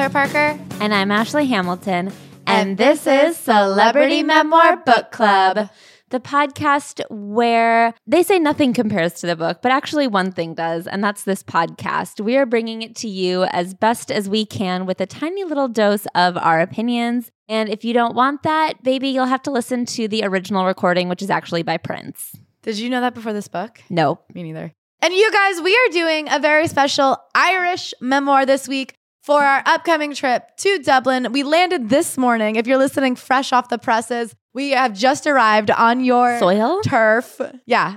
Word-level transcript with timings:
Claire 0.00 0.08
Parker. 0.08 0.58
And 0.80 0.94
I'm 0.94 1.10
Ashley 1.10 1.44
Hamilton. 1.44 2.06
And, 2.46 2.70
and 2.70 2.78
this 2.78 3.06
is 3.06 3.36
Celebrity 3.36 4.22
Memoir 4.22 4.78
Book 4.78 5.10
Club, 5.10 5.68
the 6.08 6.18
podcast 6.18 7.02
where 7.10 7.92
they 8.06 8.22
say 8.22 8.38
nothing 8.38 8.72
compares 8.72 9.12
to 9.20 9.26
the 9.26 9.36
book, 9.36 9.58
but 9.60 9.72
actually 9.72 10.06
one 10.06 10.32
thing 10.32 10.54
does, 10.54 10.86
and 10.86 11.04
that's 11.04 11.24
this 11.24 11.42
podcast. 11.42 12.18
We 12.18 12.38
are 12.38 12.46
bringing 12.46 12.80
it 12.80 12.96
to 12.96 13.08
you 13.08 13.44
as 13.44 13.74
best 13.74 14.10
as 14.10 14.26
we 14.26 14.46
can 14.46 14.86
with 14.86 15.02
a 15.02 15.06
tiny 15.06 15.44
little 15.44 15.68
dose 15.68 16.06
of 16.14 16.38
our 16.38 16.62
opinions. 16.62 17.30
And 17.46 17.68
if 17.68 17.84
you 17.84 17.92
don't 17.92 18.14
want 18.14 18.42
that, 18.44 18.82
baby, 18.82 19.08
you'll 19.08 19.26
have 19.26 19.42
to 19.42 19.50
listen 19.50 19.84
to 19.84 20.08
the 20.08 20.24
original 20.24 20.64
recording, 20.64 21.10
which 21.10 21.20
is 21.20 21.28
actually 21.28 21.62
by 21.62 21.76
Prince. 21.76 22.34
Did 22.62 22.78
you 22.78 22.88
know 22.88 23.02
that 23.02 23.12
before 23.12 23.34
this 23.34 23.48
book? 23.48 23.82
No. 23.90 24.18
Me 24.32 24.44
neither. 24.44 24.72
And 25.02 25.12
you 25.12 25.30
guys, 25.30 25.60
we 25.60 25.74
are 25.74 25.92
doing 25.92 26.30
a 26.30 26.38
very 26.38 26.68
special 26.68 27.18
Irish 27.34 27.92
memoir 28.00 28.46
this 28.46 28.66
week 28.66 28.96
for 29.22 29.42
our 29.42 29.62
upcoming 29.66 30.14
trip 30.14 30.56
to 30.58 30.78
Dublin. 30.78 31.32
We 31.32 31.42
landed 31.42 31.88
this 31.88 32.16
morning. 32.16 32.56
If 32.56 32.66
you're 32.66 32.78
listening 32.78 33.16
fresh 33.16 33.52
off 33.52 33.68
the 33.68 33.78
presses, 33.78 34.34
we 34.54 34.70
have 34.70 34.94
just 34.94 35.26
arrived 35.26 35.70
on 35.70 36.04
your 36.04 36.38
soil 36.38 36.80
turf. 36.82 37.40
Yeah, 37.66 37.96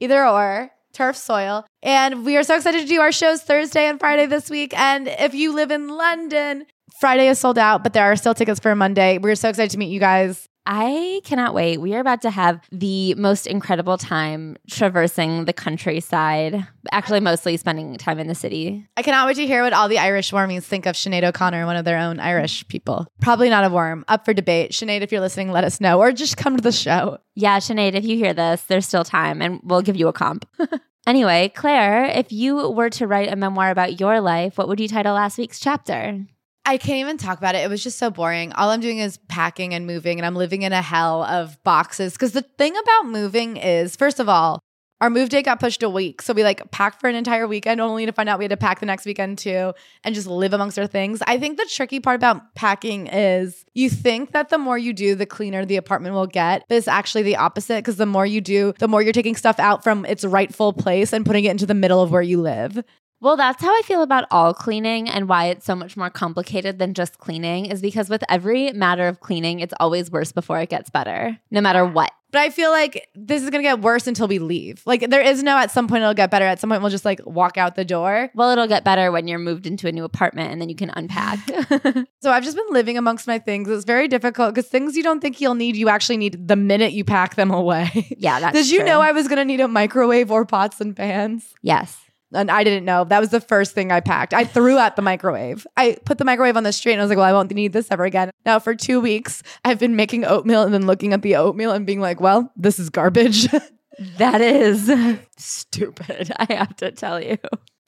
either 0.00 0.26
or 0.26 0.70
turf 0.92 1.16
soil. 1.16 1.66
And 1.82 2.24
we 2.24 2.36
are 2.36 2.42
so 2.42 2.56
excited 2.56 2.82
to 2.82 2.86
do 2.86 3.00
our 3.00 3.12
shows 3.12 3.42
Thursday 3.42 3.86
and 3.86 3.98
Friday 3.98 4.26
this 4.26 4.48
week. 4.48 4.76
And 4.78 5.08
if 5.08 5.34
you 5.34 5.54
live 5.54 5.70
in 5.70 5.88
London, 5.88 6.66
Friday 7.00 7.28
is 7.28 7.38
sold 7.38 7.58
out, 7.58 7.82
but 7.82 7.92
there 7.92 8.04
are 8.04 8.16
still 8.16 8.34
tickets 8.34 8.60
for 8.60 8.74
Monday. 8.74 9.18
We're 9.18 9.34
so 9.34 9.48
excited 9.48 9.70
to 9.72 9.78
meet 9.78 9.90
you 9.90 10.00
guys. 10.00 10.48
I 10.66 11.20
cannot 11.24 11.54
wait. 11.54 11.78
We 11.78 11.94
are 11.94 12.00
about 12.00 12.22
to 12.22 12.30
have 12.30 12.60
the 12.72 13.14
most 13.16 13.46
incredible 13.46 13.98
time 13.98 14.56
traversing 14.68 15.44
the 15.44 15.52
countryside, 15.52 16.66
actually, 16.90 17.20
mostly 17.20 17.56
spending 17.56 17.96
time 17.96 18.18
in 18.18 18.28
the 18.28 18.34
city. 18.34 18.86
I 18.96 19.02
cannot 19.02 19.26
wait 19.26 19.36
to 19.36 19.46
hear 19.46 19.62
what 19.62 19.74
all 19.74 19.88
the 19.88 19.98
Irish 19.98 20.32
warmies 20.32 20.62
think 20.62 20.86
of 20.86 20.96
Sinead 20.96 21.22
O'Connor, 21.22 21.66
one 21.66 21.76
of 21.76 21.84
their 21.84 21.98
own 21.98 22.18
Irish 22.18 22.66
people. 22.68 23.06
Probably 23.20 23.50
not 23.50 23.64
a 23.64 23.70
worm. 23.70 24.04
Up 24.08 24.24
for 24.24 24.32
debate. 24.32 24.72
Sinead, 24.72 25.02
if 25.02 25.12
you're 25.12 25.20
listening, 25.20 25.50
let 25.50 25.64
us 25.64 25.80
know 25.80 25.98
or 25.98 26.12
just 26.12 26.36
come 26.36 26.56
to 26.56 26.62
the 26.62 26.72
show. 26.72 27.18
Yeah, 27.34 27.58
Sinead, 27.58 27.94
if 27.94 28.04
you 28.04 28.16
hear 28.16 28.32
this, 28.32 28.62
there's 28.62 28.86
still 28.86 29.04
time 29.04 29.42
and 29.42 29.60
we'll 29.64 29.82
give 29.82 29.96
you 29.96 30.08
a 30.08 30.12
comp. 30.12 30.48
anyway, 31.06 31.52
Claire, 31.54 32.06
if 32.06 32.32
you 32.32 32.70
were 32.70 32.90
to 32.90 33.06
write 33.06 33.30
a 33.30 33.36
memoir 33.36 33.70
about 33.70 34.00
your 34.00 34.20
life, 34.20 34.56
what 34.56 34.68
would 34.68 34.80
you 34.80 34.88
title 34.88 35.14
last 35.14 35.36
week's 35.36 35.60
chapter? 35.60 36.24
I 36.66 36.78
can't 36.78 37.00
even 37.00 37.18
talk 37.18 37.38
about 37.38 37.54
it. 37.54 37.58
It 37.58 37.68
was 37.68 37.82
just 37.82 37.98
so 37.98 38.10
boring. 38.10 38.52
All 38.52 38.70
I'm 38.70 38.80
doing 38.80 38.98
is 38.98 39.18
packing 39.28 39.74
and 39.74 39.86
moving, 39.86 40.18
and 40.18 40.24
I'm 40.24 40.34
living 40.34 40.62
in 40.62 40.72
a 40.72 40.80
hell 40.80 41.22
of 41.24 41.62
boxes. 41.62 42.14
Because 42.14 42.32
the 42.32 42.42
thing 42.42 42.74
about 42.74 43.06
moving 43.06 43.58
is, 43.58 43.96
first 43.96 44.18
of 44.18 44.28
all, 44.28 44.60
our 45.00 45.10
move 45.10 45.28
date 45.28 45.44
got 45.44 45.60
pushed 45.60 45.82
a 45.82 45.90
week. 45.90 46.22
So 46.22 46.32
we 46.32 46.44
like 46.44 46.70
packed 46.70 47.00
for 47.00 47.08
an 47.08 47.14
entire 47.14 47.46
weekend, 47.46 47.80
only 47.80 48.06
to 48.06 48.12
find 48.12 48.28
out 48.28 48.38
we 48.38 48.44
had 48.44 48.50
to 48.50 48.56
pack 48.56 48.80
the 48.80 48.86
next 48.86 49.04
weekend 49.04 49.36
too 49.36 49.74
and 50.02 50.14
just 50.14 50.26
live 50.26 50.54
amongst 50.54 50.78
our 50.78 50.86
things. 50.86 51.20
I 51.26 51.38
think 51.38 51.58
the 51.58 51.66
tricky 51.66 52.00
part 52.00 52.16
about 52.16 52.54
packing 52.54 53.08
is 53.08 53.66
you 53.74 53.90
think 53.90 54.32
that 54.32 54.48
the 54.48 54.56
more 54.56 54.78
you 54.78 54.94
do, 54.94 55.14
the 55.14 55.26
cleaner 55.26 55.66
the 55.66 55.76
apartment 55.76 56.14
will 56.14 56.26
get. 56.26 56.64
But 56.68 56.76
it's 56.76 56.88
actually 56.88 57.24
the 57.24 57.36
opposite 57.36 57.78
because 57.78 57.96
the 57.96 58.06
more 58.06 58.24
you 58.24 58.40
do, 58.40 58.72
the 58.78 58.88
more 58.88 59.02
you're 59.02 59.12
taking 59.12 59.36
stuff 59.36 59.58
out 59.58 59.84
from 59.84 60.06
its 60.06 60.24
rightful 60.24 60.72
place 60.72 61.12
and 61.12 61.26
putting 61.26 61.44
it 61.44 61.50
into 61.50 61.66
the 61.66 61.74
middle 61.74 62.00
of 62.00 62.10
where 62.10 62.22
you 62.22 62.40
live. 62.40 62.82
Well, 63.24 63.38
that's 63.38 63.62
how 63.62 63.70
I 63.70 63.80
feel 63.86 64.02
about 64.02 64.26
all 64.30 64.52
cleaning 64.52 65.08
and 65.08 65.30
why 65.30 65.46
it's 65.46 65.64
so 65.64 65.74
much 65.74 65.96
more 65.96 66.10
complicated 66.10 66.78
than 66.78 66.92
just 66.92 67.16
cleaning 67.16 67.64
is 67.64 67.80
because 67.80 68.10
with 68.10 68.22
every 68.28 68.70
matter 68.72 69.08
of 69.08 69.20
cleaning, 69.20 69.60
it's 69.60 69.72
always 69.80 70.10
worse 70.10 70.30
before 70.30 70.60
it 70.60 70.68
gets 70.68 70.90
better, 70.90 71.38
no 71.50 71.62
matter 71.62 71.86
what. 71.86 72.12
But 72.32 72.40
I 72.42 72.50
feel 72.50 72.70
like 72.70 73.08
this 73.14 73.42
is 73.42 73.48
going 73.48 73.62
to 73.62 73.66
get 73.66 73.80
worse 73.80 74.06
until 74.06 74.28
we 74.28 74.38
leave. 74.38 74.82
Like 74.84 75.08
there 75.08 75.22
is 75.22 75.42
no 75.42 75.56
at 75.56 75.70
some 75.70 75.88
point 75.88 76.02
it'll 76.02 76.12
get 76.12 76.30
better. 76.30 76.44
At 76.44 76.60
some 76.60 76.68
point 76.68 76.82
we'll 76.82 76.90
just 76.90 77.06
like 77.06 77.20
walk 77.24 77.56
out 77.56 77.76
the 77.76 77.84
door. 77.84 78.28
Well, 78.34 78.50
it'll 78.50 78.66
get 78.66 78.84
better 78.84 79.10
when 79.10 79.26
you're 79.26 79.38
moved 79.38 79.66
into 79.66 79.88
a 79.88 79.92
new 79.92 80.04
apartment 80.04 80.52
and 80.52 80.60
then 80.60 80.68
you 80.68 80.76
can 80.76 80.90
unpack. 80.90 81.38
so 82.20 82.30
I've 82.30 82.44
just 82.44 82.58
been 82.58 82.72
living 82.72 82.98
amongst 82.98 83.26
my 83.26 83.38
things. 83.38 83.70
It's 83.70 83.86
very 83.86 84.06
difficult 84.06 84.54
because 84.54 84.68
things 84.68 84.98
you 84.98 85.02
don't 85.02 85.20
think 85.20 85.40
you'll 85.40 85.54
need, 85.54 85.76
you 85.76 85.88
actually 85.88 86.18
need 86.18 86.46
the 86.46 86.56
minute 86.56 86.92
you 86.92 87.04
pack 87.04 87.36
them 87.36 87.50
away. 87.50 88.06
Yeah, 88.18 88.38
that's 88.40 88.54
Did 88.64 88.70
you 88.70 88.80
true. 88.80 88.86
know 88.88 89.00
I 89.00 89.12
was 89.12 89.28
going 89.28 89.38
to 89.38 89.46
need 89.46 89.60
a 89.60 89.68
microwave 89.68 90.30
or 90.30 90.44
pots 90.44 90.78
and 90.78 90.94
pans? 90.94 91.54
Yes 91.62 92.03
and 92.34 92.50
I 92.50 92.64
didn't 92.64 92.84
know. 92.84 93.04
That 93.04 93.20
was 93.20 93.30
the 93.30 93.40
first 93.40 93.72
thing 93.72 93.92
I 93.92 94.00
packed. 94.00 94.34
I 94.34 94.44
threw 94.44 94.78
out 94.78 94.96
the 94.96 95.02
microwave. 95.02 95.66
I 95.76 95.96
put 96.04 96.18
the 96.18 96.24
microwave 96.24 96.56
on 96.56 96.64
the 96.64 96.72
street 96.72 96.92
and 96.92 97.00
I 97.00 97.04
was 97.04 97.08
like, 97.08 97.18
well, 97.18 97.26
I 97.26 97.32
won't 97.32 97.52
need 97.52 97.72
this 97.72 97.88
ever 97.90 98.04
again. 98.04 98.30
Now, 98.44 98.58
for 98.58 98.74
two 98.74 99.00
weeks, 99.00 99.42
I've 99.64 99.78
been 99.78 99.96
making 99.96 100.24
oatmeal 100.24 100.62
and 100.62 100.74
then 100.74 100.86
looking 100.86 101.12
at 101.12 101.22
the 101.22 101.36
oatmeal 101.36 101.72
and 101.72 101.86
being 101.86 102.00
like, 102.00 102.20
well, 102.20 102.52
this 102.56 102.78
is 102.78 102.90
garbage. 102.90 103.48
that 104.18 104.40
is 104.40 104.92
stupid. 105.36 106.32
I 106.36 106.52
have 106.54 106.76
to 106.76 106.90
tell 106.90 107.20
you. 107.20 107.38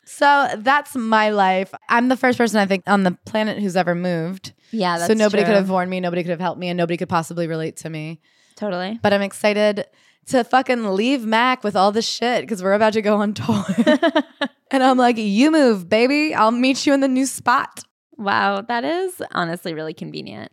So 0.07 0.49
that's 0.59 0.95
my 0.95 1.31
life. 1.31 1.75
I'm 1.89 2.09
the 2.09 2.17
first 2.17 2.39
person 2.39 2.61
I 2.61 2.67
think 2.67 2.85
on 2.87 3.03
the 3.03 3.19
planet 3.27 3.59
who's 3.59 3.77
ever 3.77 3.95
moved. 3.95 4.53
Yeah, 4.71 4.99
so 4.99 5.15
nobody 5.15 5.43
true. 5.43 5.47
could 5.47 5.57
have 5.57 5.69
warned 5.69 5.91
me, 5.91 5.99
nobody 5.99 6.23
could 6.23 6.31
have 6.31 6.41
helped 6.41 6.61
me, 6.61 6.69
and 6.69 6.77
nobody 6.77 6.97
could 6.97 7.09
possibly 7.09 7.49
relate 7.49 7.79
to 7.79 7.91
me. 7.91 8.21
Totally. 8.55 8.99
But 9.03 9.13
I'm 9.13 9.23
excited 9.23 9.85
to 10.27 10.45
fucking 10.45 10.85
leave 10.95 11.25
Mac 11.25 11.63
with 11.65 11.77
all 11.77 11.93
this 11.93 12.07
shit 12.07 12.43
because 12.43 12.63
we're 12.63 12.73
about 12.73 12.95
to 12.95 13.03
go 13.03 13.17
on 13.17 13.35
tour. 13.35 13.65
and 14.71 14.83
I'm 14.83 14.99
like, 14.99 15.17
you 15.19 15.51
move, 15.51 15.89
baby. 15.89 16.35
I'll 16.35 16.51
meet 16.51 16.87
you 16.87 16.93
in 16.95 17.01
the 17.01 17.09
new 17.09 17.27
spot. 17.27 17.85
Wow, 18.17 18.63
that 18.63 18.85
is 18.85 19.23
honestly 19.33 19.75
really 19.75 19.95
convenient. 19.95 20.53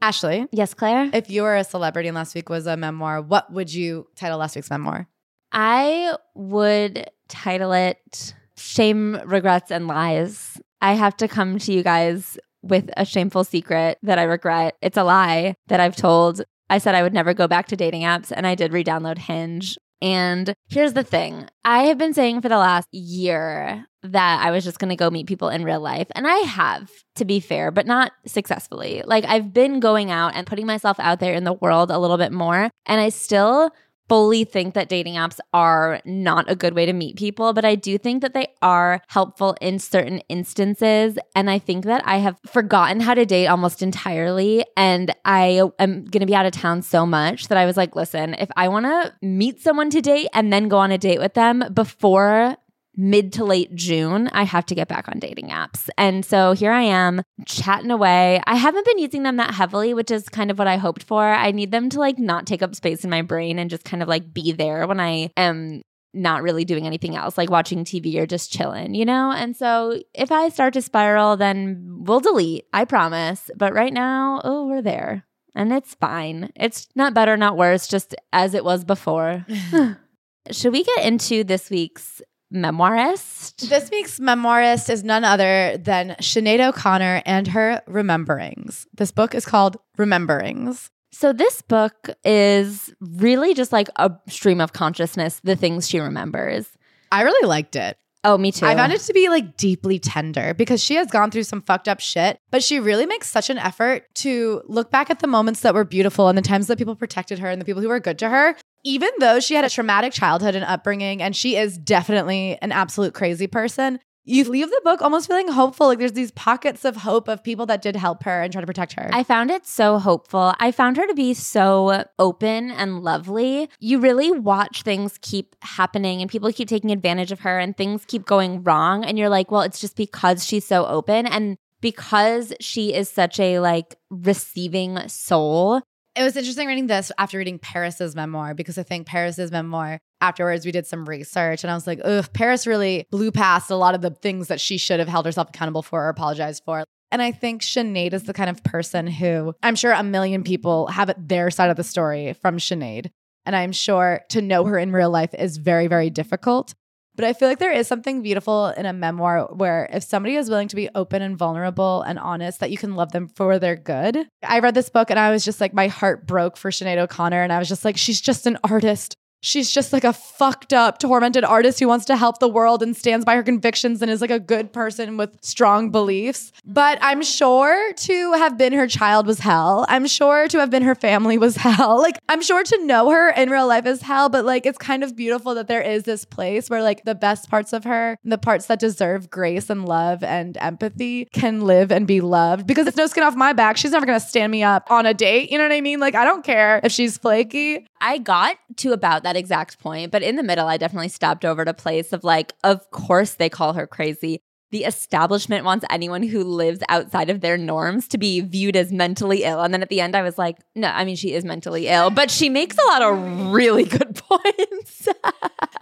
Ashley. 0.00 0.46
Yes, 0.50 0.74
Claire. 0.74 1.10
If 1.12 1.30
you 1.30 1.42
were 1.42 1.56
a 1.56 1.62
celebrity 1.62 2.08
and 2.08 2.16
last 2.16 2.34
week 2.34 2.48
was 2.48 2.66
a 2.66 2.76
memoir, 2.76 3.22
what 3.22 3.52
would 3.52 3.72
you 3.72 4.08
title 4.16 4.38
last 4.38 4.56
week's 4.56 4.70
memoir? 4.70 5.06
I 5.52 6.16
would 6.34 7.08
title 7.28 7.72
it 7.72 8.34
Shame, 8.56 9.20
Regrets, 9.24 9.70
and 9.70 9.86
Lies. 9.86 10.60
I 10.80 10.94
have 10.94 11.16
to 11.18 11.28
come 11.28 11.58
to 11.60 11.72
you 11.72 11.84
guys 11.84 12.38
with 12.62 12.90
a 12.96 13.04
shameful 13.04 13.44
secret 13.44 13.98
that 14.02 14.18
I 14.18 14.24
regret. 14.24 14.76
It's 14.82 14.96
a 14.96 15.04
lie 15.04 15.54
that 15.68 15.78
I've 15.78 15.96
told 15.96 16.42
I 16.72 16.78
said 16.78 16.94
I 16.94 17.02
would 17.02 17.12
never 17.12 17.34
go 17.34 17.46
back 17.46 17.66
to 17.66 17.76
dating 17.76 18.00
apps, 18.00 18.32
and 18.34 18.46
I 18.46 18.54
did 18.54 18.72
re 18.72 18.82
download 18.82 19.18
Hinge. 19.18 19.76
And 20.00 20.54
here's 20.70 20.94
the 20.94 21.04
thing 21.04 21.50
I 21.66 21.84
have 21.84 21.98
been 21.98 22.14
saying 22.14 22.40
for 22.40 22.48
the 22.48 22.56
last 22.56 22.88
year 22.92 23.84
that 24.02 24.40
I 24.42 24.50
was 24.50 24.64
just 24.64 24.78
going 24.78 24.88
to 24.88 24.96
go 24.96 25.10
meet 25.10 25.26
people 25.26 25.50
in 25.50 25.64
real 25.64 25.80
life. 25.80 26.06
And 26.14 26.26
I 26.26 26.36
have, 26.38 26.90
to 27.16 27.26
be 27.26 27.40
fair, 27.40 27.70
but 27.70 27.86
not 27.86 28.12
successfully. 28.26 29.02
Like 29.04 29.26
I've 29.26 29.52
been 29.52 29.80
going 29.80 30.10
out 30.10 30.34
and 30.34 30.46
putting 30.46 30.64
myself 30.64 30.98
out 30.98 31.20
there 31.20 31.34
in 31.34 31.44
the 31.44 31.52
world 31.52 31.90
a 31.90 31.98
little 31.98 32.16
bit 32.16 32.32
more. 32.32 32.70
And 32.86 33.00
I 33.02 33.10
still 33.10 33.70
fully 34.12 34.44
think 34.44 34.74
that 34.74 34.90
dating 34.90 35.14
apps 35.14 35.38
are 35.54 35.98
not 36.04 36.44
a 36.46 36.54
good 36.54 36.74
way 36.74 36.84
to 36.84 36.92
meet 36.92 37.16
people, 37.16 37.54
but 37.54 37.64
I 37.64 37.76
do 37.76 37.96
think 37.96 38.20
that 38.20 38.34
they 38.34 38.48
are 38.60 39.00
helpful 39.08 39.56
in 39.62 39.78
certain 39.78 40.18
instances. 40.28 41.16
And 41.34 41.48
I 41.48 41.58
think 41.58 41.86
that 41.86 42.06
I 42.06 42.18
have 42.18 42.38
forgotten 42.46 43.00
how 43.00 43.14
to 43.14 43.24
date 43.24 43.46
almost 43.46 43.80
entirely. 43.80 44.66
And 44.76 45.14
I 45.24 45.62
am 45.78 46.04
going 46.04 46.20
to 46.20 46.26
be 46.26 46.34
out 46.34 46.44
of 46.44 46.52
town 46.52 46.82
so 46.82 47.06
much 47.06 47.48
that 47.48 47.56
I 47.56 47.64
was 47.64 47.78
like, 47.78 47.96
listen, 47.96 48.34
if 48.34 48.50
I 48.54 48.68
want 48.68 48.84
to 48.84 49.14
meet 49.22 49.62
someone 49.62 49.88
to 49.88 50.02
date 50.02 50.28
and 50.34 50.52
then 50.52 50.68
go 50.68 50.76
on 50.76 50.92
a 50.92 50.98
date 50.98 51.18
with 51.18 51.32
them 51.32 51.64
before 51.72 52.58
mid 52.96 53.32
to 53.34 53.44
late 53.44 53.74
June, 53.74 54.28
I 54.32 54.44
have 54.44 54.66
to 54.66 54.74
get 54.74 54.88
back 54.88 55.08
on 55.08 55.18
dating 55.18 55.48
apps. 55.48 55.88
And 55.96 56.24
so 56.24 56.52
here 56.52 56.72
I 56.72 56.82
am 56.82 57.22
chatting 57.46 57.90
away. 57.90 58.40
I 58.46 58.56
haven't 58.56 58.84
been 58.84 58.98
using 58.98 59.22
them 59.22 59.36
that 59.36 59.54
heavily, 59.54 59.94
which 59.94 60.10
is 60.10 60.28
kind 60.28 60.50
of 60.50 60.58
what 60.58 60.68
I 60.68 60.76
hoped 60.76 61.02
for. 61.02 61.24
I 61.24 61.50
need 61.50 61.70
them 61.70 61.88
to 61.90 61.98
like 61.98 62.18
not 62.18 62.46
take 62.46 62.62
up 62.62 62.74
space 62.74 63.04
in 63.04 63.10
my 63.10 63.22
brain 63.22 63.58
and 63.58 63.70
just 63.70 63.84
kind 63.84 64.02
of 64.02 64.08
like 64.08 64.32
be 64.32 64.52
there 64.52 64.86
when 64.86 65.00
I 65.00 65.30
am 65.36 65.82
not 66.14 66.42
really 66.42 66.64
doing 66.64 66.86
anything 66.86 67.16
else, 67.16 67.38
like 67.38 67.50
watching 67.50 67.84
TV 67.84 68.16
or 68.16 68.26
just 68.26 68.52
chilling, 68.52 68.94
you 68.94 69.04
know? 69.04 69.32
And 69.32 69.56
so 69.56 69.98
if 70.12 70.30
I 70.30 70.50
start 70.50 70.74
to 70.74 70.82
spiral, 70.82 71.36
then 71.36 72.00
we'll 72.00 72.20
delete, 72.20 72.66
I 72.72 72.84
promise. 72.84 73.50
But 73.56 73.72
right 73.72 73.92
now, 73.92 74.40
oh, 74.44 74.66
we're 74.66 74.82
there. 74.82 75.24
And 75.54 75.72
it's 75.72 75.94
fine. 75.94 76.50
It's 76.56 76.88
not 76.94 77.14
better, 77.14 77.36
not 77.36 77.56
worse, 77.56 77.86
just 77.86 78.14
as 78.32 78.54
it 78.54 78.64
was 78.64 78.84
before. 78.84 79.46
Should 80.50 80.72
we 80.72 80.82
get 80.82 81.04
into 81.06 81.44
this 81.44 81.70
week's 81.70 82.20
memoirist. 82.52 83.68
This 83.68 83.90
week's 83.90 84.18
memoirist 84.18 84.90
is 84.90 85.04
none 85.04 85.24
other 85.24 85.76
than 85.78 86.16
Sinead 86.20 86.66
O'Connor 86.66 87.22
and 87.26 87.48
her 87.48 87.82
Rememberings. 87.88 88.86
This 88.94 89.10
book 89.10 89.34
is 89.34 89.44
called 89.44 89.76
Rememberings. 89.98 90.90
So, 91.14 91.32
this 91.32 91.60
book 91.60 92.08
is 92.24 92.92
really 93.00 93.52
just 93.52 93.72
like 93.72 93.88
a 93.96 94.10
stream 94.28 94.60
of 94.60 94.72
consciousness, 94.72 95.40
the 95.44 95.56
things 95.56 95.88
she 95.88 95.98
remembers. 95.98 96.68
I 97.10 97.22
really 97.22 97.46
liked 97.46 97.76
it. 97.76 97.98
Oh, 98.24 98.38
me 98.38 98.52
too. 98.52 98.66
I 98.66 98.76
found 98.76 98.92
it 98.92 99.00
to 99.00 99.12
be 99.12 99.28
like 99.28 99.56
deeply 99.56 99.98
tender 99.98 100.54
because 100.54 100.82
she 100.82 100.94
has 100.94 101.08
gone 101.08 101.30
through 101.30 101.42
some 101.42 101.60
fucked 101.60 101.88
up 101.88 101.98
shit, 101.98 102.38
but 102.50 102.62
she 102.62 102.78
really 102.78 103.04
makes 103.04 103.28
such 103.28 103.50
an 103.50 103.58
effort 103.58 104.04
to 104.16 104.62
look 104.66 104.90
back 104.92 105.10
at 105.10 105.18
the 105.18 105.26
moments 105.26 105.60
that 105.60 105.74
were 105.74 105.84
beautiful 105.84 106.28
and 106.28 106.38
the 106.38 106.42
times 106.42 106.68
that 106.68 106.78
people 106.78 106.94
protected 106.94 107.40
her 107.40 107.50
and 107.50 107.60
the 107.60 107.64
people 107.64 107.82
who 107.82 107.88
were 107.88 107.98
good 107.98 108.20
to 108.20 108.28
her. 108.28 108.56
Even 108.84 109.10
though 109.18 109.40
she 109.40 109.54
had 109.54 109.64
a 109.64 109.70
traumatic 109.70 110.12
childhood 110.12 110.54
and 110.54 110.64
upbringing, 110.64 111.22
and 111.22 111.36
she 111.36 111.56
is 111.56 111.78
definitely 111.78 112.58
an 112.60 112.72
absolute 112.72 113.14
crazy 113.14 113.46
person, 113.46 114.00
you 114.24 114.44
leave 114.44 114.68
the 114.68 114.80
book 114.84 115.02
almost 115.02 115.26
feeling 115.26 115.48
hopeful. 115.48 115.88
Like 115.88 115.98
there's 115.98 116.12
these 116.12 116.30
pockets 116.30 116.84
of 116.84 116.96
hope 116.96 117.28
of 117.28 117.42
people 117.42 117.66
that 117.66 117.82
did 117.82 117.96
help 117.96 118.22
her 118.22 118.42
and 118.42 118.52
try 118.52 118.60
to 118.60 118.66
protect 118.66 118.92
her. 118.92 119.10
I 119.12 119.24
found 119.24 119.50
it 119.50 119.66
so 119.66 119.98
hopeful. 119.98 120.54
I 120.60 120.70
found 120.70 120.96
her 120.96 121.06
to 121.06 121.14
be 121.14 121.34
so 121.34 122.04
open 122.18 122.70
and 122.70 123.02
lovely. 123.02 123.68
You 123.80 123.98
really 123.98 124.30
watch 124.30 124.82
things 124.82 125.18
keep 125.22 125.56
happening 125.60 126.20
and 126.20 126.30
people 126.30 126.52
keep 126.52 126.68
taking 126.68 126.92
advantage 126.92 127.32
of 127.32 127.40
her 127.40 127.58
and 127.58 127.76
things 127.76 128.04
keep 128.04 128.24
going 128.24 128.62
wrong. 128.62 129.04
And 129.04 129.18
you're 129.18 129.28
like, 129.28 129.50
well, 129.50 129.62
it's 129.62 129.80
just 129.80 129.96
because 129.96 130.46
she's 130.46 130.66
so 130.66 130.86
open. 130.86 131.26
And 131.26 131.56
because 131.80 132.52
she 132.60 132.94
is 132.94 133.10
such 133.10 133.40
a 133.40 133.58
like 133.58 133.96
receiving 134.08 135.08
soul. 135.08 135.82
It 136.14 136.22
was 136.22 136.36
interesting 136.36 136.68
reading 136.68 136.88
this 136.88 137.10
after 137.16 137.38
reading 137.38 137.58
Paris's 137.58 138.14
memoir 138.14 138.52
because 138.52 138.76
I 138.76 138.82
think 138.82 139.06
Paris's 139.06 139.50
memoir 139.50 139.98
afterwards 140.20 140.66
we 140.66 140.72
did 140.72 140.86
some 140.86 141.06
research 141.06 141.64
and 141.64 141.70
I 141.70 141.74
was 141.74 141.86
like, 141.86 142.00
ugh, 142.04 142.28
Paris 142.34 142.66
really 142.66 143.06
blew 143.10 143.32
past 143.32 143.70
a 143.70 143.76
lot 143.76 143.94
of 143.94 144.02
the 144.02 144.10
things 144.10 144.48
that 144.48 144.60
she 144.60 144.76
should 144.76 144.98
have 144.98 145.08
held 145.08 145.24
herself 145.24 145.48
accountable 145.48 145.82
for 145.82 146.04
or 146.04 146.08
apologized 146.10 146.64
for. 146.66 146.84
And 147.10 147.22
I 147.22 147.32
think 147.32 147.62
Sinead 147.62 148.12
is 148.12 148.24
the 148.24 148.34
kind 148.34 148.50
of 148.50 148.62
person 148.62 149.06
who 149.06 149.54
I'm 149.62 149.74
sure 149.74 149.92
a 149.92 150.02
million 150.02 150.44
people 150.44 150.88
have 150.88 151.14
their 151.16 151.50
side 151.50 151.70
of 151.70 151.76
the 151.76 151.84
story 151.84 152.34
from 152.34 152.58
Sinead. 152.58 153.10
And 153.46 153.56
I'm 153.56 153.72
sure 153.72 154.20
to 154.30 154.42
know 154.42 154.64
her 154.64 154.78
in 154.78 154.92
real 154.92 155.10
life 155.10 155.34
is 155.34 155.56
very, 155.56 155.86
very 155.86 156.10
difficult. 156.10 156.74
But 157.14 157.26
I 157.26 157.34
feel 157.34 157.48
like 157.48 157.58
there 157.58 157.72
is 157.72 157.86
something 157.86 158.22
beautiful 158.22 158.68
in 158.68 158.86
a 158.86 158.92
memoir 158.92 159.46
where 159.52 159.88
if 159.92 160.02
somebody 160.02 160.36
is 160.36 160.48
willing 160.48 160.68
to 160.68 160.76
be 160.76 160.88
open 160.94 161.20
and 161.20 161.36
vulnerable 161.36 162.02
and 162.02 162.18
honest, 162.18 162.60
that 162.60 162.70
you 162.70 162.78
can 162.78 162.94
love 162.94 163.12
them 163.12 163.28
for 163.28 163.58
their 163.58 163.76
good. 163.76 164.26
I 164.42 164.60
read 164.60 164.74
this 164.74 164.88
book 164.88 165.10
and 165.10 165.18
I 165.18 165.30
was 165.30 165.44
just 165.44 165.60
like, 165.60 165.74
my 165.74 165.88
heart 165.88 166.26
broke 166.26 166.56
for 166.56 166.70
Sinead 166.70 166.98
O'Connor. 166.98 167.42
And 167.42 167.52
I 167.52 167.58
was 167.58 167.68
just 167.68 167.84
like, 167.84 167.98
she's 167.98 168.20
just 168.20 168.46
an 168.46 168.58
artist 168.64 169.16
she's 169.42 169.70
just 169.70 169.92
like 169.92 170.04
a 170.04 170.12
fucked 170.12 170.72
up, 170.72 170.98
tormented 170.98 171.44
artist 171.44 171.80
who 171.80 171.88
wants 171.88 172.06
to 172.06 172.16
help 172.16 172.38
the 172.38 172.48
world 172.48 172.82
and 172.82 172.96
stands 172.96 173.26
by 173.26 173.34
her 173.34 173.42
convictions 173.42 174.00
and 174.00 174.10
is 174.10 174.20
like 174.20 174.30
a 174.30 174.40
good 174.40 174.72
person 174.72 175.16
with 175.16 175.36
strong 175.42 175.90
beliefs. 175.90 176.52
But 176.64 176.98
I'm 177.02 177.22
sure 177.22 177.92
to 177.92 178.32
have 178.34 178.56
been 178.56 178.72
her 178.72 178.86
child 178.86 179.26
was 179.26 179.40
hell. 179.40 179.84
I'm 179.88 180.06
sure 180.06 180.48
to 180.48 180.58
have 180.58 180.70
been 180.70 180.82
her 180.82 180.94
family 180.94 181.36
was 181.36 181.56
hell. 181.62 182.00
Like, 182.00 182.18
I'm 182.28 182.40
sure 182.40 182.62
to 182.62 182.86
know 182.86 183.10
her 183.10 183.30
in 183.30 183.50
real 183.50 183.66
life 183.66 183.84
is 183.84 184.00
hell, 184.00 184.28
but 184.28 184.44
like, 184.44 184.64
it's 184.64 184.78
kind 184.78 185.02
of 185.04 185.14
beautiful 185.16 185.54
that 185.56 185.68
there 185.68 185.82
is 185.82 186.04
this 186.04 186.24
place 186.24 186.70
where 186.70 186.82
like 186.82 187.04
the 187.04 187.14
best 187.14 187.50
parts 187.50 187.72
of 187.72 187.84
her, 187.84 188.16
the 188.24 188.38
parts 188.38 188.66
that 188.66 188.78
deserve 188.78 189.28
grace 189.28 189.68
and 189.68 189.86
love 189.86 190.22
and 190.22 190.56
empathy, 190.58 191.26
can 191.26 191.62
live 191.62 191.90
and 191.90 192.06
be 192.06 192.20
loved 192.20 192.66
because 192.66 192.86
it's 192.86 192.96
no 192.96 193.06
skin 193.06 193.24
off 193.24 193.34
my 193.34 193.52
back. 193.52 193.76
She's 193.76 193.90
never 193.90 194.06
gonna 194.06 194.20
stand 194.20 194.52
me 194.52 194.62
up 194.62 194.90
on 194.90 195.04
a 195.04 195.12
date. 195.12 195.50
You 195.50 195.58
know 195.58 195.64
what 195.64 195.72
I 195.72 195.80
mean? 195.80 195.98
Like, 195.98 196.14
I 196.14 196.24
don't 196.24 196.44
care 196.44 196.80
if 196.84 196.92
she's 196.92 197.18
flaky. 197.18 197.86
I 198.00 198.18
got 198.18 198.56
to 198.78 198.92
about 198.92 199.22
that 199.22 199.31
exact 199.36 199.78
point, 199.78 200.10
but 200.10 200.22
in 200.22 200.36
the 200.36 200.42
middle, 200.42 200.66
I 200.66 200.76
definitely 200.76 201.08
stopped 201.08 201.44
over 201.44 201.64
to 201.64 201.74
place 201.74 202.12
of 202.12 202.24
like, 202.24 202.54
of 202.64 202.90
course 202.90 203.34
they 203.34 203.48
call 203.48 203.74
her 203.74 203.86
crazy. 203.86 204.40
The 204.70 204.84
establishment 204.84 205.66
wants 205.66 205.84
anyone 205.90 206.22
who 206.22 206.42
lives 206.42 206.80
outside 206.88 207.28
of 207.28 207.42
their 207.42 207.58
norms 207.58 208.08
to 208.08 208.16
be 208.16 208.40
viewed 208.40 208.74
as 208.74 208.90
mentally 208.90 209.44
ill. 209.44 209.60
And 209.60 209.74
then 209.74 209.82
at 209.82 209.90
the 209.90 210.00
end, 210.00 210.16
I 210.16 210.22
was 210.22 210.38
like, 210.38 210.56
no, 210.74 210.88
I 210.88 211.04
mean, 211.04 211.14
she 211.14 211.34
is 211.34 211.44
mentally 211.44 211.88
ill, 211.88 212.08
but 212.08 212.30
she 212.30 212.48
makes 212.48 212.78
a 212.78 212.86
lot 212.86 213.02
of 213.02 213.52
really 213.52 213.84
good 213.84 214.14
points. 214.28 215.08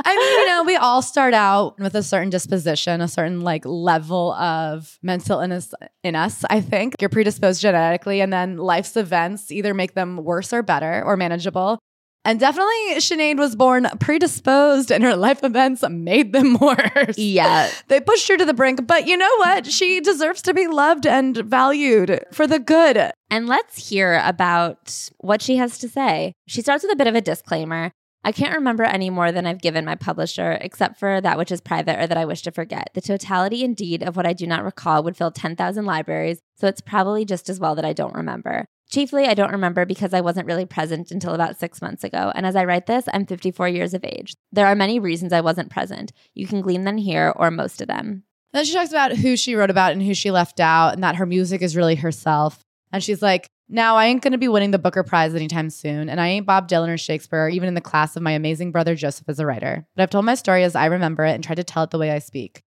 I 0.05 0.17
mean, 0.17 0.41
you 0.41 0.46
know, 0.46 0.64
we 0.64 0.75
all 0.75 1.03
start 1.03 1.35
out 1.35 1.79
with 1.79 1.94
a 1.94 2.03
certain 2.03 2.31
disposition, 2.31 3.00
a 3.00 3.06
certain 3.06 3.43
like 3.43 3.64
level 3.64 4.32
of 4.32 4.99
mental 5.03 5.38
illness 5.38 5.73
in 6.03 6.17
us. 6.17 6.44
I 6.50 6.61
think 6.61 6.96
you're 7.00 7.11
predisposed 7.11 7.61
genetically, 7.61 8.20
and 8.20 8.32
then 8.32 8.56
life's 8.56 8.96
events 8.96 9.53
either 9.53 9.73
make 9.73 9.94
them 9.94 10.17
worse 10.17 10.53
or 10.53 10.62
better 10.62 11.00
or 11.05 11.17
manageable. 11.17 11.79
And 12.25 12.38
definitely, 12.38 12.96
Sinead 12.96 13.38
was 13.38 13.56
born 13.56 13.88
predisposed, 13.99 14.90
and 14.90 15.02
her 15.02 15.17
life 15.17 15.43
events 15.43 15.82
made 15.88 16.32
them 16.32 16.58
worse. 16.61 17.17
Yeah. 17.17 17.70
They 17.88 18.00
pushed 18.00 18.28
her 18.28 18.37
to 18.37 18.44
the 18.44 18.52
brink. 18.52 18.87
But 18.87 19.06
you 19.06 19.17
know 19.17 19.37
what? 19.38 19.67
She 19.67 20.00
deserves 20.00 20.43
to 20.43 20.55
be 20.55 20.67
loved 20.67 21.06
and 21.06 21.37
valued 21.37 22.20
for 22.32 22.46
the 22.46 22.58
good. 22.58 23.11
And 23.31 23.46
let's 23.46 23.88
hear 23.88 24.20
about 24.25 25.08
what 25.19 25.40
she 25.40 25.56
has 25.56 25.78
to 25.78 25.88
say. 25.88 26.34
She 26.46 26.61
starts 26.61 26.84
with 26.84 26.93
a 26.93 26.96
bit 26.96 27.06
of 27.06 27.14
a 27.14 27.20
disclaimer. 27.20 27.93
I 28.22 28.32
can't 28.32 28.55
remember 28.55 28.82
any 28.82 29.08
more 29.08 29.32
than 29.32 29.46
I've 29.46 29.62
given 29.62 29.84
my 29.84 29.94
publisher, 29.94 30.58
except 30.61 30.99
for 30.99 31.20
that 31.20 31.38
which 31.38 31.50
is 31.50 31.61
private 31.61 31.99
or 31.99 32.06
that 32.06 32.19
I 32.19 32.26
wish 32.26 32.43
to 32.43 32.50
forget. 32.50 32.90
The 32.93 33.00
totality, 33.00 33.64
indeed, 33.64 34.02
of 34.02 34.17
what 34.17 34.26
I 34.26 34.34
do 34.34 34.46
not 34.46 34.64
recall 34.64 35.02
would 35.02 35.17
fill 35.17 35.31
10,000 35.31 35.87
libraries, 35.87 36.40
so 36.56 36.67
it's 36.67 36.82
probably 36.82 37.25
just 37.25 37.49
as 37.49 37.58
well 37.58 37.75
that 37.75 37.84
I 37.84 37.94
don't 37.94 38.14
remember. 38.14 38.67
Chiefly, 38.90 39.26
I 39.26 39.34
don't 39.34 39.52
remember 39.52 39.87
because 39.87 40.12
I 40.12 40.20
wasn't 40.20 40.46
really 40.46 40.67
present 40.67 41.12
until 41.12 41.32
about 41.32 41.58
six 41.58 41.81
months 41.81 42.05
ago. 42.05 42.32
And 42.34 42.44
as 42.44 42.56
I 42.56 42.64
write 42.64 42.87
this, 42.87 43.05
I'm 43.14 43.25
54 43.25 43.69
years 43.69 43.94
of 43.94 44.05
age. 44.05 44.34
There 44.52 44.67
are 44.67 44.75
many 44.75 44.99
reasons 44.99 45.32
I 45.32 45.40
wasn't 45.40 45.70
present. 45.70 46.12
You 46.34 46.46
can 46.46 46.61
glean 46.61 46.84
them 46.84 46.96
here 46.96 47.32
or 47.37 47.50
most 47.50 47.81
of 47.81 47.88
them. 47.88 48.25
Then 48.52 48.64
she 48.64 48.75
talks 48.75 48.90
about 48.90 49.17
who 49.17 49.37
she 49.37 49.55
wrote 49.55 49.70
about 49.70 49.93
and 49.93 50.02
who 50.02 50.12
she 50.12 50.32
left 50.32 50.58
out, 50.58 50.93
and 50.93 51.05
that 51.05 51.17
her 51.17 51.26
music 51.26 51.62
is 51.62 51.76
really 51.76 51.94
herself. 51.94 52.64
And 52.93 53.02
she's 53.02 53.22
like, 53.22 53.46
now 53.70 53.96
I 53.96 54.06
ain't 54.06 54.22
going 54.22 54.32
to 54.32 54.38
be 54.38 54.49
winning 54.49 54.70
the 54.70 54.78
Booker 54.78 55.02
Prize 55.02 55.34
anytime 55.34 55.70
soon, 55.70 56.08
and 56.08 56.20
I 56.20 56.28
ain't 56.28 56.46
Bob 56.46 56.69
Dylan 56.69 56.88
or 56.88 56.99
Shakespeare, 56.99 57.44
or 57.44 57.49
even 57.49 57.69
in 57.69 57.75
the 57.75 57.81
class 57.81 58.17
of 58.17 58.22
my 58.22 58.32
amazing 58.32 58.72
brother 58.72 58.94
Joseph 58.94 59.28
as 59.28 59.38
a 59.38 59.46
writer. 59.46 59.87
But 59.96 60.02
I've 60.02 60.11
told 60.11 60.25
my 60.25 60.34
story 60.34 60.64
as 60.64 60.75
I 60.75 60.87
remember 60.87 61.25
it 61.25 61.34
and 61.34 61.44
tried 61.44 61.56
to 61.56 61.64
tell 61.64 61.84
it 61.84 61.90
the 61.90 61.99
way 61.99 62.11
I 62.11 62.19
speak. 62.19 62.62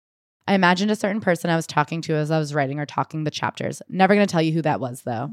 I 0.47 0.55
imagined 0.55 0.91
a 0.91 0.97
certain 0.97 1.21
person 1.21 1.51
I 1.51 1.57
was 1.57 1.67
talking 1.67 2.03
to 2.03 2.15
as 2.15 2.31
I 2.31 2.39
was 2.39 2.55
writing 2.55 2.79
or 2.79 2.87
talking 2.87 3.25
the 3.25 3.31
chapters. 3.31 3.83
Never 3.89 4.15
going 4.15 4.27
to 4.27 4.33
tell 4.33 4.43
you 4.43 4.53
who 4.53 4.63
that 4.63 4.81
was, 4.81 5.03
though 5.03 5.31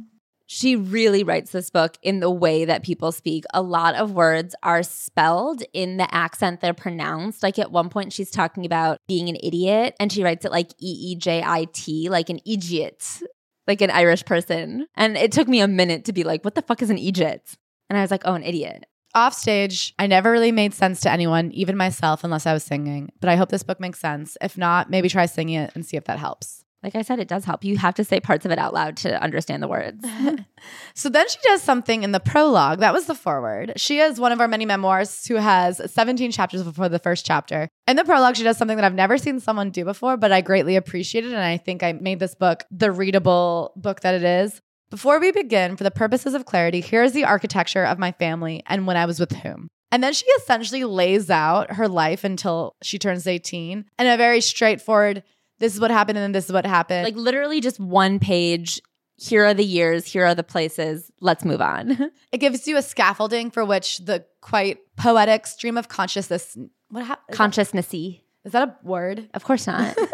she 0.51 0.75
really 0.75 1.23
writes 1.23 1.51
this 1.51 1.69
book 1.69 1.95
in 2.01 2.21
the 2.21 2.31
way 2.31 2.65
that 2.65 2.81
people 2.81 3.11
speak. 3.11 3.43
A 3.53 3.61
lot 3.61 3.93
of 3.93 4.13
words 4.13 4.55
are 4.63 4.81
spelled 4.81 5.61
in 5.73 5.97
the 5.97 6.11
accent 6.13 6.59
they're 6.59 6.73
pronounced. 6.73 7.43
Like 7.43 7.59
at 7.59 7.71
one 7.71 7.89
point, 7.89 8.13
she's 8.13 8.31
talking 8.31 8.65
about 8.65 8.97
being 9.07 9.29
an 9.29 9.37
idiot 9.43 9.93
and 9.99 10.11
she 10.11 10.23
writes 10.23 10.45
it 10.45 10.51
like 10.51 10.71
E 10.79 11.11
E 11.11 11.15
J 11.17 11.43
I 11.45 11.65
T, 11.71 12.09
like 12.09 12.31
an 12.31 12.39
idiot, 12.47 13.21
like 13.69 13.79
an 13.81 13.91
Irish 13.91 14.25
person. 14.25 14.87
And 14.95 15.15
it 15.15 15.31
took 15.31 15.47
me 15.47 15.61
a 15.61 15.67
minute 15.67 16.03
to 16.05 16.13
be 16.13 16.25
like, 16.25 16.43
what 16.43 16.55
the 16.55 16.61
fuck 16.61 16.81
is 16.81 16.89
an 16.89 16.97
Egypt? 16.97 17.57
And 17.89 17.97
I 17.97 18.01
was 18.01 18.11
like, 18.11 18.23
oh, 18.25 18.33
an 18.33 18.43
idiot. 18.43 18.85
Off 19.15 19.33
stage, 19.33 19.93
I 19.97 20.07
never 20.07 20.31
really 20.31 20.51
made 20.51 20.73
sense 20.73 20.99
to 21.01 21.11
anyone, 21.11 21.51
even 21.51 21.77
myself, 21.77 22.23
unless 22.23 22.45
I 22.45 22.53
was 22.53 22.63
singing. 22.63 23.11
But 23.19 23.29
I 23.29 23.37
hope 23.37 23.49
this 23.49 23.63
book 23.63 23.79
makes 23.79 23.99
sense. 23.99 24.37
If 24.41 24.57
not, 24.57 24.89
maybe 24.89 25.09
try 25.09 25.25
singing 25.25 25.55
it 25.55 25.71
and 25.73 25.85
see 25.85 25.97
if 25.97 26.03
that 26.05 26.19
helps. 26.19 26.58
Like 26.81 26.95
I 26.95 27.01
said, 27.01 27.19
it 27.19 27.27
does 27.27 27.43
help. 27.43 27.65
You 27.65 27.77
have 27.77 27.95
to 27.95 28.05
say 28.05 28.21
parts 28.21 28.45
of 28.45 28.51
it 28.51 28.59
out 28.59 28.73
loud 28.73 28.95
to 28.97 29.21
understand 29.21 29.61
the 29.61 29.67
words. 29.67 30.05
so 30.93 31.09
then 31.09 31.27
she 31.27 31.37
does 31.43 31.61
something 31.61 32.03
in 32.03 32.13
the 32.13 32.21
prologue. 32.21 32.79
That 32.79 32.93
was 32.93 33.05
the 33.05 33.15
foreword. 33.15 33.73
She 33.75 33.99
is 33.99 34.19
one 34.19 34.31
of 34.31 34.39
our 34.39 34.47
many 34.47 34.65
memoirs 34.65 35.25
who 35.27 35.35
has 35.35 35.81
17 35.91 36.31
chapters 36.31 36.63
before 36.63 36.87
the 36.87 36.99
first 36.99 37.25
chapter. 37.25 37.67
In 37.85 37.97
the 37.97 38.05
prologue, 38.05 38.37
she 38.37 38.43
does 38.43 38.57
something 38.57 38.77
that 38.77 38.85
I've 38.85 38.93
never 38.93 39.17
seen 39.17 39.41
someone 39.41 39.71
do 39.71 39.83
before, 39.83 40.15
but 40.15 40.31
I 40.31 40.39
greatly 40.39 40.77
appreciated. 40.77 41.33
And 41.33 41.43
I 41.43 41.57
think 41.57 41.83
I 41.83 41.91
made 41.93 42.19
this 42.19 42.35
book 42.35 42.63
the 42.71 42.91
readable 42.91 43.73
book 43.75 43.99
that 44.01 44.15
it 44.15 44.23
is. 44.23 44.61
Before 44.89 45.19
we 45.19 45.31
begin, 45.31 45.75
for 45.75 45.83
the 45.83 45.91
purposes 45.91 46.33
of 46.33 46.45
clarity, 46.45 46.79
here 46.79 47.03
is 47.03 47.11
the 47.11 47.25
architecture 47.25 47.83
of 47.83 47.99
my 47.99 48.11
family 48.13 48.63
and 48.65 48.87
when 48.87 48.97
I 48.97 49.05
was 49.05 49.19
with 49.19 49.33
whom. 49.33 49.67
And 49.91 50.03
then 50.03 50.13
she 50.13 50.25
essentially 50.27 50.83
lays 50.83 51.29
out 51.29 51.73
her 51.73 51.87
life 51.87 52.23
until 52.23 52.75
she 52.81 52.99
turns 52.99 53.27
18 53.27 53.85
in 53.97 54.07
a 54.07 54.17
very 54.17 54.41
straightforward 54.41 55.23
this 55.59 55.73
is 55.73 55.79
what 55.79 55.91
happened 55.91 56.17
and 56.17 56.23
then 56.23 56.31
this 56.31 56.45
is 56.45 56.51
what 56.51 56.65
happened. 56.65 57.03
Like 57.03 57.15
literally 57.15 57.61
just 57.61 57.79
one 57.79 58.19
page. 58.19 58.81
Here 59.17 59.45
are 59.45 59.53
the 59.53 59.65
years, 59.65 60.05
here 60.05 60.25
are 60.25 60.33
the 60.33 60.43
places. 60.43 61.11
Let's 61.19 61.43
move 61.43 61.61
on. 61.61 62.11
it 62.31 62.37
gives 62.37 62.67
you 62.67 62.77
a 62.77 62.81
scaffolding 62.81 63.51
for 63.51 63.65
which 63.65 63.97
the 63.99 64.25
quite 64.39 64.77
poetic 64.95 65.45
stream 65.45 65.77
of 65.77 65.89
consciousness 65.89 66.57
what 66.89 67.05
ha- 67.05 67.19
consciousnessy. 67.31 68.21
Is 68.45 68.53
that 68.53 68.67
a 68.67 68.75
word? 68.87 69.29
Of 69.33 69.43
course 69.43 69.67
not. 69.67 69.95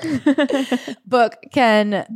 book 1.06 1.36
can 1.52 2.06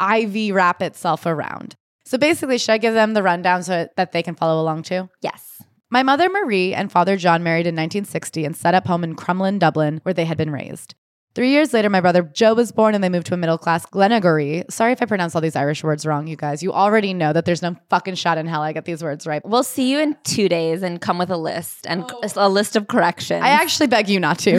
IV 0.00 0.54
wrap 0.54 0.82
itself 0.82 1.26
around. 1.26 1.76
So 2.04 2.16
basically, 2.16 2.58
should 2.58 2.72
I 2.72 2.78
give 2.78 2.94
them 2.94 3.14
the 3.14 3.22
rundown 3.22 3.62
so 3.62 3.88
that 3.96 4.12
they 4.12 4.22
can 4.22 4.34
follow 4.34 4.62
along 4.62 4.84
too? 4.84 5.08
Yes. 5.20 5.62
My 5.90 6.02
mother 6.02 6.28
Marie 6.28 6.74
and 6.74 6.92
father 6.92 7.16
John 7.16 7.42
married 7.42 7.66
in 7.66 7.74
1960 7.74 8.44
and 8.44 8.56
set 8.56 8.74
up 8.74 8.86
home 8.86 9.04
in 9.04 9.16
Crumlin, 9.16 9.58
Dublin, 9.58 10.00
where 10.02 10.14
they 10.14 10.24
had 10.24 10.36
been 10.38 10.50
raised. 10.50 10.94
Three 11.34 11.50
years 11.50 11.72
later, 11.72 11.88
my 11.88 12.00
brother 12.00 12.22
Joe 12.22 12.54
was 12.54 12.72
born 12.72 12.94
and 12.94 13.04
they 13.04 13.08
moved 13.08 13.26
to 13.28 13.34
a 13.34 13.36
middle 13.36 13.58
class 13.58 13.86
Glenageary. 13.86 14.70
Sorry 14.70 14.92
if 14.92 15.02
I 15.02 15.06
pronounce 15.06 15.34
all 15.34 15.40
these 15.40 15.56
Irish 15.56 15.84
words 15.84 16.04
wrong, 16.04 16.26
you 16.26 16.36
guys. 16.36 16.62
You 16.62 16.72
already 16.72 17.14
know 17.14 17.32
that 17.32 17.44
there's 17.44 17.62
no 17.62 17.76
fucking 17.90 18.16
shot 18.16 18.38
in 18.38 18.46
hell 18.46 18.62
I 18.62 18.72
get 18.72 18.84
these 18.84 19.02
words 19.02 19.26
right. 19.26 19.42
We'll 19.44 19.62
see 19.62 19.90
you 19.90 20.00
in 20.00 20.16
two 20.24 20.48
days 20.48 20.82
and 20.82 21.00
come 21.00 21.18
with 21.18 21.30
a 21.30 21.36
list 21.36 21.86
and 21.86 22.04
oh. 22.08 22.20
a 22.36 22.48
list 22.48 22.76
of 22.76 22.88
corrections. 22.88 23.42
I 23.44 23.50
actually 23.50 23.86
beg 23.86 24.08
you 24.08 24.18
not 24.18 24.38
to. 24.40 24.50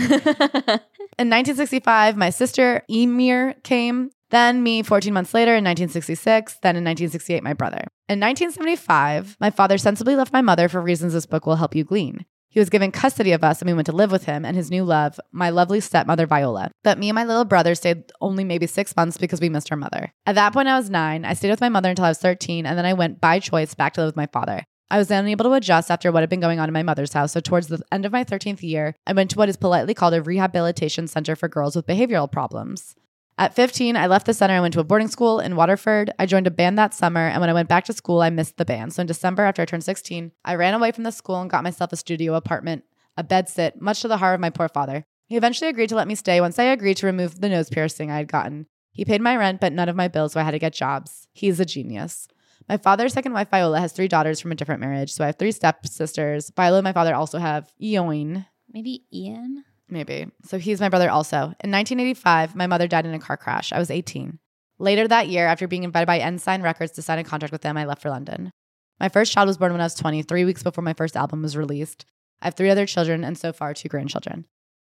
in 1.17 1.29
1965, 1.29 2.15
my 2.15 2.29
sister 2.29 2.83
Emer 2.89 3.55
came. 3.63 4.11
Then 4.31 4.61
me 4.61 4.83
14 4.83 5.11
months 5.11 5.33
later 5.33 5.51
in 5.51 5.63
1966. 5.63 6.59
Then 6.61 6.75
in 6.75 6.83
1968, 6.83 7.43
my 7.43 7.53
brother. 7.53 7.87
In 8.07 8.19
1975, 8.19 9.37
my 9.39 9.49
father 9.49 9.77
sensibly 9.77 10.15
left 10.15 10.31
my 10.31 10.41
mother 10.41 10.69
for 10.69 10.81
reasons 10.81 11.13
this 11.13 11.25
book 11.25 11.45
will 11.45 11.55
help 11.55 11.75
you 11.75 11.83
glean. 11.83 12.25
He 12.49 12.59
was 12.59 12.69
given 12.69 12.91
custody 12.91 13.31
of 13.31 13.43
us 13.43 13.61
and 13.61 13.69
we 13.69 13.75
went 13.75 13.85
to 13.85 13.91
live 13.91 14.11
with 14.11 14.25
him 14.25 14.43
and 14.43 14.57
his 14.57 14.71
new 14.71 14.83
love, 14.83 15.19
my 15.31 15.51
lovely 15.51 15.79
stepmother 15.79 16.25
Viola. 16.25 16.71
But 16.83 16.97
me 16.97 17.09
and 17.09 17.15
my 17.15 17.23
little 17.23 17.45
brother 17.45 17.75
stayed 17.75 18.11
only 18.21 18.43
maybe 18.43 18.65
six 18.65 18.95
months 18.95 19.17
because 19.17 19.39
we 19.39 19.49
missed 19.49 19.71
our 19.71 19.77
mother. 19.77 20.11
At 20.25 20.35
that 20.35 20.53
point, 20.53 20.67
I 20.67 20.77
was 20.77 20.89
nine. 20.89 21.25
I 21.25 21.33
stayed 21.33 21.51
with 21.51 21.61
my 21.61 21.69
mother 21.69 21.89
until 21.89 22.05
I 22.05 22.09
was 22.09 22.17
13, 22.17 22.65
and 22.65 22.77
then 22.77 22.85
I 22.85 22.93
went 22.93 23.21
by 23.21 23.39
choice 23.39 23.75
back 23.75 23.93
to 23.93 24.01
live 24.01 24.09
with 24.09 24.15
my 24.15 24.27
father. 24.27 24.63
I 24.91 24.97
was 24.97 25.11
unable 25.11 25.45
to 25.45 25.53
adjust 25.53 25.91
after 25.91 26.11
what 26.11 26.23
had 26.23 26.29
been 26.29 26.39
going 26.39 26.59
on 26.59 26.67
in 26.67 26.73
my 26.73 26.81
mother's 26.81 27.13
house. 27.13 27.33
So, 27.33 27.39
towards 27.39 27.67
the 27.67 27.81
end 27.91 28.05
of 28.05 28.11
my 28.11 28.23
13th 28.23 28.63
year, 28.63 28.95
I 29.05 29.13
went 29.13 29.29
to 29.31 29.37
what 29.37 29.49
is 29.49 29.57
politely 29.57 29.93
called 29.93 30.15
a 30.15 30.21
rehabilitation 30.21 31.07
center 31.07 31.35
for 31.35 31.47
girls 31.47 31.75
with 31.75 31.85
behavioral 31.85 32.31
problems. 32.31 32.95
At 33.39 33.55
15, 33.55 33.95
I 33.95 34.07
left 34.07 34.25
the 34.25 34.33
center 34.33 34.53
and 34.55 34.61
went 34.63 34.73
to 34.73 34.81
a 34.81 34.83
boarding 34.83 35.07
school 35.07 35.39
in 35.39 35.55
Waterford. 35.55 36.11
I 36.19 36.25
joined 36.25 36.45
a 36.45 36.51
band 36.51 36.77
that 36.77 36.93
summer, 36.93 37.25
and 37.25 37.39
when 37.39 37.49
I 37.49 37.53
went 37.53 37.69
back 37.69 37.85
to 37.85 37.93
school, 37.93 38.21
I 38.21 38.29
missed 38.29 38.57
the 38.57 38.65
band. 38.65 38.91
So 38.91 38.99
in 38.99 39.07
December, 39.07 39.43
after 39.43 39.61
I 39.61 39.65
turned 39.65 39.85
16, 39.85 40.33
I 40.43 40.55
ran 40.55 40.73
away 40.73 40.91
from 40.91 41.05
the 41.05 41.11
school 41.13 41.39
and 41.39 41.49
got 41.49 41.63
myself 41.63 41.93
a 41.93 41.95
studio 41.95 42.33
apartment, 42.33 42.83
a 43.15 43.23
bed 43.23 43.47
sit, 43.47 43.79
much 43.79 44.01
to 44.01 44.09
the 44.09 44.17
horror 44.17 44.33
of 44.33 44.41
my 44.41 44.49
poor 44.49 44.67
father. 44.67 45.05
He 45.27 45.37
eventually 45.37 45.69
agreed 45.69 45.87
to 45.87 45.95
let 45.95 46.09
me 46.09 46.15
stay 46.15 46.41
once 46.41 46.59
I 46.59 46.63
agreed 46.63 46.97
to 46.97 47.05
remove 47.05 47.39
the 47.39 47.47
nose 47.47 47.69
piercing 47.69 48.11
I 48.11 48.17
had 48.17 48.27
gotten. 48.27 48.65
He 48.91 49.05
paid 49.05 49.21
my 49.21 49.37
rent, 49.37 49.61
but 49.61 49.71
none 49.71 49.87
of 49.87 49.95
my 49.95 50.09
bills, 50.09 50.33
so 50.33 50.41
I 50.41 50.43
had 50.43 50.51
to 50.51 50.59
get 50.59 50.73
jobs. 50.73 51.29
He's 51.31 51.61
a 51.61 51.65
genius. 51.65 52.27
My 52.67 52.75
father's 52.75 53.13
second 53.13 53.31
wife, 53.31 53.49
Viola, 53.49 53.79
has 53.79 53.93
three 53.93 54.09
daughters 54.09 54.41
from 54.41 54.51
a 54.51 54.55
different 54.55 54.81
marriage. 54.81 55.13
So 55.13 55.23
I 55.23 55.27
have 55.27 55.37
three 55.37 55.53
stepsisters. 55.53 56.51
Viola 56.57 56.79
and 56.79 56.83
my 56.83 56.91
father 56.91 57.15
also 57.15 57.37
have 57.37 57.71
Eoin, 57.81 58.45
Maybe 58.71 59.05
Ian? 59.11 59.63
Maybe. 59.89 60.27
So 60.45 60.57
he's 60.57 60.79
my 60.79 60.89
brother 60.89 61.09
also. 61.09 61.37
In 61.37 61.71
1985, 61.71 62.55
my 62.55 62.67
mother 62.67 62.87
died 62.87 63.05
in 63.05 63.13
a 63.13 63.19
car 63.19 63.37
crash. 63.37 63.71
I 63.71 63.79
was 63.79 63.91
18. 63.91 64.39
Later 64.77 65.07
that 65.07 65.27
year, 65.27 65.45
after 65.45 65.67
being 65.67 65.83
invited 65.83 66.05
by 66.05 66.19
Ensign 66.19 66.61
Records 66.61 66.93
to 66.93 67.01
sign 67.01 67.19
a 67.19 67.23
contract 67.23 67.51
with 67.51 67.61
them, 67.61 67.77
I 67.77 67.85
left 67.85 68.01
for 68.01 68.09
London. 68.09 68.51
My 68.99 69.09
first 69.09 69.31
child 69.31 69.47
was 69.47 69.57
born 69.57 69.71
when 69.71 69.81
I 69.81 69.85
was 69.85 69.95
20, 69.95 70.23
three 70.23 70.45
weeks 70.45 70.63
before 70.63 70.83
my 70.83 70.93
first 70.93 71.15
album 71.15 71.41
was 71.41 71.57
released. 71.57 72.05
I 72.41 72.47
have 72.47 72.55
three 72.55 72.69
other 72.69 72.85
children 72.85 73.23
and 73.23 73.37
so 73.37 73.51
far 73.51 73.73
two 73.73 73.89
grandchildren. 73.89 74.45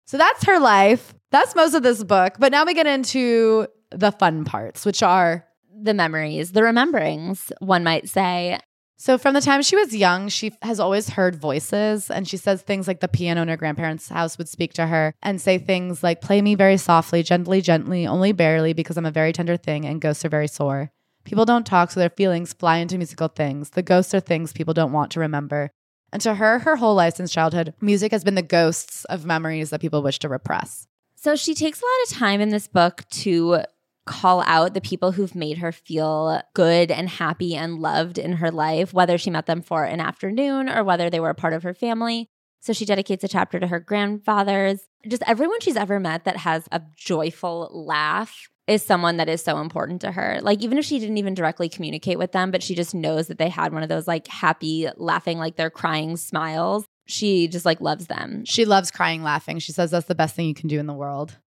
So 0.06 0.16
that's 0.16 0.44
her 0.44 0.58
life. 0.58 1.14
That's 1.30 1.54
most 1.54 1.74
of 1.74 1.82
this 1.82 2.02
book. 2.02 2.34
But 2.38 2.52
now 2.52 2.64
we 2.64 2.74
get 2.74 2.86
into 2.86 3.66
the 3.90 4.12
fun 4.12 4.44
parts, 4.44 4.84
which 4.84 5.02
are 5.02 5.44
The 5.82 5.94
memories, 5.94 6.52
the 6.52 6.62
rememberings, 6.62 7.52
one 7.58 7.84
might 7.84 8.08
say. 8.08 8.58
So 8.96 9.18
from 9.18 9.34
the 9.34 9.40
time 9.40 9.62
she 9.62 9.76
was 9.76 9.94
young, 9.94 10.28
she 10.28 10.52
has 10.62 10.80
always 10.80 11.10
heard 11.10 11.36
voices 11.36 12.10
and 12.10 12.26
she 12.26 12.36
says 12.36 12.62
things 12.62 12.88
like 12.88 13.00
the 13.00 13.08
piano 13.08 13.42
in 13.42 13.48
her 13.48 13.56
grandparents' 13.56 14.08
house 14.08 14.38
would 14.38 14.48
speak 14.48 14.72
to 14.74 14.86
her 14.86 15.14
and 15.22 15.40
say 15.40 15.58
things 15.58 16.02
like, 16.02 16.22
Play 16.22 16.40
me 16.40 16.54
very 16.54 16.78
softly, 16.78 17.22
gently, 17.22 17.60
gently, 17.60 18.06
only 18.06 18.32
barely, 18.32 18.72
because 18.72 18.96
I'm 18.96 19.06
a 19.06 19.10
very 19.10 19.32
tender 19.32 19.56
thing 19.56 19.84
and 19.84 20.00
ghosts 20.00 20.24
are 20.24 20.30
very 20.30 20.48
sore. 20.48 20.90
People 21.24 21.44
don't 21.44 21.66
talk, 21.66 21.90
so 21.90 22.00
their 22.00 22.08
feelings 22.08 22.52
fly 22.52 22.78
into 22.78 22.96
musical 22.96 23.28
things. 23.28 23.70
The 23.70 23.82
ghosts 23.82 24.14
are 24.14 24.20
things 24.20 24.52
people 24.52 24.74
don't 24.74 24.92
want 24.92 25.10
to 25.12 25.20
remember. 25.20 25.70
And 26.12 26.22
to 26.22 26.34
her, 26.34 26.60
her 26.60 26.76
whole 26.76 26.94
life 26.94 27.16
since 27.16 27.32
childhood, 27.32 27.74
music 27.80 28.12
has 28.12 28.24
been 28.24 28.36
the 28.36 28.42
ghosts 28.42 29.04
of 29.06 29.26
memories 29.26 29.70
that 29.70 29.80
people 29.80 30.02
wish 30.02 30.20
to 30.20 30.28
repress. 30.28 30.86
So 31.16 31.34
she 31.34 31.54
takes 31.54 31.82
a 31.82 31.84
lot 31.84 32.10
of 32.10 32.16
time 32.16 32.40
in 32.40 32.50
this 32.50 32.68
book 32.68 33.02
to 33.10 33.62
call 34.06 34.42
out 34.46 34.72
the 34.72 34.80
people 34.80 35.12
who've 35.12 35.34
made 35.34 35.58
her 35.58 35.72
feel 35.72 36.40
good 36.54 36.90
and 36.90 37.08
happy 37.08 37.54
and 37.54 37.80
loved 37.80 38.18
in 38.18 38.34
her 38.34 38.50
life, 38.50 38.94
whether 38.94 39.18
she 39.18 39.30
met 39.30 39.46
them 39.46 39.62
for 39.62 39.84
an 39.84 40.00
afternoon 40.00 40.68
or 40.68 40.84
whether 40.84 41.10
they 41.10 41.20
were 41.20 41.30
a 41.30 41.34
part 41.34 41.52
of 41.52 41.64
her 41.64 41.74
family. 41.74 42.30
So 42.60 42.72
she 42.72 42.84
dedicates 42.84 43.22
a 43.22 43.28
chapter 43.28 43.60
to 43.60 43.66
her 43.66 43.80
grandfathers. 43.80 44.80
Just 45.06 45.22
everyone 45.26 45.60
she's 45.60 45.76
ever 45.76 46.00
met 46.00 46.24
that 46.24 46.38
has 46.38 46.68
a 46.72 46.80
joyful 46.96 47.68
laugh 47.72 48.48
is 48.66 48.82
someone 48.82 49.18
that 49.18 49.28
is 49.28 49.42
so 49.42 49.58
important 49.58 50.00
to 50.00 50.12
her. 50.12 50.40
Like 50.42 50.60
even 50.62 50.78
if 50.78 50.84
she 50.84 50.98
didn't 50.98 51.18
even 51.18 51.34
directly 51.34 51.68
communicate 51.68 52.18
with 52.18 52.32
them, 52.32 52.50
but 52.50 52.62
she 52.62 52.74
just 52.74 52.94
knows 52.94 53.28
that 53.28 53.38
they 53.38 53.48
had 53.48 53.72
one 53.72 53.82
of 53.82 53.88
those 53.88 54.08
like 54.08 54.26
happy 54.26 54.88
laughing 54.96 55.38
like 55.38 55.56
they're 55.56 55.70
crying 55.70 56.16
smiles. 56.16 56.84
She 57.06 57.46
just 57.46 57.64
like 57.64 57.80
loves 57.80 58.08
them. 58.08 58.44
She 58.44 58.64
loves 58.64 58.90
crying, 58.90 59.22
laughing. 59.22 59.60
She 59.60 59.70
says 59.70 59.92
that's 59.92 60.08
the 60.08 60.16
best 60.16 60.34
thing 60.34 60.48
you 60.48 60.54
can 60.54 60.68
do 60.68 60.80
in 60.80 60.86
the 60.86 60.94
world. 60.94 61.38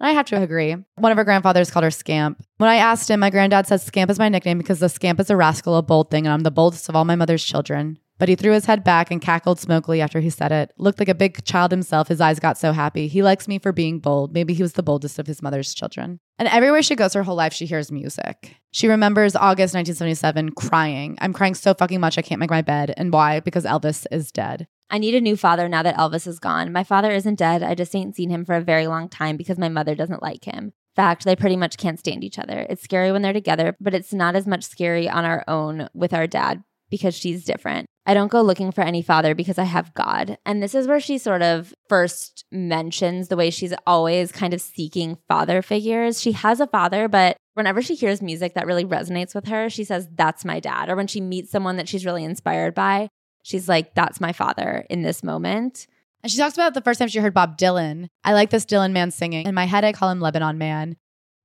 And 0.00 0.08
I 0.08 0.12
have 0.12 0.26
to 0.26 0.40
agree. 0.40 0.76
One 0.96 1.12
of 1.12 1.18
her 1.18 1.24
grandfathers 1.24 1.70
called 1.70 1.84
her 1.84 1.90
Scamp. 1.90 2.42
When 2.58 2.70
I 2.70 2.76
asked 2.76 3.10
him, 3.10 3.20
my 3.20 3.30
granddad 3.30 3.66
said 3.66 3.80
Scamp 3.80 4.10
is 4.10 4.18
my 4.18 4.28
nickname 4.28 4.58
because 4.58 4.80
the 4.80 4.88
scamp 4.88 5.18
is 5.20 5.30
a 5.30 5.36
rascal, 5.36 5.76
a 5.76 5.82
bold 5.82 6.10
thing, 6.10 6.26
and 6.26 6.32
I'm 6.32 6.42
the 6.42 6.50
boldest 6.50 6.88
of 6.88 6.96
all 6.96 7.04
my 7.04 7.16
mother's 7.16 7.44
children. 7.44 7.98
But 8.18 8.28
he 8.28 8.34
threw 8.34 8.52
his 8.52 8.66
head 8.66 8.82
back 8.82 9.10
and 9.10 9.20
cackled 9.20 9.58
smokily 9.58 10.00
after 10.00 10.18
he 10.18 10.30
said 10.30 10.50
it. 10.50 10.72
Looked 10.76 10.98
like 10.98 11.08
a 11.08 11.14
big 11.14 11.44
child 11.44 11.70
himself. 11.70 12.08
His 12.08 12.20
eyes 12.20 12.40
got 12.40 12.58
so 12.58 12.72
happy. 12.72 13.06
He 13.06 13.22
likes 13.22 13.46
me 13.46 13.60
for 13.60 13.70
being 13.70 14.00
bold. 14.00 14.34
Maybe 14.34 14.54
he 14.54 14.62
was 14.62 14.72
the 14.72 14.82
boldest 14.82 15.20
of 15.20 15.28
his 15.28 15.40
mother's 15.40 15.72
children. 15.72 16.18
And 16.38 16.48
everywhere 16.48 16.82
she 16.82 16.96
goes 16.96 17.14
her 17.14 17.22
whole 17.22 17.36
life, 17.36 17.52
she 17.52 17.66
hears 17.66 17.92
music. 17.92 18.56
She 18.72 18.88
remembers 18.88 19.36
August 19.36 19.74
1977 19.74 20.50
crying. 20.52 21.16
I'm 21.20 21.32
crying 21.32 21.54
so 21.54 21.74
fucking 21.74 22.00
much 22.00 22.18
I 22.18 22.22
can't 22.22 22.40
make 22.40 22.50
my 22.50 22.62
bed. 22.62 22.92
And 22.96 23.12
why? 23.12 23.38
Because 23.40 23.64
Elvis 23.64 24.04
is 24.10 24.32
dead. 24.32 24.66
I 24.90 24.98
need 24.98 25.14
a 25.14 25.20
new 25.20 25.36
father 25.36 25.68
now 25.68 25.82
that 25.82 25.96
Elvis 25.96 26.26
is 26.26 26.38
gone. 26.38 26.72
My 26.72 26.84
father 26.84 27.10
isn't 27.10 27.34
dead. 27.34 27.62
I 27.62 27.74
just 27.74 27.94
ain't 27.94 28.16
seen 28.16 28.30
him 28.30 28.44
for 28.44 28.54
a 28.54 28.60
very 28.60 28.86
long 28.86 29.08
time 29.08 29.36
because 29.36 29.58
my 29.58 29.68
mother 29.68 29.94
doesn't 29.94 30.22
like 30.22 30.44
him. 30.44 30.72
Fact, 30.96 31.24
they 31.24 31.36
pretty 31.36 31.56
much 31.56 31.76
can't 31.76 31.98
stand 31.98 32.24
each 32.24 32.38
other. 32.38 32.66
It's 32.68 32.82
scary 32.82 33.12
when 33.12 33.22
they're 33.22 33.32
together, 33.32 33.76
but 33.80 33.94
it's 33.94 34.12
not 34.12 34.34
as 34.34 34.46
much 34.46 34.64
scary 34.64 35.08
on 35.08 35.24
our 35.24 35.44
own 35.46 35.88
with 35.94 36.12
our 36.14 36.26
dad 36.26 36.64
because 36.90 37.14
she's 37.14 37.44
different. 37.44 37.86
I 38.06 38.14
don't 38.14 38.32
go 38.32 38.40
looking 38.40 38.72
for 38.72 38.80
any 38.80 39.02
father 39.02 39.34
because 39.34 39.58
I 39.58 39.64
have 39.64 39.92
God. 39.92 40.38
And 40.46 40.62
this 40.62 40.74
is 40.74 40.88
where 40.88 40.98
she 40.98 41.18
sort 41.18 41.42
of 41.42 41.74
first 41.90 42.46
mentions 42.50 43.28
the 43.28 43.36
way 43.36 43.50
she's 43.50 43.74
always 43.86 44.32
kind 44.32 44.54
of 44.54 44.62
seeking 44.62 45.18
father 45.28 45.60
figures. 45.60 46.20
She 46.20 46.32
has 46.32 46.58
a 46.60 46.66
father, 46.66 47.06
but 47.06 47.36
whenever 47.52 47.82
she 47.82 47.94
hears 47.94 48.22
music 48.22 48.54
that 48.54 48.66
really 48.66 48.86
resonates 48.86 49.34
with 49.34 49.48
her, 49.48 49.68
she 49.68 49.84
says, 49.84 50.08
That's 50.14 50.44
my 50.46 50.58
dad. 50.58 50.88
Or 50.88 50.96
when 50.96 51.06
she 51.06 51.20
meets 51.20 51.50
someone 51.50 51.76
that 51.76 51.88
she's 51.88 52.06
really 52.06 52.24
inspired 52.24 52.74
by, 52.74 53.10
she's 53.48 53.68
like, 53.68 53.94
That's 53.94 54.20
my 54.20 54.32
father 54.32 54.84
in 54.90 55.02
this 55.02 55.22
moment. 55.22 55.86
And 56.22 56.30
she 56.30 56.38
talks 56.38 56.54
about 56.54 56.74
the 56.74 56.82
first 56.82 56.98
time 56.98 57.08
she 57.08 57.20
heard 57.20 57.34
Bob 57.34 57.56
Dylan. 57.56 58.08
I 58.24 58.32
like 58.32 58.50
this 58.50 58.66
Dylan 58.66 58.92
man 58.92 59.10
singing. 59.10 59.46
In 59.46 59.54
my 59.54 59.64
head, 59.64 59.84
I 59.84 59.92
call 59.92 60.10
him 60.10 60.20
Lebanon 60.20 60.58
Man. 60.58 60.96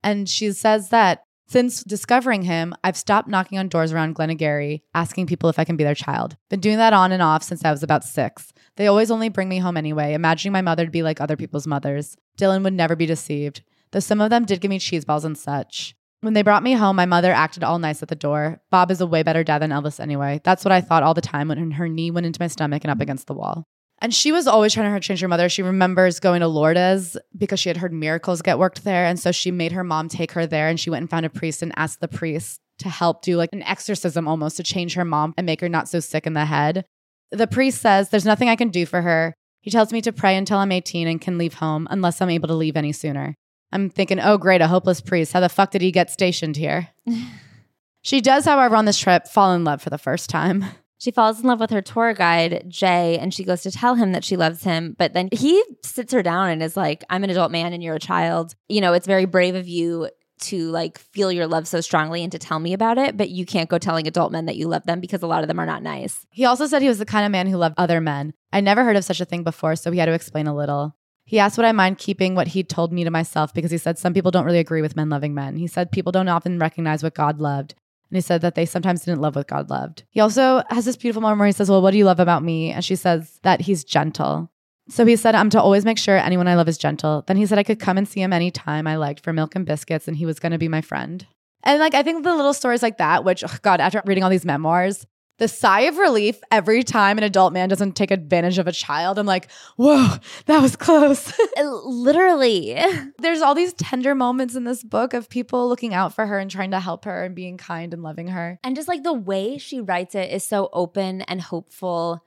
And 0.03 0.27
she 0.27 0.51
says 0.51 0.89
that 0.89 1.23
since 1.47 1.83
discovering 1.83 2.41
him, 2.41 2.73
I've 2.83 2.97
stopped 2.97 3.29
knocking 3.29 3.59
on 3.59 3.67
doors 3.67 3.93
around 3.93 4.15
Glenageary, 4.15 4.81
asking 4.95 5.27
people 5.27 5.49
if 5.49 5.59
I 5.59 5.63
can 5.65 5.77
be 5.77 5.83
their 5.83 5.93
child. 5.93 6.35
Been 6.49 6.59
doing 6.59 6.77
that 6.77 6.93
on 6.93 7.11
and 7.11 7.21
off 7.21 7.43
since 7.43 7.63
I 7.63 7.71
was 7.71 7.83
about 7.83 8.03
six. 8.03 8.51
They 8.75 8.87
always 8.87 9.11
only 9.11 9.29
bring 9.29 9.49
me 9.49 9.59
home 9.59 9.77
anyway, 9.77 10.13
imagining 10.13 10.53
my 10.53 10.61
mother 10.61 10.85
to 10.85 10.91
be 10.91 11.03
like 11.03 11.21
other 11.21 11.37
people's 11.37 11.67
mothers. 11.67 12.17
Dylan 12.37 12.63
would 12.63 12.73
never 12.73 12.95
be 12.95 13.05
deceived, 13.05 13.61
though 13.91 13.99
some 13.99 14.21
of 14.21 14.31
them 14.31 14.45
did 14.45 14.61
give 14.61 14.69
me 14.69 14.79
cheese 14.79 15.05
balls 15.05 15.25
and 15.25 15.37
such. 15.37 15.95
When 16.23 16.33
they 16.33 16.41
brought 16.41 16.63
me 16.63 16.71
home, 16.71 16.95
my 16.95 17.05
mother 17.05 17.33
acted 17.33 17.65
all 17.65 17.79
nice 17.79 18.01
at 18.01 18.07
the 18.07 18.15
door. 18.15 18.61
Bob 18.71 18.91
is 18.91 19.01
a 19.01 19.05
way 19.05 19.23
better 19.23 19.43
dad 19.43 19.59
than 19.59 19.71
Elvis 19.71 19.99
anyway. 19.99 20.39
That's 20.45 20.63
what 20.63 20.71
I 20.71 20.79
thought 20.79 21.03
all 21.03 21.13
the 21.13 21.19
time 21.19 21.49
when 21.49 21.71
her 21.71 21.89
knee 21.89 22.11
went 22.11 22.25
into 22.25 22.41
my 22.41 22.47
stomach 22.47 22.85
and 22.85 22.91
up 22.91 23.01
against 23.01 23.27
the 23.27 23.33
wall. 23.33 23.65
And 24.01 24.13
she 24.13 24.31
was 24.31 24.47
always 24.47 24.73
trying 24.73 24.93
to 24.93 24.99
change 25.01 25.19
her 25.19 25.27
mother. 25.27 25.49
She 25.49 25.63
remembers 25.63 26.21
going 26.21 26.39
to 26.39 26.47
Lourdes 26.47 27.17
because 27.37 27.59
she 27.59 27.67
had 27.67 27.75
heard 27.75 27.91
miracles 27.91 28.41
get 28.41 28.57
worked 28.57 28.85
there. 28.85 29.03
And 29.03 29.19
so 29.19 29.33
she 29.33 29.51
made 29.51 29.73
her 29.73 29.83
mom 29.83 30.07
take 30.07 30.31
her 30.31 30.47
there 30.47 30.69
and 30.69 30.79
she 30.79 30.89
went 30.89 31.01
and 31.01 31.09
found 31.09 31.25
a 31.25 31.29
priest 31.29 31.61
and 31.61 31.73
asked 31.75 31.99
the 31.99 32.07
priest 32.07 32.61
to 32.79 32.87
help 32.87 33.21
do 33.21 33.35
like 33.35 33.49
an 33.51 33.63
exorcism 33.63 34.25
almost 34.25 34.55
to 34.57 34.63
change 34.63 34.93
her 34.93 35.03
mom 35.03 35.33
and 35.37 35.45
make 35.45 35.59
her 35.59 35.67
not 35.67 35.89
so 35.89 35.99
sick 35.99 36.25
in 36.25 36.33
the 36.33 36.45
head. 36.45 36.85
The 37.31 37.47
priest 37.47 37.81
says, 37.81 38.09
There's 38.09 38.25
nothing 38.25 38.47
I 38.47 38.55
can 38.55 38.69
do 38.69 38.85
for 38.85 39.01
her. 39.01 39.33
He 39.59 39.71
tells 39.71 39.91
me 39.91 39.99
to 39.99 40.13
pray 40.13 40.37
until 40.37 40.59
I'm 40.59 40.71
18 40.71 41.05
and 41.05 41.19
can 41.19 41.37
leave 41.37 41.55
home 41.55 41.85
unless 41.91 42.21
I'm 42.21 42.29
able 42.29 42.47
to 42.47 42.53
leave 42.53 42.77
any 42.77 42.93
sooner. 42.93 43.35
I'm 43.73 43.89
thinking, 43.89 44.19
oh, 44.19 44.37
great, 44.37 44.61
a 44.61 44.67
hopeless 44.67 45.01
priest. 45.01 45.33
How 45.33 45.39
the 45.39 45.49
fuck 45.49 45.71
did 45.71 45.81
he 45.81 45.91
get 45.91 46.11
stationed 46.11 46.55
here? 46.55 46.89
she 48.01 48.21
does, 48.21 48.45
however, 48.45 48.75
on 48.75 48.85
this 48.85 48.99
trip 48.99 49.27
fall 49.27 49.53
in 49.53 49.63
love 49.63 49.81
for 49.81 49.89
the 49.89 49.97
first 49.97 50.29
time. 50.29 50.63
She 50.99 51.11
falls 51.11 51.41
in 51.41 51.47
love 51.47 51.59
with 51.59 51.71
her 51.71 51.81
tour 51.81 52.13
guide, 52.13 52.65
Jay, 52.69 53.17
and 53.17 53.33
she 53.33 53.43
goes 53.43 53.61
to 53.63 53.71
tell 53.71 53.95
him 53.95 54.13
that 54.13 54.23
she 54.23 54.37
loves 54.37 54.63
him. 54.63 54.95
But 54.97 55.13
then 55.13 55.27
he 55.33 55.61
sits 55.83 56.13
her 56.13 56.23
down 56.23 56.49
and 56.49 56.63
is 56.63 56.77
like, 56.77 57.03
I'm 57.09 57.23
an 57.25 57.29
adult 57.29 57.51
man 57.51 57.73
and 57.73 57.83
you're 57.83 57.95
a 57.95 57.99
child. 57.99 58.55
You 58.69 58.79
know, 58.79 58.93
it's 58.93 59.07
very 59.07 59.25
brave 59.25 59.55
of 59.55 59.67
you 59.67 60.09
to 60.43 60.69
like 60.71 60.97
feel 60.97 61.31
your 61.31 61.47
love 61.47 61.67
so 61.67 61.81
strongly 61.81 62.23
and 62.23 62.31
to 62.31 62.39
tell 62.39 62.59
me 62.59 62.73
about 62.73 62.97
it, 62.97 63.17
but 63.17 63.29
you 63.29 63.45
can't 63.45 63.69
go 63.69 63.77
telling 63.77 64.07
adult 64.07 64.31
men 64.31 64.45
that 64.45 64.55
you 64.55 64.67
love 64.67 64.85
them 64.85 64.99
because 64.99 65.23
a 65.23 65.27
lot 65.27 65.41
of 65.41 65.47
them 65.47 65.59
are 65.59 65.65
not 65.65 65.83
nice. 65.83 66.25
He 66.29 66.45
also 66.45 66.67
said 66.67 66.81
he 66.81 66.87
was 66.87 66.99
the 66.99 67.05
kind 67.05 67.25
of 67.25 67.31
man 67.31 67.47
who 67.47 67.57
loved 67.57 67.75
other 67.77 67.99
men. 67.99 68.33
I 68.51 68.61
never 68.61 68.83
heard 68.83 68.95
of 68.95 69.03
such 69.03 69.19
a 69.19 69.25
thing 69.25 69.43
before, 69.43 69.75
so 69.75 69.91
he 69.91 69.99
had 69.99 70.05
to 70.05 70.13
explain 70.13 70.47
a 70.47 70.55
little. 70.55 70.95
He 71.33 71.39
asked 71.39 71.57
would 71.57 71.65
I 71.65 71.71
mind 71.71 71.97
keeping 71.97 72.35
what 72.35 72.49
he'd 72.49 72.69
told 72.69 72.93
me 72.93 73.03
to 73.03 73.09
myself 73.09 73.55
because 73.55 73.71
he 73.71 73.79
said 73.79 73.97
some 73.97 74.13
people 74.13 74.29
don't 74.29 74.45
really 74.45 74.59
agree 74.59 74.83
with 74.83 74.95
men 74.95 75.09
loving 75.09 75.33
men. 75.33 75.57
He 75.57 75.65
said 75.65 75.91
people 75.91 76.11
don't 76.11 76.27
often 76.27 76.59
recognize 76.59 77.01
what 77.01 77.15
God 77.15 77.39
loved. 77.39 77.73
And 78.11 78.17
he 78.17 78.21
said 78.21 78.41
that 78.41 78.53
they 78.53 78.67
sometimes 78.67 79.03
didn't 79.03 79.19
love 79.19 79.35
what 79.35 79.47
God 79.47 79.67
loved. 79.67 80.03
He 80.11 80.19
also 80.19 80.61
has 80.69 80.85
this 80.85 80.95
beautiful 80.95 81.23
moment 81.23 81.39
where 81.39 81.47
he 81.47 81.51
says, 81.51 81.71
Well, 81.71 81.81
what 81.81 81.89
do 81.89 81.97
you 81.97 82.05
love 82.05 82.19
about 82.19 82.43
me? 82.43 82.69
And 82.69 82.85
she 82.85 82.95
says 82.95 83.39
that 83.41 83.61
he's 83.61 83.83
gentle. 83.83 84.51
So 84.89 85.07
he 85.07 85.15
said, 85.15 85.33
I'm 85.33 85.49
to 85.49 85.59
always 85.59 85.85
make 85.85 85.97
sure 85.97 86.17
anyone 86.17 86.47
I 86.47 86.53
love 86.53 86.69
is 86.69 86.77
gentle. 86.77 87.23
Then 87.25 87.37
he 87.37 87.47
said 87.47 87.57
I 87.57 87.63
could 87.63 87.79
come 87.79 87.97
and 87.97 88.07
see 88.07 88.21
him 88.21 88.31
anytime 88.31 88.85
I 88.85 88.97
liked 88.97 89.23
for 89.23 89.33
milk 89.33 89.55
and 89.55 89.65
biscuits, 89.65 90.07
and 90.07 90.15
he 90.15 90.27
was 90.27 90.39
going 90.39 90.51
to 90.51 90.59
be 90.59 90.67
my 90.67 90.81
friend. 90.81 91.25
And 91.63 91.79
like, 91.79 91.95
I 91.95 92.03
think 92.03 92.23
the 92.23 92.35
little 92.35 92.53
stories 92.53 92.83
like 92.83 92.99
that, 92.99 93.23
which, 93.23 93.43
oh 93.43 93.57
God, 93.63 93.81
after 93.81 94.03
reading 94.05 94.23
all 94.23 94.29
these 94.29 94.45
memoirs, 94.45 95.07
the 95.39 95.47
sigh 95.47 95.81
of 95.81 95.97
relief 95.97 96.39
every 96.51 96.83
time 96.83 97.17
an 97.17 97.23
adult 97.23 97.53
man 97.53 97.69
doesn't 97.69 97.95
take 97.95 98.11
advantage 98.11 98.59
of 98.59 98.67
a 98.67 98.71
child, 98.71 99.17
I'm 99.17 99.25
like, 99.25 99.49
whoa, 99.77 100.17
that 100.45 100.61
was 100.61 100.75
close. 100.75 101.33
Uh, 101.55 101.69
literally. 101.85 102.75
There's 103.19 103.41
all 103.41 103.53
these 103.53 103.73
tender 103.73 104.15
moments 104.15 104.55
in 104.55 104.63
this 104.63 104.83
book 104.83 105.13
of 105.13 105.29
people 105.29 105.69
looking 105.69 105.93
out 105.93 106.15
for 106.15 106.25
her 106.25 106.39
and 106.39 106.49
trying 106.49 106.71
to 106.71 106.79
help 106.79 107.05
her 107.05 107.23
and 107.23 107.35
being 107.35 107.57
kind 107.57 107.93
and 107.93 108.01
loving 108.01 108.29
her. 108.29 108.59
And 108.63 108.75
just 108.75 108.87
like 108.87 109.03
the 109.03 109.13
way 109.13 109.59
she 109.59 109.79
writes 109.79 110.15
it 110.15 110.31
is 110.31 110.43
so 110.43 110.69
open 110.73 111.21
and 111.21 111.39
hopeful 111.41 112.25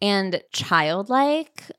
and 0.00 0.42
childlike. 0.52 1.70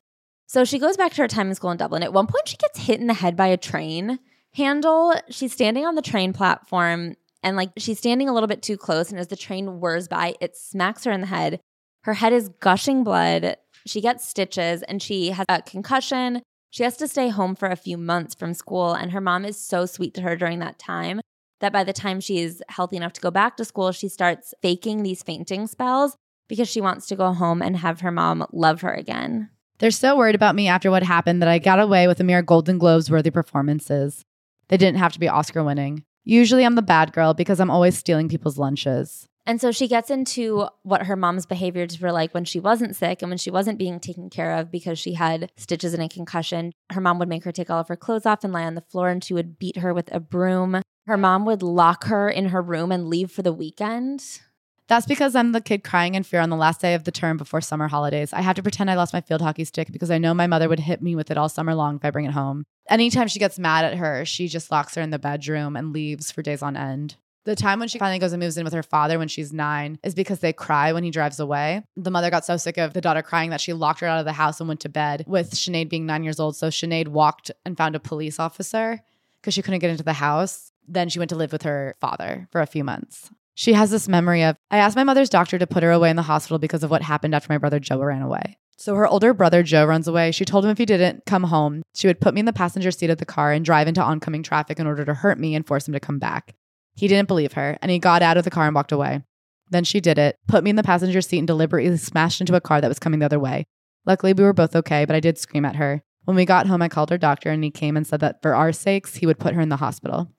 So 0.45 0.65
she 0.65 0.77
goes 0.77 0.97
back 0.97 1.13
to 1.13 1.21
her 1.23 1.27
time 1.27 1.49
in 1.49 1.55
school 1.55 1.71
in 1.71 1.77
Dublin. 1.77 2.03
At 2.03 2.13
one 2.13 2.27
point, 2.27 2.47
she 2.47 2.57
gets 2.57 2.79
hit 2.79 2.99
in 2.99 3.07
the 3.07 3.15
head 3.15 3.35
by 3.35 3.47
a 3.47 3.57
train 3.57 4.19
handle. 4.53 5.15
She's 5.29 5.51
standing 5.51 5.85
on 5.85 5.95
the 5.95 6.01
train 6.03 6.31
platform 6.31 7.15
and 7.43 7.55
like 7.57 7.71
she's 7.77 7.99
standing 7.99 8.29
a 8.29 8.33
little 8.33 8.47
bit 8.47 8.61
too 8.61 8.77
close. 8.77 9.09
And 9.09 9.19
as 9.19 9.27
the 9.27 9.35
train 9.35 9.79
whirs 9.79 10.07
by, 10.07 10.35
it 10.39 10.55
smacks 10.55 11.03
her 11.03 11.11
in 11.11 11.21
the 11.21 11.27
head. 11.27 11.59
Her 12.03 12.13
head 12.13 12.33
is 12.33 12.49
gushing 12.59 13.03
blood. 13.03 13.57
She 13.85 14.01
gets 14.01 14.27
stitches 14.27 14.81
and 14.83 15.01
she 15.01 15.31
has 15.31 15.45
a 15.49 15.61
concussion. 15.61 16.41
She 16.69 16.83
has 16.83 16.97
to 16.97 17.07
stay 17.07 17.29
home 17.29 17.55
for 17.55 17.69
a 17.69 17.75
few 17.75 17.97
months 17.97 18.33
from 18.33 18.53
school. 18.53 18.93
And 18.93 19.11
her 19.11 19.21
mom 19.21 19.45
is 19.45 19.59
so 19.59 19.85
sweet 19.85 20.13
to 20.15 20.21
her 20.21 20.35
during 20.35 20.59
that 20.59 20.79
time 20.79 21.21
that 21.59 21.73
by 21.73 21.83
the 21.83 21.93
time 21.93 22.19
she's 22.19 22.61
healthy 22.69 22.97
enough 22.97 23.13
to 23.13 23.21
go 23.21 23.31
back 23.31 23.57
to 23.57 23.65
school, 23.65 23.91
she 23.91 24.09
starts 24.09 24.53
faking 24.61 25.03
these 25.03 25.23
fainting 25.23 25.67
spells 25.67 26.15
because 26.49 26.67
she 26.67 26.81
wants 26.81 27.07
to 27.07 27.15
go 27.15 27.31
home 27.31 27.61
and 27.61 27.77
have 27.77 28.01
her 28.01 28.11
mom 28.11 28.45
love 28.51 28.81
her 28.81 28.93
again. 28.93 29.49
They're 29.79 29.91
so 29.91 30.17
worried 30.17 30.35
about 30.35 30.55
me 30.55 30.67
after 30.67 30.91
what 30.91 31.03
happened 31.03 31.41
that 31.41 31.49
I 31.49 31.59
got 31.59 31.79
away 31.79 32.07
with 32.07 32.19
a 32.19 32.23
mere 32.23 32.41
Golden 32.41 32.77
Globes 32.77 33.09
worthy 33.09 33.31
performances. 33.31 34.23
They 34.67 34.77
didn't 34.77 34.99
have 34.99 35.13
to 35.13 35.19
be 35.19 35.27
Oscar 35.27 35.63
winning. 35.63 36.03
Usually 36.23 36.65
I'm 36.65 36.75
the 36.75 36.81
bad 36.81 37.13
girl 37.13 37.33
because 37.33 37.59
I'm 37.59 37.71
always 37.71 37.97
stealing 37.97 38.29
people's 38.29 38.57
lunches. 38.57 39.27
And 39.45 39.59
so 39.59 39.73
she 39.73 39.89
gets 39.89 40.09
into 40.09 40.67
what 40.83 41.07
her 41.07 41.17
mom's 41.17 41.45
behaviors 41.45 41.99
were 41.99 42.13
like 42.13 42.33
when 42.33 42.45
she 42.45 42.61
wasn't 42.61 42.95
sick 42.95 43.21
and 43.21 43.29
when 43.29 43.37
she 43.37 43.51
wasn't 43.51 43.77
being 43.77 43.99
taken 43.99 44.29
care 44.29 44.53
of 44.53 44.71
because 44.71 44.97
she 44.97 45.15
had 45.15 45.51
stitches 45.57 45.93
and 45.93 46.01
a 46.01 46.07
concussion. 46.07 46.71
Her 46.91 47.01
mom 47.01 47.19
would 47.19 47.27
make 47.27 47.43
her 47.43 47.51
take 47.51 47.69
all 47.69 47.81
of 47.81 47.89
her 47.89 47.97
clothes 47.97 48.25
off 48.25 48.45
and 48.45 48.53
lie 48.53 48.63
on 48.63 48.75
the 48.75 48.81
floor, 48.81 49.09
and 49.09 49.21
she 49.21 49.33
would 49.33 49.59
beat 49.59 49.77
her 49.77 49.93
with 49.93 50.13
a 50.13 50.21
broom. 50.21 50.81
Her 51.07 51.17
mom 51.17 51.43
would 51.45 51.61
lock 51.61 52.05
her 52.05 52.29
in 52.29 52.49
her 52.49 52.61
room 52.61 52.89
and 52.89 53.09
leave 53.09 53.31
for 53.31 53.41
the 53.41 53.51
weekend. 53.51 54.39
That's 54.87 55.05
because 55.05 55.35
I'm 55.35 55.51
the 55.51 55.61
kid 55.61 55.83
crying 55.83 56.15
in 56.15 56.23
fear 56.23 56.39
on 56.39 56.49
the 56.49 56.55
last 56.55 56.79
day 56.79 56.93
of 56.93 57.03
the 57.03 57.11
term 57.11 57.35
before 57.35 57.59
summer 57.59 57.89
holidays. 57.89 58.31
I 58.31 58.41
have 58.41 58.55
to 58.55 58.63
pretend 58.63 58.89
I 58.89 58.95
lost 58.95 59.13
my 59.13 59.21
field 59.21 59.41
hockey 59.41 59.65
stick 59.65 59.91
because 59.91 60.11
I 60.11 60.17
know 60.17 60.33
my 60.33 60.47
mother 60.47 60.69
would 60.69 60.79
hit 60.79 61.01
me 61.01 61.15
with 61.15 61.31
it 61.31 61.37
all 61.37 61.49
summer 61.49 61.75
long 61.75 61.97
if 61.97 62.05
I 62.05 62.11
bring 62.11 62.25
it 62.25 62.31
home. 62.31 62.63
Anytime 62.89 63.27
she 63.27 63.39
gets 63.39 63.59
mad 63.59 63.85
at 63.85 63.97
her, 63.97 64.25
she 64.25 64.47
just 64.47 64.71
locks 64.71 64.95
her 64.95 65.01
in 65.01 65.09
the 65.09 65.19
bedroom 65.19 65.75
and 65.75 65.93
leaves 65.93 66.31
for 66.31 66.41
days 66.41 66.61
on 66.61 66.75
end. 66.75 67.15
The 67.45 67.55
time 67.55 67.79
when 67.79 67.89
she 67.89 67.99
finally 67.99 68.19
goes 68.19 68.31
and 68.31 68.41
moves 68.41 68.57
in 68.57 68.63
with 68.63 68.73
her 68.73 68.83
father 68.83 69.19
when 69.19 69.27
she's 69.27 69.51
nine 69.51 69.99
is 70.01 70.15
because 70.15 70.39
they 70.39 70.53
cry 70.53 70.93
when 70.93 71.03
he 71.03 71.11
drives 71.11 71.41
away. 71.41 71.83
The 71.97 72.11
mother 72.11 72.29
got 72.29 72.45
so 72.45 72.55
sick 72.55 72.77
of 72.77 72.93
the 72.93 73.01
daughter 73.01 73.21
crying 73.21 73.49
that 73.49 73.59
she 73.59 73.73
locked 73.73 73.99
her 73.99 74.07
out 74.07 74.19
of 74.19 74.25
the 74.25 74.31
house 74.31 74.61
and 74.61 74.67
went 74.69 74.79
to 74.81 74.89
bed 74.89 75.25
with 75.27 75.51
Sinead 75.51 75.89
being 75.89 76.05
nine 76.05 76.23
years 76.23 76.39
old. 76.39 76.55
So 76.55 76.69
Sinead 76.69 77.09
walked 77.09 77.51
and 77.65 77.77
found 77.77 77.95
a 77.95 77.99
police 77.99 78.39
officer 78.39 79.01
because 79.41 79.53
she 79.53 79.61
couldn't 79.61 79.81
get 79.81 79.89
into 79.89 80.03
the 80.03 80.13
house. 80.13 80.71
Then 80.87 81.09
she 81.09 81.19
went 81.19 81.29
to 81.29 81.35
live 81.35 81.51
with 81.51 81.63
her 81.63 81.95
father 81.99 82.47
for 82.49 82.61
a 82.61 82.67
few 82.67 82.85
months. 82.85 83.29
She 83.55 83.73
has 83.73 83.91
this 83.91 84.07
memory 84.07 84.43
of 84.43 84.55
I 84.71 84.77
asked 84.77 84.95
my 84.95 85.03
mother's 85.03 85.29
doctor 85.29 85.59
to 85.59 85.67
put 85.67 85.83
her 85.83 85.91
away 85.91 86.09
in 86.09 86.15
the 86.15 86.21
hospital 86.21 86.59
because 86.59 86.83
of 86.83 86.91
what 86.91 87.01
happened 87.01 87.35
after 87.35 87.51
my 87.51 87.57
brother 87.57 87.79
Joe 87.79 87.99
ran 87.99 88.21
away. 88.21 88.57
So 88.77 88.95
her 88.95 89.07
older 89.07 89.33
brother 89.33 89.63
Joe 89.63 89.85
runs 89.85 90.07
away. 90.07 90.31
She 90.31 90.45
told 90.45 90.65
him 90.65 90.71
if 90.71 90.77
he 90.77 90.85
didn't 90.85 91.25
come 91.25 91.43
home, 91.43 91.83
she 91.93 92.07
would 92.07 92.19
put 92.19 92.33
me 92.33 92.39
in 92.39 92.45
the 92.45 92.53
passenger 92.53 92.91
seat 92.91 93.09
of 93.09 93.17
the 93.17 93.25
car 93.25 93.51
and 93.51 93.63
drive 93.63 93.87
into 93.87 94.01
oncoming 94.01 94.43
traffic 94.43 94.79
in 94.79 94.87
order 94.87 95.05
to 95.05 95.13
hurt 95.13 95.39
me 95.39 95.55
and 95.55 95.65
force 95.65 95.87
him 95.87 95.93
to 95.93 95.99
come 95.99 96.19
back. 96.19 96.55
He 96.95 97.07
didn't 97.07 97.27
believe 97.27 97.53
her, 97.53 97.77
and 97.81 97.91
he 97.91 97.99
got 97.99 98.21
out 98.21 98.37
of 98.37 98.43
the 98.43 98.51
car 98.51 98.65
and 98.65 98.75
walked 98.75 98.91
away. 98.91 99.23
Then 99.69 99.83
she 99.83 99.99
did 99.99 100.17
it, 100.17 100.37
put 100.47 100.63
me 100.63 100.69
in 100.69 100.75
the 100.75 100.83
passenger 100.83 101.21
seat 101.21 101.39
and 101.39 101.47
deliberately 101.47 101.97
smashed 101.97 102.41
into 102.41 102.55
a 102.55 102.61
car 102.61 102.81
that 102.81 102.87
was 102.87 102.99
coming 102.99 103.19
the 103.19 103.25
other 103.25 103.39
way. 103.39 103.65
Luckily, 104.05 104.33
we 104.33 104.43
were 104.43 104.53
both 104.53 104.75
okay, 104.75 105.05
but 105.05 105.15
I 105.15 105.19
did 105.19 105.37
scream 105.37 105.65
at 105.65 105.77
her. 105.77 106.03
When 106.25 106.35
we 106.35 106.45
got 106.45 106.67
home, 106.67 106.81
I 106.81 106.89
called 106.89 107.09
her 107.09 107.17
doctor, 107.17 107.49
and 107.49 107.63
he 107.63 107.71
came 107.71 107.97
and 107.97 108.05
said 108.05 108.19
that 108.19 108.41
for 108.41 108.53
our 108.53 108.71
sakes, 108.71 109.15
he 109.15 109.25
would 109.25 109.39
put 109.39 109.53
her 109.53 109.61
in 109.61 109.69
the 109.69 109.77
hospital. 109.77 110.31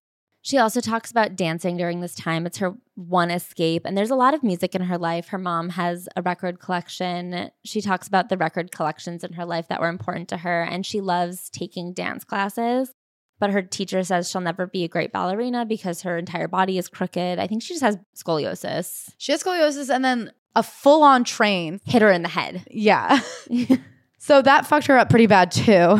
She 0.45 0.59
also 0.59 0.83
talks 0.83 1.11
about 1.11 1.37
dancing 1.37 1.79
during 1.79 2.01
this 2.01 2.15
time. 2.15 2.45
It's 2.45 2.59
her 2.59 2.75
one 2.97 3.31
escape. 3.31 3.87
And 3.87 3.97
there's 3.97 4.11
a 4.11 4.15
lot 4.15 4.35
of 4.35 4.43
music 4.43 4.75
in 4.75 4.83
her 4.83 4.99
life. 4.99 5.29
Her 5.29 5.39
mom 5.39 5.71
has 5.71 6.07
a 6.17 6.23
record 6.23 6.61
collection. 6.61 7.51
She 7.65 7.81
talks 7.81 8.07
about 8.07 8.29
the 8.29 8.37
record 8.37 8.71
collections 8.71 9.25
in 9.25 9.33
her 9.33 9.47
life 9.47 9.69
that 9.69 9.81
were 9.81 9.89
important 9.89 10.29
to 10.29 10.37
her. 10.37 10.63
And 10.63 10.85
she 10.85 11.01
loves 11.01 11.49
taking 11.49 11.95
dance 11.95 12.25
classes. 12.25 12.93
But 13.41 13.53
her 13.53 13.63
teacher 13.63 14.05
says 14.05 14.31
she'll 14.31 14.43
never 14.43 14.67
be 14.67 14.85
a 14.85 14.89
great 14.89 15.13
ballerina 15.13 15.65
because 15.65 16.03
her 16.03 16.19
entire 16.19 16.47
body 16.47 16.77
is 16.77 16.89
crooked. 16.89 17.39
I 17.39 17.47
think 17.47 17.63
she 17.63 17.73
just 17.73 17.83
has 17.83 17.97
scoliosis. 18.15 19.13
She 19.17 19.33
has 19.33 19.43
scoliosis 19.43 19.89
and 19.89 20.05
then 20.05 20.31
a 20.55 20.63
full 20.63 21.03
on 21.03 21.25
train. 21.25 21.81
Hit 21.87 22.03
her 22.03 22.13
in 22.13 22.21
the 22.21 22.29
head. 22.29 22.67
Yeah. 22.71 23.19
so 24.25 24.40
that 24.40 24.66
fucked 24.66 24.87
her 24.87 24.97
up 24.97 25.11
pretty 25.11 25.26
bad 25.26 25.50
too. 25.50 25.97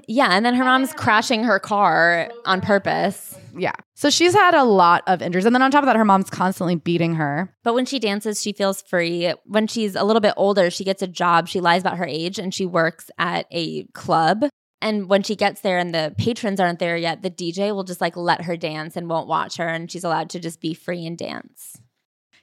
yeah. 0.08 0.30
And 0.30 0.44
then 0.44 0.54
her 0.56 0.64
mom's 0.64 0.92
crashing 0.92 1.44
her 1.44 1.60
car 1.60 2.28
on 2.44 2.60
purpose. 2.60 3.38
yeah. 3.56 3.74
So 3.94 4.10
she's 4.10 4.34
had 4.34 4.54
a 4.54 4.64
lot 4.64 5.04
of 5.06 5.22
injuries. 5.22 5.46
And 5.46 5.54
then 5.54 5.62
on 5.62 5.70
top 5.70 5.84
of 5.84 5.86
that, 5.86 5.94
her 5.94 6.04
mom's 6.04 6.30
constantly 6.30 6.74
beating 6.74 7.14
her. 7.14 7.54
But 7.62 7.74
when 7.74 7.86
she 7.86 8.00
dances, 8.00 8.42
she 8.42 8.52
feels 8.52 8.82
free. 8.82 9.32
When 9.44 9.68
she's 9.68 9.94
a 9.94 10.02
little 10.02 10.18
bit 10.18 10.34
older, 10.36 10.68
she 10.68 10.82
gets 10.82 11.00
a 11.00 11.06
job. 11.06 11.46
She 11.46 11.60
lies 11.60 11.82
about 11.82 11.98
her 11.98 12.06
age 12.06 12.40
and 12.40 12.52
she 12.52 12.66
works 12.66 13.08
at 13.18 13.46
a 13.52 13.84
club. 13.92 14.46
And 14.82 15.08
when 15.08 15.22
she 15.22 15.36
gets 15.36 15.60
there 15.60 15.78
and 15.78 15.94
the 15.94 16.12
patrons 16.18 16.58
aren't 16.58 16.80
there 16.80 16.96
yet, 16.96 17.22
the 17.22 17.30
DJ 17.30 17.72
will 17.72 17.84
just 17.84 18.00
like 18.00 18.16
let 18.16 18.46
her 18.46 18.56
dance 18.56 18.96
and 18.96 19.08
won't 19.08 19.28
watch 19.28 19.58
her. 19.58 19.68
And 19.68 19.88
she's 19.88 20.02
allowed 20.02 20.30
to 20.30 20.40
just 20.40 20.60
be 20.60 20.74
free 20.74 21.06
and 21.06 21.16
dance. 21.16 21.79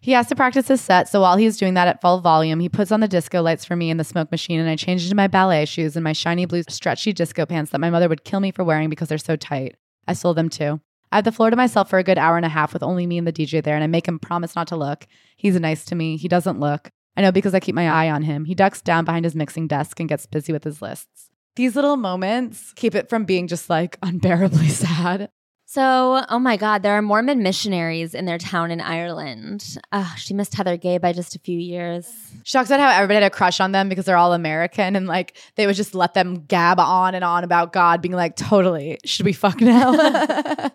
He 0.07 0.13
has 0.13 0.27
to 0.27 0.37
practice 0.37 0.69
his 0.69 0.79
set. 0.79 1.09
So 1.09 1.19
while 1.19 1.35
he's 1.35 1.57
doing 1.57 1.73
that 1.73 1.89
at 1.89 1.99
full 1.99 2.21
volume, 2.21 2.61
he 2.61 2.69
puts 2.69 2.93
on 2.93 3.01
the 3.01 3.09
disco 3.09 3.41
lights 3.41 3.65
for 3.65 3.75
me 3.75 3.89
and 3.91 3.99
the 3.99 4.05
smoke 4.05 4.31
machine. 4.31 4.57
And 4.57 4.69
I 4.69 4.77
change 4.77 5.03
into 5.03 5.17
my 5.17 5.27
ballet 5.27 5.65
shoes 5.65 5.97
and 5.97 6.03
my 6.05 6.13
shiny 6.13 6.45
blue 6.45 6.63
stretchy 6.69 7.11
disco 7.11 7.45
pants 7.45 7.71
that 7.71 7.81
my 7.81 7.89
mother 7.89 8.07
would 8.07 8.23
kill 8.23 8.39
me 8.39 8.51
for 8.51 8.63
wearing 8.63 8.89
because 8.89 9.09
they're 9.09 9.17
so 9.17 9.35
tight. 9.35 9.75
I 10.07 10.13
stole 10.13 10.33
them 10.33 10.47
too. 10.47 10.79
I 11.11 11.17
have 11.17 11.25
the 11.25 11.33
floor 11.33 11.49
to 11.49 11.57
myself 11.57 11.89
for 11.89 11.99
a 11.99 12.05
good 12.05 12.17
hour 12.17 12.37
and 12.37 12.45
a 12.45 12.49
half 12.49 12.71
with 12.71 12.83
only 12.83 13.05
me 13.05 13.17
and 13.17 13.27
the 13.27 13.33
DJ 13.33 13.61
there, 13.61 13.75
and 13.75 13.83
I 13.83 13.87
make 13.87 14.07
him 14.07 14.17
promise 14.17 14.55
not 14.55 14.67
to 14.67 14.77
look. 14.77 15.07
He's 15.35 15.59
nice 15.59 15.83
to 15.83 15.95
me. 15.95 16.15
He 16.15 16.29
doesn't 16.29 16.57
look. 16.57 16.89
I 17.17 17.21
know 17.21 17.33
because 17.33 17.53
I 17.53 17.59
keep 17.59 17.75
my 17.75 17.89
eye 17.89 18.09
on 18.09 18.23
him. 18.23 18.45
He 18.45 18.55
ducks 18.55 18.81
down 18.81 19.03
behind 19.03 19.25
his 19.25 19.35
mixing 19.35 19.67
desk 19.67 19.99
and 19.99 20.07
gets 20.07 20.25
busy 20.25 20.53
with 20.53 20.63
his 20.63 20.81
lists. 20.81 21.31
These 21.57 21.75
little 21.75 21.97
moments 21.97 22.71
keep 22.77 22.95
it 22.95 23.09
from 23.09 23.25
being 23.25 23.47
just 23.47 23.69
like 23.69 23.97
unbearably 24.01 24.69
sad. 24.69 25.31
So, 25.69 26.23
oh 26.29 26.39
my 26.39 26.55
God, 26.55 26.81
there 26.81 26.93
are 26.93 27.01
Mormon 27.01 27.43
missionaries 27.43 28.15
in 28.15 28.23
their 28.23 28.37
town 28.37 28.71
in 28.71 28.79
Ireland. 28.79 29.77
Uh, 29.91 30.15
she 30.15 30.33
missed 30.33 30.55
Heather 30.55 30.77
Gay 30.77 30.97
by 30.97 31.11
just 31.11 31.35
a 31.35 31.39
few 31.39 31.59
years. 31.59 32.09
She 32.43 32.53
talks 32.53 32.69
about 32.69 32.79
how 32.79 32.89
everybody 32.89 33.15
had 33.15 33.23
a 33.23 33.29
crush 33.29 33.59
on 33.59 33.73
them 33.73 33.89
because 33.89 34.05
they're 34.05 34.15
all 34.15 34.31
American 34.31 34.95
and 34.95 35.07
like 35.07 35.35
they 35.55 35.67
would 35.67 35.75
just 35.75 35.93
let 35.93 36.13
them 36.13 36.45
gab 36.45 36.79
on 36.79 37.15
and 37.15 37.23
on 37.25 37.43
about 37.43 37.73
God, 37.73 38.01
being 38.01 38.15
like, 38.15 38.37
totally, 38.37 38.97
should 39.03 39.25
we 39.25 39.33
fuck 39.33 39.59
now? 39.59 39.91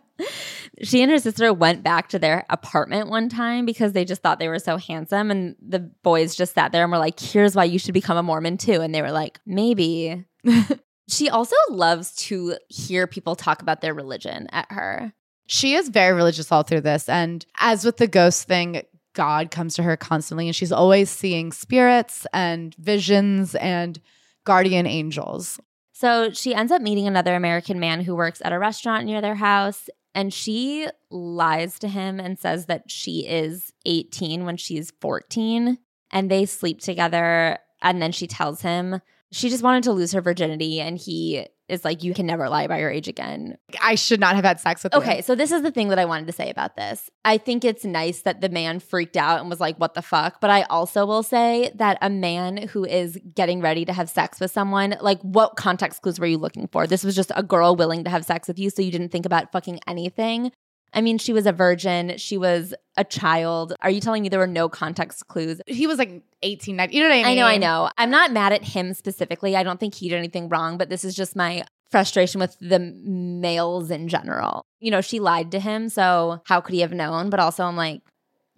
she 0.82 1.00
and 1.00 1.10
her 1.10 1.18
sister 1.18 1.54
went 1.54 1.82
back 1.82 2.10
to 2.10 2.18
their 2.18 2.44
apartment 2.50 3.08
one 3.08 3.30
time 3.30 3.64
because 3.64 3.94
they 3.94 4.04
just 4.04 4.20
thought 4.20 4.40
they 4.40 4.48
were 4.48 4.58
so 4.58 4.76
handsome. 4.76 5.30
And 5.30 5.56
the 5.66 5.78
boys 5.78 6.34
just 6.34 6.52
sat 6.52 6.70
there 6.70 6.82
and 6.82 6.92
were 6.92 6.98
like, 6.98 7.18
here's 7.18 7.56
why 7.56 7.64
you 7.64 7.78
should 7.78 7.94
become 7.94 8.18
a 8.18 8.22
Mormon 8.22 8.58
too. 8.58 8.82
And 8.82 8.94
they 8.94 9.00
were 9.00 9.10
like, 9.10 9.40
maybe. 9.46 10.26
she 11.12 11.28
also 11.28 11.56
loves 11.70 12.12
to 12.16 12.56
hear 12.68 13.06
people 13.06 13.36
talk 13.36 13.62
about 13.62 13.80
their 13.80 13.94
religion 13.94 14.48
at 14.52 14.70
her. 14.70 15.12
she 15.46 15.74
is 15.74 15.88
very 15.88 16.14
religious 16.14 16.50
all 16.50 16.62
through 16.62 16.80
this. 16.80 17.08
And 17.08 17.44
as 17.60 17.84
with 17.84 17.98
the 17.98 18.06
ghost 18.06 18.48
thing, 18.48 18.82
God 19.12 19.50
comes 19.50 19.74
to 19.74 19.82
her 19.82 19.96
constantly 19.96 20.46
and 20.46 20.56
she's 20.56 20.72
always 20.72 21.10
seeing 21.10 21.52
spirits 21.52 22.26
and 22.32 22.74
visions 22.76 23.54
and 23.56 24.00
guardian 24.44 24.86
angels. 24.86 25.60
So 25.92 26.30
she 26.32 26.54
ends 26.54 26.72
up 26.72 26.82
meeting 26.82 27.06
another 27.06 27.34
American 27.34 27.78
man 27.78 28.00
who 28.00 28.16
works 28.16 28.40
at 28.44 28.52
a 28.52 28.58
restaurant 28.58 29.04
near 29.04 29.20
their 29.20 29.34
house. 29.34 29.88
And 30.14 30.32
she 30.32 30.88
lies 31.10 31.78
to 31.80 31.88
him 31.88 32.18
and 32.18 32.38
says 32.38 32.66
that 32.66 32.90
she 32.90 33.26
is 33.26 33.72
18 33.86 34.44
when 34.44 34.56
she's 34.56 34.92
14. 35.00 35.78
And 36.10 36.30
they 36.30 36.46
sleep 36.46 36.80
together. 36.80 37.58
And 37.82 38.00
then 38.00 38.12
she 38.12 38.26
tells 38.26 38.62
him 38.62 39.00
she 39.32 39.48
just 39.48 39.62
wanted 39.62 39.84
to 39.84 39.92
lose 39.92 40.12
her 40.12 40.20
virginity. 40.20 40.80
And 40.80 40.96
he 40.98 41.46
is 41.68 41.84
like, 41.84 42.02
You 42.02 42.12
can 42.12 42.26
never 42.26 42.48
lie 42.48 42.64
about 42.64 42.80
your 42.80 42.90
age 42.90 43.08
again. 43.08 43.56
I 43.82 43.94
should 43.94 44.20
not 44.20 44.36
have 44.36 44.44
had 44.44 44.60
sex 44.60 44.84
with 44.84 44.94
Okay, 44.94 45.16
you. 45.16 45.22
so 45.22 45.34
this 45.34 45.50
is 45.50 45.62
the 45.62 45.70
thing 45.70 45.88
that 45.88 45.98
I 45.98 46.04
wanted 46.04 46.26
to 46.26 46.32
say 46.32 46.50
about 46.50 46.76
this. 46.76 47.08
I 47.24 47.38
think 47.38 47.64
it's 47.64 47.84
nice 47.84 48.22
that 48.22 48.40
the 48.40 48.48
man 48.50 48.78
freaked 48.78 49.16
out 49.16 49.40
and 49.40 49.48
was 49.48 49.60
like, 49.60 49.78
what 49.78 49.94
the 49.94 50.02
fuck? 50.02 50.40
But 50.40 50.50
I 50.50 50.62
also 50.64 51.06
will 51.06 51.22
say 51.22 51.72
that 51.76 51.98
a 52.02 52.10
man 52.10 52.68
who 52.68 52.84
is 52.84 53.18
getting 53.34 53.60
ready 53.62 53.84
to 53.86 53.92
have 53.92 54.10
sex 54.10 54.38
with 54.38 54.50
someone, 54.50 54.96
like, 55.00 55.20
what 55.22 55.56
context 55.56 56.02
clues 56.02 56.20
were 56.20 56.26
you 56.26 56.38
looking 56.38 56.68
for? 56.68 56.86
This 56.86 57.04
was 57.04 57.16
just 57.16 57.32
a 57.34 57.42
girl 57.42 57.74
willing 57.74 58.04
to 58.04 58.10
have 58.10 58.24
sex 58.24 58.48
with 58.48 58.58
you, 58.58 58.68
so 58.70 58.82
you 58.82 58.90
didn't 58.92 59.10
think 59.10 59.24
about 59.24 59.50
fucking 59.52 59.80
anything. 59.86 60.52
I 60.94 61.00
mean, 61.00 61.18
she 61.18 61.32
was 61.32 61.46
a 61.46 61.52
virgin, 61.52 62.18
she 62.18 62.36
was 62.36 62.74
a 62.96 63.04
child. 63.04 63.72
Are 63.80 63.90
you 63.90 64.00
telling 64.00 64.22
me 64.22 64.28
there 64.28 64.38
were 64.38 64.46
no 64.46 64.68
context 64.68 65.26
clues? 65.28 65.60
He 65.66 65.86
was 65.86 65.98
like 65.98 66.22
18, 66.42 66.76
19. 66.76 66.96
You 66.96 67.02
know 67.02 67.08
what 67.08 67.14
I 67.14 67.18
mean? 67.18 67.26
I 67.26 67.34
know, 67.34 67.46
I 67.46 67.56
know. 67.56 67.90
I'm 67.96 68.10
not 68.10 68.32
mad 68.32 68.52
at 68.52 68.62
him 68.62 68.92
specifically. 68.92 69.56
I 69.56 69.62
don't 69.62 69.80
think 69.80 69.94
he 69.94 70.08
did 70.08 70.16
anything 70.16 70.48
wrong, 70.48 70.76
but 70.76 70.90
this 70.90 71.04
is 71.04 71.14
just 71.14 71.34
my 71.34 71.64
frustration 71.90 72.40
with 72.40 72.56
the 72.60 72.78
males 72.78 73.90
in 73.90 74.08
general. 74.08 74.66
You 74.80 74.90
know, 74.90 75.00
she 75.00 75.20
lied 75.20 75.52
to 75.52 75.60
him, 75.60 75.88
so 75.88 76.42
how 76.46 76.60
could 76.60 76.74
he 76.74 76.80
have 76.80 76.92
known? 76.92 77.30
But 77.30 77.40
also, 77.40 77.64
I'm 77.64 77.76
like, 77.76 78.02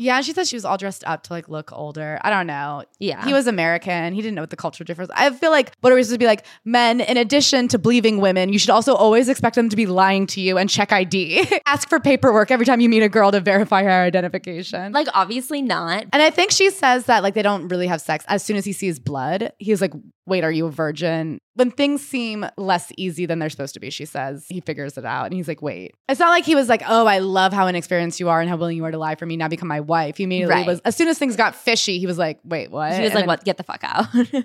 Yeah, 0.04 0.20
she 0.20 0.32
said 0.32 0.46
she 0.46 0.56
was 0.56 0.64
all 0.66 0.76
dressed 0.76 1.02
up 1.06 1.22
to 1.24 1.32
like 1.32 1.48
look 1.48 1.72
older. 1.72 2.18
I 2.22 2.28
don't 2.28 2.46
know. 2.46 2.84
yeah. 2.98 3.24
He 3.24 3.32
was 3.32 3.46
American. 3.46 4.12
He 4.12 4.20
didn't 4.20 4.34
know 4.34 4.42
what 4.42 4.50
the 4.50 4.56
culture 4.56 4.84
difference. 4.84 5.10
I 5.14 5.30
feel 5.30 5.50
like 5.50 5.72
what 5.80 5.92
are 5.92 5.96
we 5.96 6.02
supposed 6.02 6.16
to 6.16 6.18
be 6.18 6.26
like? 6.26 6.44
Men, 6.64 7.00
in 7.00 7.16
addition 7.16 7.68
to 7.68 7.78
believing 7.78 8.18
women, 8.20 8.52
you 8.52 8.58
should 8.58 8.70
also 8.70 8.94
always 8.94 9.30
expect 9.30 9.56
them 9.56 9.70
to 9.70 9.76
be 9.76 9.86
lying 9.86 10.26
to 10.28 10.40
you 10.42 10.58
and 10.58 10.68
check 10.68 10.92
ID. 10.92 11.46
Ask 11.66 11.88
for 11.88 11.98
paperwork 12.00 12.50
every 12.50 12.66
time 12.66 12.80
you 12.80 12.88
meet 12.90 13.02
a 13.02 13.08
girl 13.08 13.32
to 13.32 13.40
verify 13.40 13.82
her 13.82 13.90
identification. 13.90 14.92
like, 14.92 15.08
obviously 15.14 15.62
not. 15.62 16.04
and 16.12 16.22
I 16.22 16.30
think 16.30 16.50
she 16.50 16.68
says 16.70 17.06
that 17.06 17.22
like 17.22 17.32
they 17.34 17.42
don't 17.42 17.68
really 17.68 17.86
have 17.86 18.00
sex. 18.02 18.24
As 18.28 18.42
soon 18.42 18.56
as 18.56 18.64
he 18.66 18.72
sees 18.74 18.98
blood, 18.98 19.52
he's 19.58 19.80
like, 19.80 19.92
"Wait, 20.26 20.44
are 20.44 20.52
you 20.52 20.66
a 20.66 20.70
virgin?" 20.70 21.38
When 21.56 21.70
things 21.70 22.04
seem 22.04 22.44
less 22.56 22.90
easy 22.96 23.26
than 23.26 23.38
they're 23.38 23.48
supposed 23.50 23.74
to 23.74 23.80
be, 23.80 23.88
she 23.90 24.04
says 24.06 24.44
he 24.48 24.60
figures 24.60 24.98
it 24.98 25.04
out, 25.04 25.26
and 25.26 25.34
he's 25.34 25.46
like, 25.46 25.62
"Wait." 25.62 25.94
It's 26.08 26.18
not 26.18 26.30
like 26.30 26.44
he 26.44 26.54
was 26.56 26.68
like, 26.68 26.82
"Oh, 26.86 27.06
I 27.06 27.18
love 27.20 27.52
how 27.52 27.66
inexperienced 27.68 28.18
you 28.18 28.28
are 28.28 28.40
and 28.40 28.50
how 28.50 28.56
willing 28.56 28.76
you 28.76 28.84
are 28.84 28.90
to 28.90 28.98
lie 28.98 29.14
for 29.14 29.24
me. 29.26 29.36
Now 29.36 29.46
become 29.48 29.68
my 29.68 29.80
wife." 29.80 30.16
He 30.16 30.24
immediately 30.24 30.54
Right. 30.54 30.66
was. 30.66 30.80
As 30.84 30.96
soon 30.96 31.06
as 31.08 31.16
things 31.18 31.36
got 31.36 31.54
fishy, 31.54 31.98
he 32.00 32.06
was 32.06 32.18
like, 32.18 32.40
"Wait, 32.44 32.70
what?" 32.72 32.94
She 32.94 33.02
was 33.02 33.10
And 33.10 33.14
like, 33.14 33.22
then- 33.22 33.26
what? 33.28 33.44
Get 33.44 33.56
the 33.56 33.62
fuck 33.62 33.80
out. 33.84 34.06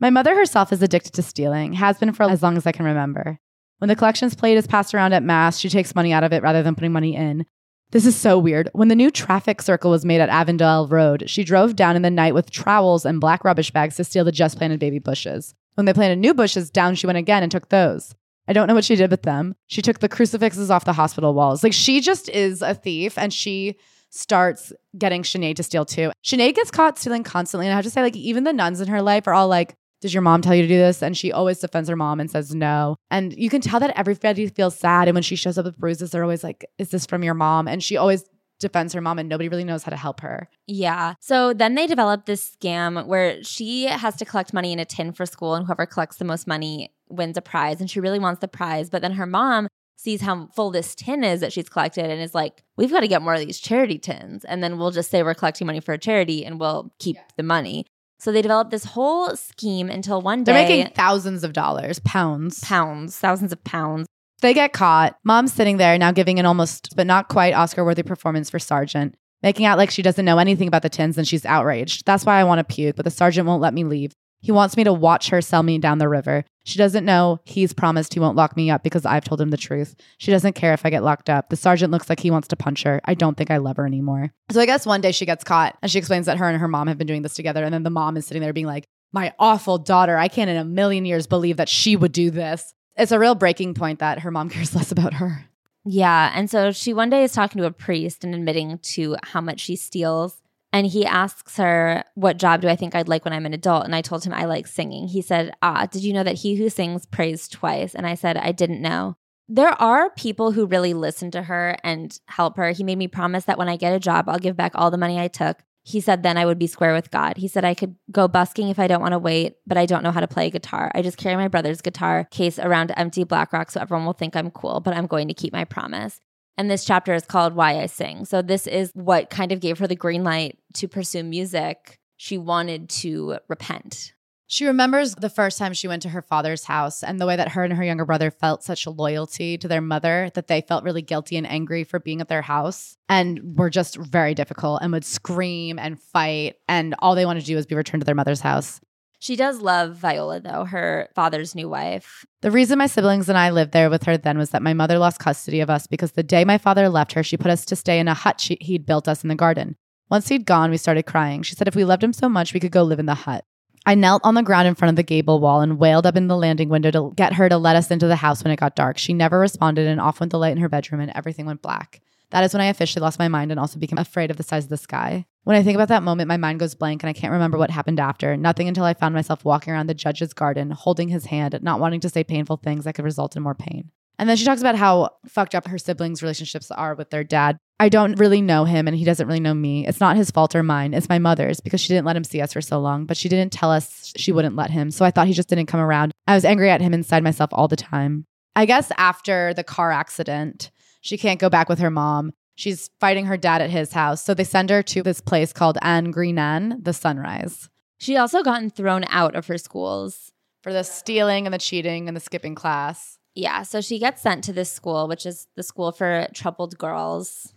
my 0.00 0.10
mother 0.10 0.34
herself 0.34 0.70
is 0.72 0.82
addicted 0.82 1.12
to 1.14 1.22
stealing, 1.22 1.72
has 1.74 1.98
been 1.98 2.12
for 2.12 2.24
as 2.24 2.42
long 2.42 2.56
as 2.58 2.66
I 2.66 2.72
can 2.72 2.84
remember. 2.84 3.38
When 3.78 3.88
the 3.88 3.96
collections 3.96 4.34
plate 4.34 4.58
is 4.58 4.66
passed 4.66 4.94
around 4.94 5.14
at 5.14 5.22
Mass, 5.22 5.58
she 5.58 5.70
takes 5.70 5.94
money 5.94 6.12
out 6.12 6.24
of 6.24 6.32
it 6.34 6.42
rather 6.42 6.62
than 6.62 6.74
putting 6.74 6.92
money 6.92 7.16
in. 7.16 7.46
This 7.92 8.04
is 8.04 8.14
so 8.16 8.38
weird. 8.38 8.68
When 8.74 8.88
the 8.88 8.94
new 8.94 9.10
traffic 9.10 9.62
circle 9.62 9.90
was 9.90 10.04
made 10.04 10.20
at 10.20 10.28
Avondale 10.28 10.86
Road, 10.86 11.24
she 11.28 11.42
drove 11.42 11.74
down 11.74 11.96
in 11.96 12.02
the 12.02 12.10
night 12.10 12.34
with 12.34 12.50
trowels 12.50 13.04
and 13.06 13.18
black 13.20 13.42
rubbish 13.44 13.70
bags 13.70 13.96
to 13.96 14.04
steal 14.04 14.24
the 14.24 14.30
just 14.30 14.58
planted 14.58 14.78
baby 14.78 14.98
bushes. 14.98 15.54
When 15.74 15.86
they 15.86 15.94
planted 15.94 16.18
new 16.18 16.34
bushes, 16.34 16.70
down 16.70 16.94
she 16.94 17.06
went 17.06 17.18
again 17.18 17.42
and 17.42 17.50
took 17.50 17.68
those. 17.68 18.14
I 18.48 18.52
don't 18.52 18.66
know 18.66 18.74
what 18.74 18.84
she 18.84 18.96
did 18.96 19.10
with 19.10 19.22
them. 19.22 19.54
She 19.68 19.82
took 19.82 20.00
the 20.00 20.08
crucifixes 20.08 20.70
off 20.70 20.84
the 20.84 20.92
hospital 20.92 21.34
walls. 21.34 21.62
Like 21.62 21.72
she 21.72 22.00
just 22.00 22.28
is 22.28 22.62
a 22.62 22.74
thief 22.74 23.16
and 23.16 23.32
she 23.32 23.76
starts 24.10 24.72
getting 24.98 25.22
Sinead 25.22 25.56
to 25.56 25.62
steal 25.62 25.84
too. 25.84 26.10
Sinead 26.24 26.56
gets 26.56 26.70
caught 26.70 26.98
stealing 26.98 27.22
constantly. 27.22 27.66
And 27.66 27.72
I 27.72 27.76
have 27.76 27.84
to 27.84 27.90
say, 27.90 28.02
like, 28.02 28.16
even 28.16 28.44
the 28.44 28.52
nuns 28.52 28.80
in 28.80 28.88
her 28.88 29.02
life 29.02 29.28
are 29.28 29.34
all 29.34 29.48
like, 29.48 29.74
does 30.00 30.14
your 30.14 30.22
mom 30.22 30.42
tell 30.42 30.54
you 30.54 30.62
to 30.62 30.68
do 30.68 30.78
this? 30.78 31.02
And 31.02 31.16
she 31.16 31.30
always 31.30 31.58
defends 31.58 31.88
her 31.88 31.96
mom 31.96 32.20
and 32.20 32.30
says 32.30 32.54
no. 32.54 32.96
And 33.10 33.32
you 33.36 33.50
can 33.50 33.60
tell 33.60 33.80
that 33.80 33.96
everybody 33.96 34.48
feels 34.48 34.76
sad. 34.76 35.08
And 35.08 35.14
when 35.14 35.22
she 35.22 35.36
shows 35.36 35.58
up 35.58 35.64
with 35.64 35.78
bruises, 35.78 36.10
they're 36.10 36.22
always 36.22 36.42
like, 36.42 36.64
is 36.78 36.88
this 36.88 37.06
from 37.06 37.22
your 37.22 37.34
mom? 37.34 37.68
And 37.68 37.82
she 37.82 37.96
always 37.96 38.24
defends 38.60 38.92
her 38.92 39.00
mom 39.00 39.18
and 39.18 39.28
nobody 39.28 39.48
really 39.48 39.64
knows 39.64 39.82
how 39.82 39.90
to 39.90 39.96
help 39.96 40.20
her. 40.20 40.48
Yeah. 40.66 41.14
So 41.20 41.52
then 41.52 41.74
they 41.74 41.86
develop 41.86 42.26
this 42.26 42.56
scam 42.56 43.06
where 43.06 43.42
she 43.42 43.84
has 43.86 44.16
to 44.16 44.24
collect 44.24 44.52
money 44.52 44.72
in 44.72 44.78
a 44.78 44.84
tin 44.84 45.12
for 45.12 45.26
school 45.26 45.54
and 45.54 45.66
whoever 45.66 45.86
collects 45.86 46.16
the 46.16 46.24
most 46.24 46.46
money 46.46 46.92
wins 47.08 47.36
a 47.36 47.42
prize 47.42 47.80
and 47.80 47.90
she 47.90 48.00
really 48.00 48.20
wants 48.20 48.40
the 48.40 48.48
prize. 48.48 48.88
But 48.88 49.02
then 49.02 49.12
her 49.12 49.26
mom 49.26 49.66
sees 49.96 50.20
how 50.22 50.48
full 50.54 50.70
this 50.70 50.94
tin 50.94 51.24
is 51.24 51.40
that 51.40 51.52
she's 51.52 51.68
collected 51.68 52.08
and 52.08 52.22
is 52.22 52.34
like, 52.34 52.62
we've 52.76 52.90
got 52.90 53.00
to 53.00 53.08
get 53.08 53.20
more 53.20 53.34
of 53.34 53.40
these 53.40 53.58
charity 53.58 53.98
tins. 53.98 54.44
And 54.44 54.62
then 54.62 54.78
we'll 54.78 54.92
just 54.92 55.10
say 55.10 55.22
we're 55.22 55.34
collecting 55.34 55.66
money 55.66 55.80
for 55.80 55.92
a 55.92 55.98
charity 55.98 56.44
and 56.44 56.58
we'll 56.58 56.92
keep 56.98 57.16
yeah. 57.16 57.22
the 57.36 57.42
money. 57.42 57.84
So 58.18 58.32
they 58.32 58.42
developed 58.42 58.70
this 58.70 58.84
whole 58.84 59.34
scheme 59.34 59.88
until 59.88 60.20
one 60.20 60.44
day 60.44 60.52
they're 60.52 60.68
making 60.68 60.92
thousands 60.94 61.42
of 61.42 61.54
dollars, 61.54 62.00
pounds, 62.00 62.60
pounds, 62.60 63.18
thousands 63.18 63.50
of 63.50 63.64
pounds. 63.64 64.06
They 64.40 64.54
get 64.54 64.72
caught. 64.72 65.16
Mom's 65.24 65.52
sitting 65.52 65.76
there 65.76 65.98
now 65.98 66.12
giving 66.12 66.38
an 66.38 66.46
almost, 66.46 66.94
but 66.96 67.06
not 67.06 67.28
quite 67.28 67.54
Oscar 67.54 67.84
worthy 67.84 68.02
performance 68.02 68.50
for 68.50 68.58
Sergeant, 68.58 69.14
making 69.42 69.66
out 69.66 69.78
like 69.78 69.90
she 69.90 70.02
doesn't 70.02 70.24
know 70.24 70.38
anything 70.38 70.68
about 70.68 70.82
the 70.82 70.88
tins 70.88 71.18
and 71.18 71.26
she's 71.26 71.44
outraged. 71.46 72.06
That's 72.06 72.24
why 72.24 72.40
I 72.40 72.44
want 72.44 72.58
to 72.58 72.74
puke, 72.74 72.96
but 72.96 73.04
the 73.04 73.10
sergeant 73.10 73.46
won't 73.46 73.62
let 73.62 73.74
me 73.74 73.84
leave. 73.84 74.12
He 74.42 74.52
wants 74.52 74.76
me 74.76 74.84
to 74.84 74.92
watch 74.92 75.28
her 75.28 75.42
sell 75.42 75.62
me 75.62 75.78
down 75.78 75.98
the 75.98 76.08
river. 76.08 76.44
She 76.64 76.78
doesn't 76.78 77.04
know 77.04 77.40
he's 77.44 77.74
promised 77.74 78.14
he 78.14 78.20
won't 78.20 78.36
lock 78.36 78.56
me 78.56 78.70
up 78.70 78.82
because 78.82 79.04
I've 79.04 79.24
told 79.24 79.40
him 79.40 79.50
the 79.50 79.56
truth. 79.58 79.94
She 80.16 80.30
doesn't 80.30 80.54
care 80.54 80.72
if 80.72 80.86
I 80.86 80.90
get 80.90 81.02
locked 81.02 81.28
up. 81.28 81.50
The 81.50 81.56
sergeant 81.56 81.90
looks 81.92 82.08
like 82.08 82.20
he 82.20 82.30
wants 82.30 82.48
to 82.48 82.56
punch 82.56 82.82
her. 82.84 83.00
I 83.04 83.14
don't 83.14 83.36
think 83.36 83.50
I 83.50 83.58
love 83.58 83.76
her 83.76 83.86
anymore. 83.86 84.32
So 84.50 84.60
I 84.60 84.66
guess 84.66 84.86
one 84.86 85.02
day 85.02 85.12
she 85.12 85.26
gets 85.26 85.44
caught 85.44 85.76
and 85.82 85.90
she 85.90 85.98
explains 85.98 86.26
that 86.26 86.38
her 86.38 86.48
and 86.48 86.58
her 86.58 86.68
mom 86.68 86.86
have 86.86 86.96
been 86.96 87.06
doing 87.06 87.22
this 87.22 87.34
together. 87.34 87.64
And 87.64 87.74
then 87.74 87.82
the 87.82 87.90
mom 87.90 88.16
is 88.16 88.26
sitting 88.26 88.42
there 88.42 88.54
being 88.54 88.66
like, 88.66 88.84
my 89.12 89.34
awful 89.38 89.76
daughter, 89.76 90.16
I 90.16 90.28
can't 90.28 90.48
in 90.48 90.56
a 90.56 90.64
million 90.64 91.04
years 91.04 91.26
believe 91.26 91.58
that 91.58 91.68
she 91.68 91.96
would 91.96 92.12
do 92.12 92.30
this. 92.30 92.72
It's 93.00 93.12
a 93.12 93.18
real 93.18 93.34
breaking 93.34 93.74
point 93.74 93.98
that 94.00 94.20
her 94.20 94.30
mom 94.30 94.48
cares 94.50 94.74
less 94.74 94.92
about 94.92 95.14
her. 95.14 95.46
Yeah. 95.84 96.30
And 96.34 96.50
so 96.50 96.72
she 96.72 96.92
one 96.92 97.10
day 97.10 97.24
is 97.24 97.32
talking 97.32 97.60
to 97.60 97.66
a 97.66 97.72
priest 97.72 98.22
and 98.22 98.34
admitting 98.34 98.78
to 98.94 99.16
how 99.22 99.40
much 99.40 99.60
she 99.60 99.76
steals. 99.76 100.40
And 100.72 100.86
he 100.86 101.04
asks 101.04 101.56
her, 101.56 102.04
What 102.14 102.36
job 102.36 102.60
do 102.60 102.68
I 102.68 102.76
think 102.76 102.94
I'd 102.94 103.08
like 103.08 103.24
when 103.24 103.34
I'm 103.34 103.46
an 103.46 103.54
adult? 103.54 103.84
And 103.84 103.94
I 103.94 104.02
told 104.02 104.22
him 104.22 104.32
I 104.32 104.44
like 104.44 104.66
singing. 104.66 105.08
He 105.08 105.22
said, 105.22 105.52
Ah, 105.62 105.86
did 105.86 106.04
you 106.04 106.12
know 106.12 106.22
that 106.22 106.36
he 106.36 106.56
who 106.56 106.68
sings 106.68 107.06
prays 107.06 107.48
twice? 107.48 107.94
And 107.94 108.06
I 108.06 108.14
said, 108.14 108.36
I 108.36 108.52
didn't 108.52 108.82
know. 108.82 109.16
There 109.48 109.70
are 109.82 110.10
people 110.10 110.52
who 110.52 110.66
really 110.66 110.94
listen 110.94 111.32
to 111.32 111.42
her 111.42 111.76
and 111.82 112.16
help 112.26 112.56
her. 112.56 112.70
He 112.70 112.84
made 112.84 112.98
me 112.98 113.08
promise 113.08 113.46
that 113.46 113.58
when 113.58 113.68
I 113.68 113.76
get 113.76 113.94
a 113.94 113.98
job, 113.98 114.28
I'll 114.28 114.38
give 114.38 114.56
back 114.56 114.72
all 114.76 114.92
the 114.92 114.98
money 114.98 115.18
I 115.18 115.26
took. 115.26 115.58
He 115.82 116.00
said 116.00 116.22
then 116.22 116.36
I 116.36 116.44
would 116.44 116.58
be 116.58 116.66
square 116.66 116.92
with 116.92 117.10
God. 117.10 117.36
He 117.36 117.48
said 117.48 117.64
I 117.64 117.74
could 117.74 117.96
go 118.10 118.28
busking 118.28 118.68
if 118.68 118.78
I 118.78 118.86
don't 118.86 119.00
want 119.00 119.12
to 119.12 119.18
wait, 119.18 119.56
but 119.66 119.78
I 119.78 119.86
don't 119.86 120.02
know 120.02 120.12
how 120.12 120.20
to 120.20 120.28
play 120.28 120.50
guitar. 120.50 120.90
I 120.94 121.02
just 121.02 121.16
carry 121.16 121.36
my 121.36 121.48
brother's 121.48 121.80
guitar 121.80 122.26
case 122.30 122.58
around 122.58 122.92
empty 122.96 123.24
black 123.24 123.52
rock 123.52 123.70
so 123.70 123.80
everyone 123.80 124.06
will 124.06 124.12
think 124.12 124.36
I'm 124.36 124.50
cool, 124.50 124.80
but 124.80 124.94
I'm 124.94 125.06
going 125.06 125.28
to 125.28 125.34
keep 125.34 125.52
my 125.52 125.64
promise. 125.64 126.20
And 126.58 126.70
this 126.70 126.84
chapter 126.84 127.14
is 127.14 127.24
called 127.24 127.54
Why 127.54 127.80
I 127.80 127.86
Sing. 127.86 128.26
So 128.26 128.42
this 128.42 128.66
is 128.66 128.90
what 128.94 129.30
kind 129.30 129.52
of 129.52 129.60
gave 129.60 129.78
her 129.78 129.86
the 129.86 129.96
green 129.96 130.24
light 130.24 130.58
to 130.74 130.88
pursue 130.88 131.22
music. 131.22 131.98
She 132.18 132.36
wanted 132.36 132.90
to 132.90 133.38
repent. 133.48 134.12
She 134.52 134.66
remembers 134.66 135.14
the 135.14 135.30
first 135.30 135.58
time 135.58 135.74
she 135.74 135.86
went 135.86 136.02
to 136.02 136.08
her 136.08 136.22
father's 136.22 136.64
house 136.64 137.04
and 137.04 137.20
the 137.20 137.26
way 137.26 137.36
that 137.36 137.50
her 137.50 137.62
and 137.62 137.72
her 137.72 137.84
younger 137.84 138.04
brother 138.04 138.32
felt 138.32 138.64
such 138.64 138.84
loyalty 138.84 139.56
to 139.56 139.68
their 139.68 139.80
mother 139.80 140.28
that 140.34 140.48
they 140.48 140.60
felt 140.60 140.82
really 140.82 141.02
guilty 141.02 141.36
and 141.36 141.46
angry 141.46 141.84
for 141.84 142.00
being 142.00 142.20
at 142.20 142.26
their 142.26 142.42
house 142.42 142.96
and 143.08 143.56
were 143.56 143.70
just 143.70 143.96
very 143.96 144.34
difficult 144.34 144.82
and 144.82 144.90
would 144.90 145.04
scream 145.04 145.78
and 145.78 146.00
fight. 146.00 146.56
And 146.66 146.96
all 146.98 147.14
they 147.14 147.26
wanted 147.26 147.42
to 147.42 147.46
do 147.46 147.54
was 147.54 147.64
be 147.64 147.76
returned 147.76 148.00
to 148.00 148.04
their 148.04 148.16
mother's 148.16 148.40
house. 148.40 148.80
She 149.20 149.36
does 149.36 149.60
love 149.60 149.94
Viola, 149.94 150.40
though, 150.40 150.64
her 150.64 151.08
father's 151.14 151.54
new 151.54 151.68
wife. 151.68 152.26
The 152.40 152.50
reason 152.50 152.78
my 152.78 152.88
siblings 152.88 153.28
and 153.28 153.38
I 153.38 153.50
lived 153.50 153.70
there 153.70 153.88
with 153.88 154.02
her 154.02 154.16
then 154.18 154.36
was 154.36 154.50
that 154.50 154.62
my 154.62 154.74
mother 154.74 154.98
lost 154.98 155.20
custody 155.20 155.60
of 155.60 155.70
us 155.70 155.86
because 155.86 156.12
the 156.12 156.24
day 156.24 156.44
my 156.44 156.58
father 156.58 156.88
left 156.88 157.12
her, 157.12 157.22
she 157.22 157.36
put 157.36 157.52
us 157.52 157.64
to 157.66 157.76
stay 157.76 158.00
in 158.00 158.08
a 158.08 158.14
hut 158.14 158.40
she, 158.40 158.58
he'd 158.60 158.84
built 158.84 159.06
us 159.06 159.22
in 159.22 159.28
the 159.28 159.36
garden. 159.36 159.76
Once 160.10 160.26
he'd 160.26 160.44
gone, 160.44 160.72
we 160.72 160.76
started 160.76 161.06
crying. 161.06 161.44
She 161.44 161.54
said 161.54 161.68
if 161.68 161.76
we 161.76 161.84
loved 161.84 162.02
him 162.02 162.12
so 162.12 162.28
much, 162.28 162.52
we 162.52 162.58
could 162.58 162.72
go 162.72 162.82
live 162.82 162.98
in 162.98 163.06
the 163.06 163.14
hut. 163.14 163.44
I 163.86 163.94
knelt 163.94 164.20
on 164.24 164.34
the 164.34 164.42
ground 164.42 164.68
in 164.68 164.74
front 164.74 164.90
of 164.90 164.96
the 164.96 165.02
gable 165.02 165.40
wall 165.40 165.62
and 165.62 165.78
wailed 165.78 166.06
up 166.06 166.16
in 166.16 166.28
the 166.28 166.36
landing 166.36 166.68
window 166.68 166.90
to 166.90 167.12
get 167.16 167.34
her 167.34 167.48
to 167.48 167.56
let 167.56 167.76
us 167.76 167.90
into 167.90 168.06
the 168.06 168.16
house 168.16 168.44
when 168.44 168.52
it 168.52 168.60
got 168.60 168.76
dark. 168.76 168.98
She 168.98 169.14
never 169.14 169.38
responded, 169.38 169.86
and 169.86 170.00
off 170.00 170.20
went 170.20 170.32
the 170.32 170.38
light 170.38 170.52
in 170.52 170.58
her 170.58 170.68
bedroom, 170.68 171.00
and 171.00 171.12
everything 171.14 171.46
went 171.46 171.62
black. 171.62 172.00
That 172.30 172.44
is 172.44 172.52
when 172.52 172.60
I 172.60 172.66
officially 172.66 173.02
lost 173.02 173.18
my 173.18 173.28
mind 173.28 173.50
and 173.50 173.58
also 173.58 173.78
became 173.78 173.98
afraid 173.98 174.30
of 174.30 174.36
the 174.36 174.42
size 174.42 174.64
of 174.64 174.70
the 174.70 174.76
sky. 174.76 175.26
When 175.44 175.56
I 175.56 175.62
think 175.62 175.74
about 175.74 175.88
that 175.88 176.02
moment, 176.02 176.28
my 176.28 176.36
mind 176.36 176.60
goes 176.60 176.74
blank 176.74 177.02
and 177.02 177.10
I 177.10 177.12
can't 177.12 177.32
remember 177.32 177.58
what 177.58 177.70
happened 177.70 177.98
after. 177.98 178.36
Nothing 178.36 178.68
until 178.68 178.84
I 178.84 178.94
found 178.94 179.14
myself 179.14 179.44
walking 179.44 179.72
around 179.72 179.88
the 179.88 179.94
judge's 179.94 180.32
garden, 180.32 180.70
holding 180.70 181.08
his 181.08 181.26
hand, 181.26 181.58
not 181.62 181.80
wanting 181.80 182.00
to 182.00 182.08
say 182.08 182.22
painful 182.22 182.58
things 182.58 182.84
that 182.84 182.94
could 182.94 183.04
result 183.04 183.34
in 183.34 183.42
more 183.42 183.54
pain. 183.54 183.90
And 184.20 184.28
then 184.28 184.36
she 184.36 184.44
talks 184.44 184.60
about 184.60 184.76
how 184.76 185.12
fucked 185.26 185.54
up 185.54 185.66
her 185.66 185.78
siblings' 185.78 186.22
relationships 186.22 186.70
are 186.70 186.94
with 186.94 187.08
their 187.08 187.24
dad. 187.24 187.56
I 187.80 187.88
don't 187.88 188.18
really 188.18 188.42
know 188.42 188.66
him 188.66 188.86
and 188.86 188.94
he 188.94 189.06
doesn't 189.06 189.26
really 189.26 189.40
know 189.40 189.54
me. 189.54 189.86
It's 189.86 189.98
not 189.98 190.18
his 190.18 190.30
fault 190.30 190.54
or 190.54 190.62
mine. 190.62 190.92
It's 190.92 191.08
my 191.08 191.18
mother's 191.18 191.58
because 191.60 191.80
she 191.80 191.88
didn't 191.88 192.04
let 192.04 192.16
him 192.16 192.24
see 192.24 192.42
us 192.42 192.52
for 192.52 192.60
so 192.60 192.78
long, 192.80 193.06
but 193.06 193.16
she 193.16 193.30
didn't 193.30 193.50
tell 193.50 193.70
us 193.70 194.12
she 194.18 194.30
wouldn't 194.30 194.56
let 194.56 194.70
him. 194.70 194.90
So 194.90 195.06
I 195.06 195.10
thought 195.10 195.26
he 195.26 195.32
just 195.32 195.48
didn't 195.48 195.66
come 195.66 195.80
around. 195.80 196.12
I 196.26 196.34
was 196.34 196.44
angry 196.44 196.68
at 196.68 196.82
him 196.82 196.92
inside 196.92 197.24
myself 197.24 197.48
all 197.54 197.66
the 197.66 197.76
time. 197.76 198.26
I 198.54 198.66
guess 198.66 198.92
after 198.98 199.54
the 199.54 199.64
car 199.64 199.90
accident, 199.90 200.70
she 201.00 201.16
can't 201.16 201.40
go 201.40 201.48
back 201.48 201.70
with 201.70 201.78
her 201.78 201.90
mom. 201.90 202.32
She's 202.56 202.90
fighting 203.00 203.24
her 203.24 203.38
dad 203.38 203.62
at 203.62 203.70
his 203.70 203.94
house. 203.94 204.22
So 204.22 204.34
they 204.34 204.44
send 204.44 204.68
her 204.68 204.82
to 204.82 205.02
this 205.02 205.22
place 205.22 205.54
called 205.54 205.78
An 205.80 206.12
Grianán, 206.12 206.84
the 206.84 206.92
Sunrise. 206.92 207.70
She 207.96 208.18
also 208.18 208.42
gotten 208.42 208.68
thrown 208.68 209.04
out 209.08 209.34
of 209.34 209.46
her 209.46 209.56
schools 209.56 210.30
for 210.62 210.74
the 210.74 210.82
stealing 210.82 211.46
and 211.46 211.54
the 211.54 211.58
cheating 211.58 212.06
and 212.06 212.14
the 212.14 212.20
skipping 212.20 212.54
class. 212.54 213.16
Yeah, 213.34 213.62
so 213.62 213.80
she 213.80 213.98
gets 213.98 214.22
sent 214.22 214.44
to 214.44 214.52
this 214.52 214.72
school, 214.72 215.08
which 215.08 215.24
is 215.24 215.46
the 215.56 215.62
school 215.62 215.92
for 215.92 216.26
troubled 216.34 216.76
girls. 216.78 217.54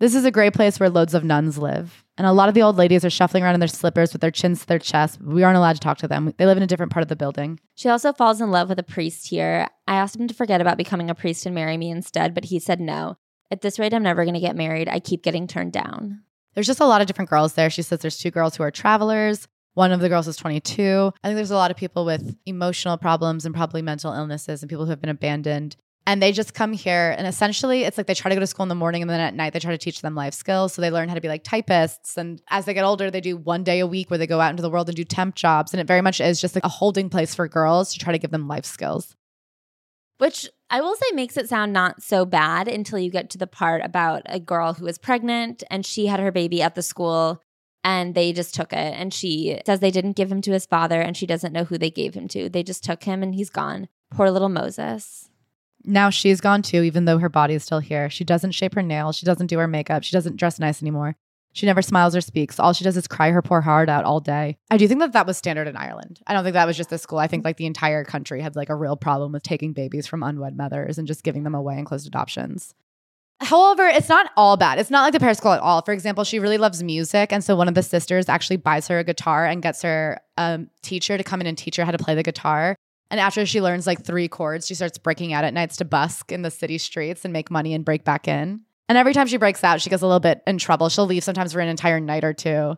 This 0.00 0.14
is 0.14 0.24
a 0.24 0.30
great 0.30 0.52
place 0.52 0.80
where 0.80 0.90
loads 0.90 1.14
of 1.14 1.24
nuns 1.24 1.56
live. 1.56 2.04
And 2.18 2.26
a 2.26 2.32
lot 2.32 2.48
of 2.48 2.54
the 2.54 2.62
old 2.62 2.76
ladies 2.76 3.04
are 3.04 3.10
shuffling 3.10 3.42
around 3.42 3.54
in 3.54 3.60
their 3.60 3.68
slippers 3.68 4.12
with 4.12 4.20
their 4.20 4.30
chins 4.30 4.60
to 4.60 4.66
their 4.66 4.78
chest. 4.78 5.20
We 5.22 5.42
aren't 5.44 5.56
allowed 5.56 5.74
to 5.74 5.80
talk 5.80 5.98
to 5.98 6.08
them. 6.08 6.34
They 6.36 6.46
live 6.46 6.56
in 6.56 6.62
a 6.62 6.66
different 6.66 6.92
part 6.92 7.02
of 7.02 7.08
the 7.08 7.16
building. 7.16 7.60
She 7.74 7.88
also 7.88 8.12
falls 8.12 8.40
in 8.40 8.50
love 8.50 8.68
with 8.68 8.78
a 8.78 8.84
priest 8.84 9.28
here. 9.28 9.68
I 9.86 9.94
asked 9.94 10.16
him 10.16 10.28
to 10.28 10.34
forget 10.34 10.60
about 10.60 10.76
becoming 10.76 11.10
a 11.10 11.14
priest 11.14 11.46
and 11.46 11.54
marry 11.54 11.76
me 11.76 11.90
instead, 11.90 12.34
but 12.34 12.46
he 12.46 12.58
said 12.58 12.80
no. 12.80 13.16
At 13.50 13.60
this 13.60 13.78
rate, 13.78 13.94
I'm 13.94 14.02
never 14.02 14.24
going 14.24 14.34
to 14.34 14.40
get 14.40 14.56
married. 14.56 14.88
I 14.88 14.98
keep 14.98 15.22
getting 15.22 15.46
turned 15.46 15.72
down. 15.72 16.22
There's 16.54 16.66
just 16.66 16.80
a 16.80 16.86
lot 16.86 17.00
of 17.00 17.06
different 17.06 17.30
girls 17.30 17.54
there. 17.54 17.70
She 17.70 17.82
says 17.82 18.00
there's 18.00 18.18
two 18.18 18.30
girls 18.30 18.56
who 18.56 18.62
are 18.62 18.70
travelers. 18.70 19.48
One 19.74 19.90
of 19.90 20.00
the 20.00 20.08
girls 20.08 20.28
is 20.28 20.36
22. 20.36 21.12
I 21.22 21.28
think 21.28 21.36
there's 21.36 21.50
a 21.50 21.56
lot 21.56 21.70
of 21.72 21.76
people 21.76 22.04
with 22.04 22.36
emotional 22.46 22.96
problems 22.96 23.44
and 23.44 23.54
probably 23.54 23.82
mental 23.82 24.12
illnesses 24.12 24.62
and 24.62 24.70
people 24.70 24.84
who 24.84 24.90
have 24.90 25.00
been 25.00 25.10
abandoned. 25.10 25.76
And 26.06 26.22
they 26.22 26.32
just 26.32 26.54
come 26.54 26.72
here 26.72 27.14
and 27.16 27.26
essentially 27.26 27.84
it's 27.84 27.96
like 27.96 28.06
they 28.06 28.14
try 28.14 28.28
to 28.28 28.34
go 28.34 28.40
to 28.40 28.46
school 28.46 28.62
in 28.62 28.68
the 28.68 28.74
morning 28.74 29.02
and 29.02 29.10
then 29.10 29.20
at 29.20 29.34
night 29.34 29.52
they 29.52 29.58
try 29.58 29.72
to 29.72 29.78
teach 29.78 30.02
them 30.02 30.14
life 30.14 30.34
skills. 30.34 30.74
So 30.74 30.82
they 30.82 30.90
learn 30.90 31.08
how 31.08 31.14
to 31.14 31.20
be 31.20 31.28
like 31.28 31.44
typists. 31.44 32.16
And 32.16 32.42
as 32.50 32.66
they 32.66 32.74
get 32.74 32.84
older, 32.84 33.10
they 33.10 33.22
do 33.22 33.36
one 33.36 33.64
day 33.64 33.80
a 33.80 33.86
week 33.86 34.10
where 34.10 34.18
they 34.18 34.26
go 34.26 34.40
out 34.40 34.50
into 34.50 34.62
the 34.62 34.70
world 34.70 34.88
and 34.88 34.96
do 34.96 35.04
temp 35.04 35.34
jobs. 35.34 35.72
And 35.72 35.80
it 35.80 35.86
very 35.86 36.02
much 36.02 36.20
is 36.20 36.40
just 36.40 36.54
like 36.54 36.64
a 36.64 36.68
holding 36.68 37.08
place 37.08 37.34
for 37.34 37.48
girls 37.48 37.92
to 37.94 37.98
try 37.98 38.12
to 38.12 38.18
give 38.18 38.30
them 38.30 38.46
life 38.46 38.66
skills. 38.66 39.16
Which 40.18 40.48
I 40.70 40.82
will 40.82 40.94
say 40.94 41.06
makes 41.14 41.36
it 41.36 41.48
sound 41.48 41.72
not 41.72 42.02
so 42.02 42.24
bad 42.24 42.68
until 42.68 42.98
you 42.98 43.10
get 43.10 43.30
to 43.30 43.38
the 43.38 43.46
part 43.46 43.82
about 43.82 44.22
a 44.26 44.38
girl 44.38 44.74
who 44.74 44.84
was 44.84 44.98
pregnant 44.98 45.64
and 45.70 45.84
she 45.84 46.06
had 46.06 46.20
her 46.20 46.30
baby 46.30 46.62
at 46.62 46.74
the 46.74 46.82
school 46.82 47.42
and 47.84 48.14
they 48.14 48.32
just 48.32 48.54
took 48.54 48.72
it. 48.72 48.94
And 48.96 49.12
she 49.12 49.60
says 49.66 49.80
they 49.80 49.90
didn't 49.90 50.16
give 50.16 50.32
him 50.32 50.40
to 50.42 50.52
his 50.52 50.66
father 50.66 51.00
and 51.00 51.16
she 51.16 51.26
doesn't 51.26 51.52
know 51.52 51.64
who 51.64 51.78
they 51.78 51.90
gave 51.90 52.14
him 52.14 52.26
to. 52.28 52.48
They 52.48 52.62
just 52.62 52.82
took 52.82 53.04
him 53.04 53.22
and 53.22 53.34
he's 53.34 53.50
gone. 53.50 53.88
Poor 54.10 54.30
little 54.30 54.48
Moses. 54.48 55.28
Now 55.84 56.08
she's 56.08 56.40
gone 56.40 56.62
too, 56.62 56.82
even 56.82 57.04
though 57.04 57.18
her 57.18 57.28
body 57.28 57.54
is 57.54 57.62
still 57.62 57.80
here. 57.80 58.08
She 58.08 58.24
doesn't 58.24 58.52
shape 58.52 58.74
her 58.74 58.82
nails. 58.82 59.16
She 59.16 59.26
doesn't 59.26 59.48
do 59.48 59.58
her 59.58 59.68
makeup. 59.68 60.02
She 60.02 60.12
doesn't 60.12 60.36
dress 60.36 60.58
nice 60.58 60.82
anymore. 60.82 61.16
She 61.52 61.66
never 61.66 61.82
smiles 61.82 62.16
or 62.16 62.20
speaks. 62.20 62.58
All 62.58 62.72
she 62.72 62.82
does 62.82 62.96
is 62.96 63.06
cry 63.06 63.30
her 63.30 63.42
poor 63.42 63.60
heart 63.60 63.88
out 63.88 64.04
all 64.04 64.18
day. 64.18 64.56
I 64.70 64.76
do 64.76 64.88
think 64.88 64.98
that 65.00 65.12
that 65.12 65.26
was 65.26 65.38
standard 65.38 65.68
in 65.68 65.76
Ireland. 65.76 66.20
I 66.26 66.32
don't 66.32 66.42
think 66.42 66.54
that 66.54 66.66
was 66.66 66.76
just 66.76 66.90
the 66.90 66.98
school. 66.98 67.18
I 67.18 67.28
think 67.28 67.44
like 67.44 67.58
the 67.58 67.66
entire 67.66 68.02
country 68.02 68.40
had 68.40 68.56
like 68.56 68.70
a 68.70 68.74
real 68.74 68.96
problem 68.96 69.30
with 69.30 69.44
taking 69.44 69.72
babies 69.72 70.06
from 70.06 70.24
unwed 70.24 70.56
mothers 70.56 70.98
and 70.98 71.06
just 71.06 71.22
giving 71.22 71.44
them 71.44 71.54
away 71.54 71.78
in 71.78 71.84
closed 71.84 72.08
adoptions. 72.08 72.74
However, 73.40 73.86
it's 73.86 74.08
not 74.08 74.30
all 74.36 74.56
bad. 74.56 74.78
It's 74.78 74.90
not 74.90 75.02
like 75.02 75.12
the 75.12 75.20
Paris 75.20 75.38
School 75.38 75.52
at 75.52 75.60
all. 75.60 75.82
For 75.82 75.92
example, 75.92 76.24
she 76.24 76.38
really 76.38 76.58
loves 76.58 76.82
music. 76.82 77.32
And 77.32 77.42
so 77.42 77.56
one 77.56 77.68
of 77.68 77.74
the 77.74 77.82
sisters 77.82 78.28
actually 78.28 78.56
buys 78.56 78.88
her 78.88 78.98
a 78.98 79.04
guitar 79.04 79.44
and 79.44 79.62
gets 79.62 79.82
her 79.82 80.20
um, 80.38 80.70
teacher 80.82 81.18
to 81.18 81.24
come 81.24 81.40
in 81.40 81.46
and 81.46 81.58
teach 81.58 81.76
her 81.76 81.84
how 81.84 81.90
to 81.90 81.98
play 81.98 82.14
the 82.14 82.22
guitar. 82.22 82.76
And 83.10 83.20
after 83.20 83.44
she 83.44 83.60
learns 83.60 83.86
like 83.86 84.04
three 84.04 84.28
chords, 84.28 84.66
she 84.66 84.74
starts 84.74 84.98
breaking 84.98 85.32
out 85.32 85.44
at 85.44 85.52
nights 85.52 85.76
to 85.76 85.84
busk 85.84 86.32
in 86.32 86.42
the 86.42 86.50
city 86.50 86.78
streets 86.78 87.24
and 87.24 87.32
make 87.32 87.50
money 87.50 87.74
and 87.74 87.84
break 87.84 88.04
back 88.04 88.26
in. 88.28 88.62
And 88.88 88.98
every 88.98 89.14
time 89.14 89.26
she 89.26 89.36
breaks 89.36 89.64
out, 89.64 89.80
she 89.80 89.90
gets 89.90 90.02
a 90.02 90.06
little 90.06 90.20
bit 90.20 90.42
in 90.46 90.58
trouble. 90.58 90.88
She'll 90.88 91.06
leave 91.06 91.24
sometimes 91.24 91.52
for 91.52 91.60
an 91.60 91.68
entire 91.68 92.00
night 92.00 92.24
or 92.24 92.32
two. 92.32 92.76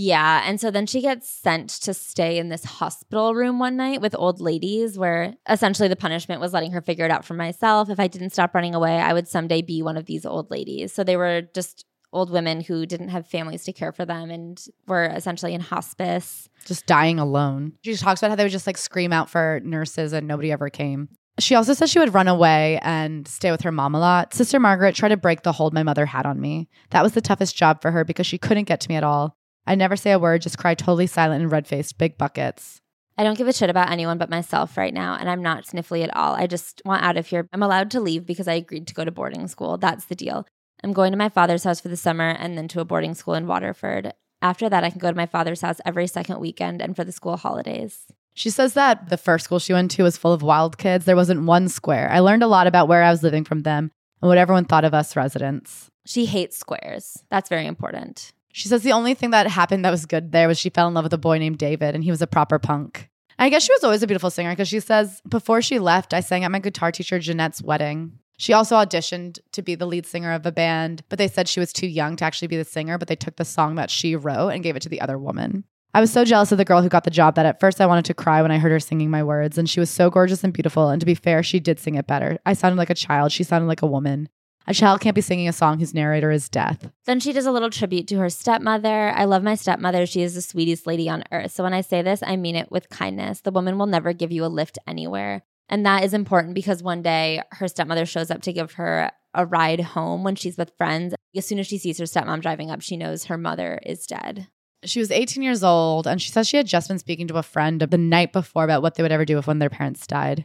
Yeah. 0.00 0.42
And 0.44 0.60
so 0.60 0.70
then 0.70 0.86
she 0.86 1.00
gets 1.00 1.28
sent 1.28 1.70
to 1.70 1.92
stay 1.92 2.38
in 2.38 2.50
this 2.50 2.64
hospital 2.64 3.34
room 3.34 3.58
one 3.58 3.76
night 3.76 4.00
with 4.00 4.14
old 4.16 4.40
ladies, 4.40 4.96
where 4.96 5.34
essentially 5.48 5.88
the 5.88 5.96
punishment 5.96 6.40
was 6.40 6.52
letting 6.52 6.70
her 6.70 6.80
figure 6.80 7.04
it 7.04 7.10
out 7.10 7.24
for 7.24 7.34
myself. 7.34 7.90
If 7.90 7.98
I 7.98 8.06
didn't 8.06 8.30
stop 8.30 8.54
running 8.54 8.76
away, 8.76 9.00
I 9.00 9.12
would 9.12 9.26
someday 9.26 9.60
be 9.60 9.82
one 9.82 9.96
of 9.96 10.06
these 10.06 10.24
old 10.24 10.52
ladies. 10.52 10.92
So 10.92 11.02
they 11.02 11.16
were 11.16 11.42
just 11.52 11.84
old 12.12 12.30
women 12.30 12.60
who 12.60 12.86
didn't 12.86 13.08
have 13.08 13.26
families 13.26 13.64
to 13.64 13.72
care 13.72 13.90
for 13.90 14.04
them 14.04 14.30
and 14.30 14.64
were 14.86 15.06
essentially 15.06 15.52
in 15.52 15.60
hospice. 15.60 16.48
Just 16.64 16.86
dying 16.86 17.18
alone. 17.18 17.72
She 17.82 17.96
talks 17.96 18.20
about 18.20 18.30
how 18.30 18.36
they 18.36 18.44
would 18.44 18.52
just 18.52 18.68
like 18.68 18.78
scream 18.78 19.12
out 19.12 19.28
for 19.28 19.60
nurses 19.64 20.12
and 20.12 20.28
nobody 20.28 20.52
ever 20.52 20.70
came. 20.70 21.08
She 21.40 21.56
also 21.56 21.74
says 21.74 21.90
she 21.90 21.98
would 21.98 22.14
run 22.14 22.28
away 22.28 22.78
and 22.82 23.26
stay 23.26 23.50
with 23.50 23.62
her 23.62 23.72
mom 23.72 23.96
a 23.96 24.00
lot. 24.00 24.32
Sister 24.32 24.60
Margaret 24.60 24.94
tried 24.94 25.10
to 25.10 25.16
break 25.16 25.42
the 25.42 25.52
hold 25.52 25.74
my 25.74 25.82
mother 25.82 26.06
had 26.06 26.24
on 26.24 26.40
me. 26.40 26.68
That 26.90 27.02
was 27.02 27.14
the 27.14 27.20
toughest 27.20 27.56
job 27.56 27.82
for 27.82 27.90
her 27.90 28.04
because 28.04 28.28
she 28.28 28.38
couldn't 28.38 28.64
get 28.64 28.80
to 28.82 28.88
me 28.88 28.94
at 28.94 29.04
all. 29.04 29.37
I 29.68 29.74
never 29.74 29.96
say 29.96 30.12
a 30.12 30.18
word, 30.18 30.40
just 30.40 30.56
cry 30.56 30.74
totally 30.74 31.06
silent 31.06 31.42
and 31.42 31.52
red 31.52 31.66
faced, 31.66 31.98
big 31.98 32.16
buckets. 32.16 32.80
I 33.18 33.22
don't 33.22 33.36
give 33.36 33.48
a 33.48 33.52
shit 33.52 33.68
about 33.68 33.90
anyone 33.90 34.16
but 34.16 34.30
myself 34.30 34.78
right 34.78 34.94
now, 34.94 35.14
and 35.14 35.28
I'm 35.28 35.42
not 35.42 35.66
sniffly 35.66 36.02
at 36.02 36.16
all. 36.16 36.34
I 36.34 36.46
just 36.46 36.80
want 36.86 37.02
out 37.02 37.18
of 37.18 37.26
here. 37.26 37.46
I'm 37.52 37.62
allowed 37.62 37.90
to 37.90 38.00
leave 38.00 38.24
because 38.24 38.48
I 38.48 38.54
agreed 38.54 38.86
to 38.86 38.94
go 38.94 39.04
to 39.04 39.10
boarding 39.10 39.46
school. 39.46 39.76
That's 39.76 40.06
the 40.06 40.14
deal. 40.14 40.46
I'm 40.82 40.94
going 40.94 41.12
to 41.12 41.18
my 41.18 41.28
father's 41.28 41.64
house 41.64 41.80
for 41.80 41.88
the 41.88 41.98
summer 41.98 42.30
and 42.30 42.56
then 42.56 42.66
to 42.68 42.80
a 42.80 42.84
boarding 42.86 43.14
school 43.14 43.34
in 43.34 43.46
Waterford. 43.46 44.14
After 44.40 44.70
that, 44.70 44.84
I 44.84 44.90
can 44.90 45.00
go 45.00 45.10
to 45.10 45.16
my 45.16 45.26
father's 45.26 45.60
house 45.60 45.82
every 45.84 46.06
second 46.06 46.40
weekend 46.40 46.80
and 46.80 46.96
for 46.96 47.04
the 47.04 47.12
school 47.12 47.36
holidays. 47.36 48.06
She 48.32 48.48
says 48.48 48.72
that 48.72 49.10
the 49.10 49.18
first 49.18 49.44
school 49.44 49.58
she 49.58 49.74
went 49.74 49.90
to 49.90 50.04
was 50.04 50.16
full 50.16 50.32
of 50.32 50.42
wild 50.42 50.78
kids. 50.78 51.04
There 51.04 51.16
wasn't 51.16 51.44
one 51.44 51.68
square. 51.68 52.08
I 52.10 52.20
learned 52.20 52.44
a 52.44 52.46
lot 52.46 52.68
about 52.68 52.88
where 52.88 53.02
I 53.02 53.10
was 53.10 53.22
living 53.22 53.44
from 53.44 53.62
them 53.62 53.90
and 54.22 54.28
what 54.28 54.38
everyone 54.38 54.64
thought 54.64 54.84
of 54.84 54.94
us 54.94 55.14
residents. 55.16 55.90
She 56.06 56.24
hates 56.24 56.56
squares. 56.56 57.22
That's 57.30 57.48
very 57.50 57.66
important. 57.66 58.32
She 58.52 58.68
says 58.68 58.82
the 58.82 58.92
only 58.92 59.14
thing 59.14 59.30
that 59.30 59.46
happened 59.46 59.84
that 59.84 59.90
was 59.90 60.06
good 60.06 60.32
there 60.32 60.48
was 60.48 60.58
she 60.58 60.70
fell 60.70 60.88
in 60.88 60.94
love 60.94 61.04
with 61.04 61.12
a 61.12 61.18
boy 61.18 61.38
named 61.38 61.58
David 61.58 61.94
and 61.94 62.02
he 62.02 62.10
was 62.10 62.22
a 62.22 62.26
proper 62.26 62.58
punk. 62.58 63.08
I 63.38 63.50
guess 63.50 63.64
she 63.64 63.72
was 63.72 63.84
always 63.84 64.02
a 64.02 64.06
beautiful 64.06 64.30
singer 64.30 64.50
because 64.50 64.68
she 64.68 64.80
says, 64.80 65.22
before 65.28 65.62
she 65.62 65.78
left, 65.78 66.12
I 66.12 66.20
sang 66.20 66.42
at 66.42 66.50
my 66.50 66.58
guitar 66.58 66.90
teacher 66.90 67.20
Jeanette's 67.20 67.62
wedding. 67.62 68.18
She 68.36 68.52
also 68.52 68.76
auditioned 68.76 69.38
to 69.52 69.62
be 69.62 69.74
the 69.74 69.86
lead 69.86 70.06
singer 70.06 70.32
of 70.32 70.46
a 70.46 70.52
band, 70.52 71.02
but 71.08 71.18
they 71.18 71.28
said 71.28 71.48
she 71.48 71.60
was 71.60 71.72
too 71.72 71.86
young 71.86 72.16
to 72.16 72.24
actually 72.24 72.48
be 72.48 72.56
the 72.56 72.64
singer, 72.64 72.98
but 72.98 73.08
they 73.08 73.16
took 73.16 73.36
the 73.36 73.44
song 73.44 73.74
that 73.76 73.90
she 73.90 74.16
wrote 74.16 74.50
and 74.50 74.62
gave 74.62 74.76
it 74.76 74.82
to 74.82 74.88
the 74.88 75.00
other 75.00 75.18
woman. 75.18 75.64
I 75.94 76.00
was 76.00 76.12
so 76.12 76.24
jealous 76.24 76.52
of 76.52 76.58
the 76.58 76.64
girl 76.64 76.82
who 76.82 76.88
got 76.88 77.04
the 77.04 77.10
job 77.10 77.34
that 77.34 77.46
at 77.46 77.58
first 77.58 77.80
I 77.80 77.86
wanted 77.86 78.04
to 78.06 78.14
cry 78.14 78.42
when 78.42 78.52
I 78.52 78.58
heard 78.58 78.70
her 78.70 78.80
singing 78.80 79.10
my 79.10 79.24
words, 79.24 79.58
and 79.58 79.68
she 79.68 79.80
was 79.80 79.90
so 79.90 80.10
gorgeous 80.10 80.44
and 80.44 80.52
beautiful. 80.52 80.88
And 80.88 81.00
to 81.00 81.06
be 81.06 81.14
fair, 81.14 81.42
she 81.42 81.58
did 81.58 81.80
sing 81.80 81.96
it 81.96 82.06
better. 82.06 82.38
I 82.46 82.52
sounded 82.52 82.76
like 82.76 82.90
a 82.90 82.94
child, 82.94 83.32
she 83.32 83.42
sounded 83.42 83.66
like 83.66 83.82
a 83.82 83.86
woman. 83.86 84.28
A 84.68 84.74
child 84.74 85.00
can't 85.00 85.14
be 85.14 85.22
singing 85.22 85.48
a 85.48 85.52
song 85.54 85.78
whose 85.78 85.94
narrator 85.94 86.30
is 86.30 86.50
death. 86.50 86.90
Then 87.06 87.20
she 87.20 87.32
does 87.32 87.46
a 87.46 87.52
little 87.52 87.70
tribute 87.70 88.06
to 88.08 88.18
her 88.18 88.28
stepmother. 88.28 89.08
I 89.16 89.24
love 89.24 89.42
my 89.42 89.54
stepmother. 89.54 90.04
She 90.04 90.20
is 90.20 90.34
the 90.34 90.42
sweetest 90.42 90.86
lady 90.86 91.08
on 91.08 91.24
earth. 91.32 91.52
So 91.52 91.64
when 91.64 91.72
I 91.72 91.80
say 91.80 92.02
this, 92.02 92.22
I 92.22 92.36
mean 92.36 92.54
it 92.54 92.70
with 92.70 92.90
kindness. 92.90 93.40
The 93.40 93.50
woman 93.50 93.78
will 93.78 93.86
never 93.86 94.12
give 94.12 94.30
you 94.30 94.44
a 94.44 94.46
lift 94.46 94.78
anywhere. 94.86 95.42
And 95.70 95.86
that 95.86 96.04
is 96.04 96.12
important 96.12 96.54
because 96.54 96.82
one 96.82 97.00
day 97.00 97.40
her 97.52 97.66
stepmother 97.66 98.04
shows 98.04 98.30
up 98.30 98.42
to 98.42 98.52
give 98.52 98.72
her 98.72 99.10
a 99.32 99.46
ride 99.46 99.80
home 99.80 100.22
when 100.22 100.36
she's 100.36 100.58
with 100.58 100.76
friends. 100.76 101.14
As 101.34 101.46
soon 101.46 101.60
as 101.60 101.66
she 101.66 101.78
sees 101.78 101.96
her 101.96 102.04
stepmom 102.04 102.42
driving 102.42 102.70
up, 102.70 102.82
she 102.82 102.98
knows 102.98 103.24
her 103.24 103.38
mother 103.38 103.80
is 103.86 104.06
dead. 104.06 104.48
She 104.84 105.00
was 105.00 105.10
18 105.10 105.42
years 105.42 105.64
old, 105.64 106.06
and 106.06 106.20
she 106.20 106.30
says 106.30 106.46
she 106.46 106.58
had 106.58 106.66
just 106.66 106.88
been 106.88 106.98
speaking 106.98 107.26
to 107.28 107.38
a 107.38 107.42
friend 107.42 107.80
the 107.80 107.98
night 107.98 108.34
before 108.34 108.64
about 108.64 108.82
what 108.82 108.96
they 108.96 109.02
would 109.02 109.12
ever 109.12 109.24
do 109.24 109.38
if 109.38 109.46
one 109.46 109.56
of 109.56 109.60
their 109.60 109.70
parents 109.70 110.06
died. 110.06 110.44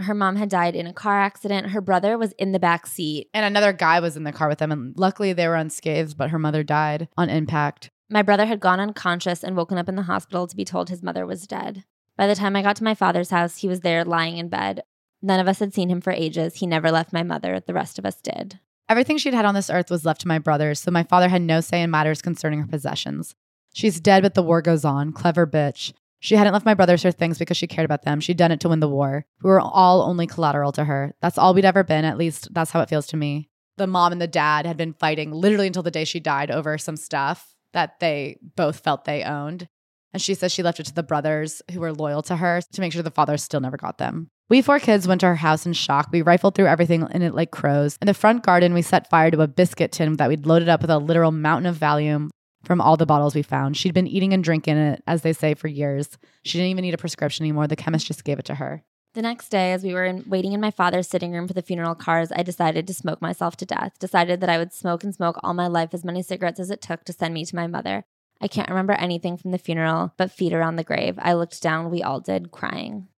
Her 0.00 0.14
mom 0.14 0.36
had 0.36 0.48
died 0.48 0.76
in 0.76 0.86
a 0.86 0.92
car 0.92 1.20
accident. 1.20 1.70
Her 1.70 1.80
brother 1.80 2.16
was 2.16 2.32
in 2.32 2.52
the 2.52 2.58
back 2.58 2.86
seat. 2.86 3.28
And 3.34 3.44
another 3.44 3.72
guy 3.72 4.00
was 4.00 4.16
in 4.16 4.24
the 4.24 4.32
car 4.32 4.48
with 4.48 4.58
them, 4.58 4.70
and 4.70 4.94
luckily 4.96 5.32
they 5.32 5.48
were 5.48 5.56
unscathed, 5.56 6.16
but 6.16 6.30
her 6.30 6.38
mother 6.38 6.62
died 6.62 7.08
on 7.16 7.28
impact. 7.28 7.90
My 8.08 8.22
brother 8.22 8.46
had 8.46 8.60
gone 8.60 8.80
unconscious 8.80 9.42
and 9.44 9.56
woken 9.56 9.76
up 9.76 9.88
in 9.88 9.96
the 9.96 10.02
hospital 10.02 10.46
to 10.46 10.56
be 10.56 10.64
told 10.64 10.88
his 10.88 11.02
mother 11.02 11.26
was 11.26 11.46
dead. 11.46 11.84
By 12.16 12.26
the 12.26 12.34
time 12.34 12.56
I 12.56 12.62
got 12.62 12.76
to 12.76 12.84
my 12.84 12.94
father's 12.94 13.30
house, 13.30 13.58
he 13.58 13.68
was 13.68 13.80
there 13.80 14.04
lying 14.04 14.38
in 14.38 14.48
bed. 14.48 14.82
None 15.20 15.40
of 15.40 15.48
us 15.48 15.58
had 15.58 15.74
seen 15.74 15.90
him 15.90 16.00
for 16.00 16.12
ages. 16.12 16.56
He 16.56 16.66
never 16.66 16.90
left 16.90 17.12
my 17.12 17.22
mother. 17.22 17.60
The 17.60 17.74
rest 17.74 17.98
of 17.98 18.06
us 18.06 18.20
did. 18.20 18.60
Everything 18.88 19.18
she'd 19.18 19.34
had 19.34 19.44
on 19.44 19.54
this 19.54 19.68
earth 19.68 19.90
was 19.90 20.04
left 20.06 20.22
to 20.22 20.28
my 20.28 20.38
brothers, 20.38 20.80
so 20.80 20.90
my 20.90 21.02
father 21.02 21.28
had 21.28 21.42
no 21.42 21.60
say 21.60 21.82
in 21.82 21.90
matters 21.90 22.22
concerning 22.22 22.60
her 22.60 22.66
possessions. 22.66 23.34
She's 23.74 24.00
dead, 24.00 24.22
but 24.22 24.34
the 24.34 24.42
war 24.42 24.62
goes 24.62 24.84
on. 24.84 25.12
Clever 25.12 25.46
bitch. 25.46 25.92
She 26.20 26.34
hadn't 26.34 26.52
left 26.52 26.66
my 26.66 26.74
brothers 26.74 27.02
her 27.02 27.12
things 27.12 27.38
because 27.38 27.56
she 27.56 27.66
cared 27.66 27.84
about 27.84 28.02
them. 28.02 28.20
She'd 28.20 28.36
done 28.36 28.50
it 28.50 28.60
to 28.60 28.68
win 28.68 28.80
the 28.80 28.88
war. 28.88 29.24
We 29.42 29.50
were 29.50 29.60
all 29.60 30.02
only 30.02 30.26
collateral 30.26 30.72
to 30.72 30.84
her. 30.84 31.14
That's 31.22 31.38
all 31.38 31.54
we'd 31.54 31.64
ever 31.64 31.84
been. 31.84 32.04
At 32.04 32.18
least 32.18 32.52
that's 32.52 32.72
how 32.72 32.80
it 32.80 32.88
feels 32.88 33.06
to 33.08 33.16
me. 33.16 33.50
The 33.76 33.86
mom 33.86 34.10
and 34.12 34.20
the 34.20 34.26
dad 34.26 34.66
had 34.66 34.76
been 34.76 34.94
fighting 34.94 35.30
literally 35.30 35.68
until 35.68 35.84
the 35.84 35.90
day 35.90 36.04
she 36.04 36.18
died 36.18 36.50
over 36.50 36.76
some 36.78 36.96
stuff 36.96 37.54
that 37.72 38.00
they 38.00 38.38
both 38.56 38.80
felt 38.80 39.04
they 39.04 39.22
owned. 39.22 39.68
And 40.12 40.20
she 40.20 40.34
says 40.34 40.52
she 40.52 40.62
left 40.62 40.80
it 40.80 40.86
to 40.86 40.94
the 40.94 41.02
brothers 41.02 41.62
who 41.70 41.80
were 41.80 41.92
loyal 41.92 42.22
to 42.22 42.36
her 42.36 42.60
to 42.72 42.80
make 42.80 42.92
sure 42.92 43.02
the 43.02 43.10
father 43.10 43.36
still 43.36 43.60
never 43.60 43.76
got 43.76 43.98
them. 43.98 44.30
We 44.48 44.62
four 44.62 44.80
kids 44.80 45.06
went 45.06 45.20
to 45.20 45.26
her 45.26 45.36
house 45.36 45.66
in 45.66 45.74
shock. 45.74 46.08
We 46.10 46.22
rifled 46.22 46.54
through 46.54 46.66
everything 46.66 47.06
in 47.10 47.20
it 47.20 47.34
like 47.34 47.50
crows. 47.50 47.98
In 48.00 48.06
the 48.06 48.14
front 48.14 48.42
garden, 48.42 48.72
we 48.72 48.80
set 48.80 49.10
fire 49.10 49.30
to 49.30 49.42
a 49.42 49.46
biscuit 49.46 49.92
tin 49.92 50.16
that 50.16 50.28
we'd 50.28 50.46
loaded 50.46 50.70
up 50.70 50.80
with 50.80 50.90
a 50.90 50.98
literal 50.98 51.30
mountain 51.30 51.66
of 51.66 51.76
Valium 51.76 52.30
from 52.64 52.80
all 52.80 52.96
the 52.96 53.06
bottles 53.06 53.34
we 53.34 53.42
found. 53.42 53.76
She'd 53.76 53.94
been 53.94 54.06
eating 54.06 54.32
and 54.32 54.42
drinking 54.42 54.76
it, 54.76 55.02
as 55.06 55.22
they 55.22 55.32
say, 55.32 55.54
for 55.54 55.68
years. 55.68 56.18
She 56.44 56.58
didn't 56.58 56.70
even 56.70 56.82
need 56.82 56.94
a 56.94 56.98
prescription 56.98 57.44
anymore. 57.44 57.66
The 57.66 57.76
chemist 57.76 58.06
just 58.06 58.24
gave 58.24 58.38
it 58.38 58.44
to 58.46 58.56
her. 58.56 58.82
The 59.14 59.22
next 59.22 59.48
day, 59.48 59.72
as 59.72 59.82
we 59.82 59.94
were 59.94 60.04
in, 60.04 60.24
waiting 60.28 60.52
in 60.52 60.60
my 60.60 60.70
father's 60.70 61.08
sitting 61.08 61.32
room 61.32 61.48
for 61.48 61.54
the 61.54 61.62
funeral 61.62 61.94
cars, 61.94 62.30
I 62.30 62.42
decided 62.42 62.86
to 62.86 62.94
smoke 62.94 63.22
myself 63.22 63.56
to 63.56 63.66
death. 63.66 63.98
Decided 63.98 64.40
that 64.40 64.50
I 64.50 64.58
would 64.58 64.72
smoke 64.72 65.02
and 65.02 65.14
smoke 65.14 65.38
all 65.42 65.54
my 65.54 65.66
life 65.66 65.94
as 65.94 66.04
many 66.04 66.22
cigarettes 66.22 66.60
as 66.60 66.70
it 66.70 66.82
took 66.82 67.04
to 67.04 67.12
send 67.12 67.34
me 67.34 67.44
to 67.44 67.56
my 67.56 67.66
mother. 67.66 68.04
I 68.40 68.48
can't 68.48 68.68
remember 68.68 68.92
anything 68.92 69.36
from 69.36 69.50
the 69.50 69.58
funeral 69.58 70.12
but 70.16 70.30
feet 70.30 70.52
around 70.52 70.76
the 70.76 70.84
grave. 70.84 71.18
I 71.18 71.32
looked 71.32 71.60
down, 71.62 71.90
we 71.90 72.02
all 72.02 72.20
did, 72.20 72.52
crying. 72.52 73.08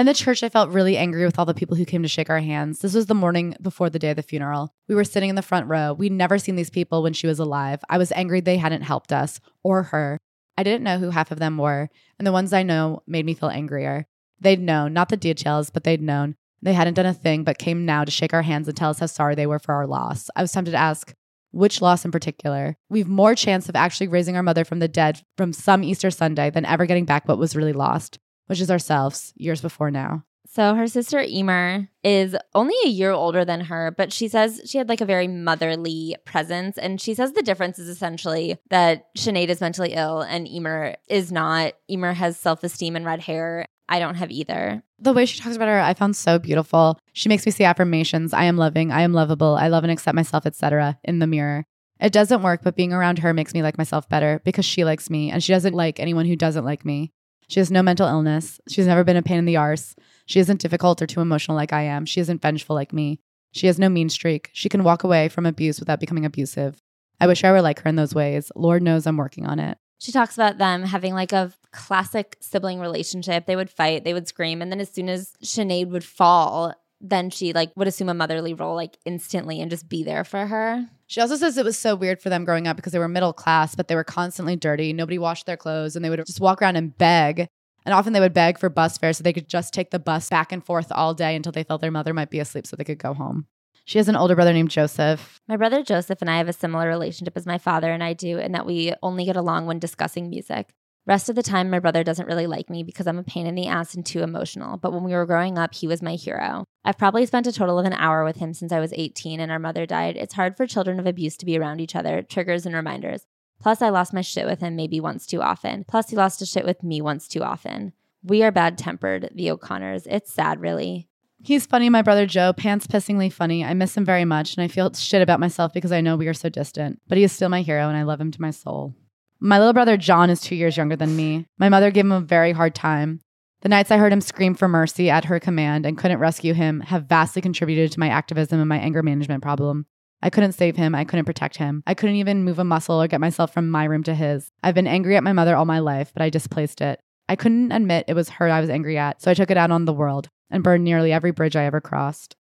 In 0.00 0.06
the 0.06 0.14
church, 0.14 0.42
I 0.42 0.48
felt 0.48 0.70
really 0.70 0.96
angry 0.96 1.26
with 1.26 1.38
all 1.38 1.44
the 1.44 1.52
people 1.52 1.76
who 1.76 1.84
came 1.84 2.00
to 2.00 2.08
shake 2.08 2.30
our 2.30 2.40
hands. 2.40 2.78
This 2.78 2.94
was 2.94 3.04
the 3.04 3.14
morning 3.14 3.54
before 3.60 3.90
the 3.90 3.98
day 3.98 4.08
of 4.08 4.16
the 4.16 4.22
funeral. 4.22 4.72
We 4.88 4.94
were 4.94 5.04
sitting 5.04 5.28
in 5.28 5.36
the 5.36 5.42
front 5.42 5.68
row. 5.68 5.92
We'd 5.92 6.10
never 6.10 6.38
seen 6.38 6.56
these 6.56 6.70
people 6.70 7.02
when 7.02 7.12
she 7.12 7.26
was 7.26 7.38
alive. 7.38 7.82
I 7.90 7.98
was 7.98 8.10
angry 8.12 8.40
they 8.40 8.56
hadn't 8.56 8.80
helped 8.80 9.12
us 9.12 9.40
or 9.62 9.82
her. 9.82 10.16
I 10.56 10.62
didn't 10.62 10.84
know 10.84 10.96
who 10.96 11.10
half 11.10 11.30
of 11.30 11.38
them 11.38 11.58
were, 11.58 11.90
and 12.18 12.26
the 12.26 12.32
ones 12.32 12.54
I 12.54 12.62
know 12.62 13.02
made 13.06 13.26
me 13.26 13.34
feel 13.34 13.50
angrier. 13.50 14.06
They'd 14.40 14.58
known, 14.58 14.94
not 14.94 15.10
the 15.10 15.18
details, 15.18 15.68
but 15.68 15.84
they'd 15.84 16.00
known. 16.00 16.36
They 16.62 16.72
hadn't 16.72 16.94
done 16.94 17.04
a 17.04 17.12
thing, 17.12 17.44
but 17.44 17.58
came 17.58 17.84
now 17.84 18.06
to 18.06 18.10
shake 18.10 18.32
our 18.32 18.40
hands 18.40 18.68
and 18.68 18.76
tell 18.78 18.88
us 18.88 19.00
how 19.00 19.06
sorry 19.06 19.34
they 19.34 19.46
were 19.46 19.58
for 19.58 19.74
our 19.74 19.86
loss. 19.86 20.30
I 20.34 20.40
was 20.40 20.50
tempted 20.50 20.70
to 20.70 20.78
ask, 20.78 21.12
which 21.50 21.82
loss 21.82 22.06
in 22.06 22.10
particular? 22.10 22.78
We've 22.88 23.06
more 23.06 23.34
chance 23.34 23.68
of 23.68 23.76
actually 23.76 24.08
raising 24.08 24.34
our 24.34 24.42
mother 24.42 24.64
from 24.64 24.78
the 24.78 24.88
dead 24.88 25.20
from 25.36 25.52
some 25.52 25.84
Easter 25.84 26.10
Sunday 26.10 26.48
than 26.48 26.64
ever 26.64 26.86
getting 26.86 27.04
back 27.04 27.28
what 27.28 27.36
was 27.36 27.54
really 27.54 27.74
lost 27.74 28.18
which 28.50 28.60
is 28.60 28.68
ourselves, 28.68 29.32
years 29.36 29.60
before 29.60 29.92
now. 29.92 30.24
So 30.44 30.74
her 30.74 30.88
sister 30.88 31.20
Emer 31.20 31.88
is 32.02 32.34
only 32.52 32.74
a 32.84 32.88
year 32.88 33.12
older 33.12 33.44
than 33.44 33.60
her, 33.60 33.94
but 33.96 34.12
she 34.12 34.26
says 34.26 34.60
she 34.66 34.78
had 34.78 34.88
like 34.88 35.00
a 35.00 35.04
very 35.06 35.28
motherly 35.28 36.16
presence. 36.24 36.76
And 36.76 37.00
she 37.00 37.14
says 37.14 37.30
the 37.30 37.44
difference 37.44 37.78
is 37.78 37.88
essentially 37.88 38.58
that 38.70 39.14
Sinead 39.16 39.50
is 39.50 39.60
mentally 39.60 39.92
ill 39.92 40.22
and 40.22 40.48
Emer 40.48 40.96
is 41.08 41.30
not. 41.30 41.74
Emer 41.88 42.12
has 42.12 42.36
self 42.36 42.64
esteem 42.64 42.96
and 42.96 43.06
red 43.06 43.20
hair. 43.20 43.66
I 43.88 44.00
don't 44.00 44.16
have 44.16 44.32
either. 44.32 44.82
The 44.98 45.12
way 45.12 45.26
she 45.26 45.38
talks 45.38 45.54
about 45.54 45.68
her, 45.68 45.78
I 45.78 45.94
found 45.94 46.16
so 46.16 46.40
beautiful. 46.40 46.98
She 47.12 47.28
makes 47.28 47.46
me 47.46 47.52
say 47.52 47.62
affirmations. 47.62 48.34
I 48.34 48.44
am 48.44 48.56
loving. 48.56 48.90
I 48.90 49.02
am 49.02 49.12
lovable. 49.12 49.54
I 49.54 49.68
love 49.68 49.84
and 49.84 49.92
accept 49.92 50.16
myself, 50.16 50.44
etc. 50.44 50.98
in 51.04 51.20
the 51.20 51.28
mirror. 51.28 51.64
It 52.00 52.12
doesn't 52.12 52.42
work, 52.42 52.62
but 52.64 52.74
being 52.74 52.92
around 52.92 53.20
her 53.20 53.32
makes 53.32 53.54
me 53.54 53.62
like 53.62 53.78
myself 53.78 54.08
better 54.08 54.40
because 54.44 54.64
she 54.64 54.84
likes 54.84 55.08
me 55.08 55.30
and 55.30 55.40
she 55.44 55.52
doesn't 55.52 55.74
like 55.74 56.00
anyone 56.00 56.26
who 56.26 56.34
doesn't 56.34 56.64
like 56.64 56.84
me. 56.84 57.12
She 57.50 57.58
has 57.58 57.70
no 57.70 57.82
mental 57.82 58.06
illness. 58.06 58.60
She's 58.68 58.86
never 58.86 59.02
been 59.02 59.16
a 59.16 59.22
pain 59.22 59.38
in 59.38 59.44
the 59.44 59.56
arse. 59.56 59.96
She 60.24 60.38
isn't 60.38 60.60
difficult 60.60 61.02
or 61.02 61.06
too 61.08 61.20
emotional 61.20 61.56
like 61.56 61.72
I 61.72 61.82
am. 61.82 62.06
She 62.06 62.20
isn't 62.20 62.40
vengeful 62.40 62.76
like 62.76 62.92
me. 62.92 63.18
She 63.50 63.66
has 63.66 63.76
no 63.76 63.88
mean 63.88 64.08
streak. 64.08 64.50
She 64.52 64.68
can 64.68 64.84
walk 64.84 65.02
away 65.02 65.28
from 65.28 65.46
abuse 65.46 65.80
without 65.80 65.98
becoming 65.98 66.24
abusive. 66.24 66.80
I 67.20 67.26
wish 67.26 67.42
I 67.42 67.50
were 67.50 67.60
like 67.60 67.80
her 67.80 67.88
in 67.88 67.96
those 67.96 68.14
ways. 68.14 68.52
Lord 68.54 68.84
knows 68.84 69.04
I'm 69.04 69.16
working 69.16 69.46
on 69.46 69.58
it. 69.58 69.78
She 69.98 70.12
talks 70.12 70.36
about 70.36 70.58
them 70.58 70.84
having 70.84 71.12
like 71.12 71.32
a 71.32 71.52
classic 71.72 72.36
sibling 72.40 72.78
relationship. 72.78 73.46
They 73.46 73.56
would 73.56 73.68
fight, 73.68 74.04
they 74.04 74.14
would 74.14 74.28
scream, 74.28 74.62
and 74.62 74.70
then 74.70 74.80
as 74.80 74.90
soon 74.90 75.08
as 75.08 75.32
Sinead 75.42 75.88
would 75.88 76.04
fall, 76.04 76.72
then 77.00 77.30
she 77.30 77.52
like 77.52 77.72
would 77.76 77.88
assume 77.88 78.08
a 78.08 78.14
motherly 78.14 78.54
role 78.54 78.76
like 78.76 78.96
instantly 79.04 79.60
and 79.60 79.72
just 79.72 79.88
be 79.88 80.04
there 80.04 80.22
for 80.22 80.46
her. 80.46 80.88
She 81.10 81.20
also 81.20 81.34
says 81.34 81.58
it 81.58 81.64
was 81.64 81.76
so 81.76 81.96
weird 81.96 82.22
for 82.22 82.28
them 82.28 82.44
growing 82.44 82.68
up 82.68 82.76
because 82.76 82.92
they 82.92 82.98
were 83.00 83.08
middle 83.08 83.32
class, 83.32 83.74
but 83.74 83.88
they 83.88 83.96
were 83.96 84.04
constantly 84.04 84.54
dirty. 84.54 84.92
Nobody 84.92 85.18
washed 85.18 85.44
their 85.44 85.56
clothes 85.56 85.96
and 85.96 86.04
they 86.04 86.08
would 86.08 86.24
just 86.24 86.38
walk 86.38 86.62
around 86.62 86.76
and 86.76 86.96
beg. 86.96 87.48
And 87.84 87.92
often 87.92 88.12
they 88.12 88.20
would 88.20 88.32
beg 88.32 88.60
for 88.60 88.68
bus 88.68 88.96
fare 88.96 89.12
so 89.12 89.24
they 89.24 89.32
could 89.32 89.48
just 89.48 89.74
take 89.74 89.90
the 89.90 89.98
bus 89.98 90.28
back 90.28 90.52
and 90.52 90.64
forth 90.64 90.92
all 90.92 91.12
day 91.12 91.34
until 91.34 91.50
they 91.50 91.64
felt 91.64 91.80
their 91.80 91.90
mother 91.90 92.14
might 92.14 92.30
be 92.30 92.38
asleep 92.38 92.64
so 92.64 92.76
they 92.76 92.84
could 92.84 93.00
go 93.00 93.12
home. 93.12 93.46
She 93.86 93.98
has 93.98 94.08
an 94.08 94.14
older 94.14 94.36
brother 94.36 94.52
named 94.52 94.70
Joseph. 94.70 95.40
My 95.48 95.56
brother 95.56 95.82
Joseph 95.82 96.20
and 96.20 96.30
I 96.30 96.38
have 96.38 96.48
a 96.48 96.52
similar 96.52 96.86
relationship 96.86 97.36
as 97.36 97.44
my 97.44 97.58
father 97.58 97.90
and 97.90 98.04
I 98.04 98.12
do, 98.12 98.38
in 98.38 98.52
that 98.52 98.64
we 98.64 98.94
only 99.02 99.24
get 99.24 99.34
along 99.34 99.66
when 99.66 99.80
discussing 99.80 100.30
music. 100.30 100.68
Rest 101.06 101.28
of 101.28 101.34
the 101.34 101.42
time, 101.42 101.70
my 101.70 101.80
brother 101.80 102.04
doesn't 102.04 102.28
really 102.28 102.46
like 102.46 102.70
me 102.70 102.84
because 102.84 103.08
I'm 103.08 103.18
a 103.18 103.24
pain 103.24 103.48
in 103.48 103.56
the 103.56 103.66
ass 103.66 103.94
and 103.94 104.06
too 104.06 104.22
emotional. 104.22 104.76
But 104.76 104.92
when 104.92 105.02
we 105.02 105.14
were 105.14 105.26
growing 105.26 105.58
up, 105.58 105.74
he 105.74 105.88
was 105.88 106.02
my 106.02 106.14
hero. 106.14 106.66
I've 106.84 106.98
probably 106.98 107.26
spent 107.26 107.46
a 107.46 107.52
total 107.52 107.78
of 107.78 107.86
an 107.86 107.92
hour 107.92 108.24
with 108.24 108.36
him 108.36 108.54
since 108.54 108.72
I 108.72 108.80
was 108.80 108.92
18 108.94 109.38
and 109.38 109.52
our 109.52 109.58
mother 109.58 109.84
died. 109.84 110.16
It's 110.16 110.34
hard 110.34 110.56
for 110.56 110.66
children 110.66 110.98
of 110.98 111.06
abuse 111.06 111.36
to 111.36 111.46
be 111.46 111.58
around 111.58 111.80
each 111.80 111.94
other, 111.94 112.22
triggers 112.22 112.64
and 112.64 112.74
reminders. 112.74 113.26
Plus, 113.60 113.82
I 113.82 113.90
lost 113.90 114.14
my 114.14 114.22
shit 114.22 114.46
with 114.46 114.60
him 114.60 114.74
maybe 114.76 115.00
once 115.00 115.26
too 115.26 115.42
often. 115.42 115.84
Plus, 115.86 116.08
he 116.08 116.16
lost 116.16 116.40
his 116.40 116.50
shit 116.50 116.64
with 116.64 116.82
me 116.82 117.02
once 117.02 117.28
too 117.28 117.42
often. 117.42 117.92
We 118.22 118.42
are 118.42 118.50
bad 118.50 118.78
tempered, 118.78 119.30
the 119.34 119.50
O'Connors. 119.50 120.06
It's 120.06 120.32
sad, 120.32 120.60
really. 120.60 121.08
He's 121.42 121.66
funny, 121.66 121.88
my 121.88 122.02
brother 122.02 122.26
Joe, 122.26 122.52
pants 122.52 122.86
pissingly 122.86 123.32
funny. 123.32 123.64
I 123.64 123.74
miss 123.74 123.96
him 123.96 124.04
very 124.04 124.24
much, 124.24 124.56
and 124.56 124.64
I 124.64 124.68
feel 124.68 124.92
shit 124.94 125.22
about 125.22 125.40
myself 125.40 125.72
because 125.72 125.92
I 125.92 126.00
know 126.00 126.16
we 126.16 126.28
are 126.28 126.34
so 126.34 126.48
distant. 126.48 127.00
But 127.08 127.18
he 127.18 127.24
is 127.24 127.32
still 127.32 127.48
my 127.48 127.62
hero, 127.62 127.88
and 127.88 127.96
I 127.96 128.02
love 128.02 128.20
him 128.20 128.30
to 128.30 128.42
my 128.42 128.50
soul. 128.50 128.94
My 129.38 129.58
little 129.58 129.72
brother 129.72 129.96
John 129.96 130.28
is 130.28 130.40
two 130.40 130.54
years 130.54 130.76
younger 130.76 130.96
than 130.96 131.16
me. 131.16 131.46
My 131.58 131.70
mother 131.70 131.90
gave 131.90 132.04
him 132.04 132.12
a 132.12 132.20
very 132.20 132.52
hard 132.52 132.74
time. 132.74 133.20
The 133.62 133.68
nights 133.68 133.90
I 133.90 133.98
heard 133.98 134.12
him 134.12 134.22
scream 134.22 134.54
for 134.54 134.68
mercy 134.68 135.10
at 135.10 135.26
her 135.26 135.38
command 135.38 135.84
and 135.84 135.98
couldn't 135.98 136.18
rescue 136.18 136.54
him 136.54 136.80
have 136.80 137.04
vastly 137.04 137.42
contributed 137.42 137.92
to 137.92 138.00
my 138.00 138.08
activism 138.08 138.58
and 138.58 138.68
my 138.68 138.78
anger 138.78 139.02
management 139.02 139.42
problem. 139.42 139.84
I 140.22 140.30
couldn't 140.30 140.52
save 140.52 140.76
him. 140.76 140.94
I 140.94 141.04
couldn't 141.04 141.26
protect 141.26 141.56
him. 141.56 141.82
I 141.86 141.94
couldn't 141.94 142.16
even 142.16 142.44
move 142.44 142.58
a 142.58 142.64
muscle 142.64 143.00
or 143.00 143.06
get 143.06 143.20
myself 143.20 143.52
from 143.52 143.70
my 143.70 143.84
room 143.84 144.02
to 144.04 144.14
his. 144.14 144.50
I've 144.62 144.74
been 144.74 144.86
angry 144.86 145.16
at 145.16 145.24
my 145.24 145.34
mother 145.34 145.56
all 145.56 145.66
my 145.66 145.78
life, 145.78 146.10
but 146.14 146.22
I 146.22 146.30
displaced 146.30 146.80
it. 146.80 147.00
I 147.28 147.36
couldn't 147.36 147.72
admit 147.72 148.06
it 148.08 148.14
was 148.14 148.30
her 148.30 148.48
I 148.48 148.60
was 148.60 148.70
angry 148.70 148.96
at, 148.98 149.22
so 149.22 149.30
I 149.30 149.34
took 149.34 149.50
it 149.50 149.56
out 149.56 149.70
on 149.70 149.84
the 149.84 149.92
world 149.92 150.30
and 150.50 150.64
burned 150.64 150.84
nearly 150.84 151.12
every 151.12 151.30
bridge 151.30 151.54
I 151.54 151.64
ever 151.64 151.80
crossed. 151.80 152.36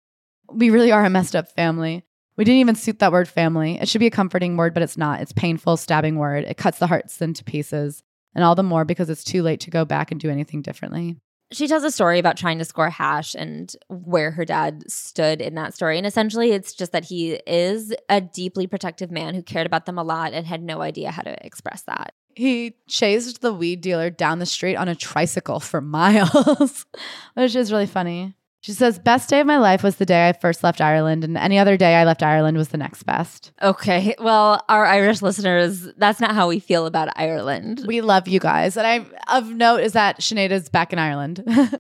We 0.52 0.70
really 0.70 0.92
are 0.92 1.06
a 1.06 1.10
messed 1.10 1.36
up 1.36 1.50
family. 1.52 2.06
We 2.38 2.46
didn't 2.46 2.62
even 2.62 2.76
suit 2.76 3.00
that 3.00 3.12
word 3.12 3.28
family. 3.28 3.78
It 3.80 3.90
should 3.90 4.00
be 4.00 4.08
a 4.08 4.12
comforting 4.12 4.56
word, 4.56 4.74
but 4.74 4.84
it's 4.84 4.98
not. 4.98 5.22
It's 5.22 5.34
painful, 5.34 5.76
stabbing 5.78 6.16
word. 6.16 6.46
It 6.46 6.58
cuts 6.58 6.80
the 6.80 6.88
hearts 6.88 7.22
into 7.22 7.44
pieces, 7.44 8.02
and 8.36 8.44
all 8.44 8.56
the 8.56 8.64
more 8.64 8.86
because 8.86 9.10
it's 9.10 9.24
too 9.24 9.44
late 9.44 9.60
to 9.62 9.72
go 9.72 9.86
back 9.86 10.12
and 10.12 10.20
do 10.20 10.30
anything 10.30 10.62
differently 10.62 11.18
she 11.52 11.68
tells 11.68 11.84
a 11.84 11.92
story 11.92 12.20
about 12.20 12.38
trying 12.38 12.60
to 12.60 12.66
score 12.66 12.90
hash 12.90 13.34
and 13.34 13.76
where 13.88 14.32
her 14.32 14.46
dad 14.46 14.84
stood 14.90 15.42
in 15.42 15.56
that 15.56 15.74
story. 15.74 15.98
And 15.98 16.06
essentially, 16.06 16.52
it's 16.52 16.74
just 16.74 16.92
that 16.92 17.06
he 17.06 17.40
is 17.48 17.94
a 18.08 18.22
deeply 18.22 18.68
protective 18.68 19.10
man 19.10 19.34
who 19.34 19.42
cared 19.42 19.66
about 19.66 19.86
them 19.86 19.98
a 19.98 20.04
lot 20.04 20.34
and 20.34 20.46
had 20.46 20.62
no 20.62 20.82
idea 20.82 21.12
how 21.12 21.24
to 21.24 21.46
express 21.46 21.82
that. 21.84 22.14
He 22.36 22.76
chased 22.88 23.42
the 23.42 23.54
weed 23.54 23.82
dealer 23.82 24.10
down 24.10 24.40
the 24.40 24.46
street 24.46 24.76
on 24.76 24.88
a 24.88 24.96
tricycle 24.96 25.60
for 25.60 25.82
miles, 25.82 26.86
which 27.34 27.56
is 27.56 27.72
really 27.72 27.88
funny. 27.88 28.36
She 28.62 28.74
says, 28.74 29.00
Best 29.00 29.30
day 29.30 29.40
of 29.40 29.48
my 29.48 29.58
life 29.58 29.84
was 29.84 29.96
the 29.96 30.06
day 30.06 30.28
I 30.28 30.34
first 30.34 30.64
left 30.64 30.82
Ireland, 30.82 31.24
and 31.24 31.38
any 31.38 31.58
other 31.58 31.78
day 31.78 31.96
I 31.96 32.04
left 32.04 32.22
Ireland 32.22 32.58
was 32.58 32.70
the 32.70 32.78
next 32.78 33.04
best. 33.04 33.52
Okay. 33.62 34.16
Well, 34.20 34.64
our 34.68 34.86
Irish 34.86 35.22
listeners, 35.22 35.88
that's 35.98 36.20
not 36.20 36.36
how 36.36 36.50
we 36.50 36.60
feel 36.60 36.86
about 36.86 37.10
Ireland. 37.16 37.84
We 37.88 38.02
love 38.02 38.28
you 38.28 38.40
guys. 38.40 38.76
And 38.76 38.86
I 38.86 39.06
of 39.34 39.50
note 39.50 39.80
is 39.80 39.94
that 39.94 40.20
Sinead 40.20 40.52
is 40.52 40.68
back 40.68 40.92
in 40.92 41.00
Ireland. 41.00 41.44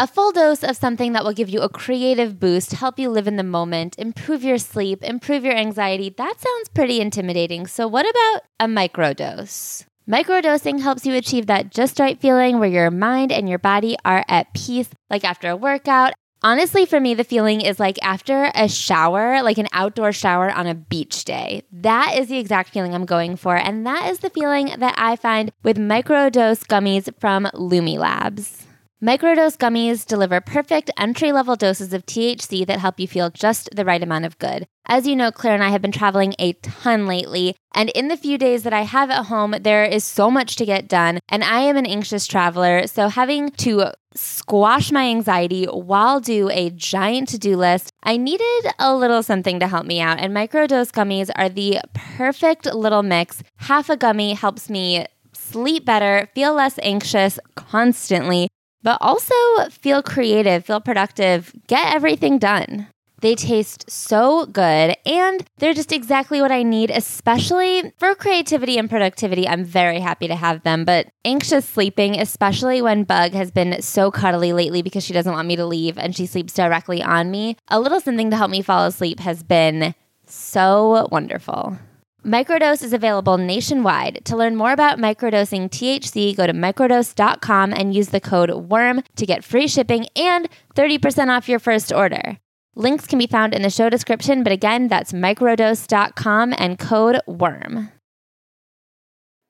a 0.00 0.06
full 0.06 0.32
dose 0.32 0.64
of 0.64 0.76
something 0.76 1.12
that 1.12 1.24
will 1.24 1.32
give 1.32 1.50
you 1.50 1.60
a 1.60 1.68
creative 1.68 2.40
boost, 2.40 2.72
help 2.72 2.98
you 2.98 3.10
live 3.10 3.28
in 3.28 3.36
the 3.36 3.44
moment, 3.44 3.98
improve 3.98 4.42
your 4.42 4.58
sleep, 4.58 5.04
improve 5.04 5.44
your 5.44 5.54
anxiety. 5.54 6.08
That 6.08 6.40
sounds 6.40 6.68
pretty 6.70 7.00
intimidating. 7.00 7.66
So, 7.66 7.86
what 7.86 8.08
about 8.08 8.42
a 8.58 8.66
microdose? 8.66 9.84
Microdosing 10.10 10.80
helps 10.80 11.06
you 11.06 11.14
achieve 11.14 11.46
that 11.46 11.70
just 11.70 12.00
right 12.00 12.20
feeling 12.20 12.58
where 12.58 12.68
your 12.68 12.90
mind 12.90 13.30
and 13.30 13.48
your 13.48 13.60
body 13.60 13.96
are 14.04 14.24
at 14.26 14.52
peace, 14.54 14.88
like 15.08 15.22
after 15.22 15.48
a 15.48 15.54
workout. 15.54 16.14
Honestly, 16.42 16.84
for 16.84 16.98
me, 16.98 17.14
the 17.14 17.22
feeling 17.22 17.60
is 17.60 17.78
like 17.78 17.96
after 18.02 18.50
a 18.56 18.68
shower, 18.68 19.40
like 19.40 19.58
an 19.58 19.68
outdoor 19.72 20.10
shower 20.10 20.50
on 20.50 20.66
a 20.66 20.74
beach 20.74 21.24
day. 21.24 21.62
That 21.70 22.16
is 22.18 22.26
the 22.26 22.38
exact 22.38 22.70
feeling 22.70 22.92
I'm 22.92 23.04
going 23.04 23.36
for. 23.36 23.56
And 23.56 23.86
that 23.86 24.10
is 24.10 24.18
the 24.18 24.30
feeling 24.30 24.74
that 24.78 24.96
I 24.98 25.14
find 25.14 25.52
with 25.62 25.76
microdose 25.76 26.66
gummies 26.66 27.08
from 27.20 27.44
Lumi 27.54 27.96
Labs. 27.96 28.66
Microdose 29.02 29.56
gummies 29.56 30.04
deliver 30.04 30.42
perfect 30.42 30.90
entry 30.98 31.32
level 31.32 31.56
doses 31.56 31.94
of 31.94 32.04
THC 32.04 32.66
that 32.66 32.80
help 32.80 33.00
you 33.00 33.08
feel 33.08 33.30
just 33.30 33.70
the 33.74 33.86
right 33.86 34.02
amount 34.02 34.26
of 34.26 34.38
good. 34.38 34.66
As 34.84 35.06
you 35.06 35.16
know, 35.16 35.32
Claire 35.32 35.54
and 35.54 35.64
I 35.64 35.70
have 35.70 35.80
been 35.80 35.90
traveling 35.90 36.34
a 36.38 36.52
ton 36.52 37.06
lately, 37.06 37.56
and 37.74 37.88
in 37.88 38.08
the 38.08 38.16
few 38.18 38.36
days 38.36 38.62
that 38.64 38.74
I 38.74 38.82
have 38.82 39.08
at 39.08 39.24
home, 39.24 39.54
there 39.62 39.86
is 39.86 40.04
so 40.04 40.30
much 40.30 40.54
to 40.56 40.66
get 40.66 40.86
done, 40.86 41.18
and 41.30 41.42
I 41.42 41.60
am 41.60 41.78
an 41.78 41.86
anxious 41.86 42.26
traveler, 42.26 42.86
so 42.86 43.08
having 43.08 43.48
to 43.52 43.90
squash 44.14 44.92
my 44.92 45.06
anxiety 45.06 45.64
while 45.64 46.20
do 46.20 46.50
a 46.50 46.68
giant 46.68 47.30
to-do 47.30 47.56
list, 47.56 47.90
I 48.02 48.18
needed 48.18 48.66
a 48.78 48.94
little 48.94 49.22
something 49.22 49.60
to 49.60 49.68
help 49.68 49.86
me 49.86 50.02
out, 50.02 50.18
and 50.18 50.36
microdose 50.36 50.92
gummies 50.92 51.30
are 51.36 51.48
the 51.48 51.80
perfect 51.94 52.66
little 52.66 53.02
mix. 53.02 53.42
Half 53.56 53.88
a 53.88 53.96
gummy 53.96 54.34
helps 54.34 54.68
me 54.68 55.06
sleep 55.32 55.86
better, 55.86 56.28
feel 56.34 56.52
less 56.52 56.78
anxious 56.82 57.38
constantly, 57.54 58.50
but 58.82 58.98
also 59.00 59.34
feel 59.70 60.02
creative, 60.02 60.64
feel 60.64 60.80
productive, 60.80 61.52
get 61.66 61.94
everything 61.94 62.38
done. 62.38 62.88
They 63.20 63.34
taste 63.34 63.90
so 63.90 64.46
good 64.46 64.96
and 65.04 65.46
they're 65.58 65.74
just 65.74 65.92
exactly 65.92 66.40
what 66.40 66.50
I 66.50 66.62
need, 66.62 66.90
especially 66.90 67.92
for 67.98 68.14
creativity 68.14 68.78
and 68.78 68.88
productivity. 68.88 69.46
I'm 69.46 69.64
very 69.64 70.00
happy 70.00 70.26
to 70.28 70.34
have 70.34 70.62
them, 70.62 70.84
but 70.84 71.08
anxious 71.24 71.66
sleeping, 71.66 72.18
especially 72.18 72.80
when 72.80 73.04
Bug 73.04 73.32
has 73.32 73.50
been 73.50 73.82
so 73.82 74.10
cuddly 74.10 74.52
lately 74.54 74.80
because 74.80 75.04
she 75.04 75.12
doesn't 75.12 75.32
want 75.32 75.48
me 75.48 75.56
to 75.56 75.66
leave 75.66 75.98
and 75.98 76.16
she 76.16 76.24
sleeps 76.24 76.54
directly 76.54 77.02
on 77.02 77.30
me, 77.30 77.56
a 77.68 77.78
little 77.78 78.00
something 78.00 78.30
to 78.30 78.36
help 78.36 78.50
me 78.50 78.62
fall 78.62 78.86
asleep 78.86 79.20
has 79.20 79.42
been 79.42 79.94
so 80.26 81.06
wonderful. 81.12 81.78
Microdose 82.24 82.82
is 82.82 82.92
available 82.92 83.38
nationwide. 83.38 84.20
To 84.26 84.36
learn 84.36 84.54
more 84.54 84.72
about 84.72 84.98
microdosing 84.98 85.70
THC, 85.70 86.36
go 86.36 86.46
to 86.46 86.52
microdose.com 86.52 87.72
and 87.72 87.94
use 87.94 88.10
the 88.10 88.20
code 88.20 88.50
WORM 88.50 89.02
to 89.16 89.24
get 89.24 89.42
free 89.42 89.66
shipping 89.66 90.06
and 90.14 90.46
30% 90.74 91.28
off 91.28 91.48
your 91.48 91.58
first 91.58 91.92
order. 91.92 92.38
Links 92.74 93.06
can 93.06 93.18
be 93.18 93.26
found 93.26 93.54
in 93.54 93.62
the 93.62 93.70
show 93.70 93.88
description, 93.88 94.42
but 94.42 94.52
again, 94.52 94.88
that's 94.88 95.12
microdose.com 95.12 96.54
and 96.58 96.78
code 96.78 97.20
WORM. 97.26 97.90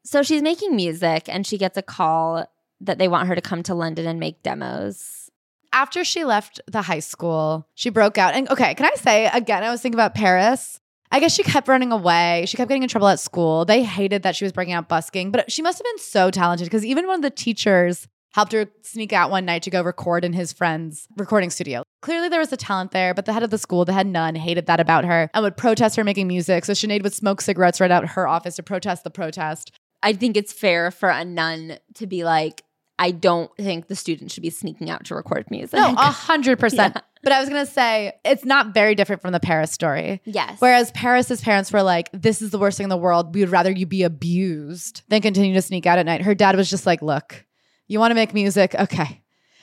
So 0.04 0.22
she's 0.22 0.42
making 0.42 0.76
music 0.76 1.28
and 1.28 1.44
she 1.44 1.58
gets 1.58 1.76
a 1.76 1.82
call 1.82 2.46
that 2.80 2.98
they 2.98 3.08
want 3.08 3.28
her 3.28 3.34
to 3.34 3.40
come 3.40 3.64
to 3.64 3.74
London 3.74 4.06
and 4.06 4.20
make 4.20 4.42
demos. 4.44 5.28
After 5.72 6.04
she 6.04 6.24
left 6.24 6.60
the 6.68 6.82
high 6.82 7.00
school, 7.00 7.66
she 7.74 7.90
broke 7.90 8.16
out. 8.16 8.34
And 8.34 8.48
okay, 8.48 8.74
can 8.74 8.86
I 8.86 8.94
say 8.94 9.26
again, 9.26 9.64
I 9.64 9.70
was 9.70 9.82
thinking 9.82 9.96
about 9.96 10.14
Paris. 10.14 10.79
I 11.12 11.18
guess 11.18 11.34
she 11.34 11.42
kept 11.42 11.66
running 11.66 11.90
away. 11.90 12.44
She 12.46 12.56
kept 12.56 12.68
getting 12.68 12.84
in 12.84 12.88
trouble 12.88 13.08
at 13.08 13.18
school. 13.18 13.64
They 13.64 13.82
hated 13.82 14.22
that 14.22 14.36
she 14.36 14.44
was 14.44 14.52
breaking 14.52 14.74
out 14.74 14.88
busking, 14.88 15.32
but 15.32 15.50
she 15.50 15.60
must 15.60 15.78
have 15.78 15.84
been 15.84 15.98
so 15.98 16.30
talented 16.30 16.66
because 16.66 16.84
even 16.84 17.06
one 17.06 17.16
of 17.16 17.22
the 17.22 17.30
teachers 17.30 18.06
helped 18.32 18.52
her 18.52 18.66
sneak 18.82 19.12
out 19.12 19.30
one 19.30 19.44
night 19.44 19.62
to 19.64 19.70
go 19.70 19.82
record 19.82 20.24
in 20.24 20.32
his 20.32 20.52
friend's 20.52 21.08
recording 21.16 21.50
studio. 21.50 21.82
Clearly, 22.00 22.28
there 22.28 22.38
was 22.38 22.52
a 22.52 22.56
talent 22.56 22.92
there, 22.92 23.12
but 23.12 23.26
the 23.26 23.32
head 23.32 23.42
of 23.42 23.50
the 23.50 23.58
school, 23.58 23.84
the 23.84 23.92
head 23.92 24.06
nun, 24.06 24.36
hated 24.36 24.66
that 24.66 24.78
about 24.78 25.04
her 25.04 25.28
and 25.34 25.42
would 25.42 25.56
protest 25.56 25.96
her 25.96 26.04
making 26.04 26.28
music. 26.28 26.64
So 26.64 26.72
Sinead 26.72 27.02
would 27.02 27.12
smoke 27.12 27.40
cigarettes 27.40 27.80
right 27.80 27.90
out 27.90 28.10
her 28.10 28.28
office 28.28 28.56
to 28.56 28.62
protest 28.62 29.02
the 29.02 29.10
protest. 29.10 29.72
I 30.02 30.12
think 30.12 30.36
it's 30.36 30.52
fair 30.52 30.90
for 30.90 31.08
a 31.08 31.24
nun 31.24 31.78
to 31.94 32.06
be 32.06 32.24
like, 32.24 32.62
I 33.00 33.12
don't 33.12 33.50
think 33.56 33.88
the 33.88 33.96
student 33.96 34.30
should 34.30 34.42
be 34.42 34.50
sneaking 34.50 34.90
out 34.90 35.06
to 35.06 35.14
record 35.14 35.50
music. 35.50 35.72
No, 35.72 35.88
a 35.98 36.10
hundred 36.10 36.58
percent. 36.58 36.98
But 37.22 37.32
I 37.32 37.40
was 37.40 37.48
gonna 37.48 37.64
say 37.64 38.12
it's 38.26 38.44
not 38.44 38.74
very 38.74 38.94
different 38.94 39.22
from 39.22 39.32
the 39.32 39.40
Paris 39.40 39.72
story. 39.72 40.20
Yes. 40.26 40.60
Whereas 40.60 40.92
Paris's 40.92 41.40
parents 41.40 41.72
were 41.72 41.82
like, 41.82 42.10
"This 42.12 42.42
is 42.42 42.50
the 42.50 42.58
worst 42.58 42.76
thing 42.76 42.84
in 42.84 42.90
the 42.90 42.98
world. 42.98 43.34
We 43.34 43.40
would 43.40 43.48
rather 43.48 43.70
you 43.70 43.86
be 43.86 44.02
abused 44.02 45.02
than 45.08 45.22
continue 45.22 45.54
to 45.54 45.62
sneak 45.62 45.86
out 45.86 45.98
at 45.98 46.04
night." 46.04 46.20
Her 46.20 46.34
dad 46.34 46.56
was 46.56 46.68
just 46.68 46.84
like, 46.84 47.00
"Look, 47.00 47.46
you 47.88 47.98
want 47.98 48.10
to 48.10 48.14
make 48.14 48.34
music? 48.34 48.74
Okay, 48.74 49.22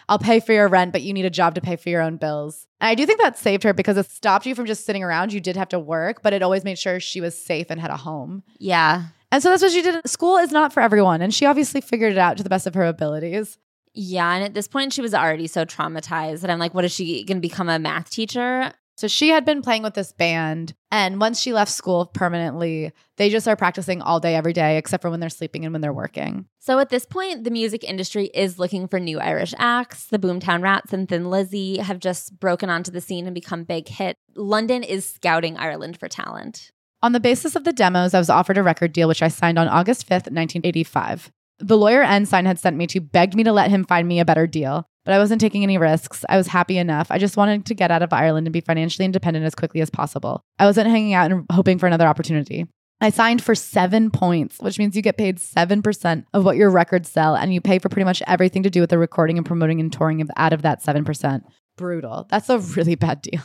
I'll 0.10 0.20
pay 0.20 0.40
for 0.40 0.54
your 0.54 0.68
rent, 0.68 0.92
but 0.92 1.04
you 1.04 1.14
need 1.14 1.26
a 1.26 1.30
job 1.30 1.54
to 1.56 1.62
pay 1.62 1.76
for 1.76 1.90
your 1.90 2.02
own 2.02 2.18
bills." 2.18 2.66
And 2.82 2.90
I 2.90 2.96
do 2.96 3.06
think 3.06 3.22
that 3.22 3.38
saved 3.38 3.62
her 3.64 3.74
because 3.74 3.98
it 3.98 4.10
stopped 4.10 4.48
you 4.48 4.56
from 4.56 4.66
just 4.66 4.84
sitting 4.84 5.04
around. 5.04 5.32
You 5.32 5.42
did 5.42 5.58
have 5.58 5.70
to 5.70 5.80
work, 5.80 6.24
but 6.24 6.34
it 6.34 6.42
always 6.42 6.64
made 6.64 6.80
sure 6.80 7.00
she 7.00 7.22
was 7.22 7.40
safe 7.40 7.68
and 7.70 7.80
had 7.80 7.92
a 7.92 7.98
home. 7.98 8.42
Yeah. 8.58 9.06
And 9.32 9.44
so 9.44 9.50
that's 9.50 9.62
what 9.62 9.72
she 9.72 9.82
did. 9.82 10.08
School 10.08 10.38
is 10.38 10.52
not 10.52 10.74
for 10.74 10.82
everyone, 10.82 11.22
and 11.22 11.34
she 11.34 11.46
obviously 11.46 11.82
figured 11.82 12.14
it 12.14 12.18
out 12.18 12.38
to 12.38 12.44
the 12.44 12.50
best 12.50 12.68
of 12.68 12.76
her 12.76 12.86
abilities. 12.86 13.58
Yeah. 13.94 14.32
And 14.34 14.44
at 14.44 14.54
this 14.54 14.68
point, 14.68 14.94
she 14.94 15.02
was 15.02 15.14
already 15.14 15.48
so 15.48 15.66
traumatized 15.66 16.42
that 16.42 16.50
I'm 16.50 16.60
like, 16.60 16.74
what 16.74 16.86
is 16.86 16.92
she 16.92 17.24
going 17.24 17.38
to 17.38 17.42
become 17.42 17.68
a 17.68 17.80
math 17.80 18.10
teacher? 18.10 18.72
So 18.96 19.08
she 19.08 19.30
had 19.30 19.46
been 19.46 19.62
playing 19.62 19.84
with 19.84 19.94
this 19.94 20.12
band. 20.12 20.74
And 20.92 21.20
once 21.20 21.40
she 21.40 21.54
left 21.54 21.72
school 21.72 22.08
permanently, 22.08 22.92
they 23.18 23.30
just 23.30 23.48
are 23.48 23.56
practicing 23.56 24.02
all 24.02 24.20
day, 24.20 24.36
every 24.36 24.54
day, 24.54 24.78
except 24.78 25.04
for 25.04 25.12
when 25.12 25.20
they're 25.20 25.30
sleeping 25.30 25.66
and 25.66 25.74
when 25.74 25.82
they're 25.82 25.94
working. 25.94 26.46
So 26.60 26.80
at 26.80 26.90
this 26.90 27.06
point, 27.06 27.44
the 27.44 27.52
music 27.52 27.84
industry 27.84 28.26
is 28.34 28.58
looking 28.58 28.88
for 28.88 29.00
new 29.00 29.20
Irish 29.20 29.54
acts. 29.60 30.06
The 30.08 30.20
Boomtown 30.20 30.64
Rats 30.64 30.94
and 30.94 31.08
Thin 31.08 31.30
Lizzy 31.30 31.78
have 31.78 32.00
just 32.00 32.40
broken 32.40 32.72
onto 32.72 32.92
the 32.92 33.02
scene 33.02 33.26
and 33.26 33.36
become 33.36 33.66
big 33.66 33.88
hits. 33.88 34.20
London 34.36 34.82
is 34.84 35.08
scouting 35.08 35.58
Ireland 35.58 36.00
for 36.00 36.08
talent. 36.08 36.72
On 37.04 37.12
the 37.12 37.20
basis 37.20 37.56
of 37.56 37.64
the 37.64 37.74
demos, 37.74 38.16
I 38.16 38.20
was 38.20 38.30
offered 38.30 38.58
a 38.58 38.64
record 38.64 38.92
deal, 38.92 39.08
which 39.08 39.22
I 39.22 39.28
signed 39.28 39.60
on 39.60 39.68
August 39.68 40.08
5th, 40.08 40.32
1985. 40.32 41.32
The 41.60 41.78
lawyer 41.78 42.02
Ensign 42.02 42.46
had 42.46 42.60
sent 42.60 42.76
me 42.76 42.88
to 42.88 43.00
begged 43.00 43.36
me 43.36 43.44
to 43.44 43.52
let 43.52 43.70
him 43.70 43.84
find 43.84 44.08
me 44.08 44.20
a 44.20 44.26
better 44.26 44.48
deal, 44.48 44.88
but 45.06 45.14
I 45.14 45.20
wasn't 45.20 45.40
taking 45.40 45.64
any 45.64 45.78
risks. 45.78 46.26
I 46.28 46.38
was 46.38 46.48
happy 46.48 46.78
enough. 46.78 47.12
I 47.12 47.20
just 47.20 47.38
wanted 47.38 47.66
to 47.68 47.76
get 47.76 47.92
out 47.92 48.02
of 48.02 48.14
Ireland 48.14 48.48
and 48.48 48.54
be 48.54 48.62
financially 48.62 49.06
independent 49.06 49.46
as 49.46 49.54
quickly 49.54 49.82
as 49.82 49.92
possible. 49.92 50.42
I 50.58 50.66
wasn't 50.66 50.90
hanging 50.90 51.14
out 51.14 51.32
and 51.32 51.46
hoping 51.52 51.78
for 51.78 51.86
another 51.86 52.08
opportunity. 52.08 52.66
I 53.00 53.12
signed 53.12 53.44
for 53.44 53.54
seven 53.54 54.10
points, 54.10 54.58
which 54.60 54.80
means 54.80 54.96
you 54.96 55.04
get 55.04 55.18
paid 55.18 55.38
7% 55.38 56.26
of 56.34 56.44
what 56.44 56.58
your 56.58 56.72
records 56.72 57.10
sell, 57.12 57.36
and 57.36 57.54
you 57.54 57.62
pay 57.62 57.78
for 57.78 57.90
pretty 57.90 58.06
much 58.06 58.24
everything 58.26 58.64
to 58.64 58.72
do 58.72 58.82
with 58.82 58.90
the 58.90 58.98
recording 58.98 59.38
and 59.38 59.46
promoting 59.46 59.80
and 59.80 59.94
touring 59.94 60.28
out 60.36 60.54
of 60.54 60.64
that 60.64 60.84
7%. 60.84 61.44
Brutal. 61.78 62.26
That's 62.30 62.50
a 62.50 62.58
really 62.58 62.96
bad 62.96 63.22
deal. 63.22 63.42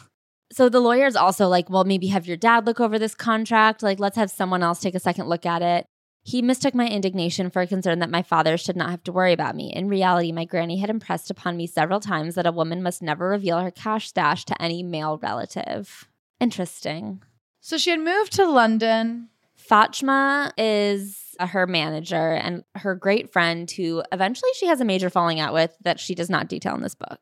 So 0.52 0.68
the 0.68 0.80
lawyer 0.80 1.06
is 1.06 1.16
also 1.16 1.48
like, 1.48 1.70
well, 1.70 1.84
maybe 1.84 2.08
have 2.08 2.26
your 2.26 2.36
dad 2.36 2.66
look 2.66 2.78
over 2.78 2.98
this 2.98 3.14
contract. 3.14 3.82
Like, 3.82 3.98
let's 3.98 4.16
have 4.16 4.30
someone 4.30 4.62
else 4.62 4.80
take 4.80 4.94
a 4.94 5.00
second 5.00 5.28
look 5.28 5.46
at 5.46 5.62
it. 5.62 5.86
He 6.24 6.42
mistook 6.42 6.74
my 6.74 6.86
indignation 6.86 7.50
for 7.50 7.62
a 7.62 7.66
concern 7.66 7.98
that 7.98 8.10
my 8.10 8.22
father 8.22 8.56
should 8.56 8.76
not 8.76 8.90
have 8.90 9.02
to 9.04 9.12
worry 9.12 9.32
about 9.32 9.56
me. 9.56 9.72
In 9.72 9.88
reality, 9.88 10.30
my 10.30 10.44
granny 10.44 10.78
had 10.78 10.90
impressed 10.90 11.30
upon 11.30 11.56
me 11.56 11.66
several 11.66 12.00
times 12.00 12.36
that 12.36 12.46
a 12.46 12.52
woman 12.52 12.82
must 12.82 13.02
never 13.02 13.28
reveal 13.28 13.60
her 13.60 13.70
cash 13.70 14.08
stash 14.08 14.44
to 14.44 14.62
any 14.62 14.82
male 14.82 15.18
relative. 15.18 16.08
Interesting. 16.38 17.22
So 17.60 17.78
she 17.78 17.90
had 17.90 18.00
moved 18.00 18.32
to 18.34 18.46
London. 18.46 19.30
Fachtna 19.58 20.52
is 20.58 21.34
uh, 21.40 21.46
her 21.46 21.66
manager 21.66 22.32
and 22.32 22.62
her 22.74 22.94
great 22.94 23.32
friend 23.32 23.70
who 23.70 24.02
eventually 24.12 24.50
she 24.54 24.66
has 24.66 24.80
a 24.80 24.84
major 24.84 25.08
falling 25.08 25.40
out 25.40 25.54
with 25.54 25.74
that 25.80 25.98
she 25.98 26.14
does 26.14 26.28
not 26.28 26.48
detail 26.48 26.74
in 26.74 26.82
this 26.82 26.94
book. 26.94 27.20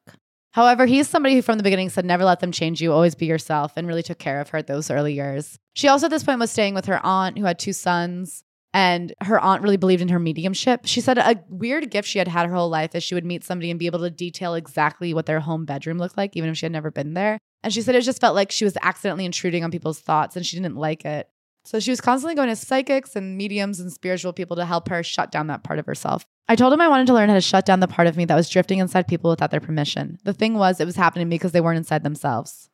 However, 0.53 0.86
he's 0.86 1.09
somebody 1.09 1.34
who 1.34 1.42
from 1.42 1.59
the 1.59 1.62
beginning 1.62 1.90
said, 1.90 2.05
never 2.05 2.24
let 2.24 2.40
them 2.40 2.53
change 2.53 2.80
you, 2.80 2.92
always 2.92 3.14
be 3.14 3.26
yourself, 3.26 3.72
and 3.76 3.86
really 3.86 4.03
took 4.03 4.18
care 4.18 4.40
of 4.40 4.48
her 4.51 4.62
those 4.62 4.90
early 4.90 5.14
years. 5.14 5.59
She 5.74 5.88
also 5.88 6.07
at 6.07 6.11
this 6.11 6.24
point 6.24 6.40
was 6.40 6.51
staying 6.51 6.74
with 6.74 6.86
her 6.86 7.05
aunt 7.05 7.38
who 7.38 7.44
had 7.44 7.59
two 7.59 7.72
sons, 7.72 8.42
and 8.72 9.12
her 9.22 9.38
aunt 9.38 9.62
really 9.62 9.76
believed 9.76 10.03
in 10.03 10.09
her 10.09 10.18
mediumship. 10.18 10.82
She 10.84 11.01
said 11.01 11.18
a 11.18 11.42
weird 11.48 11.90
gift 11.90 12.09
she 12.09 12.18
had 12.18 12.28
had 12.28 12.46
her 12.46 12.55
whole 12.55 12.68
life 12.68 12.94
is 12.94 13.03
she 13.03 13.14
would 13.14 13.24
meet 13.24 13.44
somebody 13.44 13.70
and 13.70 13.78
be 13.78 13.86
able 13.86 14.01
to 14.01 14.11
detail 14.11 14.55
exactly 14.55 15.12
what 15.14 15.26
their 15.26 15.40
home 15.40 15.64
bedroom 15.64 15.98
looked 15.98 16.16
like, 16.16 16.36
even 16.36 16.51
if 16.51 16.57
she 16.57 16.66
had 16.66 16.72
never 16.72 16.90
been 16.90 17.14
there. 17.14 17.38
And 17.62 17.72
she 17.72 17.82
said 17.82 17.94
it 17.94 18.03
just 18.03 18.20
felt 18.20 18.34
like 18.34 18.51
she 18.51 18.64
was 18.64 18.76
accidentally 18.82 19.24
intruding 19.24 19.64
on 19.64 19.70
people's 19.70 20.01
thoughts 20.01 20.36
and 20.36 20.46
she 20.46 20.57
didn't 20.57 20.76
like 20.76 21.05
it. 21.05 21.28
So 21.64 21.78
she 21.78 21.90
was 21.90 22.00
constantly 22.00 22.34
going 22.34 22.48
to 22.48 22.56
psychics 22.56 23.16
and 23.16 23.36
mediums 23.36 23.80
and 23.80 23.92
spiritual 23.92 24.32
people 24.32 24.56
to 24.56 24.64
help 24.64 24.88
her 24.88 25.02
shut 25.02 25.30
down 25.30 25.48
that 25.48 25.62
part 25.62 25.78
of 25.78 25.86
herself. 25.86 26.24
I 26.48 26.56
told 26.56 26.72
him 26.72 26.80
I 26.80 26.88
wanted 26.88 27.06
to 27.08 27.14
learn 27.14 27.28
how 27.28 27.34
to 27.34 27.40
shut 27.40 27.66
down 27.66 27.80
the 27.80 27.86
part 27.86 28.08
of 28.08 28.16
me 28.16 28.24
that 28.24 28.34
was 28.34 28.48
drifting 28.48 28.78
inside 28.78 29.06
people 29.06 29.30
without 29.30 29.50
their 29.50 29.61
permission. 29.61 30.18
The 30.24 30.32
thing 30.32 30.54
was, 30.54 30.80
it 30.80 30.86
was 30.86 30.96
happening 30.96 31.28
because 31.28 31.52
they 31.52 31.61
weren't 31.61 31.78
inside 31.78 32.02
themselves. 32.02 32.70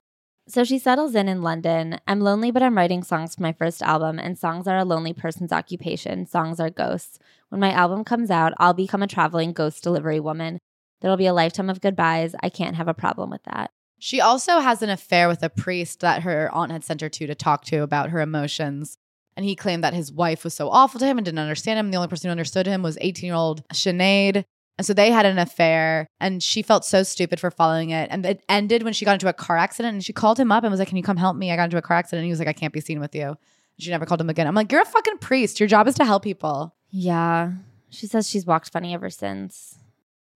So 0.48 0.62
she 0.62 0.78
settles 0.78 1.16
in 1.16 1.28
in 1.28 1.42
London. 1.42 1.98
I'm 2.06 2.20
lonely, 2.20 2.52
but 2.52 2.62
I'm 2.62 2.76
writing 2.76 3.02
songs 3.02 3.34
for 3.34 3.42
my 3.42 3.52
first 3.52 3.82
album, 3.82 4.20
and 4.20 4.38
songs 4.38 4.68
are 4.68 4.78
a 4.78 4.84
lonely 4.84 5.12
person's 5.12 5.52
occupation. 5.52 6.24
Songs 6.24 6.60
are 6.60 6.70
ghosts. 6.70 7.18
When 7.48 7.60
my 7.60 7.72
album 7.72 8.04
comes 8.04 8.30
out, 8.30 8.54
I'll 8.58 8.72
become 8.72 9.02
a 9.02 9.08
traveling 9.08 9.52
ghost 9.52 9.82
delivery 9.82 10.20
woman. 10.20 10.60
There'll 11.00 11.16
be 11.16 11.26
a 11.26 11.34
lifetime 11.34 11.68
of 11.68 11.80
goodbyes. 11.80 12.36
I 12.42 12.48
can't 12.48 12.76
have 12.76 12.88
a 12.88 12.94
problem 12.94 13.28
with 13.28 13.42
that. 13.42 13.72
She 13.98 14.20
also 14.20 14.60
has 14.60 14.82
an 14.82 14.90
affair 14.90 15.28
with 15.28 15.42
a 15.42 15.48
priest 15.48 16.00
that 16.00 16.22
her 16.22 16.50
aunt 16.52 16.72
had 16.72 16.84
sent 16.84 17.00
her 17.00 17.08
to 17.08 17.26
to 17.26 17.34
talk 17.34 17.64
to 17.66 17.82
about 17.82 18.10
her 18.10 18.20
emotions. 18.20 18.98
And 19.36 19.44
he 19.44 19.54
claimed 19.54 19.84
that 19.84 19.94
his 19.94 20.12
wife 20.12 20.44
was 20.44 20.54
so 20.54 20.70
awful 20.70 20.98
to 21.00 21.06
him 21.06 21.18
and 21.18 21.24
didn't 21.24 21.38
understand 21.38 21.78
him. 21.78 21.90
The 21.90 21.96
only 21.96 22.08
person 22.08 22.28
who 22.28 22.32
understood 22.32 22.66
him 22.66 22.82
was 22.82 22.96
18 23.00 23.26
year 23.26 23.34
old 23.34 23.66
Sinead. 23.68 24.44
And 24.78 24.86
so 24.86 24.92
they 24.92 25.10
had 25.10 25.24
an 25.24 25.38
affair 25.38 26.06
and 26.20 26.42
she 26.42 26.62
felt 26.62 26.84
so 26.84 27.02
stupid 27.02 27.40
for 27.40 27.50
following 27.50 27.90
it. 27.90 28.08
And 28.10 28.24
it 28.26 28.44
ended 28.48 28.82
when 28.82 28.92
she 28.92 29.04
got 29.04 29.14
into 29.14 29.28
a 29.28 29.32
car 29.32 29.56
accident 29.56 29.94
and 29.94 30.04
she 30.04 30.12
called 30.12 30.38
him 30.38 30.52
up 30.52 30.64
and 30.64 30.70
was 30.70 30.78
like, 30.78 30.88
Can 30.88 30.96
you 30.96 31.02
come 31.02 31.16
help 31.16 31.36
me? 31.36 31.50
I 31.50 31.56
got 31.56 31.64
into 31.64 31.78
a 31.78 31.82
car 31.82 31.96
accident. 31.96 32.20
And 32.20 32.26
he 32.26 32.32
was 32.32 32.38
like, 32.38 32.48
I 32.48 32.52
can't 32.52 32.72
be 32.72 32.80
seen 32.80 33.00
with 33.00 33.14
you. 33.14 33.36
She 33.78 33.90
never 33.90 34.06
called 34.06 34.20
him 34.20 34.30
again. 34.30 34.46
I'm 34.46 34.54
like, 34.54 34.70
You're 34.70 34.82
a 34.82 34.86
fucking 34.86 35.18
priest. 35.18 35.60
Your 35.60 35.68
job 35.68 35.88
is 35.88 35.94
to 35.96 36.04
help 36.04 36.22
people. 36.22 36.74
Yeah. 36.90 37.52
She 37.90 38.06
says 38.06 38.28
she's 38.28 38.46
walked 38.46 38.70
funny 38.70 38.92
ever 38.94 39.10
since. 39.10 39.78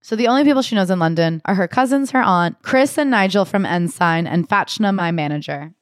So 0.02 0.16
the 0.16 0.28
only 0.28 0.44
people 0.44 0.62
she 0.62 0.74
knows 0.74 0.90
in 0.90 0.98
London 0.98 1.42
are 1.44 1.54
her 1.54 1.68
cousins, 1.68 2.10
her 2.12 2.22
aunt, 2.22 2.56
Chris 2.62 2.96
and 2.98 3.10
Nigel 3.10 3.44
from 3.44 3.66
Ensign, 3.66 4.26
and 4.26 4.48
Fachtna, 4.48 4.94
my 4.94 5.10
manager. 5.10 5.74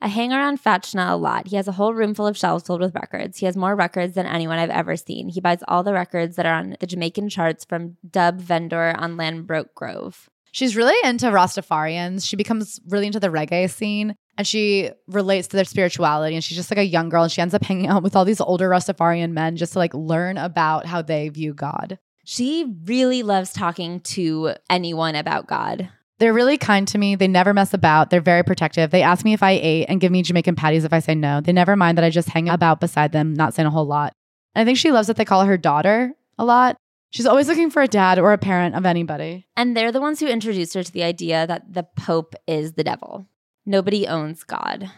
I 0.00 0.08
hang 0.08 0.32
around 0.32 0.62
Fachtna 0.62 1.10
a 1.10 1.16
lot. 1.16 1.48
He 1.48 1.56
has 1.56 1.68
a 1.68 1.72
whole 1.72 1.94
room 1.94 2.14
full 2.14 2.26
of 2.26 2.36
shelves 2.36 2.66
filled 2.66 2.80
with 2.80 2.94
records. 2.94 3.38
He 3.38 3.46
has 3.46 3.56
more 3.56 3.74
records 3.74 4.14
than 4.14 4.26
anyone 4.26 4.58
I've 4.58 4.70
ever 4.70 4.96
seen. 4.96 5.28
He 5.28 5.40
buys 5.40 5.60
all 5.66 5.82
the 5.82 5.94
records 5.94 6.36
that 6.36 6.46
are 6.46 6.54
on 6.54 6.76
the 6.78 6.86
Jamaican 6.86 7.30
charts 7.30 7.64
from 7.64 7.96
Dub 8.08 8.40
Vendor 8.40 8.94
on 8.98 9.16
Ladbroke 9.16 9.74
Grove. 9.74 10.28
She's 10.52 10.76
really 10.76 10.96
into 11.08 11.26
Rastafarians. 11.26 12.26
She 12.26 12.36
becomes 12.36 12.80
really 12.88 13.06
into 13.06 13.20
the 13.20 13.28
reggae 13.28 13.70
scene 13.70 14.14
and 14.38 14.46
she 14.46 14.90
relates 15.06 15.48
to 15.48 15.56
their 15.56 15.64
spirituality. 15.64 16.34
And 16.34 16.42
she's 16.42 16.56
just 16.56 16.70
like 16.70 16.78
a 16.78 16.84
young 16.84 17.08
girl 17.08 17.24
and 17.24 17.32
she 17.32 17.42
ends 17.42 17.54
up 17.54 17.64
hanging 17.64 17.88
out 17.88 18.02
with 18.02 18.16
all 18.16 18.24
these 18.24 18.40
older 18.40 18.68
Rastafarian 18.68 19.32
men 19.32 19.56
just 19.56 19.74
to 19.74 19.78
like 19.78 19.92
learn 19.94 20.38
about 20.38 20.86
how 20.86 21.02
they 21.02 21.28
view 21.28 21.52
God. 21.52 21.98
She 22.28 22.74
really 22.86 23.22
loves 23.22 23.52
talking 23.52 24.00
to 24.00 24.54
anyone 24.68 25.14
about 25.14 25.46
God. 25.46 25.88
They're 26.18 26.32
really 26.32 26.58
kind 26.58 26.88
to 26.88 26.98
me. 26.98 27.14
They 27.14 27.28
never 27.28 27.54
mess 27.54 27.72
about. 27.72 28.10
They're 28.10 28.20
very 28.20 28.42
protective. 28.42 28.90
They 28.90 29.02
ask 29.02 29.24
me 29.24 29.32
if 29.32 29.44
I 29.44 29.52
ate 29.52 29.86
and 29.88 30.00
give 30.00 30.10
me 30.10 30.22
Jamaican 30.22 30.56
patties 30.56 30.82
if 30.82 30.92
I 30.92 30.98
say 30.98 31.14
no. 31.14 31.40
They 31.40 31.52
never 31.52 31.76
mind 31.76 31.96
that 31.96 32.04
I 32.04 32.10
just 32.10 32.28
hang 32.28 32.48
about 32.48 32.80
beside 32.80 33.12
them, 33.12 33.32
not 33.32 33.54
saying 33.54 33.68
a 33.68 33.70
whole 33.70 33.86
lot. 33.86 34.12
And 34.56 34.62
I 34.62 34.64
think 34.64 34.76
she 34.76 34.90
loves 34.90 35.06
that 35.06 35.16
they 35.16 35.24
call 35.24 35.44
her 35.44 35.56
daughter 35.56 36.14
a 36.36 36.44
lot. 36.44 36.76
She's 37.10 37.26
always 37.26 37.46
looking 37.46 37.70
for 37.70 37.80
a 37.80 37.86
dad 37.86 38.18
or 38.18 38.32
a 38.32 38.38
parent 38.38 38.74
of 38.74 38.84
anybody. 38.84 39.46
And 39.56 39.76
they're 39.76 39.92
the 39.92 40.00
ones 40.00 40.18
who 40.18 40.26
introduced 40.26 40.74
her 40.74 40.82
to 40.82 40.92
the 40.92 41.04
idea 41.04 41.46
that 41.46 41.74
the 41.74 41.84
Pope 41.84 42.34
is 42.48 42.72
the 42.72 42.82
devil. 42.82 43.28
Nobody 43.64 44.08
owns 44.08 44.42
God. 44.42 44.90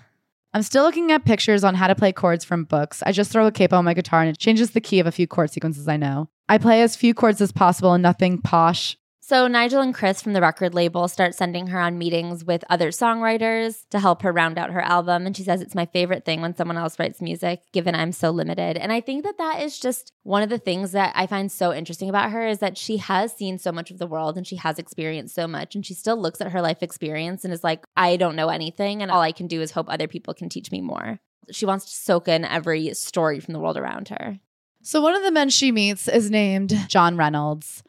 I'm 0.54 0.62
still 0.62 0.84
looking 0.84 1.12
at 1.12 1.26
pictures 1.26 1.62
on 1.62 1.74
how 1.74 1.88
to 1.88 1.94
play 1.94 2.10
chords 2.10 2.46
from 2.46 2.64
books. 2.64 3.02
I 3.04 3.12
just 3.12 3.30
throw 3.30 3.46
a 3.46 3.52
capo 3.52 3.76
on 3.76 3.84
my 3.84 3.92
guitar 3.92 4.22
and 4.22 4.30
it 4.30 4.38
changes 4.38 4.70
the 4.70 4.80
key 4.80 4.98
of 4.98 5.06
a 5.06 5.12
few 5.12 5.26
chord 5.26 5.50
sequences 5.50 5.86
I 5.88 5.98
know. 5.98 6.30
I 6.48 6.58
play 6.58 6.82
as 6.82 6.96
few 6.96 7.12
chords 7.12 7.40
as 7.40 7.52
possible 7.52 7.92
and 7.92 8.02
nothing 8.02 8.40
posh. 8.40 8.96
So 9.28 9.46
Nigel 9.46 9.82
and 9.82 9.92
Chris 9.92 10.22
from 10.22 10.32
the 10.32 10.40
record 10.40 10.72
label 10.72 11.06
start 11.06 11.34
sending 11.34 11.66
her 11.66 11.78
on 11.78 11.98
meetings 11.98 12.46
with 12.46 12.64
other 12.70 12.88
songwriters 12.88 13.86
to 13.90 14.00
help 14.00 14.22
her 14.22 14.32
round 14.32 14.56
out 14.56 14.70
her 14.70 14.80
album 14.80 15.26
and 15.26 15.36
she 15.36 15.42
says 15.42 15.60
it's 15.60 15.74
my 15.74 15.84
favorite 15.84 16.24
thing 16.24 16.40
when 16.40 16.56
someone 16.56 16.78
else 16.78 16.98
writes 16.98 17.20
music 17.20 17.60
given 17.70 17.94
I'm 17.94 18.12
so 18.12 18.30
limited. 18.30 18.78
And 18.78 18.90
I 18.90 19.02
think 19.02 19.24
that 19.24 19.36
that 19.36 19.60
is 19.60 19.78
just 19.78 20.14
one 20.22 20.42
of 20.42 20.48
the 20.48 20.56
things 20.56 20.92
that 20.92 21.12
I 21.14 21.26
find 21.26 21.52
so 21.52 21.74
interesting 21.74 22.08
about 22.08 22.30
her 22.30 22.46
is 22.46 22.60
that 22.60 22.78
she 22.78 22.96
has 22.96 23.36
seen 23.36 23.58
so 23.58 23.70
much 23.70 23.90
of 23.90 23.98
the 23.98 24.06
world 24.06 24.38
and 24.38 24.46
she 24.46 24.56
has 24.56 24.78
experienced 24.78 25.34
so 25.34 25.46
much 25.46 25.74
and 25.74 25.84
she 25.84 25.92
still 25.92 26.16
looks 26.16 26.40
at 26.40 26.52
her 26.52 26.62
life 26.62 26.82
experience 26.82 27.44
and 27.44 27.52
is 27.52 27.62
like 27.62 27.84
I 27.98 28.16
don't 28.16 28.36
know 28.36 28.48
anything 28.48 29.02
and 29.02 29.10
all 29.10 29.20
I 29.20 29.32
can 29.32 29.46
do 29.46 29.60
is 29.60 29.72
hope 29.72 29.90
other 29.90 30.08
people 30.08 30.32
can 30.32 30.48
teach 30.48 30.72
me 30.72 30.80
more. 30.80 31.20
She 31.50 31.66
wants 31.66 31.84
to 31.84 31.90
soak 31.90 32.28
in 32.28 32.46
every 32.46 32.94
story 32.94 33.40
from 33.40 33.52
the 33.52 33.60
world 33.60 33.76
around 33.76 34.08
her. 34.08 34.38
So 34.88 35.02
one 35.02 35.14
of 35.14 35.22
the 35.22 35.30
men 35.30 35.50
she 35.50 35.70
meets 35.70 36.08
is 36.08 36.30
named 36.30 36.72
John 36.88 37.18
Reynolds 37.18 37.82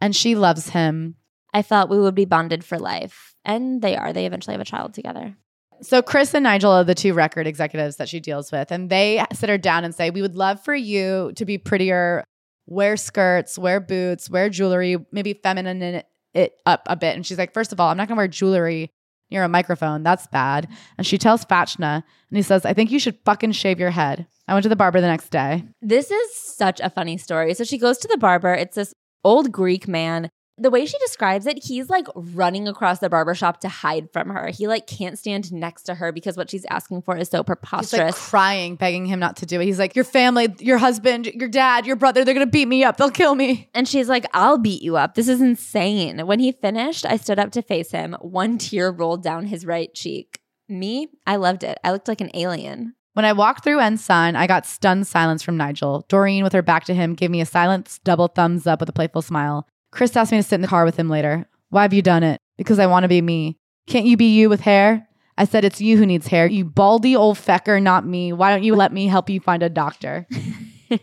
and 0.00 0.14
she 0.14 0.36
loves 0.36 0.68
him. 0.68 1.16
I 1.52 1.62
felt 1.62 1.90
we 1.90 1.98
would 1.98 2.14
be 2.14 2.26
bonded 2.26 2.64
for 2.64 2.78
life. 2.78 3.34
And 3.44 3.82
they 3.82 3.96
are. 3.96 4.12
They 4.12 4.24
eventually 4.24 4.54
have 4.54 4.60
a 4.60 4.64
child 4.64 4.94
together. 4.94 5.34
So 5.82 6.00
Chris 6.00 6.32
and 6.32 6.44
Nigel 6.44 6.70
are 6.70 6.84
the 6.84 6.94
two 6.94 7.12
record 7.12 7.48
executives 7.48 7.96
that 7.96 8.08
she 8.08 8.20
deals 8.20 8.52
with, 8.52 8.70
and 8.70 8.88
they 8.88 9.24
sit 9.32 9.48
her 9.48 9.58
down 9.58 9.82
and 9.82 9.92
say, 9.92 10.10
"We 10.10 10.22
would 10.22 10.36
love 10.36 10.62
for 10.62 10.76
you 10.76 11.32
to 11.34 11.44
be 11.44 11.58
prettier, 11.58 12.22
wear 12.66 12.96
skirts, 12.96 13.58
wear 13.58 13.80
boots, 13.80 14.30
wear 14.30 14.48
jewelry, 14.48 14.96
maybe 15.10 15.32
feminine 15.34 15.82
it, 15.82 16.06
it 16.34 16.52
up 16.66 16.86
a 16.86 16.94
bit." 16.94 17.16
And 17.16 17.26
she's 17.26 17.36
like, 17.36 17.52
first 17.52 17.72
of 17.72 17.80
all, 17.80 17.90
I'm 17.90 17.96
not 17.96 18.06
going 18.06 18.14
to 18.14 18.20
wear 18.20 18.28
jewelry 18.28 18.92
near 19.34 19.44
a 19.44 19.48
microphone. 19.48 20.02
That's 20.02 20.26
bad." 20.28 20.66
And 20.96 21.06
she 21.06 21.18
tells 21.18 21.44
Fachtna, 21.44 22.02
and 22.30 22.36
he 22.36 22.42
says, 22.42 22.64
"I 22.64 22.72
think 22.72 22.90
you 22.90 22.98
should 22.98 23.18
fucking 23.26 23.52
shave 23.52 23.78
your 23.78 23.90
head." 23.90 24.26
I 24.48 24.54
went 24.54 24.62
to 24.62 24.68
the 24.70 24.76
barber 24.76 25.00
the 25.00 25.06
next 25.08 25.28
day. 25.28 25.64
This 25.82 26.10
is 26.10 26.34
such 26.34 26.80
a 26.80 26.88
funny 26.88 27.18
story. 27.18 27.52
So 27.52 27.64
she 27.64 27.76
goes 27.76 27.98
to 27.98 28.08
the 28.08 28.18
barber. 28.18 28.54
It's 28.54 28.76
this 28.76 28.94
old 29.22 29.52
Greek 29.52 29.86
man. 29.88 30.30
The 30.56 30.70
way 30.70 30.86
she 30.86 30.96
describes 30.98 31.46
it, 31.46 31.64
he's 31.64 31.90
like 31.90 32.06
running 32.14 32.68
across 32.68 33.00
the 33.00 33.10
barbershop 33.10 33.60
to 33.60 33.68
hide 33.68 34.08
from 34.12 34.30
her. 34.30 34.48
He 34.48 34.68
like 34.68 34.86
can't 34.86 35.18
stand 35.18 35.52
next 35.52 35.82
to 35.84 35.96
her 35.96 36.12
because 36.12 36.36
what 36.36 36.48
she's 36.48 36.64
asking 36.70 37.02
for 37.02 37.16
is 37.16 37.28
so 37.28 37.42
preposterous. 37.42 37.90
He's 37.90 38.00
like 38.00 38.14
crying, 38.14 38.76
begging 38.76 39.06
him 39.06 39.18
not 39.18 39.36
to 39.38 39.46
do 39.46 39.60
it. 39.60 39.64
He's 39.64 39.80
like, 39.80 39.96
Your 39.96 40.04
family, 40.04 40.54
your 40.60 40.78
husband, 40.78 41.26
your 41.26 41.48
dad, 41.48 41.86
your 41.86 41.96
brother, 41.96 42.24
they're 42.24 42.34
gonna 42.34 42.46
beat 42.46 42.68
me 42.68 42.84
up. 42.84 42.98
They'll 42.98 43.10
kill 43.10 43.34
me. 43.34 43.68
And 43.74 43.88
she's 43.88 44.08
like, 44.08 44.26
I'll 44.32 44.58
beat 44.58 44.82
you 44.82 44.96
up. 44.96 45.14
This 45.14 45.26
is 45.26 45.40
insane. 45.40 46.24
When 46.24 46.38
he 46.38 46.52
finished, 46.52 47.04
I 47.04 47.16
stood 47.16 47.40
up 47.40 47.50
to 47.52 47.62
face 47.62 47.90
him. 47.90 48.16
One 48.20 48.58
tear 48.58 48.92
rolled 48.92 49.24
down 49.24 49.46
his 49.46 49.66
right 49.66 49.92
cheek. 49.92 50.38
Me, 50.68 51.08
I 51.26 51.36
loved 51.36 51.64
it. 51.64 51.78
I 51.82 51.90
looked 51.90 52.06
like 52.06 52.20
an 52.20 52.30
alien. 52.32 52.94
When 53.14 53.24
I 53.24 53.32
walked 53.32 53.62
through 53.62 53.80
Ensign, 53.80 54.34
I 54.34 54.46
got 54.46 54.66
stunned 54.66 55.06
silence 55.06 55.42
from 55.42 55.56
Nigel. 55.56 56.04
Doreen, 56.08 56.42
with 56.42 56.52
her 56.52 56.62
back 56.62 56.84
to 56.84 56.94
him, 56.94 57.14
gave 57.14 57.30
me 57.30 57.40
a 57.40 57.46
silent 57.46 58.00
double 58.02 58.28
thumbs 58.28 58.66
up 58.66 58.80
with 58.80 58.88
a 58.88 58.92
playful 58.92 59.22
smile. 59.22 59.68
Chris 59.94 60.16
asked 60.16 60.32
me 60.32 60.38
to 60.38 60.42
sit 60.42 60.56
in 60.56 60.60
the 60.60 60.68
car 60.68 60.84
with 60.84 60.96
him 60.96 61.08
later. 61.08 61.46
Why 61.70 61.82
have 61.82 61.92
you 61.94 62.02
done 62.02 62.22
it? 62.22 62.40
Because 62.58 62.78
I 62.78 62.86
want 62.86 63.04
to 63.04 63.08
be 63.08 63.22
me. 63.22 63.58
Can't 63.86 64.06
you 64.06 64.16
be 64.16 64.34
you 64.34 64.48
with 64.48 64.60
hair? 64.60 65.08
I 65.38 65.44
said, 65.44 65.64
It's 65.64 65.80
you 65.80 65.96
who 65.96 66.06
needs 66.06 66.26
hair. 66.26 66.46
You 66.46 66.64
baldy 66.64 67.16
old 67.16 67.36
fecker, 67.36 67.82
not 67.82 68.06
me. 68.06 68.32
Why 68.32 68.50
don't 68.50 68.64
you 68.64 68.74
let 68.74 68.92
me 68.92 69.06
help 69.06 69.30
you 69.30 69.40
find 69.40 69.62
a 69.62 69.68
doctor? 69.68 70.26
you 70.88 70.98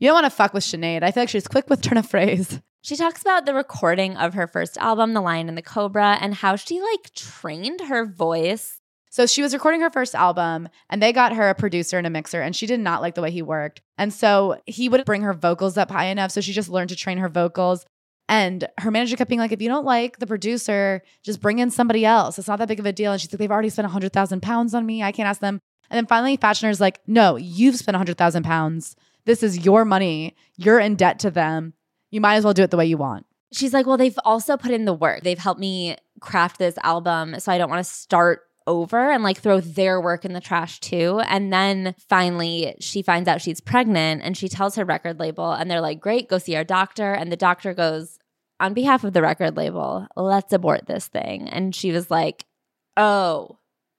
don't 0.00 0.14
want 0.14 0.26
to 0.26 0.30
fuck 0.30 0.54
with 0.54 0.64
Sinead. 0.64 1.02
I 1.02 1.10
feel 1.10 1.22
like 1.22 1.28
she's 1.28 1.48
quick 1.48 1.68
with 1.68 1.82
turn 1.82 1.98
of 1.98 2.08
phrase. 2.08 2.60
She 2.80 2.96
talks 2.96 3.22
about 3.22 3.44
the 3.44 3.54
recording 3.54 4.16
of 4.16 4.34
her 4.34 4.46
first 4.46 4.78
album, 4.78 5.12
The 5.12 5.20
Lion 5.20 5.48
and 5.48 5.58
the 5.58 5.62
Cobra, 5.62 6.16
and 6.20 6.34
how 6.34 6.56
she 6.56 6.80
like 6.80 7.12
trained 7.14 7.82
her 7.82 8.06
voice 8.06 8.78
so 9.10 9.26
she 9.26 9.42
was 9.42 9.54
recording 9.54 9.80
her 9.80 9.90
first 9.90 10.14
album 10.14 10.68
and 10.90 11.02
they 11.02 11.12
got 11.12 11.34
her 11.34 11.48
a 11.48 11.54
producer 11.54 11.98
and 11.98 12.06
a 12.06 12.10
mixer 12.10 12.40
and 12.40 12.54
she 12.54 12.66
did 12.66 12.80
not 12.80 13.00
like 13.00 13.14
the 13.14 13.22
way 13.22 13.30
he 13.30 13.42
worked. 13.42 13.80
And 13.96 14.12
so 14.12 14.60
he 14.66 14.88
would 14.88 15.04
bring 15.04 15.22
her 15.22 15.32
vocals 15.32 15.78
up 15.78 15.90
high 15.90 16.06
enough. 16.06 16.30
So 16.30 16.40
she 16.40 16.52
just 16.52 16.68
learned 16.68 16.90
to 16.90 16.96
train 16.96 17.18
her 17.18 17.28
vocals. 17.28 17.86
And 18.28 18.68
her 18.78 18.90
manager 18.90 19.16
kept 19.16 19.28
being 19.28 19.40
like, 19.40 19.52
if 19.52 19.62
you 19.62 19.68
don't 19.68 19.86
like 19.86 20.18
the 20.18 20.26
producer, 20.26 21.02
just 21.22 21.40
bring 21.40 21.60
in 21.60 21.70
somebody 21.70 22.04
else. 22.04 22.38
It's 22.38 22.48
not 22.48 22.58
that 22.58 22.68
big 22.68 22.78
of 22.78 22.86
a 22.86 22.92
deal. 22.92 23.12
And 23.12 23.20
she's 23.20 23.32
like, 23.32 23.38
they've 23.38 23.50
already 23.50 23.70
spent 23.70 23.86
100,000 23.86 24.42
pounds 24.42 24.74
on 24.74 24.84
me. 24.84 25.02
I 25.02 25.12
can't 25.12 25.28
ask 25.28 25.40
them. 25.40 25.60
And 25.90 25.96
then 25.96 26.06
finally, 26.06 26.36
Fachtna's 26.36 26.80
like, 26.80 27.00
no, 27.06 27.36
you've 27.36 27.76
spent 27.76 27.94
100,000 27.94 28.42
pounds. 28.42 28.96
This 29.24 29.42
is 29.42 29.64
your 29.64 29.84
money. 29.86 30.36
You're 30.56 30.78
in 30.78 30.94
debt 30.94 31.18
to 31.20 31.30
them. 31.30 31.72
You 32.10 32.20
might 32.20 32.36
as 32.36 32.44
well 32.44 32.54
do 32.54 32.62
it 32.62 32.70
the 32.70 32.76
way 32.76 32.86
you 32.86 32.98
want. 32.98 33.24
She's 33.52 33.72
like, 33.72 33.86
well, 33.86 33.96
they've 33.96 34.18
also 34.26 34.58
put 34.58 34.72
in 34.72 34.84
the 34.84 34.92
work. 34.92 35.22
They've 35.22 35.38
helped 35.38 35.60
me 35.60 35.96
craft 36.20 36.58
this 36.58 36.76
album. 36.82 37.40
So 37.40 37.50
I 37.50 37.56
don't 37.56 37.70
want 37.70 37.84
to 37.84 37.90
start 37.90 38.42
over 38.66 39.10
and 39.10 39.22
like 39.22 39.38
throw 39.38 39.60
their 39.60 40.00
work 40.00 40.26
in 40.26 40.34
the 40.34 40.40
trash 40.40 40.78
too. 40.80 41.20
And 41.26 41.50
then 41.50 41.94
finally, 42.08 42.74
she 42.78 43.00
finds 43.00 43.26
out 43.26 43.40
she's 43.40 43.60
pregnant 43.60 44.22
and 44.22 44.36
she 44.36 44.48
tells 44.48 44.76
her 44.76 44.84
record 44.84 45.18
label, 45.18 45.50
and 45.50 45.70
they're 45.70 45.80
like, 45.80 46.00
Great, 46.00 46.28
go 46.28 46.38
see 46.38 46.54
our 46.54 46.64
doctor. 46.64 47.14
And 47.14 47.32
the 47.32 47.36
doctor 47.36 47.72
goes, 47.72 48.17
On 48.60 48.74
behalf 48.74 49.04
of 49.04 49.12
the 49.12 49.22
record 49.22 49.56
label, 49.56 50.06
let's 50.16 50.52
abort 50.52 50.86
this 50.86 51.06
thing. 51.08 51.48
And 51.48 51.74
she 51.74 51.92
was 51.92 52.10
like, 52.10 52.44
Oh, 52.96 53.58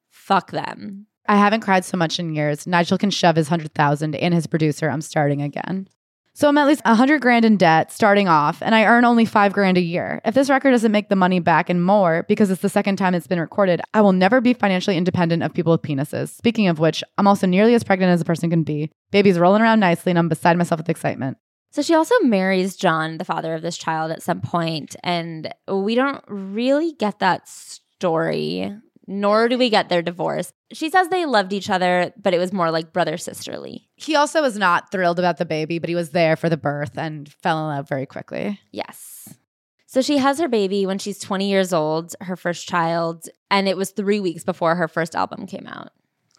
fuck 0.10 0.51
them. 0.51 1.07
I 1.28 1.38
haven't 1.38 1.62
cried 1.62 1.86
so 1.86 1.95
much 1.95 2.20
in 2.20 2.36
years. 2.36 2.68
Nigel 2.68 2.97
can 2.97 3.12
shove 3.12 3.36
his 3.36 3.49
100,000 3.49 4.16
and 4.16 4.34
his 4.34 4.47
producer. 4.47 4.89
I'm 4.89 5.01
starting 5.01 5.41
again. 5.41 5.88
So 6.34 6.47
I'm 6.47 6.57
at 6.57 6.68
least 6.68 6.86
100 6.86 7.22
grand 7.22 7.43
in 7.43 7.57
debt 7.57 7.91
starting 7.91 8.30
off, 8.30 8.62
and 8.62 8.74
I 8.74 8.86
earn 8.86 9.03
only 9.03 9.26
five 9.26 9.51
grand 9.51 9.78
a 9.78 9.82
year. 9.82 10.22
If 10.24 10.36
this 10.36 10.49
record 10.49 10.72
doesn't 10.72 10.91
make 10.91 11.10
the 11.10 11.16
money 11.16 11.39
back 11.39 11.70
and 11.70 11.84
more 11.84 12.24
because 12.30 12.49
it's 12.49 12.62
the 12.62 12.70
second 12.70 12.95
time 12.95 13.14
it's 13.14 13.28
been 13.28 13.41
recorded, 13.41 13.82
I 13.93 13.99
will 13.99 14.14
never 14.14 14.39
be 14.39 14.53
financially 14.53 14.95
independent 14.95 15.43
of 15.43 15.53
people 15.53 15.72
with 15.74 15.82
penises. 15.82 16.30
Speaking 16.30 16.68
of 16.68 16.80
which, 16.80 17.03
I'm 17.18 17.28
also 17.28 17.45
nearly 17.45 17.74
as 17.76 17.84
pregnant 17.84 18.12
as 18.12 18.22
a 18.22 18.26
person 18.26 18.49
can 18.49 18.64
be. 18.64 18.89
Baby's 19.12 19.38
rolling 19.38 19.62
around 19.62 19.82
nicely, 19.82 20.12
and 20.12 20.20
I'm 20.20 20.30
beside 20.30 20.57
myself 20.57 20.80
with 20.80 20.89
excitement. 20.89 21.38
So 21.72 21.82
she 21.82 21.94
also 21.94 22.16
marries 22.22 22.76
John, 22.76 23.18
the 23.18 23.26
father 23.26 23.54
of 23.54 23.62
this 23.62 23.78
child, 23.78 24.12
at 24.12 24.24
some 24.24 24.42
point, 24.42 24.96
and 25.04 25.54
we 25.68 25.96
don't 25.96 26.24
really 26.28 26.94
get 26.94 27.20
that 27.20 27.48
story 27.48 28.74
nor 29.10 29.50
do 29.50 29.58
we 29.58 29.72
get 29.72 29.90
their 29.90 30.04
divorce. 30.04 30.54
She 30.72 30.92
says 30.92 31.10
they 31.10 31.26
loved 31.26 31.52
each 31.52 31.72
other, 31.72 32.14
but 32.22 32.36
it 32.36 32.38
was 32.38 32.54
more 32.54 32.70
like 32.70 32.94
brother 32.94 33.18
sisterly. 33.18 33.90
He 33.96 34.16
also 34.16 34.40
was 34.40 34.56
not 34.56 34.92
thrilled 34.92 35.18
about 35.18 35.38
the 35.38 35.46
baby, 35.46 35.80
but 35.80 35.90
he 35.90 35.96
was 35.96 36.12
there 36.12 36.36
for 36.36 36.48
the 36.48 36.58
birth 36.58 36.96
and 36.96 37.28
fell 37.42 37.58
in 37.58 37.76
love 37.76 37.90
very 37.90 38.06
quickly. 38.06 38.62
Yes. 38.72 39.34
So 39.88 40.04
she 40.04 40.20
has 40.20 40.38
her 40.38 40.48
baby 40.48 40.86
when 40.86 41.00
she's 41.00 41.18
20 41.18 41.50
years 41.50 41.74
old, 41.74 42.16
her 42.22 42.36
first 42.36 42.68
child, 42.68 43.28
and 43.50 43.68
it 43.68 43.76
was 43.76 43.90
three 43.90 44.20
weeks 44.20 44.44
before 44.44 44.76
her 44.76 44.88
first 44.88 45.16
album 45.16 45.48
came 45.48 45.66
out. 45.66 45.90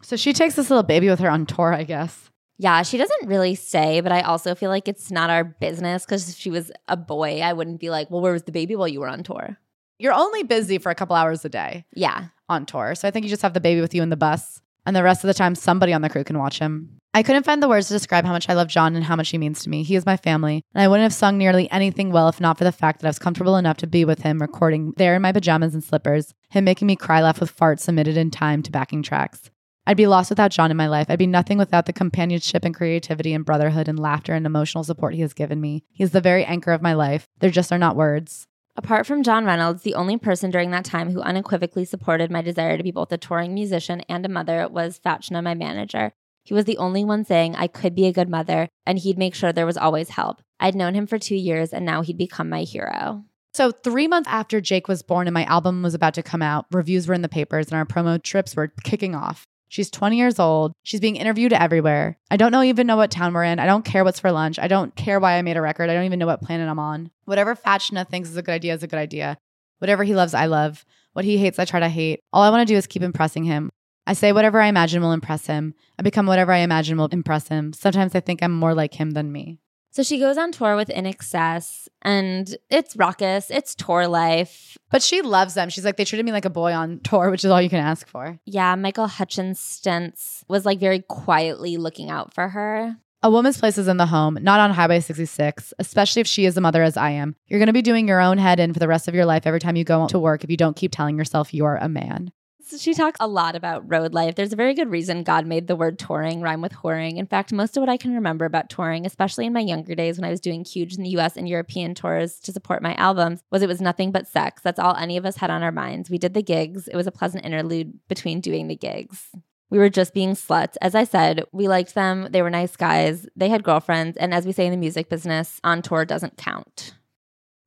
So 0.03 0.15
she 0.15 0.33
takes 0.33 0.55
this 0.55 0.71
little 0.71 0.85
baby 0.85 1.09
with 1.09 1.19
her 1.19 1.29
on 1.29 1.47
tour, 1.47 1.75
I 1.75 1.83
guess. 1.83 2.30
Yeah, 2.61 2.83
she 2.83 2.99
doesn't 2.99 3.27
really 3.27 3.55
say, 3.55 4.01
but 4.01 4.13
I 4.13 4.21
also 4.21 4.55
feel 4.55 4.71
like 4.71 4.87
it's 4.87 5.11
not 5.11 5.31
our 5.31 5.45
business 5.45 6.05
because 6.05 6.29
if 6.29 6.37
she 6.37 6.51
was 6.51 6.71
a 6.89 6.97
boy, 6.97 7.41
I 7.41 7.55
wouldn't 7.55 7.81
be 7.81 7.91
like, 7.91 8.11
well, 8.11 8.21
where 8.21 8.35
was 8.35 8.43
the 8.43 8.53
baby 8.53 8.77
while 8.77 8.89
you 8.89 9.01
were 9.01 9.09
on 9.09 9.23
tour? 9.23 9.59
You're 9.99 10.13
only 10.13 10.43
busy 10.43 10.79
for 10.79 10.91
a 10.91 10.95
couple 10.95 11.17
hours 11.17 11.45
a 11.45 11.49
day. 11.49 11.85
Yeah 11.95 12.29
on 12.51 12.67
tour. 12.67 12.95
So 12.95 13.09
I 13.09 13.11
think 13.11 13.25
you 13.25 13.31
just 13.31 13.43
have 13.43 13.55
the 13.55 13.61
baby 13.61 13.81
with 13.81 13.95
you 13.95 14.03
in 14.03 14.11
the 14.11 14.17
bus, 14.17 14.61
and 14.85 14.95
the 14.95 15.03
rest 15.03 15.25
of 15.25 15.29
the 15.29 15.35
time, 15.35 15.55
somebody 15.55 15.93
on 15.93 16.03
the 16.03 16.11
crew 16.11 16.25
can 16.25 16.39
watch 16.39 16.59
him. 16.59 16.99
I 17.15 17.23
couldn't 17.23 17.45
find 17.45 17.63
the 17.63 17.69
words 17.69 17.89
to 17.89 17.95
describe 17.95 18.25
how 18.25 18.33
much 18.33 18.49
I 18.49 18.55
love 18.55 18.69
John 18.69 18.95
and 18.95 19.05
how 19.05 19.17
much 19.17 19.31
he 19.31 19.39
means 19.39 19.63
to 19.63 19.71
me. 19.71 19.83
He 19.83 19.97
is 19.97 20.07
my 20.07 20.17
family, 20.17 20.63
and 20.75 20.83
I 20.83 20.89
wouldn't 20.89 21.05
have 21.05 21.15
sung 21.15 21.39
nearly 21.39 21.71
anything 21.71 22.11
well 22.11 22.29
if 22.29 22.41
not 22.41 22.59
for 22.59 22.65
the 22.65 22.73
fact 22.73 23.01
that 23.01 23.07
I 23.07 23.11
was 23.11 23.19
comfortable 23.19 23.57
enough 23.57 23.79
to 23.79 23.87
be 23.87 24.05
with 24.05 24.23
him 24.23 24.41
recording 24.41 24.93
there 24.97 25.17
in 25.17 25.23
my 25.23 25.33
pajamas 25.33 25.75
and 25.75 25.83
slippers, 25.83 26.35
him 26.51 26.65
making 26.65 26.87
me 26.87 26.97
cry 26.97 27.23
laugh 27.23 27.41
with 27.41 27.57
farts 27.57 27.81
submitted 27.81 28.17
in 28.17 28.31
time 28.31 28.63
to 28.63 28.71
backing 28.71 29.03
tracks. 29.03 29.51
I'd 29.91 29.97
be 29.97 30.07
lost 30.07 30.31
without 30.31 30.53
John 30.53 30.71
in 30.71 30.77
my 30.77 30.87
life. 30.87 31.11
I'd 31.11 31.19
be 31.19 31.27
nothing 31.27 31.59
without 31.59 31.87
the 31.87 31.93
companionship 31.93 32.65
and 32.65 32.73
creativity 32.73 33.35
and 33.35 33.45
brotherhood 33.45 33.89
and 33.89 33.99
laughter 33.99 34.35
and 34.35 34.47
emotional 34.47 34.85
support 34.85 35.15
he 35.15 35.21
has 35.23 35.33
given 35.33 35.61
me. 35.61 35.83
He 35.91 36.05
is 36.05 36.13
the 36.13 36.21
very 36.21 36.45
anchor 36.45 36.71
of 36.71 36.81
my 36.81 36.93
life. 36.93 37.27
There 37.41 37.51
just 37.51 37.73
are 37.73 37.77
not 37.77 37.97
words. 37.97 38.47
Apart 38.77 39.05
from 39.05 39.25
John 39.25 39.45
Reynolds, 39.45 39.83
the 39.83 39.97
only 39.97 40.17
person 40.17 40.53
during 40.53 40.71
that 40.71 40.85
time 40.85 41.11
who 41.11 41.21
unequivocally 41.21 41.85
supported 41.85 42.31
my 42.31 42.41
desire 42.41 42.77
to 42.77 42.85
be 42.85 42.93
both 42.93 43.11
a 43.11 43.19
touring 43.19 43.53
musician 43.53 44.03
and 44.09 44.25
a 44.25 44.29
mother 44.29 44.69
was 44.69 45.01
Fachtna, 45.05 45.43
my 45.43 45.55
manager. 45.55 46.13
He 46.45 46.55
was 46.55 46.67
the 46.67 46.79
only 46.79 47.05
one 47.05 47.25
saying 47.25 47.57
I 47.57 47.67
could 47.67 47.97
be 47.97 48.07
a 48.07 48.13
good 48.13 48.29
mother, 48.29 48.69
and 48.87 48.97
he'd 48.97 49.19
make 49.19 49.35
sure 49.35 49.53
there 49.53 49.67
was 49.67 49.77
always 49.77 50.11
help. 50.11 50.41
I'd 50.61 50.77
known 50.77 50.95
him 50.95 51.09
for 51.09 51.19
two 51.19 51.35
years, 51.35 51.73
and 51.73 51.85
now 51.85 52.03
he'd 52.03 52.17
become 52.17 52.49
my 52.49 52.63
hero. 52.63 53.25
So, 53.55 53.73
three 53.73 54.07
months 54.07 54.29
after 54.31 54.61
Jake 54.61 54.87
was 54.87 55.03
born 55.03 55.27
and 55.27 55.35
my 55.35 55.47
album 55.47 55.83
was 55.83 55.95
about 55.95 56.15
to 56.15 56.23
come 56.23 56.43
out, 56.43 56.67
reviews 56.71 57.09
were 57.09 57.15
in 57.15 57.23
the 57.23 57.29
papers 57.29 57.67
and 57.67 57.75
our 57.75 57.85
promo 57.85 58.23
trips 58.23 58.55
were 58.55 58.73
kicking 58.85 59.17
off. 59.17 59.49
She's 59.71 59.89
20 59.89 60.17
years 60.17 60.41
old. 60.41 60.73
She's 60.83 60.99
being 60.99 61.15
interviewed 61.15 61.53
everywhere. 61.53 62.19
I 62.29 62.37
don't 62.37 62.51
know 62.51 62.65
even 62.65 62.89
know 62.89 62.97
what 62.97 63.13
town 63.13 63.33
we're 63.33 63.45
in. 63.45 63.61
I 63.61 63.67
don't 63.67 63.85
care 63.85 64.03
what's 64.03 64.19
for 64.19 64.33
lunch. 64.33 64.59
I 64.59 64.67
don't 64.67 64.97
care 64.97 65.21
why 65.21 65.35
I 65.35 65.43
made 65.43 65.57
a 65.57 65.61
record. 65.61 65.89
I 65.89 65.95
don't 65.95 66.07
even 66.07 66.19
know 66.19 66.27
what 66.27 66.43
planet 66.43 66.69
I'm 66.69 66.81
on. 66.81 67.13
Whatever 67.25 67.55
Fachtna 67.55 68.09
thinks 68.09 68.29
is 68.29 68.37
a 68.37 68.43
good 68.43 68.51
idea 68.51 68.75
is 68.75 68.83
a 68.83 68.89
good 68.89 68.99
idea. 68.99 69.39
Whatever 69.79 70.03
he 70.03 70.13
loves, 70.13 70.35
I 70.35 70.47
love. 70.47 70.85
What 71.13 71.25
he 71.25 71.39
hates, 71.39 71.61
I 71.61 71.67
try 71.67 71.79
to 71.79 71.89
hate. 71.89 72.19
All 72.33 72.43
I 72.43 72.51
want 72.51 72.67
to 72.67 72.75
do 72.75 72.77
is 72.77 72.89
keep 72.89 73.03
impressing 73.03 73.45
him. 73.45 73.71
I 74.09 74.15
say 74.15 74.33
whatever 74.33 74.61
I 74.61 74.67
imagine 74.67 75.03
will 75.03 75.13
impress 75.13 75.47
him. 75.47 75.75
I 75.97 76.03
become 76.03 76.27
whatever 76.27 76.51
I 76.51 76.59
imagine 76.59 76.99
will 76.99 77.07
impress 77.07 77.47
him. 77.47 77.73
Sometimes 77.73 78.17
I 78.17 78.21
think 78.21 78.43
I'm 78.43 78.51
more 78.51 78.75
like 78.75 78.95
him 78.95 79.13
than 79.13 79.31
me. 79.31 79.61
So 79.93 80.05
she 80.05 80.19
goes 80.19 80.39
on 80.39 80.53
tour 80.53 80.77
with 80.77 80.89
INXS 80.89 81.89
and 82.03 82.57
it's 82.71 82.95
raucous, 82.95 83.51
it's 83.51 83.75
tour 83.75 84.07
life. 84.07 84.79
But 84.91 85.03
she 85.03 85.21
loves 85.21 85.55
them. 85.55 85.69
She's 85.69 85.85
like, 85.85 85.97
they 85.97 86.05
treated 86.05 86.25
me 86.25 86.33
like 86.33 86.45
a 86.45 86.51
boy 86.51 86.73
on 86.73 87.01
tour, 87.01 87.31
which 87.31 87.45
is 87.45 87.51
all 87.51 87.61
you 87.61 87.69
can 87.69 87.81
ask 87.81 88.07
for. 88.07 88.39
Yeah, 88.45 88.77
Michael 88.77 89.09
Hutchence 89.09 89.61
Stentz 89.61 90.45
was 90.49 90.65
like 90.65 90.79
very 90.79 91.01
quietly 91.01 91.77
looking 91.77 92.09
out 92.09 92.33
for 92.33 92.49
her. 92.49 92.97
A 93.23 93.31
woman's 93.31 93.59
place 93.59 93.77
is 93.77 93.89
in 93.89 93.99
the 93.99 94.07
home, 94.07 94.39
not 94.41 94.61
on 94.61 94.71
Highway 94.71 95.01
66, 95.01 95.75
especially 95.79 96.21
if 96.21 96.27
she 96.27 96.47
is 96.47 96.57
a 96.57 96.61
mother 96.61 96.83
as 96.83 96.97
I 96.97 97.11
am. 97.11 97.35
You're 97.49 97.59
going 97.59 97.67
to 97.67 97.73
be 97.73 97.83
doing 97.83 98.09
your 98.09 98.21
own 98.21 98.39
head 98.39 98.61
in 98.61 98.73
for 98.73 98.79
the 98.79 98.89
rest 98.89 99.09
of 99.09 99.15
your 99.15 99.27
life 99.27 99.47
every 99.47 99.61
time 99.61 99.77
you 99.77 99.85
go 99.85 100.07
to 100.07 100.19
work 100.19 100.43
if 100.43 100.51
you 100.51 100.57
don't 100.57 100.77
keep 100.77 100.93
telling 100.93 101.19
yourself 101.19 101.53
you're 101.53 101.77
a 101.77 101.89
man 101.89 102.33
she 102.79 102.95
talks 102.95 103.17
a 103.21 103.27
lot 103.27 103.57
about 103.57 103.91
road 103.91 104.15
life. 104.15 104.35
There's 104.35 104.53
a 104.53 104.57
very 104.57 104.75
good 104.75 104.91
reason 104.91 105.23
God 105.23 105.47
made 105.47 105.67
the 105.67 105.77
word 105.77 105.99
touring 105.99 106.41
rhyme 106.41 106.61
with 106.61 106.73
whoring. 106.73 107.17
In 107.17 107.27
fact, 107.27 107.53
most 107.53 107.77
of 107.77 107.81
what 107.81 107.89
I 107.89 107.97
can 107.97 108.15
remember 108.15 108.45
about 108.45 108.71
touring, 108.71 109.07
especially 109.07 109.47
in 109.47 109.53
my 109.53 109.61
younger 109.61 109.95
days 109.95 110.19
when 110.19 110.25
I 110.25 110.31
was 110.31 110.41
doing 110.41 110.65
huge 110.65 110.97
in 110.97 111.03
the 111.03 111.11
US 111.11 111.37
and 111.37 111.49
European 111.49 111.95
tours 111.95 112.39
to 112.41 112.53
support 112.53 112.83
my 112.83 112.95
albums, 112.95 113.43
was 113.51 113.63
it 113.63 113.69
was 113.69 113.81
nothing 113.81 114.13
but 114.13 114.27
sex. 114.27 114.63
That's 114.63 114.79
all 114.79 114.97
any 114.97 115.17
of 115.17 115.27
us 115.27 115.37
had 115.37 115.51
on 115.51 115.63
our 115.63 115.73
minds. 115.73 116.11
We 116.11 116.19
did 116.19 116.35
the 116.35 116.43
gigs. 116.43 116.89
It 116.89 116.97
was 116.97 117.07
a 117.07 117.13
pleasant 117.13 117.45
interlude 117.45 117.99
between 118.09 118.41
doing 118.41 118.69
the 118.69 118.77
gigs. 118.77 119.29
We 119.71 119.79
were 119.79 119.89
just 119.89 120.13
being 120.13 120.31
sluts. 120.31 120.77
As 120.83 120.95
I 120.95 121.05
said, 121.05 121.45
we 121.53 121.69
liked 121.69 121.95
them. 121.95 122.29
They 122.31 122.43
were 122.43 122.51
nice 122.51 122.77
guys. 122.77 123.27
They 123.37 123.49
had 123.49 123.63
girlfriends. 123.63 124.17
And 124.17 124.35
as 124.35 124.45
we 124.45 124.53
say 124.53 124.67
in 124.67 124.73
the 124.73 124.77
music 124.77 125.09
business, 125.09 125.61
on 125.63 125.81
tour 125.81 126.05
doesn't 126.05 126.37
count. 126.37 126.95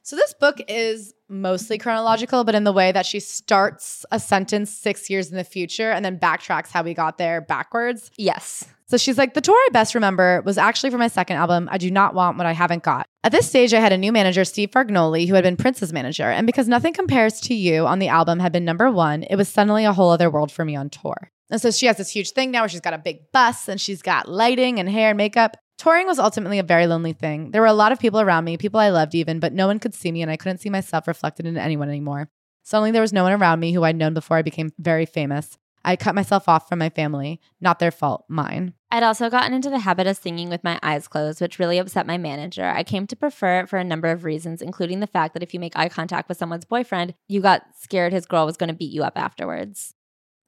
So 0.05 0.17
this 0.17 0.33
book 0.33 0.59
is 0.67 1.13
mostly 1.29 1.77
chronological, 1.77 2.43
but 2.43 2.55
in 2.55 2.65
the 2.65 2.73
way 2.73 2.91
that 2.91 3.05
she 3.05 3.21
starts 3.21 4.05
a 4.11 4.19
sentence 4.19 4.69
six 4.69 5.09
years 5.09 5.31
in 5.31 5.37
the 5.37 5.45
future 5.45 5.91
and 5.91 6.03
then 6.03 6.19
backtracks 6.19 6.71
how 6.71 6.83
we 6.83 6.93
got 6.93 7.17
there 7.17 7.39
backwards. 7.39 8.11
Yes. 8.17 8.65
So 8.87 8.97
she's 8.97 9.17
like, 9.17 9.33
the 9.33 9.39
tour 9.39 9.55
I 9.55 9.69
best 9.71 9.95
remember 9.95 10.41
was 10.45 10.57
actually 10.57 10.89
for 10.89 10.97
my 10.97 11.07
second 11.07 11.37
album, 11.37 11.69
I 11.71 11.77
Do 11.77 11.89
Not 11.89 12.13
Want 12.13 12.37
What 12.37 12.45
I 12.45 12.51
Haven't 12.51 12.83
Got. 12.83 13.07
At 13.23 13.31
this 13.31 13.47
stage, 13.47 13.73
I 13.73 13.79
had 13.79 13.93
a 13.93 13.97
new 13.97 14.11
manager, 14.11 14.43
Steve 14.43 14.71
Fargnoli, 14.71 15.25
who 15.25 15.35
had 15.35 15.45
been 15.45 15.55
Prince's 15.55 15.93
manager. 15.93 16.29
And 16.29 16.45
because 16.45 16.67
Nothing 16.67 16.93
Compares 16.93 17.39
to 17.39 17.53
You 17.53 17.87
on 17.87 17.99
the 17.99 18.09
album 18.09 18.39
had 18.39 18.51
been 18.51 18.65
number 18.65 18.91
one, 18.91 19.23
it 19.23 19.37
was 19.37 19.47
suddenly 19.47 19.85
a 19.85 19.93
whole 19.93 20.11
other 20.11 20.29
world 20.29 20.51
for 20.51 20.65
me 20.65 20.75
on 20.75 20.89
tour. 20.89 21.31
And 21.49 21.61
so 21.61 21.71
she 21.71 21.85
has 21.85 21.97
this 21.97 22.09
huge 22.09 22.31
thing 22.31 22.51
now 22.51 22.61
where 22.61 22.69
she's 22.69 22.81
got 22.81 22.93
a 22.93 22.97
big 22.97 23.31
bus 23.31 23.69
and 23.69 23.79
she's 23.79 24.01
got 24.01 24.27
lighting 24.27 24.79
and 24.79 24.89
hair 24.89 25.09
and 25.09 25.17
makeup. 25.17 25.55
Touring 25.77 26.07
was 26.07 26.19
ultimately 26.19 26.59
a 26.59 26.63
very 26.63 26.87
lonely 26.87 27.13
thing. 27.13 27.51
There 27.51 27.61
were 27.61 27.67
a 27.67 27.73
lot 27.73 27.91
of 27.91 27.99
people 27.99 28.21
around 28.21 28.45
me, 28.45 28.57
people 28.57 28.79
I 28.79 28.89
loved 28.89 29.15
even, 29.15 29.39
but 29.39 29.53
no 29.53 29.67
one 29.67 29.79
could 29.79 29.93
see 29.93 30.11
me 30.11 30.21
and 30.21 30.31
I 30.31 30.37
couldn't 30.37 30.59
see 30.59 30.69
myself 30.69 31.07
reflected 31.07 31.45
in 31.45 31.57
anyone 31.57 31.89
anymore. 31.89 32.29
Suddenly 32.63 32.91
there 32.91 33.01
was 33.01 33.13
no 33.13 33.23
one 33.23 33.33
around 33.33 33.59
me 33.59 33.73
who 33.73 33.83
I'd 33.83 33.95
known 33.95 34.13
before 34.13 34.37
I 34.37 34.41
became 34.41 34.71
very 34.79 35.05
famous. 35.05 35.57
I 35.85 35.97
cut 35.97 36.15
myself 36.15 36.47
off 36.47 36.69
from 36.69 36.79
my 36.79 36.89
family. 36.89 37.41
Not 37.59 37.79
their 37.79 37.91
fault, 37.91 38.23
mine. 38.29 38.73
I'd 38.89 39.03
also 39.03 39.29
gotten 39.29 39.53
into 39.53 39.69
the 39.69 39.79
habit 39.79 40.07
of 40.07 40.15
singing 40.15 40.47
with 40.47 40.63
my 40.63 40.79
eyes 40.81 41.09
closed, 41.09 41.41
which 41.41 41.59
really 41.59 41.77
upset 41.77 42.07
my 42.07 42.17
manager. 42.17 42.65
I 42.65 42.83
came 42.83 43.05
to 43.07 43.15
prefer 43.17 43.59
it 43.59 43.69
for 43.69 43.77
a 43.77 43.83
number 43.83 44.09
of 44.09 44.23
reasons, 44.23 44.61
including 44.61 45.01
the 45.01 45.07
fact 45.07 45.33
that 45.33 45.43
if 45.43 45.53
you 45.53 45.59
make 45.59 45.75
eye 45.75 45.89
contact 45.89 46.29
with 46.29 46.37
someone's 46.37 46.63
boyfriend, 46.63 47.15
you 47.27 47.41
got 47.41 47.63
scared 47.77 48.13
his 48.13 48.25
girl 48.25 48.45
was 48.45 48.55
going 48.55 48.69
to 48.69 48.73
beat 48.73 48.93
you 48.93 49.03
up 49.03 49.17
afterwards 49.17 49.95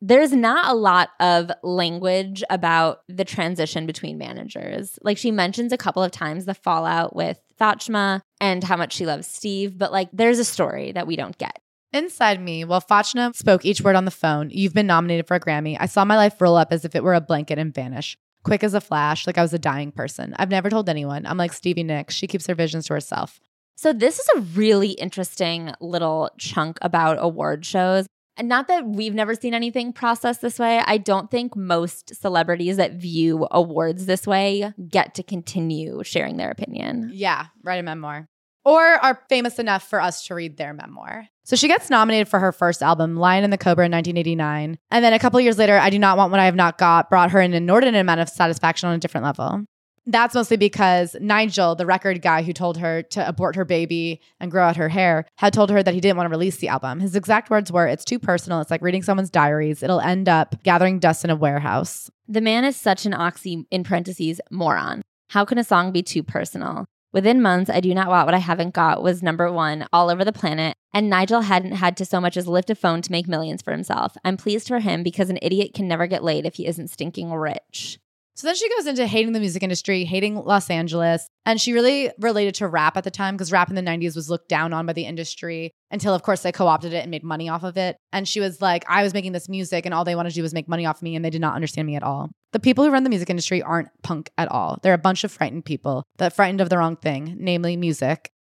there's 0.08 0.34
not 0.34 0.70
a 0.70 0.76
lot 0.76 1.10
of 1.20 1.50
language 1.64 2.44
about 2.52 3.00
the 3.08 3.26
transition 3.26 3.88
between 3.88 4.20
managers. 4.20 5.00
Like 5.02 5.18
she 5.18 5.32
mentions 5.32 5.72
a 5.72 5.78
couple 5.78 6.04
of 6.04 6.12
times 6.12 6.46
the 6.46 6.54
fallout 6.54 7.16
with 7.16 7.40
Fachtna 7.60 8.22
and 8.40 8.64
how 8.64 8.78
much 8.78 8.94
she 8.94 9.08
loves 9.08 9.26
Steve, 9.26 9.80
but 9.80 9.92
like 9.92 10.10
there's 10.14 10.38
a 10.38 10.46
story 10.46 10.92
that 10.92 11.08
we 11.08 11.16
don't 11.16 11.36
get. 11.40 11.60
Inside 11.92 12.40
me, 12.40 12.64
while 12.66 12.82
Fachtna 12.82 13.36
spoke 13.36 13.66
each 13.66 13.82
word 13.82 13.96
on 13.96 14.06
the 14.06 14.12
phone, 14.12 14.52
you've 14.52 14.76
been 14.76 14.86
nominated 14.86 15.28
for 15.28 15.36
a 15.36 15.40
Grammy, 15.40 15.76
I 15.80 15.88
saw 15.88 16.06
my 16.06 16.18
life 16.18 16.40
roll 16.40 16.56
up 16.56 16.68
as 16.72 16.86
if 16.86 16.94
it 16.94 17.04
were 17.04 17.16
a 17.16 17.22
blanket 17.22 17.58
and 17.58 17.74
vanish. 17.74 18.16
Quick 18.44 18.64
as 18.64 18.76
a 18.76 18.82
flash, 18.82 19.26
like 19.26 19.40
I 19.40 19.42
was 19.42 19.56
a 19.56 19.60
dying 19.60 19.92
person. 19.92 20.36
I've 20.38 20.52
never 20.52 20.70
told 20.70 20.88
anyone. 20.88 21.26
I'm 21.26 21.38
like 21.38 21.52
Stevie 21.52 21.82
Nicks. 21.82 22.14
She 22.14 22.28
keeps 22.28 22.46
her 22.46 22.54
visions 22.54 22.86
to 22.88 22.94
herself. 22.94 23.40
So, 23.76 23.92
this 23.92 24.20
is 24.20 24.28
a 24.36 24.42
really 24.42 24.92
interesting 24.92 25.74
little 25.82 26.30
chunk 26.38 26.78
about 26.82 27.18
award 27.20 27.66
shows. 27.66 28.06
And 28.38 28.50
not 28.50 28.68
that 28.68 28.86
we've 28.86 29.14
never 29.14 29.34
seen 29.36 29.54
anything 29.54 29.94
processed 29.94 30.42
this 30.42 30.60
way. 30.60 30.82
I 30.86 30.98
don't 30.98 31.32
think 31.32 31.56
most 31.56 32.16
celebrities 32.16 32.78
that 32.78 32.94
view 32.94 33.48
awards 33.52 34.06
this 34.06 34.28
way 34.28 34.74
get 34.90 35.16
to 35.16 35.24
continue 35.24 36.04
sharing 36.04 36.38
their 36.38 36.52
opinion. 36.52 37.12
Yeah, 37.14 37.48
write 37.64 37.80
a 37.80 37.84
memoir. 37.84 38.28
Or 38.66 38.82
are 38.82 39.22
famous 39.30 39.60
enough 39.60 39.88
for 39.88 40.02
us 40.02 40.26
to 40.26 40.36
read 40.36 40.58
their 40.58 40.74
memoir. 40.74 41.28
So 41.44 41.56
she 41.56 41.68
gets 41.68 41.92
nominated 41.92 42.28
for 42.28 42.40
her 42.40 42.52
first 42.52 42.82
album, 42.82 43.16
Lion 43.16 43.44
and 43.44 43.54
the 43.54 43.58
Cobra, 43.58 43.86
in 43.86 43.92
1989. 43.92 44.80
And 44.90 45.06
then 45.06 45.14
a 45.14 45.20
couple 45.20 45.40
years 45.40 45.60
later, 45.60 45.78
I 45.78 45.92
Do 45.92 46.00
Not 46.00 46.18
Want 46.18 46.32
What 46.32 46.40
I 46.40 46.46
Have 46.46 46.56
Not 46.56 46.80
Got 46.80 47.10
brought 47.10 47.30
her 47.30 47.40
an 47.40 47.54
inordinate 47.54 48.02
amount 48.02 48.22
of 48.22 48.30
satisfaction 48.30 48.90
on 48.90 48.96
a 48.96 48.98
different 48.98 49.26
level. 49.26 49.66
That's 50.08 50.36
mostly 50.36 50.58
because 50.58 51.16
Nigel, 51.20 51.76
the 51.76 51.86
record 51.86 52.22
guy 52.22 52.44
who 52.44 52.54
told 52.54 52.78
her 52.78 53.02
to 53.04 53.28
abort 53.28 53.56
her 53.56 53.66
baby 53.66 54.22
and 54.40 54.52
grow 54.52 54.64
out 54.64 54.78
her 54.78 54.90
hair, 54.90 55.26
had 55.38 55.52
told 55.52 55.72
her 55.72 55.82
that 55.82 55.94
he 55.94 56.00
didn't 56.00 56.18
want 56.18 56.28
to 56.28 56.32
release 56.32 56.58
the 56.58 56.68
album. 56.68 57.00
His 57.00 57.16
exact 57.16 57.50
words 57.50 57.72
were, 57.72 57.88
It's 57.88 58.06
too 58.06 58.20
personal. 58.20 58.62
It's 58.62 58.70
like 58.70 58.84
reading 58.84 59.02
someone's 59.02 59.32
diaries. 59.32 59.82
It'll 59.82 60.00
end 60.00 60.30
up 60.30 60.62
gathering 60.64 61.00
dust 61.00 61.24
in 61.24 61.32
a 61.32 61.36
warehouse. 61.36 62.12
The 62.28 62.42
man 62.42 62.66
is 62.66 62.76
such 62.76 63.06
an 63.06 63.14
oxy, 63.14 63.66
in 63.72 63.84
parentheses, 63.84 64.40
moron. 64.52 65.02
How 65.30 65.44
can 65.44 65.58
a 65.58 65.64
song 65.64 65.92
be 65.92 66.04
too 66.04 66.22
personal? 66.22 66.86
Within 67.12 67.42
months, 67.42 67.70
I 67.70 67.80
Do 67.80 67.94
Not 67.94 68.10
Want 68.10 68.28
What 68.28 68.36
I 68.36 68.40
Haven't 68.40 68.74
Got 68.74 69.02
was 69.02 69.24
number 69.24 69.52
one 69.52 69.88
all 69.94 70.10
over 70.10 70.26
the 70.26 70.34
planet, 70.34 70.76
and 70.94 71.10
Nigel 71.10 71.42
hadn't 71.42 71.72
had 71.72 71.96
to 71.98 72.06
so 72.06 72.20
much 72.20 72.36
as 72.36 72.48
lift 72.48 72.70
a 72.70 72.76
phone 72.76 73.02
to 73.02 73.12
make 73.12 73.28
millions 73.28 73.62
for 73.62 73.72
himself. 73.72 74.18
I'm 74.26 74.38
pleased 74.38 74.68
for 74.68 74.80
him 74.80 75.02
because 75.02 75.30
an 75.30 75.40
idiot 75.42 75.74
can 75.74 75.88
never 75.88 76.08
get 76.08 76.26
laid 76.26 76.46
if 76.46 76.56
he 76.56 76.68
isn't 76.68 76.90
stinking 76.90 77.32
rich. 77.32 78.00
So 78.36 78.48
then 78.48 78.56
she 78.56 78.70
goes 78.70 78.86
into 78.86 79.08
hating 79.08 79.32
the 79.32 79.40
music 79.40 79.64
industry, 79.64 80.04
hating 80.04 80.36
Los 80.36 80.70
Angeles. 80.70 81.28
And 81.46 81.60
she 81.60 81.72
really 81.72 82.12
related 82.20 82.56
to 82.56 82.68
rap 82.68 82.98
at 82.98 83.06
the 83.06 83.12
time 83.12 83.36
because 83.36 83.52
rap 83.52 83.70
in 83.70 83.76
the 83.76 83.82
90s 83.82 84.16
was 84.16 84.30
looked 84.30 84.50
down 84.50 84.74
on 84.74 84.86
by 84.86 84.92
the 84.92 85.06
industry 85.06 85.72
until, 85.90 86.14
of 86.14 86.22
course, 86.22 86.42
they 86.42 86.52
co 86.52 86.68
opted 86.68 86.92
it 86.92 86.98
and 86.98 87.12
made 87.12 87.24
money 87.24 87.48
off 87.48 87.64
of 87.64 87.78
it. 87.78 87.96
And 88.12 88.28
she 88.28 88.42
was 88.42 88.62
like, 88.62 88.84
I 88.90 89.04
was 89.04 89.14
making 89.14 89.32
this 89.32 89.48
music 89.48 89.86
and 89.86 89.94
all 89.94 90.04
they 90.04 90.16
wanted 90.16 90.30
to 90.32 90.36
do 90.36 90.42
was 90.42 90.54
make 90.54 90.68
money 90.68 90.86
off 90.86 91.02
me 91.02 91.16
and 91.16 91.24
they 91.24 91.30
did 91.30 91.42
not 91.42 91.56
understand 91.56 91.88
me 91.88 91.96
at 91.96 92.04
all. 92.04 92.30
The 92.52 92.60
people 92.60 92.84
who 92.84 92.92
run 92.92 93.04
the 93.04 93.10
music 93.10 93.30
industry 93.30 93.62
aren't 93.62 93.90
punk 94.04 94.30
at 94.38 94.50
all. 94.50 94.80
They're 94.84 94.94
a 94.94 94.98
bunch 94.98 95.24
of 95.24 95.32
frightened 95.32 95.64
people 95.64 96.04
that 96.18 96.34
frightened 96.34 96.62
of 96.62 96.70
the 96.70 96.78
wrong 96.78 96.98
thing, 96.98 97.38
namely 97.40 97.78
music. 97.78 98.32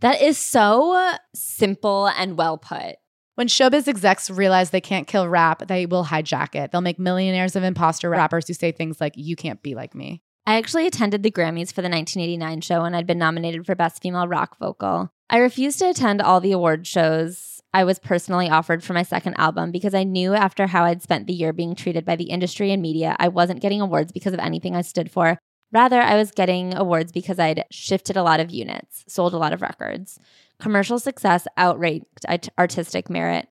That 0.00 0.20
is 0.20 0.38
so 0.38 1.12
simple 1.34 2.08
and 2.08 2.36
well 2.36 2.58
put. 2.58 2.96
When 3.36 3.48
showbiz 3.48 3.86
execs 3.86 4.30
realize 4.30 4.70
they 4.70 4.80
can't 4.80 5.06
kill 5.06 5.28
rap, 5.28 5.68
they 5.68 5.84
will 5.84 6.06
hijack 6.06 6.54
it. 6.54 6.72
They'll 6.72 6.80
make 6.80 6.98
millionaires 6.98 7.54
of 7.54 7.62
imposter 7.62 8.08
rappers 8.08 8.48
who 8.48 8.54
say 8.54 8.72
things 8.72 8.98
like, 8.98 9.12
You 9.14 9.36
can't 9.36 9.62
be 9.62 9.74
like 9.74 9.94
me. 9.94 10.22
I 10.46 10.56
actually 10.56 10.86
attended 10.86 11.22
the 11.22 11.30
Grammys 11.30 11.70
for 11.70 11.82
the 11.82 11.90
1989 11.90 12.62
show 12.62 12.84
and 12.84 12.96
I'd 12.96 13.06
been 13.06 13.18
nominated 13.18 13.66
for 13.66 13.74
Best 13.74 14.00
Female 14.00 14.26
Rock 14.26 14.56
Vocal. 14.58 15.12
I 15.28 15.36
refused 15.36 15.80
to 15.80 15.90
attend 15.90 16.22
all 16.22 16.40
the 16.40 16.52
award 16.52 16.86
shows 16.86 17.60
I 17.74 17.84
was 17.84 17.98
personally 17.98 18.48
offered 18.48 18.82
for 18.82 18.94
my 18.94 19.02
second 19.02 19.34
album 19.34 19.70
because 19.70 19.92
I 19.92 20.04
knew 20.04 20.32
after 20.32 20.66
how 20.66 20.84
I'd 20.84 21.02
spent 21.02 21.26
the 21.26 21.34
year 21.34 21.52
being 21.52 21.74
treated 21.74 22.06
by 22.06 22.16
the 22.16 22.30
industry 22.30 22.72
and 22.72 22.80
media, 22.80 23.16
I 23.18 23.28
wasn't 23.28 23.60
getting 23.60 23.82
awards 23.82 24.12
because 24.12 24.32
of 24.32 24.40
anything 24.40 24.74
I 24.74 24.80
stood 24.80 25.10
for. 25.10 25.36
Rather, 25.72 26.00
I 26.00 26.16
was 26.16 26.30
getting 26.30 26.74
awards 26.74 27.12
because 27.12 27.38
I'd 27.38 27.64
shifted 27.70 28.16
a 28.16 28.22
lot 28.22 28.40
of 28.40 28.50
units, 28.50 29.04
sold 29.08 29.34
a 29.34 29.38
lot 29.38 29.52
of 29.52 29.60
records. 29.60 30.18
Commercial 30.60 30.98
success 30.98 31.46
outranked 31.58 32.24
artistic 32.58 33.10
merit. 33.10 33.48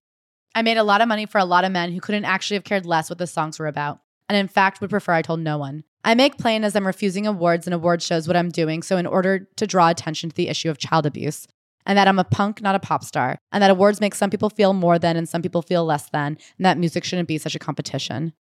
I 0.56 0.62
made 0.62 0.78
a 0.78 0.84
lot 0.84 1.01
of 1.01 1.08
money 1.08 1.26
for 1.26 1.38
a 1.38 1.45
lot 1.45 1.66
of 1.66 1.72
men 1.72 1.91
who 1.91 1.99
couldn't 1.99 2.26
actually 2.26 2.56
have 2.56 2.64
cared 2.64 2.86
less 2.86 3.10
what 3.10 3.20
the 3.20 3.28
songs 3.28 3.60
were 3.60 3.68
about, 3.68 3.99
and 4.28 4.38
in 4.38 4.47
fact 4.47 4.82
would 4.82 4.89
prefer 4.89 5.14
I 5.14 5.22
told 5.22 5.39
no 5.39 5.58
one. 5.58 5.84
I 6.03 6.16
make 6.16 6.38
plain 6.38 6.64
as 6.64 6.76
I'm 6.76 6.88
refusing 6.88 7.28
awards 7.28 7.68
and 7.68 7.74
award 7.74 8.01
shows 8.01 8.28
what 8.28 8.38
I'm 8.38 8.49
doing, 8.49 8.82
so 8.82 8.97
in 8.97 9.06
order 9.06 9.47
to 9.58 9.68
draw 9.68 9.89
attention 9.89 10.30
to 10.30 10.36
the 10.36 10.47
issue 10.47 10.70
of 10.70 10.78
child 10.78 11.06
abuse, 11.06 11.47
and 11.86 11.97
that 11.97 12.08
I'm 12.08 12.20
a 12.20 12.24
punk, 12.24 12.62
not 12.62 12.76
a 12.76 12.80
pop 12.80 13.03
star, 13.03 13.38
and 13.51 13.62
that 13.62 13.72
awards 13.72 14.01
make 14.01 14.16
some 14.16 14.30
people 14.30 14.49
feel 14.49 14.74
more 14.74 14.97
than 14.97 15.18
and 15.18 15.30
some 15.30 15.41
people 15.41 15.62
feel 15.62 15.86
less 15.86 16.10
than, 16.10 16.38
and 16.58 16.66
that 16.66 16.78
music 16.78 17.03
shouldn't 17.03 17.28
be 17.28 17.38
such 17.38 17.56
a 17.56 17.60
competition. 17.60 18.34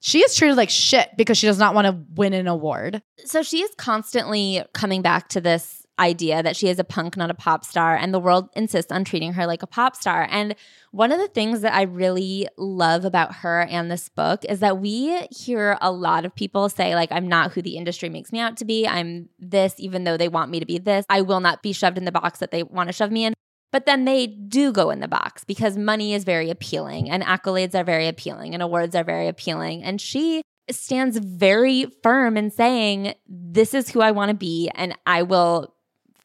She 0.00 0.20
is 0.20 0.36
treated 0.36 0.56
like 0.56 0.70
shit 0.70 1.08
because 1.16 1.38
she 1.38 1.46
does 1.46 1.58
not 1.58 1.74
want 1.74 1.86
to 1.86 2.04
win 2.14 2.32
an 2.32 2.46
award. 2.46 3.02
So 3.24 3.42
she 3.42 3.62
is 3.62 3.70
constantly 3.76 4.62
coming 4.72 5.02
back 5.02 5.28
to 5.30 5.40
this 5.40 5.85
idea 5.98 6.42
that 6.42 6.56
she 6.56 6.68
is 6.68 6.78
a 6.78 6.84
punk, 6.84 7.16
not 7.16 7.30
a 7.30 7.34
pop 7.34 7.64
star, 7.64 7.96
and 7.96 8.12
the 8.12 8.18
world 8.18 8.48
insists 8.54 8.92
on 8.92 9.04
treating 9.04 9.32
her 9.34 9.46
like 9.46 9.62
a 9.62 9.66
pop 9.66 9.96
star. 9.96 10.26
And 10.30 10.54
one 10.90 11.12
of 11.12 11.18
the 11.18 11.28
things 11.28 11.62
that 11.62 11.74
I 11.74 11.82
really 11.82 12.48
love 12.56 13.04
about 13.04 13.36
her 13.36 13.62
and 13.62 13.90
this 13.90 14.08
book 14.08 14.44
is 14.48 14.60
that 14.60 14.78
we 14.78 15.26
hear 15.30 15.78
a 15.80 15.90
lot 15.90 16.24
of 16.24 16.34
people 16.34 16.68
say, 16.68 16.94
like, 16.94 17.10
I'm 17.12 17.28
not 17.28 17.52
who 17.52 17.62
the 17.62 17.76
industry 17.76 18.08
makes 18.08 18.32
me 18.32 18.40
out 18.40 18.56
to 18.58 18.64
be. 18.64 18.86
I'm 18.86 19.28
this, 19.38 19.74
even 19.78 20.04
though 20.04 20.16
they 20.16 20.28
want 20.28 20.50
me 20.50 20.60
to 20.60 20.66
be 20.66 20.78
this. 20.78 21.04
I 21.08 21.22
will 21.22 21.40
not 21.40 21.62
be 21.62 21.72
shoved 21.72 21.98
in 21.98 22.04
the 22.04 22.12
box 22.12 22.38
that 22.40 22.50
they 22.50 22.62
want 22.62 22.88
to 22.88 22.92
shove 22.92 23.10
me 23.10 23.24
in. 23.24 23.34
But 23.72 23.84
then 23.84 24.04
they 24.04 24.26
do 24.26 24.72
go 24.72 24.90
in 24.90 25.00
the 25.00 25.08
box 25.08 25.44
because 25.44 25.76
money 25.76 26.14
is 26.14 26.24
very 26.24 26.50
appealing 26.50 27.10
and 27.10 27.22
accolades 27.22 27.74
are 27.74 27.84
very 27.84 28.08
appealing 28.08 28.54
and 28.54 28.62
awards 28.62 28.94
are 28.94 29.04
very 29.04 29.28
appealing. 29.28 29.82
And 29.82 30.00
she 30.00 30.42
stands 30.70 31.18
very 31.18 31.86
firm 32.02 32.36
in 32.36 32.50
saying, 32.50 33.14
This 33.28 33.74
is 33.74 33.90
who 33.90 34.00
I 34.00 34.12
want 34.12 34.30
to 34.30 34.36
be, 34.36 34.70
and 34.74 34.96
I 35.06 35.22
will 35.22 35.74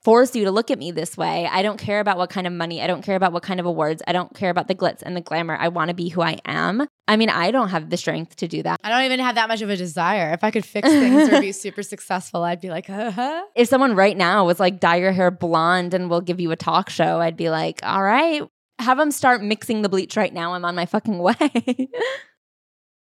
force 0.03 0.35
you 0.35 0.45
to 0.45 0.51
look 0.51 0.71
at 0.71 0.79
me 0.79 0.91
this 0.91 1.15
way. 1.15 1.47
I 1.51 1.61
don't 1.61 1.77
care 1.77 1.99
about 1.99 2.17
what 2.17 2.29
kind 2.29 2.47
of 2.47 2.53
money. 2.53 2.81
I 2.81 2.87
don't 2.87 3.03
care 3.03 3.15
about 3.15 3.33
what 3.33 3.43
kind 3.43 3.59
of 3.59 3.65
awards. 3.65 4.01
I 4.07 4.13
don't 4.13 4.33
care 4.33 4.49
about 4.49 4.67
the 4.67 4.75
glitz 4.75 5.01
and 5.03 5.15
the 5.15 5.21
glamour. 5.21 5.55
I 5.59 5.67
want 5.67 5.89
to 5.89 5.93
be 5.93 6.09
who 6.09 6.21
I 6.21 6.39
am. 6.45 6.87
I 7.07 7.17
mean, 7.17 7.29
I 7.29 7.51
don't 7.51 7.69
have 7.69 7.89
the 7.89 7.97
strength 7.97 8.37
to 8.37 8.47
do 8.47 8.63
that. 8.63 8.79
I 8.83 8.89
don't 8.89 9.03
even 9.03 9.19
have 9.19 9.35
that 9.35 9.47
much 9.47 9.61
of 9.61 9.69
a 9.69 9.77
desire. 9.77 10.31
If 10.33 10.43
I 10.43 10.51
could 10.51 10.65
fix 10.65 10.89
things 10.89 11.31
or 11.31 11.39
be 11.39 11.51
super 11.51 11.83
successful, 11.83 12.43
I'd 12.43 12.61
be 12.61 12.69
like, 12.69 12.89
uh-huh. 12.89 13.43
If 13.55 13.67
someone 13.67 13.95
right 13.95 14.17
now 14.17 14.45
was 14.45 14.59
like, 14.59 14.79
dye 14.79 14.95
your 14.95 15.11
hair 15.11 15.29
blonde 15.29 15.93
and 15.93 16.09
we'll 16.09 16.21
give 16.21 16.39
you 16.39 16.51
a 16.51 16.55
talk 16.55 16.89
show, 16.89 17.19
I'd 17.19 17.37
be 17.37 17.49
like, 17.49 17.79
all 17.83 18.01
right, 18.01 18.41
have 18.79 18.97
them 18.97 19.11
start 19.11 19.43
mixing 19.43 19.83
the 19.83 19.89
bleach 19.89 20.17
right 20.17 20.33
now. 20.33 20.53
I'm 20.53 20.65
on 20.65 20.75
my 20.75 20.85
fucking 20.85 21.19
way. 21.23 21.89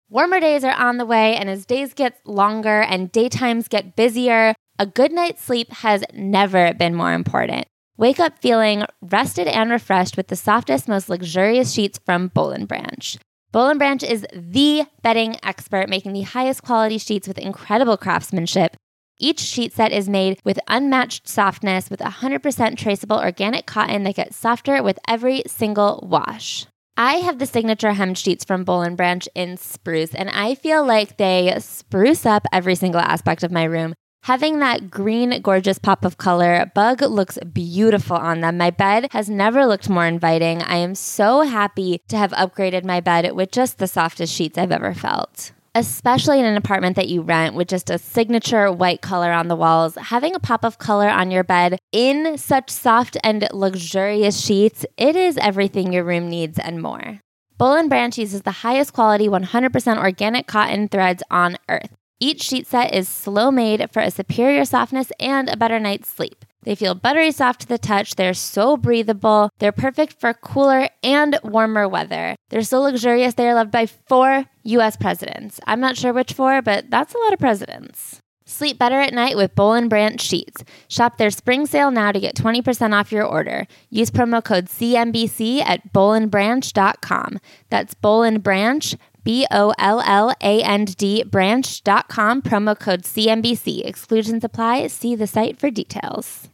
Warmer 0.10 0.40
days 0.40 0.64
are 0.64 0.72
on 0.72 0.98
the 0.98 1.06
way, 1.06 1.36
and 1.36 1.50
as 1.50 1.66
days 1.66 1.94
get 1.94 2.18
longer 2.26 2.82
and 2.82 3.12
daytimes 3.12 3.68
get 3.68 3.98
busier, 3.98 4.56
a 4.80 4.86
good 4.86 5.12
night's 5.12 5.44
sleep 5.44 5.72
has 5.72 6.04
never 6.14 6.74
been 6.74 6.96
more 6.96 7.14
important. 7.14 7.66
Wake 7.98 8.20
up 8.20 8.38
feeling 8.40 8.86
rested 9.02 9.48
and 9.48 9.72
refreshed 9.72 10.18
with 10.18 10.28
the 10.28 10.36
softest, 10.36 10.88
most 10.88 11.10
luxurious 11.10 11.74
sheets 11.74 12.00
from 12.06 12.28
Boll 12.28 12.52
and 12.52 12.68
Branch. 12.68 13.18
Boll 13.52 13.70
and 13.70 13.80
Branch 13.80 14.04
is 14.04 14.26
the 14.32 14.86
bedding 15.02 15.38
expert, 15.42 15.90
making 15.90 16.14
the 16.14 16.22
highest 16.22 16.62
quality 16.62 17.00
sheets 17.00 17.28
with 17.28 17.40
incredible 17.40 17.98
craftsmanship. 17.98 18.76
Each 19.20 19.40
sheet 19.40 19.74
set 19.74 19.92
is 19.92 20.08
made 20.08 20.40
with 20.44 20.60
unmatched 20.68 21.28
softness 21.28 21.90
with 21.90 22.02
100% 22.02 22.78
traceable 22.78 23.18
organic 23.18 23.66
cotton 23.66 24.04
that 24.04 24.16
gets 24.16 24.38
softer 24.38 24.84
with 24.84 25.00
every 25.08 25.42
single 25.48 26.08
wash. 26.08 26.68
I 26.96 27.16
have 27.16 27.40
the 27.40 27.48
signature 27.48 27.94
hem 27.94 28.14
sheets 28.14 28.46
from 28.46 28.64
Boll 28.64 28.84
and 28.84 28.96
Branch 28.96 29.28
in 29.34 29.58
spruce, 29.58 30.14
and 30.14 30.30
I 30.30 30.54
feel 30.54 30.86
like 30.86 31.18
they 31.18 31.56
spruce 31.60 32.28
up 32.28 32.46
every 32.54 32.76
single 32.76 33.02
aspect 33.02 33.44
of 33.44 33.52
my 33.52 33.64
room. 33.64 33.96
Having 34.24 34.60
that 34.60 34.92
green, 34.92 35.42
gorgeous 35.42 35.80
pop 35.80 36.04
of 36.04 36.18
color, 36.18 36.70
Bug 36.76 37.02
looks 37.02 37.38
beautiful 37.54 38.18
on 38.18 38.42
them. 38.42 38.58
My 38.58 38.72
bed 38.72 39.08
has 39.12 39.30
never 39.30 39.66
looked 39.66 39.90
more 39.90 40.06
inviting. 40.06 40.62
I 40.62 40.76
am 40.76 40.96
so 40.96 41.42
happy 41.42 42.02
to 42.10 42.18
have 42.18 42.32
upgraded 42.34 42.84
my 42.84 43.00
bed 43.00 43.32
with 43.34 43.52
just 43.52 43.78
the 43.78 43.88
softest 43.88 44.34
sheets 44.34 44.58
I've 44.58 44.72
ever 44.72 44.94
felt. 44.94 45.54
Especially 45.74 46.40
in 46.40 46.46
an 46.46 46.58
apartment 46.58 46.96
that 46.96 47.08
you 47.08 47.22
rent 47.22 47.56
with 47.56 47.70
just 47.70 47.90
a 47.90 47.98
signature 48.00 48.72
white 48.72 49.02
color 49.02 49.32
on 49.32 49.48
the 49.48 49.56
walls, 49.56 49.96
having 49.96 50.36
a 50.36 50.40
pop 50.40 50.66
of 50.66 50.78
color 50.78 51.08
on 51.08 51.32
your 51.32 51.44
bed 51.44 51.78
in 51.92 52.38
such 52.38 52.70
soft 52.70 53.16
and 53.24 53.48
luxurious 53.54 54.44
sheets, 54.44 54.86
it 54.98 55.16
is 55.16 55.38
everything 55.38 55.94
your 55.94 56.04
room 56.04 56.28
needs 56.30 56.60
and 56.60 56.82
more. 56.82 57.22
Boll 57.58 57.74
and 57.74 57.90
Branch 57.90 58.18
uses 58.18 58.42
the 58.42 58.52
highest 58.52 58.94
quality 58.94 59.28
100% 59.28 59.98
organic 59.98 60.48
cotton 60.48 60.88
threads 60.88 61.24
on 61.32 61.58
earth. 61.70 61.97
Each 62.20 62.42
sheet 62.42 62.66
set 62.66 62.96
is 62.96 63.08
slow 63.08 63.52
made 63.52 63.92
for 63.92 64.02
a 64.02 64.10
superior 64.10 64.66
softness 64.66 65.12
and 65.20 65.50
a 65.50 65.58
better 65.58 65.80
night's 65.80 66.10
sleep. 66.10 66.46
They 66.64 66.74
feel 66.74 66.96
buttery 66.96 67.32
soft 67.32 67.62
to 67.62 67.68
the 67.68 67.78
touch. 67.78 68.16
They're 68.16 68.34
so 68.34 68.76
breathable. 68.76 69.52
They're 69.60 69.72
perfect 69.72 70.20
for 70.20 70.34
cooler 70.34 70.90
and 71.04 71.40
warmer 71.44 71.88
weather. 71.88 72.36
They're 72.50 72.64
so 72.64 72.82
luxurious. 72.82 73.36
They 73.36 73.48
are 73.48 73.54
loved 73.54 73.72
by 73.72 73.86
four 73.86 74.46
US 74.64 74.98
presidents. 74.98 75.60
I'm 75.68 75.80
not 75.80 75.96
sure 75.96 76.12
which 76.12 76.34
four, 76.34 76.64
but 76.64 76.90
that's 76.90 77.14
a 77.14 77.20
lot 77.20 77.34
of 77.34 77.40
presidents. 77.40 78.20
Sleep 78.48 78.80
better 78.80 79.00
at 79.00 79.14
night 79.14 79.36
with 79.36 79.56
Boll 79.56 79.74
and 79.74 79.90
Branch 79.90 80.20
sheets. 80.20 80.64
Shop 80.88 81.18
their 81.18 81.30
spring 81.30 81.66
sale 81.66 81.92
now 81.92 82.14
to 82.14 82.20
get 82.20 82.36
20% 82.36 82.98
off 82.98 83.12
your 83.12 83.26
order. 83.26 83.68
Use 83.90 84.10
promo 84.10 84.44
code 84.44 84.66
CMBC 84.66 85.60
at 85.60 85.94
bollandbranch.com. 85.94 87.40
That's 87.70 87.94
Boll 87.94 88.24
and 88.24 88.42
Branch, 88.42 88.96
B 89.28 89.46
O 89.52 89.74
L 89.78 90.02
L 90.06 90.34
A 90.42 90.64
N 90.64 90.86
D 90.86 91.22
branch.com, 91.22 92.42
promo 92.42 92.80
code 92.80 93.02
CMBC. 93.02 93.84
Exclusions 93.86 94.42
apply. 94.46 94.88
See 94.88 95.16
the 95.16 95.28
site 95.28 95.60
for 95.60 95.70
details. 95.70 96.48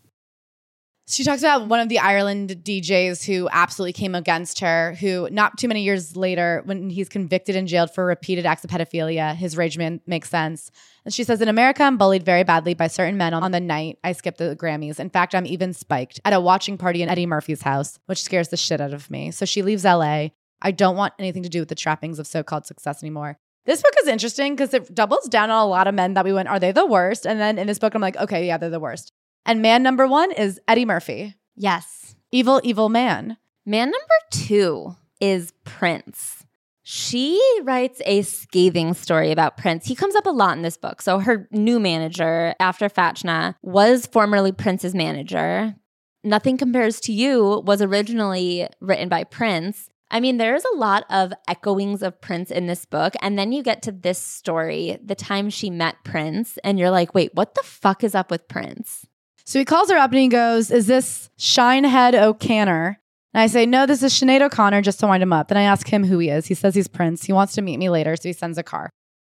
She 1.07 1.23
talks 1.23 1.43
about 1.43 1.67
one 1.67 1.81
of 1.81 1.89
the 1.89 1.99
Ireland 1.99 2.49
DJs 2.63 3.25
who 3.25 3.47
absolutely 3.51 3.93
came 3.93 4.15
against 4.15 4.61
her, 4.61 4.95
who 4.99 5.27
not 5.29 5.59
too 5.59 5.67
many 5.67 5.83
years 5.83 6.15
later, 6.17 6.63
when 6.65 6.89
he's 6.89 7.09
convicted 7.09 7.55
and 7.55 7.67
jailed 7.67 7.93
for 7.93 8.05
repeated 8.05 8.47
acts 8.47 8.63
of 8.63 8.71
pedophilia, 8.71 9.35
his 9.35 9.55
rage 9.55 9.77
man 9.77 10.01
makes 10.07 10.31
sense. 10.31 10.71
And 11.05 11.13
she 11.13 11.23
says, 11.23 11.41
In 11.41 11.49
America, 11.49 11.83
I'm 11.83 11.97
bullied 11.99 12.23
very 12.23 12.43
badly 12.43 12.73
by 12.73 12.87
certain 12.87 13.17
men 13.17 13.35
on 13.35 13.51
the 13.51 13.59
night 13.59 13.99
I 14.03 14.13
skip 14.13 14.37
the 14.37 14.55
Grammys. 14.55 14.99
In 14.99 15.11
fact, 15.11 15.35
I'm 15.35 15.45
even 15.45 15.73
spiked 15.73 16.19
at 16.25 16.33
a 16.33 16.39
watching 16.39 16.79
party 16.79 17.03
in 17.03 17.09
Eddie 17.09 17.27
Murphy's 17.27 17.61
house, 17.61 17.99
which 18.07 18.23
scares 18.23 18.47
the 18.47 18.57
shit 18.57 18.81
out 18.81 18.95
of 18.95 19.11
me. 19.11 19.29
So 19.29 19.45
she 19.45 19.61
leaves 19.61 19.83
LA. 19.83 20.29
I 20.63 20.71
don't 20.71 20.95
want 20.95 21.13
anything 21.19 21.43
to 21.43 21.49
do 21.49 21.59
with 21.59 21.69
the 21.69 21.75
trappings 21.75 22.17
of 22.17 22.25
so 22.25 22.41
called 22.41 22.65
success 22.65 23.03
anymore. 23.03 23.37
This 23.65 23.81
book 23.81 23.93
is 24.01 24.07
interesting 24.07 24.55
because 24.55 24.73
it 24.73 24.93
doubles 24.93 25.27
down 25.29 25.49
on 25.49 25.61
a 25.61 25.67
lot 25.67 25.87
of 25.87 25.93
men 25.93 26.15
that 26.15 26.25
we 26.25 26.33
went, 26.33 26.49
are 26.49 26.59
they 26.59 26.71
the 26.71 26.85
worst? 26.85 27.25
And 27.25 27.39
then 27.39 27.57
in 27.57 27.67
this 27.67 27.79
book, 27.79 27.93
I'm 27.95 28.01
like, 28.01 28.17
okay, 28.17 28.47
yeah, 28.47 28.57
they're 28.57 28.69
the 28.69 28.79
worst. 28.79 29.13
And 29.45 29.61
man 29.61 29.83
number 29.83 30.07
one 30.07 30.31
is 30.31 30.59
Eddie 30.67 30.85
Murphy. 30.85 31.35
Yes. 31.55 32.15
Evil, 32.31 32.59
evil 32.63 32.89
man. 32.89 33.37
Man 33.65 33.87
number 33.87 33.97
two 34.31 34.95
is 35.21 35.53
Prince. 35.63 36.45
She 36.85 37.41
writes 37.63 38.01
a 38.05 38.23
scathing 38.23 38.93
story 38.93 39.31
about 39.31 39.55
Prince. 39.55 39.85
He 39.85 39.95
comes 39.95 40.15
up 40.15 40.25
a 40.25 40.31
lot 40.31 40.57
in 40.57 40.63
this 40.63 40.75
book. 40.75 41.01
So 41.01 41.19
her 41.19 41.47
new 41.51 41.79
manager 41.79 42.53
after 42.59 42.89
Fachtna 42.89 43.55
was 43.61 44.05
formerly 44.05 44.51
Prince's 44.51 44.93
manager. 44.93 45.75
Nothing 46.25 46.57
Compares 46.57 46.99
to 47.01 47.13
You 47.13 47.61
was 47.65 47.81
originally 47.81 48.67
written 48.81 49.07
by 49.07 49.23
Prince. 49.23 49.89
I 50.13 50.19
mean, 50.19 50.37
there's 50.37 50.63
a 50.63 50.77
lot 50.77 51.05
of 51.09 51.33
echoings 51.49 52.03
of 52.03 52.21
Prince 52.21 52.51
in 52.51 52.67
this 52.67 52.85
book. 52.85 53.15
And 53.21 53.37
then 53.37 53.51
you 53.51 53.63
get 53.63 53.81
to 53.81 53.91
this 53.91 54.19
story, 54.19 54.97
the 55.03 55.15
time 55.15 55.49
she 55.49 55.71
met 55.71 55.95
Prince, 56.03 56.59
and 56.63 56.77
you're 56.77 56.91
like, 56.91 57.15
wait, 57.15 57.31
what 57.33 57.55
the 57.55 57.63
fuck 57.63 58.03
is 58.03 58.13
up 58.13 58.29
with 58.29 58.47
Prince? 58.47 59.07
So 59.45 59.59
he 59.59 59.65
calls 59.65 59.89
her 59.89 59.97
up 59.97 60.11
and 60.11 60.19
he 60.19 60.27
goes, 60.27 60.71
Is 60.71 60.87
this 60.87 61.29
Shinehead 61.37 62.13
O'Canner? 62.13 62.99
And 63.33 63.41
I 63.41 63.47
say, 63.47 63.65
No, 63.65 63.85
this 63.85 64.01
is 64.03 64.13
Sinead 64.13 64.41
O'Connor, 64.41 64.81
just 64.83 64.99
to 65.01 65.07
wind 65.07 65.21
him 65.21 65.33
up. 65.33 65.49
Then 65.49 65.57
I 65.57 65.63
ask 65.63 65.87
him 65.87 66.05
who 66.05 66.19
he 66.19 66.29
is. 66.29 66.45
He 66.45 66.53
says 66.53 66.75
he's 66.75 66.87
Prince. 66.87 67.25
He 67.25 67.33
wants 67.33 67.53
to 67.55 67.61
meet 67.61 67.77
me 67.77 67.89
later, 67.89 68.15
so 68.15 68.29
he 68.29 68.33
sends 68.33 68.57
a 68.57 68.63
car. 68.63 68.89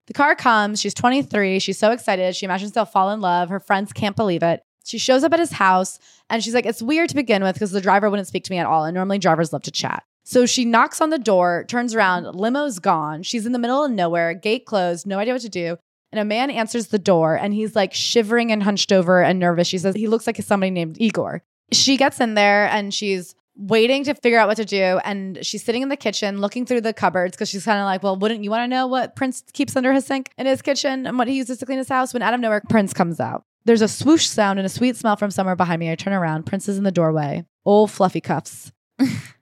The 0.06 0.14
car 0.14 0.34
comes. 0.34 0.80
She's 0.80 0.94
23. 0.94 1.58
She's 1.58 1.78
so 1.78 1.90
excited. 1.90 2.34
She 2.34 2.46
imagines 2.46 2.72
they'll 2.72 2.86
fall 2.86 3.10
in 3.10 3.20
love. 3.20 3.50
Her 3.50 3.60
friends 3.60 3.92
can't 3.92 4.16
believe 4.16 4.42
it. 4.42 4.62
She 4.84 4.96
shows 4.96 5.24
up 5.24 5.34
at 5.34 5.40
his 5.40 5.52
house 5.52 5.98
and 6.30 6.42
she's 6.42 6.54
like, 6.54 6.64
It's 6.64 6.80
weird 6.80 7.10
to 7.10 7.14
begin 7.14 7.42
with 7.42 7.54
because 7.54 7.72
the 7.72 7.80
driver 7.80 8.08
wouldn't 8.08 8.28
speak 8.28 8.44
to 8.44 8.52
me 8.52 8.58
at 8.58 8.66
all. 8.66 8.84
And 8.84 8.94
normally 8.94 9.18
drivers 9.18 9.52
love 9.52 9.62
to 9.64 9.70
chat. 9.70 10.04
So 10.28 10.44
she 10.44 10.66
knocks 10.66 11.00
on 11.00 11.08
the 11.08 11.18
door, 11.18 11.64
turns 11.68 11.94
around, 11.94 12.24
limo's 12.34 12.80
gone. 12.80 13.22
She's 13.22 13.46
in 13.46 13.52
the 13.52 13.58
middle 13.58 13.82
of 13.82 13.90
nowhere, 13.90 14.34
gate 14.34 14.66
closed, 14.66 15.06
no 15.06 15.18
idea 15.18 15.32
what 15.32 15.40
to 15.40 15.48
do. 15.48 15.78
And 16.12 16.20
a 16.20 16.24
man 16.26 16.50
answers 16.50 16.88
the 16.88 16.98
door 16.98 17.34
and 17.34 17.54
he's 17.54 17.74
like 17.74 17.94
shivering 17.94 18.52
and 18.52 18.62
hunched 18.62 18.92
over 18.92 19.22
and 19.22 19.38
nervous. 19.38 19.66
She 19.66 19.78
says 19.78 19.94
he 19.94 20.06
looks 20.06 20.26
like 20.26 20.36
somebody 20.36 20.68
named 20.68 20.98
Igor. 21.00 21.42
She 21.72 21.96
gets 21.96 22.20
in 22.20 22.34
there 22.34 22.66
and 22.66 22.92
she's 22.92 23.34
waiting 23.56 24.04
to 24.04 24.12
figure 24.16 24.38
out 24.38 24.48
what 24.48 24.58
to 24.58 24.66
do. 24.66 25.00
And 25.02 25.38
she's 25.46 25.64
sitting 25.64 25.80
in 25.80 25.88
the 25.88 25.96
kitchen 25.96 26.42
looking 26.42 26.66
through 26.66 26.82
the 26.82 26.92
cupboards 26.92 27.34
because 27.34 27.48
she's 27.48 27.64
kind 27.64 27.78
of 27.78 27.86
like, 27.86 28.02
well, 28.02 28.18
wouldn't 28.18 28.44
you 28.44 28.50
want 28.50 28.64
to 28.64 28.68
know 28.68 28.86
what 28.86 29.16
Prince 29.16 29.42
keeps 29.54 29.76
under 29.76 29.94
his 29.94 30.04
sink 30.04 30.30
in 30.36 30.44
his 30.44 30.60
kitchen 30.60 31.06
and 31.06 31.16
what 31.16 31.28
he 31.28 31.36
uses 31.36 31.56
to 31.56 31.64
clean 31.64 31.78
his 31.78 31.88
house? 31.88 32.12
When 32.12 32.20
out 32.20 32.34
of 32.34 32.40
nowhere, 32.40 32.60
Prince 32.68 32.92
comes 32.92 33.18
out. 33.18 33.44
There's 33.64 33.80
a 33.80 33.88
swoosh 33.88 34.26
sound 34.26 34.58
and 34.58 34.66
a 34.66 34.68
sweet 34.68 34.96
smell 34.96 35.16
from 35.16 35.30
somewhere 35.30 35.56
behind 35.56 35.80
me. 35.80 35.90
I 35.90 35.94
turn 35.94 36.12
around. 36.12 36.44
Prince 36.44 36.68
is 36.68 36.76
in 36.76 36.84
the 36.84 36.92
doorway. 36.92 37.46
Old 37.64 37.90
fluffy 37.90 38.20
cuffs. 38.20 38.72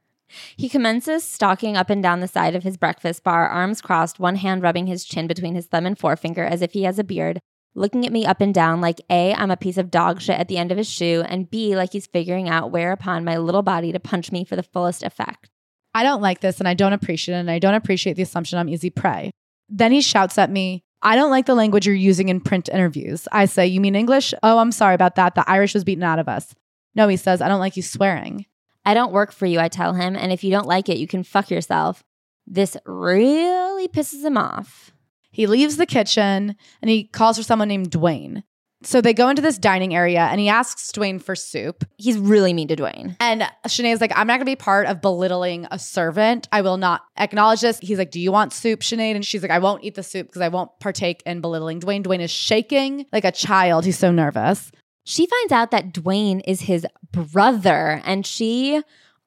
He 0.56 0.68
commences 0.68 1.24
stalking 1.24 1.76
up 1.76 1.90
and 1.90 2.02
down 2.02 2.20
the 2.20 2.28
side 2.28 2.54
of 2.54 2.62
his 2.62 2.76
breakfast 2.76 3.22
bar, 3.22 3.48
arms 3.48 3.80
crossed, 3.80 4.18
one 4.18 4.36
hand 4.36 4.62
rubbing 4.62 4.86
his 4.86 5.04
chin 5.04 5.26
between 5.26 5.54
his 5.54 5.66
thumb 5.66 5.86
and 5.86 5.98
forefinger 5.98 6.44
as 6.44 6.62
if 6.62 6.72
he 6.72 6.82
has 6.82 6.98
a 6.98 7.04
beard, 7.04 7.38
looking 7.74 8.04
at 8.04 8.12
me 8.12 8.24
up 8.26 8.40
and 8.40 8.54
down 8.54 8.80
like 8.80 9.00
A, 9.10 9.34
I'm 9.34 9.50
a 9.50 9.56
piece 9.56 9.78
of 9.78 9.90
dog 9.90 10.20
shit 10.20 10.38
at 10.38 10.48
the 10.48 10.58
end 10.58 10.72
of 10.72 10.78
his 10.78 10.88
shoe, 10.88 11.22
and 11.28 11.48
B, 11.48 11.76
like 11.76 11.92
he's 11.92 12.06
figuring 12.06 12.48
out 12.48 12.70
where 12.70 12.92
upon 12.92 13.24
my 13.24 13.36
little 13.36 13.62
body 13.62 13.92
to 13.92 14.00
punch 14.00 14.32
me 14.32 14.44
for 14.44 14.56
the 14.56 14.62
fullest 14.62 15.02
effect. 15.02 15.48
I 15.94 16.02
don't 16.02 16.22
like 16.22 16.40
this 16.40 16.58
and 16.58 16.68
I 16.68 16.74
don't 16.74 16.92
appreciate 16.92 17.36
it, 17.36 17.40
and 17.40 17.50
I 17.50 17.58
don't 17.58 17.74
appreciate 17.74 18.14
the 18.14 18.22
assumption 18.22 18.58
I'm 18.58 18.68
easy 18.68 18.90
prey. 18.90 19.30
Then 19.68 19.92
he 19.92 20.00
shouts 20.00 20.38
at 20.38 20.50
me, 20.50 20.82
I 21.02 21.14
don't 21.14 21.30
like 21.30 21.46
the 21.46 21.54
language 21.54 21.86
you're 21.86 21.94
using 21.94 22.28
in 22.30 22.40
print 22.40 22.68
interviews. 22.68 23.28
I 23.30 23.44
say, 23.44 23.66
You 23.66 23.80
mean 23.80 23.94
English? 23.94 24.34
Oh, 24.42 24.58
I'm 24.58 24.72
sorry 24.72 24.94
about 24.94 25.14
that. 25.16 25.34
The 25.34 25.48
Irish 25.48 25.74
was 25.74 25.84
beaten 25.84 26.02
out 26.02 26.18
of 26.18 26.28
us. 26.28 26.54
No, 26.94 27.08
he 27.08 27.16
says, 27.16 27.40
I 27.40 27.48
don't 27.48 27.60
like 27.60 27.76
you 27.76 27.82
swearing. 27.82 28.46
I 28.86 28.94
don't 28.94 29.12
work 29.12 29.32
for 29.32 29.44
you, 29.44 29.58
I 29.58 29.68
tell 29.68 29.94
him, 29.94 30.14
and 30.16 30.32
if 30.32 30.44
you 30.44 30.50
don't 30.52 30.66
like 30.66 30.88
it, 30.88 30.96
you 30.96 31.08
can 31.08 31.24
fuck 31.24 31.50
yourself. 31.50 32.04
This 32.46 32.76
really 32.86 33.88
pisses 33.88 34.24
him 34.24 34.38
off. 34.38 34.92
He 35.32 35.48
leaves 35.48 35.76
the 35.76 35.86
kitchen 35.86 36.54
and 36.80 36.88
he 36.88 37.04
calls 37.04 37.36
for 37.36 37.42
someone 37.42 37.68
named 37.68 37.90
Dwayne. 37.90 38.44
So 38.82 39.00
they 39.00 39.12
go 39.12 39.28
into 39.28 39.42
this 39.42 39.58
dining 39.58 39.94
area 39.94 40.20
and 40.20 40.38
he 40.40 40.48
asks 40.48 40.92
Dwayne 40.92 41.20
for 41.20 41.34
soup. 41.34 41.84
He's 41.96 42.16
really 42.16 42.52
mean 42.52 42.68
to 42.68 42.76
Dwayne. 42.76 43.16
And 43.18 43.42
Shanae's 43.66 44.00
like, 44.00 44.12
I'm 44.14 44.28
not 44.28 44.34
gonna 44.34 44.44
be 44.44 44.54
part 44.54 44.86
of 44.86 45.00
belittling 45.00 45.66
a 45.70 45.78
servant. 45.78 46.46
I 46.52 46.60
will 46.60 46.76
not 46.76 47.02
acknowledge 47.16 47.62
this. 47.62 47.78
He's 47.80 47.98
like, 47.98 48.12
Do 48.12 48.20
you 48.20 48.30
want 48.30 48.52
soup, 48.52 48.80
Sinead? 48.80 49.16
And 49.16 49.26
she's 49.26 49.42
like, 49.42 49.50
I 49.50 49.58
won't 49.58 49.82
eat 49.82 49.96
the 49.96 50.02
soup 50.02 50.28
because 50.28 50.42
I 50.42 50.48
won't 50.48 50.70
partake 50.78 51.22
in 51.26 51.40
belittling 51.40 51.80
Dwayne. 51.80 52.04
Dwayne 52.04 52.20
is 52.20 52.30
shaking 52.30 53.06
like 53.12 53.24
a 53.24 53.32
child. 53.32 53.84
He's 53.84 53.98
so 53.98 54.12
nervous. 54.12 54.70
She 55.08 55.26
finds 55.26 55.52
out 55.52 55.70
that 55.70 55.92
Dwayne 55.92 56.42
is 56.48 56.62
his 56.62 56.84
brother 57.12 58.02
and 58.04 58.26
she 58.26 58.82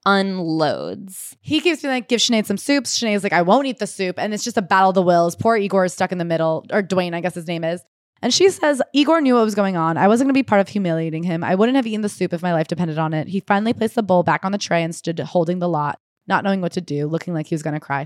unloads. 0.06 1.38
He 1.40 1.62
keeps 1.62 1.82
being 1.82 1.94
like, 1.94 2.10
give 2.10 2.20
Sinead 2.20 2.46
some 2.46 2.58
soup. 2.58 2.84
Sinead's 2.84 3.24
like, 3.24 3.32
I 3.32 3.44
won't 3.44 3.66
eat 3.66 3.80
the 3.80 3.88
soup. 3.88 4.20
And 4.20 4.34
it's 4.34 4.44
just 4.44 4.58
a 4.58 4.62
battle 4.62 4.90
of 4.90 4.96
the 4.96 5.02
wills. 5.02 5.38
Poor 5.38 5.56
Igor 5.56 5.86
is 5.86 5.94
stuck 5.94 6.12
in 6.12 6.18
the 6.18 6.26
middle, 6.26 6.66
or 6.70 6.84
Dwayne, 6.84 7.14
I 7.14 7.22
guess 7.22 7.34
his 7.34 7.48
name 7.48 7.64
is. 7.64 7.82
And 8.22 8.34
she 8.34 8.50
says, 8.50 8.82
Igor 8.92 9.22
knew 9.22 9.36
what 9.36 9.46
was 9.46 9.56
going 9.56 9.78
on. 9.78 9.96
I 9.96 10.10
wasn't 10.10 10.28
going 10.28 10.34
to 10.34 10.40
be 10.40 10.44
part 10.44 10.60
of 10.60 10.68
humiliating 10.68 11.24
him. 11.24 11.46
I 11.46 11.56
wouldn't 11.56 11.78
have 11.78 11.88
eaten 11.88 12.02
the 12.02 12.10
soup 12.10 12.34
if 12.34 12.42
my 12.42 12.52
life 12.52 12.68
depended 12.68 12.98
on 12.98 13.14
it. 13.14 13.30
He 13.30 13.40
finally 13.40 13.72
placed 13.72 13.96
the 13.96 14.04
bowl 14.04 14.24
back 14.24 14.44
on 14.44 14.52
the 14.52 14.58
tray 14.58 14.84
and 14.84 14.94
stood 14.94 15.18
holding 15.20 15.60
the 15.60 15.70
lot, 15.70 15.98
not 16.28 16.44
knowing 16.44 16.60
what 16.60 16.74
to 16.74 16.82
do, 16.82 17.08
looking 17.08 17.34
like 17.34 17.48
he 17.48 17.56
was 17.56 17.64
going 17.64 17.76
to 17.76 17.80
cry. 17.80 18.06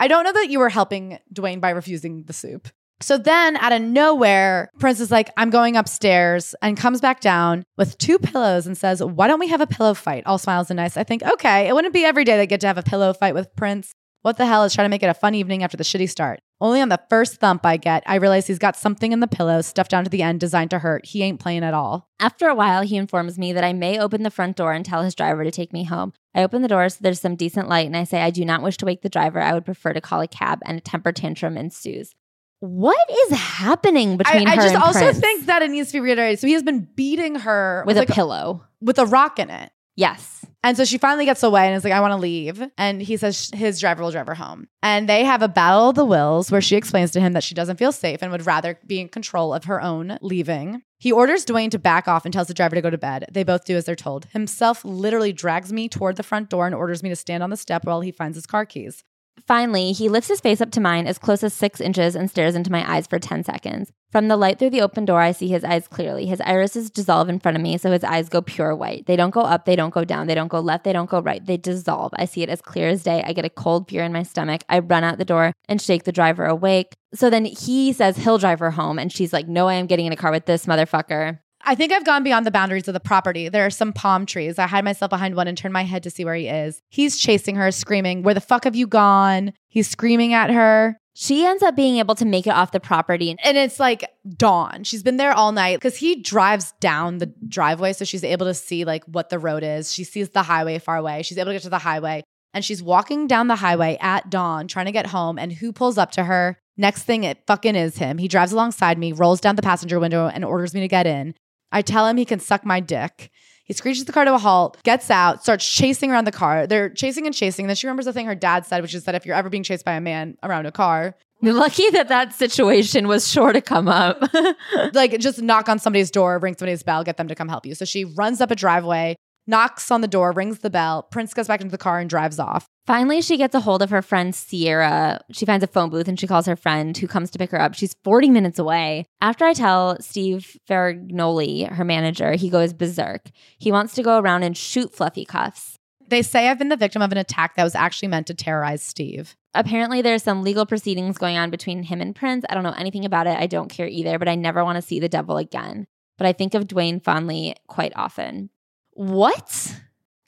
I 0.00 0.08
don't 0.08 0.24
know 0.24 0.32
that 0.32 0.50
you 0.50 0.58
were 0.58 0.68
helping 0.68 1.20
Dwayne 1.32 1.60
by 1.60 1.70
refusing 1.70 2.24
the 2.24 2.32
soup. 2.32 2.68
So 3.00 3.18
then, 3.18 3.56
out 3.56 3.72
of 3.72 3.82
nowhere, 3.82 4.70
Prince 4.78 5.00
is 5.00 5.10
like, 5.10 5.30
I'm 5.36 5.50
going 5.50 5.76
upstairs 5.76 6.54
and 6.62 6.76
comes 6.76 7.00
back 7.00 7.20
down 7.20 7.64
with 7.76 7.98
two 7.98 8.18
pillows 8.18 8.66
and 8.66 8.78
says, 8.78 9.02
Why 9.02 9.26
don't 9.26 9.40
we 9.40 9.48
have 9.48 9.60
a 9.60 9.66
pillow 9.66 9.94
fight? 9.94 10.22
All 10.26 10.38
smiles 10.38 10.70
and 10.70 10.76
nice. 10.76 10.96
I 10.96 11.04
think, 11.04 11.22
okay, 11.22 11.68
it 11.68 11.74
wouldn't 11.74 11.94
be 11.94 12.04
every 12.04 12.24
day 12.24 12.40
I 12.40 12.46
get 12.46 12.60
to 12.60 12.66
have 12.66 12.78
a 12.78 12.82
pillow 12.82 13.12
fight 13.12 13.34
with 13.34 13.54
Prince. 13.56 13.94
What 14.22 14.38
the 14.38 14.46
hell 14.46 14.64
is 14.64 14.72
trying 14.72 14.86
to 14.86 14.90
make 14.90 15.02
it 15.02 15.08
a 15.10 15.14
fun 15.14 15.34
evening 15.34 15.62
after 15.62 15.76
the 15.76 15.84
shitty 15.84 16.08
start? 16.08 16.40
Only 16.58 16.80
on 16.80 16.88
the 16.88 17.00
first 17.10 17.40
thump 17.40 17.66
I 17.66 17.76
get, 17.76 18.02
I 18.06 18.14
realize 18.14 18.46
he's 18.46 18.58
got 18.58 18.74
something 18.74 19.12
in 19.12 19.20
the 19.20 19.26
pillow 19.26 19.60
stuffed 19.60 19.90
down 19.90 20.04
to 20.04 20.08
the 20.08 20.22
end 20.22 20.40
designed 20.40 20.70
to 20.70 20.78
hurt. 20.78 21.04
He 21.04 21.22
ain't 21.22 21.40
playing 21.40 21.62
at 21.62 21.74
all. 21.74 22.08
After 22.18 22.48
a 22.48 22.54
while, 22.54 22.80
he 22.80 22.96
informs 22.96 23.38
me 23.38 23.52
that 23.52 23.64
I 23.64 23.74
may 23.74 23.98
open 23.98 24.22
the 24.22 24.30
front 24.30 24.56
door 24.56 24.72
and 24.72 24.82
tell 24.82 25.02
his 25.02 25.14
driver 25.14 25.44
to 25.44 25.50
take 25.50 25.74
me 25.74 25.84
home. 25.84 26.14
I 26.34 26.42
open 26.42 26.62
the 26.62 26.68
door 26.68 26.88
so 26.88 27.00
there's 27.02 27.20
some 27.20 27.36
decent 27.36 27.68
light 27.68 27.86
and 27.86 27.94
I 27.94 28.04
say 28.04 28.22
I 28.22 28.30
do 28.30 28.46
not 28.46 28.62
wish 28.62 28.78
to 28.78 28.86
wake 28.86 29.02
the 29.02 29.10
driver. 29.10 29.42
I 29.42 29.52
would 29.52 29.66
prefer 29.66 29.92
to 29.92 30.00
call 30.00 30.22
a 30.22 30.26
cab 30.26 30.60
and 30.64 30.78
a 30.78 30.80
temper 30.80 31.12
tantrum 31.12 31.58
ensues. 31.58 32.14
What 32.60 32.98
is 33.10 33.36
happening 33.38 34.16
between 34.16 34.48
I, 34.48 34.52
I 34.52 34.56
just 34.56 34.74
also 34.74 35.00
Prince? 35.00 35.18
think 35.18 35.46
that 35.46 35.62
it 35.62 35.70
needs 35.70 35.88
to 35.88 35.94
be 35.94 36.00
reiterated. 36.00 36.38
So 36.38 36.46
he 36.46 36.54
has 36.54 36.62
been 36.62 36.88
beating 36.94 37.34
her 37.36 37.84
with 37.86 37.96
a 37.96 38.00
like 38.00 38.08
pillow. 38.08 38.64
with 38.80 38.98
a 38.98 39.06
rock 39.06 39.38
in 39.38 39.50
it. 39.50 39.70
Yes. 39.96 40.44
And 40.64 40.76
so 40.76 40.84
she 40.84 40.96
finally 40.98 41.26
gets 41.26 41.42
away 41.42 41.66
and 41.66 41.76
is 41.76 41.84
like, 41.84 41.92
I 41.92 42.00
want 42.00 42.12
to 42.12 42.16
leave. 42.16 42.60
And 42.78 43.02
he 43.02 43.16
says 43.18 43.50
his 43.54 43.78
driver 43.78 44.02
will 44.02 44.10
drive 44.10 44.26
her 44.26 44.34
home. 44.34 44.66
And 44.82 45.08
they 45.08 45.24
have 45.24 45.42
a 45.42 45.46
battle 45.46 45.90
of 45.90 45.94
the 45.94 46.06
wills 46.06 46.50
where 46.50 46.62
she 46.62 46.74
explains 46.74 47.10
to 47.12 47.20
him 47.20 47.34
that 47.34 47.44
she 47.44 47.54
doesn't 47.54 47.76
feel 47.76 47.92
safe 47.92 48.22
and 48.22 48.32
would 48.32 48.46
rather 48.46 48.78
be 48.86 48.98
in 48.98 49.08
control 49.08 49.52
of 49.52 49.64
her 49.64 49.80
own 49.82 50.18
leaving. 50.22 50.82
He 50.98 51.12
orders 51.12 51.44
Dwayne 51.44 51.70
to 51.70 51.78
back 51.78 52.08
off 52.08 52.24
and 52.24 52.32
tells 52.32 52.48
the 52.48 52.54
driver 52.54 52.74
to 52.76 52.82
go 52.82 52.88
to 52.88 52.96
bed. 52.98 53.26
They 53.30 53.44
both 53.44 53.66
do 53.66 53.76
as 53.76 53.84
they're 53.84 53.94
told. 53.94 54.24
Himself 54.32 54.84
literally 54.86 55.34
drags 55.34 55.70
me 55.70 55.88
toward 55.88 56.16
the 56.16 56.22
front 56.22 56.48
door 56.48 56.64
and 56.66 56.74
orders 56.74 57.02
me 57.02 57.10
to 57.10 57.16
stand 57.16 57.42
on 57.42 57.50
the 57.50 57.56
step 57.58 57.84
while 57.84 58.00
he 58.00 58.10
finds 58.10 58.36
his 58.36 58.46
car 58.46 58.64
keys. 58.64 59.04
Finally, 59.46 59.92
he 59.92 60.08
lifts 60.08 60.28
his 60.28 60.40
face 60.40 60.62
up 60.62 60.70
to 60.70 60.80
mine 60.80 61.06
as 61.06 61.18
close 61.18 61.42
as 61.42 61.52
six 61.52 61.80
inches 61.80 62.16
and 62.16 62.30
stares 62.30 62.54
into 62.54 62.72
my 62.72 62.90
eyes 62.90 63.06
for 63.06 63.18
10 63.18 63.44
seconds. 63.44 63.92
From 64.10 64.28
the 64.28 64.36
light 64.36 64.58
through 64.58 64.70
the 64.70 64.80
open 64.80 65.04
door, 65.04 65.20
I 65.20 65.32
see 65.32 65.48
his 65.48 65.64
eyes 65.64 65.86
clearly. 65.86 66.24
His 66.26 66.40
irises 66.40 66.90
dissolve 66.90 67.28
in 67.28 67.40
front 67.40 67.56
of 67.56 67.62
me, 67.62 67.76
so 67.76 67.90
his 67.90 68.04
eyes 68.04 68.28
go 68.28 68.40
pure 68.40 68.74
white. 68.74 69.06
They 69.06 69.16
don't 69.16 69.32
go 69.32 69.42
up, 69.42 69.64
they 69.64 69.76
don't 69.76 69.92
go 69.92 70.04
down, 70.04 70.28
they 70.28 70.34
don't 70.34 70.48
go 70.48 70.60
left, 70.60 70.84
they 70.84 70.92
don't 70.92 71.10
go 71.10 71.20
right. 71.20 71.44
They 71.44 71.56
dissolve. 71.56 72.12
I 72.16 72.24
see 72.24 72.42
it 72.42 72.48
as 72.48 72.62
clear 72.62 72.88
as 72.88 73.02
day. 73.02 73.22
I 73.26 73.32
get 73.32 73.44
a 73.44 73.50
cold 73.50 73.88
fear 73.88 74.02
in 74.02 74.12
my 74.12 74.22
stomach. 74.22 74.62
I 74.68 74.78
run 74.78 75.04
out 75.04 75.18
the 75.18 75.24
door 75.24 75.52
and 75.68 75.82
shake 75.82 76.04
the 76.04 76.12
driver 76.12 76.46
awake. 76.46 76.94
So 77.12 77.28
then 77.28 77.44
he 77.44 77.92
says 77.92 78.16
he'll 78.16 78.38
drive 78.38 78.60
her 78.60 78.70
home, 78.70 78.98
and 78.98 79.12
she's 79.12 79.32
like, 79.32 79.48
No, 79.48 79.68
I 79.68 79.74
am 79.74 79.86
getting 79.86 80.06
in 80.06 80.12
a 80.12 80.16
car 80.16 80.30
with 80.30 80.46
this 80.46 80.64
motherfucker. 80.64 81.40
I 81.66 81.74
think 81.74 81.92
I've 81.92 82.04
gone 82.04 82.22
beyond 82.22 82.46
the 82.46 82.50
boundaries 82.50 82.88
of 82.88 82.94
the 82.94 83.00
property. 83.00 83.48
There 83.48 83.64
are 83.64 83.70
some 83.70 83.92
palm 83.92 84.26
trees. 84.26 84.58
I 84.58 84.66
hide 84.66 84.84
myself 84.84 85.10
behind 85.10 85.34
one 85.34 85.48
and 85.48 85.56
turn 85.56 85.72
my 85.72 85.84
head 85.84 86.02
to 86.02 86.10
see 86.10 86.24
where 86.24 86.34
he 86.34 86.48
is. 86.48 86.82
He's 86.90 87.18
chasing 87.18 87.56
her, 87.56 87.70
screaming, 87.70 88.22
Where 88.22 88.34
the 88.34 88.40
fuck 88.40 88.64
have 88.64 88.76
you 88.76 88.86
gone? 88.86 89.52
He's 89.68 89.88
screaming 89.88 90.34
at 90.34 90.50
her. 90.50 90.98
She 91.14 91.46
ends 91.46 91.62
up 91.62 91.76
being 91.76 91.98
able 91.98 92.16
to 92.16 92.24
make 92.24 92.46
it 92.46 92.50
off 92.50 92.72
the 92.72 92.80
property. 92.80 93.36
And 93.42 93.56
it's 93.56 93.78
like 93.78 94.04
dawn. 94.36 94.82
She's 94.84 95.02
been 95.02 95.16
there 95.16 95.32
all 95.32 95.52
night 95.52 95.76
because 95.76 95.96
he 95.96 96.20
drives 96.20 96.72
down 96.80 97.18
the 97.18 97.32
driveway. 97.48 97.92
So 97.92 98.04
she's 98.04 98.24
able 98.24 98.46
to 98.46 98.54
see 98.54 98.84
like 98.84 99.04
what 99.04 99.30
the 99.30 99.38
road 99.38 99.62
is. 99.62 99.92
She 99.92 100.04
sees 100.04 100.30
the 100.30 100.42
highway 100.42 100.78
far 100.78 100.96
away. 100.96 101.22
She's 101.22 101.38
able 101.38 101.46
to 101.46 101.52
get 101.54 101.62
to 101.62 101.70
the 101.70 101.78
highway. 101.78 102.24
And 102.52 102.64
she's 102.64 102.82
walking 102.82 103.26
down 103.26 103.48
the 103.48 103.56
highway 103.56 103.96
at 104.00 104.28
dawn, 104.28 104.68
trying 104.68 104.86
to 104.86 104.92
get 104.92 105.06
home. 105.06 105.38
And 105.38 105.52
who 105.52 105.72
pulls 105.72 105.98
up 105.98 106.12
to 106.12 106.24
her? 106.24 106.56
Next 106.76 107.04
thing, 107.04 107.22
it 107.22 107.38
fucking 107.46 107.76
is 107.76 107.98
him. 107.98 108.18
He 108.18 108.26
drives 108.26 108.52
alongside 108.52 108.98
me, 108.98 109.12
rolls 109.12 109.40
down 109.40 109.54
the 109.54 109.62
passenger 109.62 110.00
window, 110.00 110.26
and 110.26 110.44
orders 110.44 110.74
me 110.74 110.80
to 110.80 110.88
get 110.88 111.06
in. 111.06 111.34
I 111.72 111.82
tell 111.82 112.06
him 112.06 112.16
he 112.16 112.24
can 112.24 112.40
suck 112.40 112.64
my 112.64 112.80
dick. 112.80 113.30
He 113.64 113.72
screeches 113.72 114.04
the 114.04 114.12
car 114.12 114.26
to 114.26 114.34
a 114.34 114.38
halt, 114.38 114.82
gets 114.82 115.10
out, 115.10 115.42
starts 115.42 115.66
chasing 115.66 116.10
around 116.10 116.26
the 116.26 116.32
car. 116.32 116.66
They're 116.66 116.90
chasing 116.90 117.24
and 117.26 117.34
chasing. 117.34 117.66
Then 117.66 117.76
she 117.76 117.86
remembers 117.86 118.04
the 118.04 118.12
thing 118.12 118.26
her 118.26 118.34
dad 118.34 118.66
said, 118.66 118.82
which 118.82 118.94
is 118.94 119.04
that 119.04 119.14
if 119.14 119.24
you're 119.24 119.34
ever 119.34 119.48
being 119.48 119.62
chased 119.62 119.84
by 119.84 119.94
a 119.94 120.00
man 120.00 120.36
around 120.42 120.66
a 120.66 120.72
car, 120.72 121.16
Lucky 121.52 121.90
that 121.90 122.08
that 122.08 122.32
situation 122.32 123.06
was 123.06 123.30
sure 123.30 123.52
to 123.52 123.60
come 123.60 123.88
up. 123.88 124.22
like 124.94 125.18
just 125.18 125.42
knock 125.42 125.68
on 125.68 125.78
somebody's 125.78 126.10
door, 126.10 126.38
ring 126.38 126.54
somebody's 126.58 126.82
bell, 126.82 127.04
get 127.04 127.16
them 127.16 127.28
to 127.28 127.34
come 127.34 127.48
help 127.48 127.66
you. 127.66 127.74
So 127.74 127.84
she 127.84 128.04
runs 128.04 128.40
up 128.40 128.50
a 128.50 128.56
driveway, 128.56 129.16
knocks 129.46 129.90
on 129.90 130.00
the 130.00 130.08
door, 130.08 130.32
rings 130.32 130.60
the 130.60 130.70
bell. 130.70 131.02
Prince 131.04 131.34
goes 131.34 131.48
back 131.48 131.60
into 131.60 131.70
the 131.70 131.78
car 131.78 131.98
and 131.98 132.08
drives 132.08 132.38
off. 132.38 132.66
Finally, 132.86 133.22
she 133.22 133.36
gets 133.36 133.54
a 133.54 133.60
hold 133.60 133.80
of 133.80 133.90
her 133.90 134.02
friend 134.02 134.34
Sierra. 134.34 135.20
She 135.32 135.46
finds 135.46 135.64
a 135.64 135.68
phone 135.68 135.90
booth 135.90 136.08
and 136.08 136.20
she 136.20 136.26
calls 136.26 136.46
her 136.46 136.56
friend 136.56 136.96
who 136.96 137.06
comes 137.06 137.30
to 137.30 137.38
pick 137.38 137.50
her 137.50 137.60
up. 137.60 137.74
She's 137.74 137.96
40 138.04 138.30
minutes 138.30 138.58
away. 138.58 139.06
After 139.20 139.44
I 139.44 139.54
tell 139.54 139.96
Steve 140.00 140.58
Fargnoli, 140.68 141.68
her 141.70 141.84
manager, 141.84 142.32
he 142.34 142.50
goes 142.50 142.72
berserk. 142.72 143.30
He 143.58 143.72
wants 143.72 143.94
to 143.94 144.02
go 144.02 144.18
around 144.18 144.42
and 144.42 144.56
shoot 144.56 144.94
Fluffy 144.94 145.24
Cuffs. 145.24 145.78
They 146.06 146.20
say 146.20 146.48
I've 146.48 146.58
been 146.58 146.68
the 146.68 146.76
victim 146.76 147.00
of 147.00 147.12
an 147.12 147.18
attack 147.18 147.56
that 147.56 147.64
was 147.64 147.74
actually 147.74 148.08
meant 148.08 148.26
to 148.26 148.34
terrorize 148.34 148.82
Steve. 148.82 149.34
Apparently, 149.54 150.02
there's 150.02 150.22
some 150.22 150.42
legal 150.42 150.66
proceedings 150.66 151.16
going 151.16 151.38
on 151.38 151.48
between 151.50 151.84
him 151.84 152.00
and 152.00 152.14
Prince. 152.14 152.44
I 152.48 152.54
don't 152.54 152.64
know 152.64 152.74
anything 152.76 153.06
about 153.06 153.26
it. 153.26 153.38
I 153.38 153.46
don't 153.46 153.70
care 153.70 153.88
either, 153.88 154.18
but 154.18 154.28
I 154.28 154.34
never 154.34 154.64
want 154.64 154.76
to 154.76 154.82
see 154.82 155.00
the 155.00 155.08
devil 155.08 155.38
again. 155.38 155.86
But 156.18 156.26
I 156.26 156.32
think 156.32 156.54
of 156.54 156.66
Dwayne 156.66 157.02
fondly 157.02 157.56
quite 157.66 157.92
often. 157.96 158.50
What? 158.94 159.80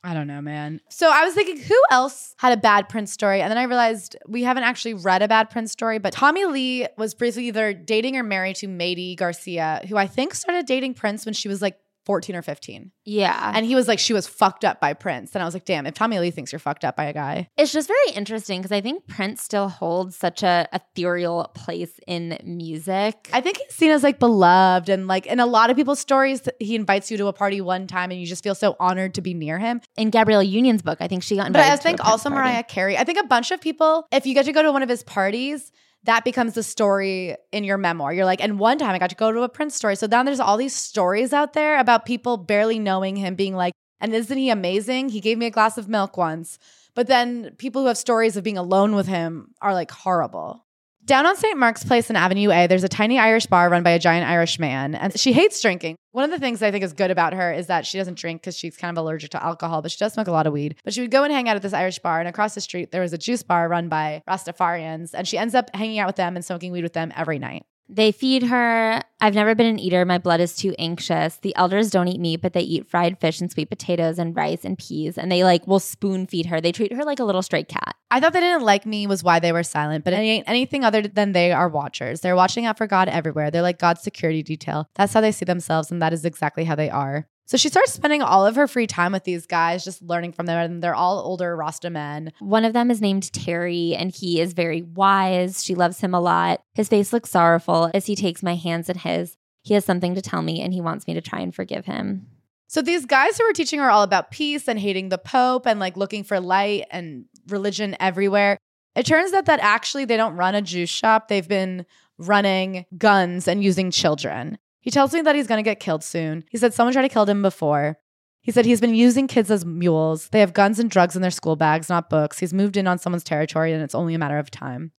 I 0.05 0.15
don't 0.15 0.29
know, 0.29 0.41
man. 0.41 0.81
So 0.89 1.11
I 1.11 1.25
was 1.25 1.35
thinking, 1.35 1.59
who 1.59 1.83
else 1.91 2.37
had 2.39 2.57
a 2.57 2.57
bad 2.57 2.89
Prince 2.89 3.13
story? 3.13 3.41
And 3.41 3.51
then 3.51 3.59
I 3.59 3.65
realized 3.65 4.15
we 4.29 4.45
haven't 4.45 4.63
actually 4.63 4.95
read 4.95 5.21
a 5.21 5.27
bad 5.27 5.51
Prince 5.51 5.73
story, 5.73 5.99
but 5.99 6.13
Tommy 6.13 6.45
Lee 6.45 6.87
was 6.97 7.13
briefly 7.15 7.49
either 7.49 7.73
dating 7.73 8.17
or 8.17 8.23
married 8.23 8.55
to 8.57 8.69
Mayte 8.69 9.17
Garcia, 9.17 9.83
who 9.89 9.97
I 9.97 10.07
think 10.07 10.35
started 10.35 10.67
dating 10.67 10.95
Prince 10.95 11.25
when 11.25 11.35
she 11.35 11.49
was 11.49 11.61
like 11.61 11.77
14 12.07 12.37
or 12.37 12.43
15. 12.43 12.93
Yeah. 13.05 13.53
And 13.55 13.67
he 13.67 13.75
was 13.75 13.89
like, 13.89 13.99
she 13.99 14.13
was 14.13 14.27
fucked 14.27 14.65
up 14.65 14.81
by 14.81 14.95
Prince. 14.95 15.35
And 15.35 15.43
I 15.43 15.45
was 15.45 15.55
like, 15.55 15.65
damn, 15.65 15.87
if 15.87 15.95
Tommy 15.95 16.19
Lee 16.19 16.31
thinks 16.31 16.53
you're 16.53 16.61
fucked 16.61 16.85
up 16.85 16.97
by 16.97 17.05
a 17.05 17.13
guy. 17.13 17.49
It's 17.57 17.73
just 17.73 17.89
very 17.89 18.17
interesting 18.17 18.61
because 18.61 18.73
I 18.73 18.81
think 18.81 19.07
Prince 19.09 19.43
still 19.43 19.69
holds 19.69 20.17
such 20.17 20.43
a 20.45 20.69
ethereal 20.73 21.51
place 21.55 21.99
in 22.07 22.39
music. 22.45 23.29
I 23.33 23.41
think 23.41 23.59
he's 23.59 23.75
seen 23.75 23.91
as 23.91 24.03
like 24.03 24.19
beloved 24.19 24.89
and 24.89 25.09
like 25.09 25.27
in 25.27 25.41
a 25.41 25.47
lot 25.47 25.69
of 25.69 25.77
people's 25.77 26.01
stories, 26.01 26.49
he 26.61 26.77
invites 26.77 27.11
you 27.11 27.17
to 27.19 27.27
a 27.27 27.33
party 27.33 27.61
one 27.61 27.87
time 27.87 28.13
and 28.13 28.21
you 28.21 28.27
just 28.27 28.45
feel 28.45 28.55
so 28.55 28.77
honored 28.79 29.15
to 29.15 29.21
be 29.21 29.35
near 29.35 29.59
him. 29.59 29.81
in 29.97 30.11
Gabrielle 30.11 30.43
Union's 30.43 30.83
book, 30.83 30.99
I 31.01 31.09
think 31.09 31.23
she 31.23 31.37
got 31.37 31.49
invited. 31.49 31.71
But. 31.71 31.73
I 31.73 31.77
think 31.77 32.05
also. 32.07 32.31
Mariah 32.31 32.63
Carey. 32.65 32.97
I 32.97 33.05
think 33.05 33.19
a 33.19 33.27
bunch 33.27 33.51
of 33.51 33.61
people, 33.61 34.07
if 34.13 34.27
you 34.27 34.35
get 34.35 34.45
to 34.45 34.53
go 34.53 34.63
to 34.63 34.71
one 34.71 34.83
of 34.83 34.89
his 34.89 35.03
parties, 35.03 35.73
that 36.07 36.25
becomes 36.25 36.55
the 36.55 36.63
story 36.63 37.37
in 37.53 37.65
your 37.65 37.79
memoir. 37.79 38.13
You're 38.13 38.25
like, 38.25 38.43
and 38.43 38.59
one 38.59 38.79
time 38.79 38.95
I 38.95 38.99
got 38.99 39.11
to 39.11 39.17
go 39.17 39.31
to 39.31 39.43
a 39.43 39.49
Prince 39.49 39.75
story. 39.75 39.97
So 39.97 40.07
now 40.07 40.23
there's 40.23 40.41
all 40.41 40.57
these 40.57 40.75
stories 40.75 41.33
out 41.33 41.53
there 41.53 41.79
about 41.79 42.07
people 42.07 42.37
barely 42.37 42.79
knowing 42.79 43.17
him 43.17 43.35
being 43.35 43.55
like, 43.55 43.75
and 44.01 44.15
isn't 44.15 44.37
he 44.37 44.51
amazing? 44.51 45.09
He 45.09 45.21
gave 45.21 45.39
me 45.39 45.47
a 45.47 45.51
glass 45.51 45.79
of 45.79 45.89
milk 45.89 46.17
once. 46.17 46.59
But 46.95 47.07
then 47.07 47.55
people 47.59 47.83
who 47.83 47.89
have 47.89 47.99
stories 47.99 48.37
of 48.37 48.45
being 48.45 48.59
alone 48.59 48.95
with 48.95 49.07
him 49.07 49.55
are 49.61 49.75
like 49.75 49.91
horrible. 49.91 50.66
Down 51.07 51.25
on 51.25 51.37
St. 51.37 51.57
Mark's 51.57 51.85
Place 51.85 52.11
in 52.11 52.17
Avenue 52.17 52.51
A, 52.51 52.67
there's 52.67 52.83
a 52.83 52.89
tiny 52.89 53.17
Irish 53.17 53.47
bar 53.47 53.71
run 53.71 53.85
by 53.85 53.91
a 53.91 53.99
giant 54.01 54.29
Irish 54.29 54.59
man, 54.59 54.97
and 54.97 55.17
she 55.17 55.33
hates 55.33 55.63
drinking. 55.63 55.95
One 56.11 56.25
of 56.25 56.33
the 56.33 56.41
things 56.41 56.61
I 56.65 56.73
think 56.73 56.83
is 56.83 56.95
good 56.95 57.13
about 57.13 57.33
her 57.33 57.53
is 57.53 57.69
that 57.69 57.87
she 57.87 57.97
doesn't 57.97 58.19
drink 58.19 58.43
because 58.43 58.59
she's 58.59 58.77
kind 58.77 58.91
of 58.91 59.01
allergic 59.01 59.31
to 59.31 59.45
alcohol, 59.45 59.83
but 59.83 59.93
she 59.93 59.99
does 59.99 60.15
smoke 60.15 60.27
a 60.27 60.33
lot 60.33 60.49
of 60.49 60.53
weed. 60.53 60.75
But 60.83 60.95
she 60.95 61.03
would 61.03 61.13
go 61.13 61.23
and 61.23 61.33
hang 61.33 61.49
out 61.49 61.55
at 61.55 61.63
this 61.63 61.73
Irish 61.73 62.01
bar, 62.01 62.19
and 62.19 62.29
across 62.29 62.57
the 62.57 62.61
street, 62.61 62.91
there 62.91 63.03
was 63.03 63.13
a 63.13 63.19
juice 63.19 63.45
bar 63.45 63.69
run 63.69 63.89
by 63.89 64.25
Rastafarians, 64.29 65.15
and 65.15 65.29
she 65.29 65.39
ends 65.39 65.55
up 65.55 65.71
hanging 65.77 66.01
out 66.01 66.09
with 66.09 66.17
them 66.17 66.35
and 66.35 66.45
smoking 66.45 66.73
weed 66.73 66.83
with 66.83 66.95
them 66.95 67.13
every 67.15 67.39
night. 67.39 67.63
They 67.89 68.11
feed 68.11 68.45
her. 68.45 69.01
I've 69.21 69.35
never 69.35 69.55
been 69.55 69.67
an 69.67 69.79
eater. 69.79 70.05
My 70.05 70.19
blood 70.19 70.41
is 70.41 70.57
too 70.57 70.75
anxious. 70.79 71.37
The 71.37 71.55
elders 71.57 71.91
don't 71.91 72.09
eat 72.09 72.21
meat, 72.21 72.43
but 72.43 72.53
they 72.53 72.61
eat 72.61 72.89
fried 72.89 73.21
fish 73.21 73.41
and 73.41 73.51
sweet 73.51 73.71
potatoes 73.71 74.19
and 74.19 74.35
rice 74.35 74.65
and 74.65 74.77
peas. 74.77 75.17
And 75.17 75.31
they 75.31 75.45
like 75.45 75.67
will 75.67 75.79
spoon 75.79 76.27
feed 76.27 76.47
her. 76.47 76.61
They 76.61 76.73
treat 76.73 76.93
her 76.93 77.05
like 77.05 77.21
a 77.21 77.25
little 77.25 77.43
stray 77.43 77.63
cat. 77.63 77.95
I 78.11 78.21
thought 78.21 78.33
they 78.33 78.41
didn't 78.41 78.65
like 78.65 78.87
me 78.87 79.07
was 79.07 79.23
why 79.23 79.39
they 79.39 79.53
were 79.53 79.63
silent, 79.63 80.05
but 80.05 80.13
it 80.13 80.17
ain't 80.19 80.49
anything 80.49 80.85
other 80.85 81.03
than 81.03 81.33
they 81.33 81.53
are 81.53 81.69
watchers. 81.69 82.21
They're 82.21 82.37
watching 82.37 82.67
out 82.67 82.79
for 82.79 82.87
God 82.87 83.09
everywhere. 83.09 83.51
They're 83.51 83.63
like 83.63 83.79
God's 83.79 84.03
security 84.03 84.43
detail. 84.43 84.89
That's 84.95 85.13
how 85.13 85.21
they 85.21 85.33
see 85.33 85.45
themselves, 85.45 85.91
and 85.91 86.03
that 86.03 86.13
is 86.13 86.25
exactly 86.25 86.65
how 86.65 86.75
they 86.75 86.91
are. 86.91 87.29
So 87.47 87.57
she 87.57 87.69
starts 87.69 87.93
spending 87.93 88.23
all 88.23 88.45
of 88.45 88.57
her 88.57 88.67
free 88.67 88.89
time 88.89 89.13
with 89.13 89.23
these 89.23 89.47
guys, 89.47 89.85
just 89.85 90.03
learning 90.03 90.33
from 90.33 90.47
them, 90.47 90.59
and 90.59 90.83
they're 90.83 90.97
all 90.97 91.21
older 91.21 91.57
Rasta 91.57 91.91
men. 91.91 92.33
One 92.41 92.65
of 92.65 92.73
them 92.73 92.91
is 92.91 93.01
named 93.01 93.33
Terry, 93.33 93.95
and 93.95 94.13
he 94.13 94.41
is 94.41 94.53
very 94.53 94.83
wise. 94.83 95.63
She 95.63 95.77
loves 95.77 96.01
him 96.01 96.13
a 96.13 96.21
lot. 96.21 96.61
His 96.75 96.89
face 96.89 97.13
looks 97.13 97.31
sorrowful 97.31 97.89
as 97.95 98.07
he 98.07 98.17
takes 98.17 98.43
my 98.43 98.57
hands 98.57 98.89
in 98.89 98.99
his. 98.99 99.37
He 99.63 99.75
has 99.75 99.85
something 99.85 100.17
to 100.17 100.23
tell 100.23 100.43
me, 100.43 100.61
and 100.61 100.75
he 100.75 100.81
wants 100.81 101.07
me 101.07 101.15
to 101.15 101.21
try 101.21 101.39
and 101.39 101.55
forgive 101.55 101.87
him. 101.87 102.27
So 102.67 102.83
these 102.83 103.07
guys 103.07 103.39
who 103.39 103.45
are 103.45 103.53
teaching 103.53 103.79
her 103.79 103.91
all 103.91 104.03
about 104.03 104.33
peace 104.33 104.67
and 104.67 104.79
hating 104.79 105.09
the 105.09 105.19
Pope 105.19 105.67
and 105.67 105.79
like 105.79 105.97
looking 105.97 106.25
for 106.25 106.41
light 106.41 106.87
and 106.91 107.27
religion 107.47 107.97
everywhere, 108.01 108.59
it 108.97 109.07
turns 109.07 109.33
out 109.33 109.45
that 109.45 109.61
actually 109.61 110.05
they 110.05 110.17
don't 110.17 110.37
run 110.37 110.57
a 110.57 110.63
juice 110.63 110.91
shop. 110.91 111.29
They've 111.29 111.47
been 111.47 111.87
running 112.19 112.87
guns 112.99 113.47
and 113.47 113.63
using 113.63 113.93
children. 113.93 114.59
He 114.87 114.93
tells 114.93 115.13
me 115.13 115.21
that 115.23 115.35
he's 115.35 115.49
going 115.49 115.59
to 115.59 115.69
get 115.69 115.81
killed 115.81 116.05
soon. 116.05 116.45
He 116.49 116.59
said 116.59 116.73
someone 116.73 116.93
tried 116.93 117.03
to 117.03 117.09
kill 117.09 117.27
him 117.27 117.43
before. 117.43 117.99
He 118.41 118.53
said 118.53 118.65
he's 118.65 118.81
been 118.81 118.95
using 118.95 119.27
kids 119.27 119.51
as 119.51 119.65
mules. 119.65 120.29
They 120.29 120.39
have 120.39 120.53
guns 120.53 120.79
and 120.79 120.89
drugs 120.89 121.17
in 121.17 121.23
their 121.23 121.33
school 121.33 121.57
bags, 121.57 121.89
not 121.89 122.09
books. 122.09 122.39
He's 122.39 122.55
moved 122.55 122.77
in 122.77 122.87
on 122.87 122.99
someone's 122.99 123.25
territory 123.25 123.73
and 123.73 123.83
it's 123.83 123.97
only 123.97 124.15
a 124.15 124.19
matter 124.21 124.39
of 124.39 124.49
time. 124.49 124.93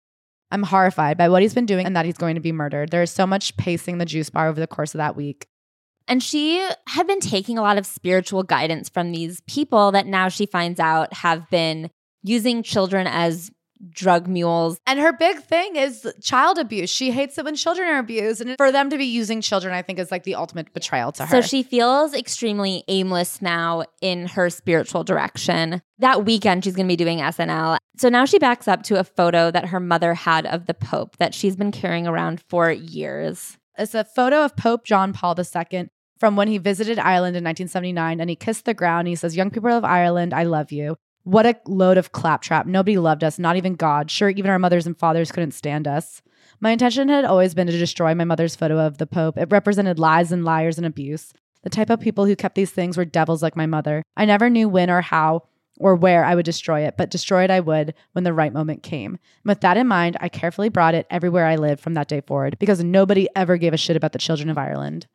I'm 0.52 0.64
horrified 0.64 1.18
by 1.18 1.30
what 1.30 1.42
he's 1.42 1.54
been 1.54 1.66
doing 1.66 1.86
and 1.86 1.96
that 1.96 2.04
he's 2.04 2.18
going 2.18 2.36
to 2.36 2.42
be 2.42 2.52
murdered. 2.52 2.92
There 2.92 3.02
is 3.02 3.12
so 3.12 3.26
much 3.26 3.56
pacing 3.56 3.98
the 3.98 4.04
juice 4.04 4.30
bar 4.30 4.50
over 4.50 4.60
the 4.60 4.68
course 4.68 4.94
of 4.94 4.98
that 4.98 5.16
week. 5.16 5.48
And 6.06 6.22
she 6.22 6.68
had 6.90 7.08
been 7.08 7.22
taking 7.22 7.58
a 7.58 7.62
lot 7.62 7.78
of 7.78 7.86
spiritual 7.86 8.44
guidance 8.44 8.90
from 8.90 9.14
these 9.14 9.40
people 9.48 9.94
that 9.94 10.06
now 10.06 10.28
she 10.28 10.48
finds 10.48 10.82
out 10.82 11.14
have 11.14 11.50
been 11.50 11.90
using 12.24 12.62
children 12.62 13.08
as 13.08 13.52
drug 13.90 14.28
mules. 14.28 14.80
And 14.86 15.00
her 15.00 15.14
big 15.14 15.40
thing 15.40 15.76
is 15.76 16.08
child 16.22 16.58
abuse. 16.58 16.90
She 16.90 17.12
hates 17.12 17.38
it 17.38 17.46
when 17.46 17.56
children 17.56 17.88
are 17.88 18.00
abused. 18.00 18.42
And 18.42 18.56
for 18.58 18.72
them 18.72 18.90
to 18.90 18.98
be 18.98 19.06
using 19.06 19.42
children, 19.42 19.74
I 19.74 19.82
think, 19.82 20.00
is 20.00 20.12
like 20.12 20.24
the 20.24 20.36
ultimate 20.36 20.74
betrayal 20.74 21.12
to 21.14 21.26
her. 21.26 21.42
So 21.42 21.48
she 21.48 21.64
feels 21.64 22.14
extremely 22.14 22.84
aimless 22.88 23.42
now 23.42 23.84
in 24.02 24.28
her 24.28 24.50
spiritual 24.50 25.04
direction. 25.04 25.82
That 26.00 26.26
weekend, 26.26 26.64
she's 26.64 26.76
going 26.76 26.88
to 26.88 26.92
be 26.92 26.96
doing 26.96 27.20
SNL. 27.20 27.78
So 27.98 28.10
now 28.10 28.26
she 28.26 28.40
backs 28.40 28.68
up 28.68 28.84
to 28.84 29.00
a 29.00 29.04
photo 29.04 29.52
that 29.52 29.68
her 29.68 29.80
mother 29.80 30.14
had 30.14 30.46
of 30.46 30.66
the 30.68 30.74
Pope 30.74 31.18
that 31.18 31.34
she's 31.34 31.56
been 31.56 31.72
carrying 31.72 32.08
around 32.08 32.42
for 32.48 32.72
years. 32.72 33.58
It's 33.78 33.96
a 33.96 34.04
photo 34.04 34.44
of 34.44 34.56
Pope 34.56 34.86
John 34.86 35.14
Paul 35.14 35.36
II 35.38 35.90
from 36.20 36.36
when 36.36 36.48
he 36.48 36.58
visited 36.58 36.98
Ireland 36.98 37.38
in 37.38 37.44
1979 37.44 38.20
and 38.20 38.30
he 38.30 38.36
kissed 38.36 38.66
the 38.66 38.74
ground. 38.74 39.08
He 39.08 39.16
says, 39.16 39.36
Young 39.36 39.52
people 39.52 39.72
of 39.72 39.84
Ireland, 39.86 40.34
I 40.34 40.44
love 40.44 40.72
you. 40.72 40.98
What 41.28 41.46
a 41.46 41.60
load 41.66 41.98
of 41.98 42.14
claptrap. 42.14 42.68
Nobody 42.68 42.98
loved 42.98 43.22
us, 43.22 43.38
not 43.38 43.58
even 43.58 43.76
God. 43.76 44.10
Sure, 44.10 44.30
even 44.30 44.50
our 44.50 44.58
mothers 44.58 44.88
and 44.88 44.98
fathers 44.98 45.30
couldn't 45.30 45.52
stand 45.52 45.86
us. 45.86 46.22
My 46.62 46.72
intention 46.72 47.10
had 47.10 47.26
always 47.26 47.54
been 47.54 47.68
to 47.68 47.78
destroy 47.78 48.16
my 48.16 48.24
mother's 48.24 48.56
photo 48.56 48.80
of 48.80 48.98
the 48.98 49.08
Pope. 49.08 49.38
It 49.38 49.52
represented 49.52 50.00
lies 50.00 50.32
and 50.32 50.46
liars 50.46 50.78
and 50.78 50.88
abuse. 50.88 51.34
The 51.64 51.70
type 51.70 51.90
of 51.90 52.00
people 52.00 52.26
who 52.26 52.38
kept 52.38 52.56
these 52.56 52.72
things 52.72 52.96
were 52.96 53.04
devils 53.04 53.44
like 53.44 53.58
my 53.58 53.66
mother. 53.66 54.04
I 54.16 54.24
never 54.24 54.50
knew 54.50 54.70
when 54.70 54.90
or 54.90 55.02
how 55.02 55.44
or 55.78 55.96
where 55.98 56.24
I 56.24 56.34
would 56.34 56.46
destroy 56.46 56.86
it, 56.86 56.96
but 56.98 57.12
destroy 57.12 57.44
it 57.44 57.52
I 57.52 57.60
would 57.60 57.94
when 58.14 58.24
the 58.24 58.32
right 58.32 58.54
moment 58.54 58.82
came. 58.82 59.16
And 59.16 59.50
with 59.50 59.60
that 59.60 59.76
in 59.76 59.86
mind, 59.86 60.16
I 60.22 60.30
carefully 60.30 60.70
brought 60.70 60.96
it 60.96 61.08
everywhere 61.10 61.46
I 61.46 61.58
lived 61.58 61.82
from 61.82 61.96
that 61.96 62.08
day 62.08 62.22
forward 62.22 62.58
because 62.58 62.82
nobody 62.82 63.28
ever 63.36 63.58
gave 63.58 63.74
a 63.74 63.78
shit 63.78 63.98
about 63.98 64.14
the 64.14 64.18
children 64.18 64.50
of 64.50 64.58
Ireland. 64.58 65.08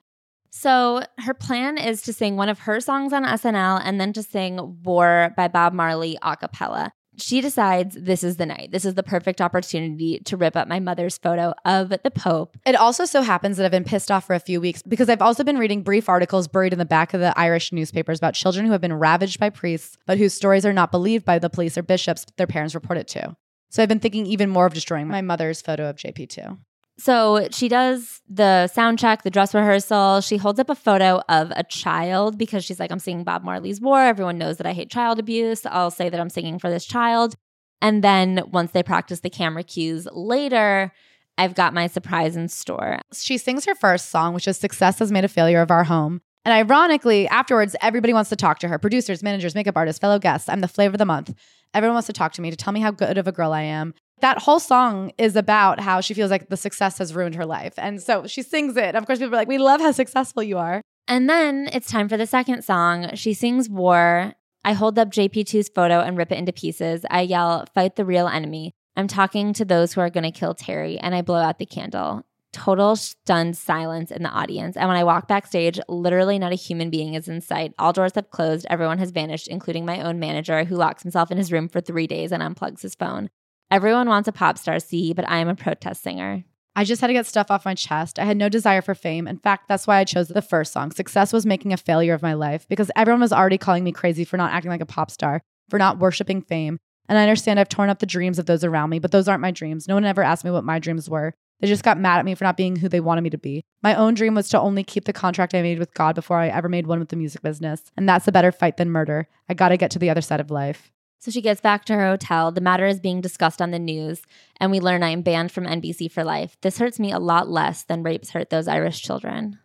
So 0.55 1.03
her 1.19 1.33
plan 1.33 1.79
is 1.79 2.03
to 2.03 2.13
sing 2.13 2.37
one 2.37 2.51
of 2.51 2.61
her 2.61 2.79
songs 2.81 3.15
on 3.15 3.25
SNL 3.25 3.81
and 3.83 3.99
then 3.99 4.13
to 4.13 4.23
sing 4.23 4.79
War 4.85 5.33
by 5.35 5.49
Bob 5.49 5.73
Marley 5.73 6.19
a 6.21 6.37
cappella. 6.37 6.93
She 7.17 7.41
decides 7.41 7.97
this 7.99 8.23
is 8.23 8.37
the 8.37 8.47
night. 8.47 8.71
This 8.71 8.85
is 8.85 8.95
the 8.95 9.03
perfect 9.03 9.41
opportunity 9.41 10.21
to 10.21 10.37
rip 10.37 10.55
up 10.55 10.69
my 10.69 10.79
mother's 10.79 11.17
photo 11.19 11.55
of 11.65 11.89
the 11.89 12.11
Pope. 12.11 12.57
It 12.67 12.77
also 12.77 13.07
so 13.07 13.23
happens 13.23 13.57
that 13.57 13.65
I've 13.65 13.73
been 13.73 13.85
pissed 13.85 14.11
off 14.11 14.27
for 14.27 14.35
a 14.35 14.41
few 14.41 14.61
weeks 14.61 14.83
because 14.83 15.09
I've 15.09 15.23
also 15.23 15.43
been 15.43 15.59
reading 15.59 15.83
brief 15.83 16.09
articles 16.09 16.49
buried 16.49 16.75
in 16.75 16.79
the 16.79 16.85
back 16.85 17.15
of 17.15 17.21
the 17.21 17.39
Irish 17.39 17.73
newspapers 17.73 18.19
about 18.19 18.35
children 18.35 18.67
who 18.67 18.73
have 18.73 18.81
been 18.81 18.93
ravaged 18.93 19.41
by 19.41 19.51
priests, 19.51 19.97
but 20.07 20.19
whose 20.19 20.35
stories 20.35 20.67
are 20.67 20.73
not 20.73 20.91
believed 20.91 21.25
by 21.25 21.39
the 21.39 21.51
police 21.51 21.79
or 21.79 21.83
bishops 21.83 22.27
their 22.37 22.47
parents 22.47 22.75
report 22.75 22.99
it 22.99 23.09
to. 23.09 23.37
So 23.71 23.83
I've 23.83 23.89
been 23.89 24.01
thinking 24.01 24.27
even 24.27 24.51
more 24.51 24.67
of 24.67 24.75
destroying 24.75 25.09
my 25.09 25.23
mother's 25.23 25.63
photo 25.63 25.89
of 25.89 25.97
JP2. 25.97 26.59
So 26.99 27.49
she 27.51 27.69
does 27.69 28.21
the 28.29 28.67
sound 28.69 28.99
check, 28.99 29.23
the 29.23 29.31
dress 29.31 29.55
rehearsal. 29.55 30.21
She 30.21 30.37
holds 30.37 30.61
up 30.61 30.71
a 30.71 30.75
photo 30.75 31.21
of 31.29 31.51
a 31.57 31.65
child 31.65 32.39
because 32.39 32.65
she's 32.65 32.79
like, 32.79 32.93
I'm 32.93 32.99
singing 32.99 33.25
Bob 33.25 33.43
Marley's 33.45 33.81
War. 33.81 34.01
Everyone 34.01 34.39
knows 34.39 34.59
that 34.59 34.67
I 34.67 34.73
hate 34.73 34.91
child 34.91 35.19
abuse. 35.19 35.65
I'll 35.67 35.91
say 35.91 36.09
that 36.09 36.21
I'm 36.21 36.31
singing 36.31 36.59
for 36.59 36.71
this 36.71 36.85
child. 36.85 37.35
And 37.81 38.05
then 38.05 38.43
once 38.53 38.73
they 38.73 38.83
practice 38.83 39.21
the 39.21 39.31
camera 39.31 39.65
cues 39.65 40.07
later, 40.13 40.93
I've 41.39 41.55
got 41.55 41.75
my 41.75 41.87
surprise 41.87 42.37
in 42.37 42.49
store. 42.49 42.99
She 43.13 43.39
sings 43.39 43.65
her 43.65 43.75
first 43.75 44.11
song, 44.11 44.35
which 44.35 44.47
is 44.47 44.57
Success 44.57 44.99
Has 44.99 45.11
Made 45.11 45.25
a 45.25 45.29
Failure 45.29 45.63
of 45.63 45.71
Our 45.71 45.85
Home. 45.85 46.21
And 46.45 46.53
ironically, 46.53 47.29
afterwards, 47.29 47.77
everybody 47.81 48.13
wants 48.13 48.31
to 48.31 48.37
talk 48.37 48.59
to 48.61 48.69
her 48.69 48.79
producers, 48.79 49.23
managers, 49.23 49.55
makeup 49.55 49.77
artists, 49.77 50.01
fellow 50.01 50.19
guests. 50.19 50.49
I'm 50.49 50.61
the 50.61 50.69
flavor 50.69 50.95
of 50.95 50.99
the 50.99 51.05
month. 51.05 51.35
Everyone 51.73 51.95
wants 51.95 52.07
to 52.07 52.13
talk 52.13 52.33
to 52.35 52.43
me 52.43 52.51
to 52.51 52.57
tell 52.57 52.73
me 52.73 52.81
how 52.81 52.91
good 52.91 53.17
of 53.17 53.27
a 53.27 53.33
girl 53.33 53.53
I 53.53 53.63
am. 53.63 53.95
That 54.23 54.39
whole 54.39 54.61
song 54.61 55.11
is 55.19 55.35
about 55.35 55.81
how 55.81 56.01
she 56.01 56.15
feels 56.15 56.31
like 56.31 56.49
the 56.49 56.57
success 56.57 56.99
has 56.99 57.13
ruined 57.13 57.35
her 57.35 57.45
life. 57.45 57.75
And 57.77 58.01
so 58.01 58.27
she 58.29 58.43
sings 58.43 58.77
it. 58.77 58.95
Of 58.95 59.05
course, 59.05 59.19
people 59.19 59.35
are 59.35 59.37
like, 59.37 59.49
we 59.49 59.59
love 59.59 59.81
how 59.81 59.91
successful 59.91 60.45
you 60.45 60.59
are. 60.59 60.81
And 61.09 61.29
then 61.29 61.69
it's 61.73 61.91
time 61.91 62.09
for 62.09 62.17
the 62.17 62.27
second 62.27 62.63
song. 62.63 63.15
She 63.15 63.35
sings 63.35 63.69
War. 63.69 64.35
I 64.65 64.75
hold 64.75 64.97
up 64.97 65.11
JP2's 65.11 65.71
photo 65.75 66.01
and 66.01 66.17
rip 66.17 66.31
it 66.31 66.39
into 66.39 66.53
pieces. 66.53 67.05
I 67.11 67.23
yell, 67.23 67.67
Fight 67.75 67.97
the 67.97 68.05
real 68.05 68.29
enemy. 68.29 68.73
I'm 68.97 69.09
talking 69.09 69.53
to 69.55 69.65
those 69.65 69.93
who 69.93 70.01
are 70.01 70.11
going 70.11 70.23
to 70.23 70.31
kill 70.31 70.55
Terry, 70.55 70.99
and 70.99 71.15
I 71.15 71.23
blow 71.23 71.41
out 71.41 71.59
the 71.59 71.67
candle. 71.67 72.23
Total 72.53 72.95
stunned 72.95 73.57
silence 73.57 74.13
in 74.13 74.23
the 74.23 74.29
audience. 74.29 74.77
And 74.77 74.87
when 74.87 74.99
I 74.99 75.05
walk 75.05 75.27
backstage, 75.27 75.81
literally 75.89 76.39
not 76.39 76.53
a 76.53 76.57
human 76.57 76.91
being 76.91 77.15
is 77.15 77.27
in 77.27 77.41
sight. 77.41 77.73
All 77.79 77.93
doors 77.93 78.13
have 78.15 78.31
closed. 78.31 78.67
Everyone 78.71 78.99
has 78.99 79.11
vanished, 79.11 79.49
including 79.49 79.85
my 79.85 80.01
own 80.01 80.21
manager, 80.21 80.63
who 80.65 80.77
locks 80.77 81.03
himself 81.03 81.33
in 81.33 81.39
his 81.39 81.51
room 81.51 81.69
for 81.69 81.81
three 81.81 82.07
days 82.07 82.31
and 82.31 82.43
unplugs 82.43 82.83
his 82.83 82.95
phone. 82.95 83.31
Everyone 83.73 84.07
wants 84.07 84.29
a 84.29 84.33
pop 84.33 84.59
star 84.59 84.79
C, 84.79 85.15
but 85.15 85.27
I 85.27 85.39
am 85.39 85.49
a 85.49 85.55
protest 85.55 86.03
singer. 86.03 86.45
I 86.77 86.85
just 86.85 87.01
had 87.01 87.07
to 87.07 87.15
get 87.15 87.25
stuff 87.25 87.51
off 87.51 87.65
my 87.65 87.75
chest. 87.75 88.19
I 88.19 88.27
had 88.27 88.37
no 88.37 88.51
desire 88.51 88.83
for 88.83 88.95
fame. 88.95 89.27
In 89.27 89.39
fact, 89.39 89.67
that's 89.67 89.87
why 89.87 89.97
I 89.97 90.05
chose 90.05 90.29
the 90.29 90.43
first 90.43 90.75
song. 90.75 90.91
Success 90.91 91.33
was 91.33 91.47
making 91.47 91.73
a 91.73 91.79
failure 91.79 92.13
of 92.13 92.21
my 92.21 92.35
life 92.35 92.69
because 92.69 92.91
everyone 92.97 93.23
was 93.23 93.33
already 93.33 93.57
calling 93.57 93.83
me 93.83 93.91
crazy 93.91 94.27
for 94.27 94.37
not 94.37 94.53
acting 94.53 94.71
like 94.71 94.83
a 94.83 94.87
pop 94.87 95.11
star, 95.11 95.41
for 95.71 95.79
not 95.79 95.99
worshiping 95.99 96.43
fame. 96.43 96.81
And 97.09 97.17
I 97.17 97.23
understand 97.23 97.59
I've 97.59 97.71
torn 97.71 97.89
up 97.89 97.99
the 97.99 98.05
dreams 98.05 98.39
of 98.39 98.45
those 98.45 98.63
around 98.63 98.91
me, 98.91 98.99
but 98.99 99.11
those 99.11 99.27
aren't 99.27 99.41
my 99.41 99.51
dreams. 99.51 99.89
No 99.89 99.95
one 99.95 100.05
ever 100.05 100.23
asked 100.23 100.45
me 100.45 100.51
what 100.51 100.65
my 100.65 100.79
dreams 100.79 101.09
were. 101.09 101.33
They 101.61 101.67
just 101.67 101.83
got 101.83 101.99
mad 101.99 102.19
at 102.19 102.27
me 102.27 102.35
for 102.35 102.45
not 102.45 102.59
being 102.59 102.77
who 102.77 102.91
they 102.91 103.01
wanted 103.01 103.23
me 103.23 103.31
to 103.31 103.39
be. 103.39 103.65
My 103.83 103.95
own 103.95 104.13
dream 104.13 104.35
was 104.35 104.51
to 104.51 104.61
only 104.61 104.85
keep 104.85 105.07
the 105.07 105.15
contract 105.15 105.55
I 105.55 105.63
made 105.63 105.79
with 105.79 105.95
God 105.95 106.15
before 106.15 106.37
I 106.37 106.49
ever 106.49 106.69
made 106.69 106.87
one 106.87 106.99
with 106.99 107.09
the 107.09 107.17
music 107.17 107.41
business. 107.41 107.91
And 107.97 108.07
that's 108.07 108.29
a 108.29 108.33
better 108.33 108.53
fight 108.53 108.77
than 108.77 108.91
murder. 108.91 109.29
I 109.49 109.55
gotta 109.55 109.79
get 109.79 109.91
to 109.93 109.99
the 109.99 110.11
other 110.11 110.21
side 110.21 110.41
of 110.41 110.51
life. 110.51 110.93
So 111.23 111.31
she 111.31 111.41
gets 111.41 111.61
back 111.61 111.85
to 111.85 111.95
her 111.95 112.09
hotel. 112.09 112.51
The 112.51 112.61
matter 112.61 112.85
is 112.85 112.99
being 112.99 113.21
discussed 113.21 113.63
on 113.63 113.71
the 113.71 113.79
news, 113.79 114.23
and 114.59 114.73
we 114.73 114.81
learn 114.81 115.05
I 115.05 115.11
am 115.11 115.23
banned 115.23 115.53
from 115.53 115.67
NBC 115.67 116.11
for 116.11 116.25
life. 116.25 116.57
This 116.63 116.79
hurts 116.79 116.99
me 116.99 117.13
a 117.13 117.21
lot 117.21 117.49
less 117.49 117.85
than 117.85 118.03
rapes 118.03 118.31
hurt 118.31 118.51
those 118.51 118.67
Irish 118.67 119.01
children, 119.01 119.61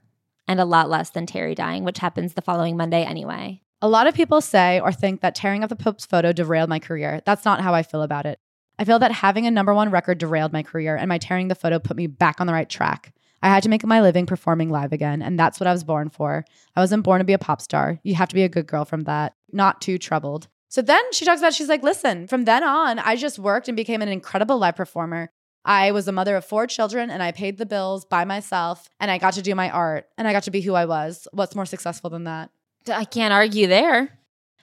and 0.48 0.60
a 0.60 0.66
lot 0.66 0.88
less 0.88 1.10
than 1.10 1.26
Terry 1.26 1.56
dying, 1.56 1.84
which 1.84 1.98
happens 1.98 2.36
the 2.36 2.44
following 2.44 2.78
Monday 2.78 3.04
anyway. 3.04 3.64
A 3.82 3.90
lot 3.90 4.06
of 4.06 4.14
people 4.14 4.40
say 4.40 4.80
or 4.80 4.92
think 4.92 5.22
that 5.22 5.34
tearing 5.34 5.64
up 5.64 5.70
the 5.70 5.76
Pope's 5.76 6.06
photo 6.06 6.32
derailed 6.32 6.70
my 6.70 6.78
career. 6.78 7.24
That's 7.26 7.44
not 7.44 7.62
how 7.62 7.74
I 7.74 7.82
feel 7.82 8.04
about 8.04 8.28
it. 8.28 8.38
I 8.78 8.86
feel 8.86 9.00
that 9.00 9.12
having 9.12 9.48
a 9.48 9.52
number 9.52 9.74
one 9.74 9.90
record 9.90 10.20
derailed 10.20 10.54
my 10.54 10.62
career, 10.62 10.96
and 10.96 11.10
my 11.10 11.18
tearing 11.18 11.48
the 11.48 11.56
photo 11.56 11.80
put 11.80 11.98
me 11.98 12.06
back 12.06 12.40
on 12.40 12.46
the 12.46 12.54
right 12.54 12.70
track. 12.70 13.16
I 13.42 13.50
had 13.50 13.64
to 13.64 13.70
make 13.70 13.84
my 13.84 14.02
living 14.02 14.28
performing 14.28 14.70
live 14.70 14.94
again, 14.94 15.24
and 15.24 15.40
that's 15.40 15.60
what 15.60 15.66
I 15.66 15.72
was 15.72 15.84
born 15.84 16.10
for. 16.10 16.46
I 16.76 16.82
wasn't 16.82 17.04
born 17.04 17.18
to 17.18 17.26
be 17.26 17.34
a 17.34 17.40
pop 17.40 17.62
star. 17.62 18.00
You 18.04 18.14
have 18.14 18.30
to 18.30 18.36
be 18.36 18.44
a 18.44 18.50
good 18.50 18.68
girl 18.68 18.86
from 18.86 19.06
that, 19.06 19.34
not 19.52 19.82
too 19.82 19.98
troubled. 19.98 20.50
So 20.70 20.82
then 20.82 21.02
she 21.14 21.26
talks 21.26 21.40
about, 21.40 21.54
she's 21.54 21.70
like, 21.70 21.84
listen, 21.84 22.28
from 22.28 22.46
then 22.46 22.64
on, 22.64 23.00
I 23.00 23.16
just 23.16 23.40
worked 23.40 23.68
and 23.68 23.78
became 23.78 24.02
an 24.02 24.10
incredible 24.10 24.58
live 24.58 24.76
performer. 24.76 25.30
I 25.64 25.92
was 25.92 26.08
a 26.08 26.14
mother 26.14 26.36
of 26.36 26.46
four 26.46 26.68
children 26.68 27.10
and 27.10 27.22
I 27.22 27.32
paid 27.32 27.58
the 27.58 27.66
bills 27.66 28.06
by 28.06 28.26
myself 28.26 28.90
and 29.00 29.12
I 29.12 29.18
got 29.18 29.34
to 29.34 29.42
do 29.42 29.56
my 29.56 29.70
art 29.70 30.08
and 30.18 30.28
I 30.28 30.34
got 30.34 30.44
to 30.44 30.52
be 30.52 30.62
who 30.62 30.74
I 30.76 30.86
was. 30.86 31.28
What's 31.32 31.56
more 31.56 31.66
successful 31.66 32.10
than 32.10 32.24
that? 32.26 32.52
I 32.90 33.06
can't 33.06 33.34
argue 33.34 33.68
there. 33.68 34.18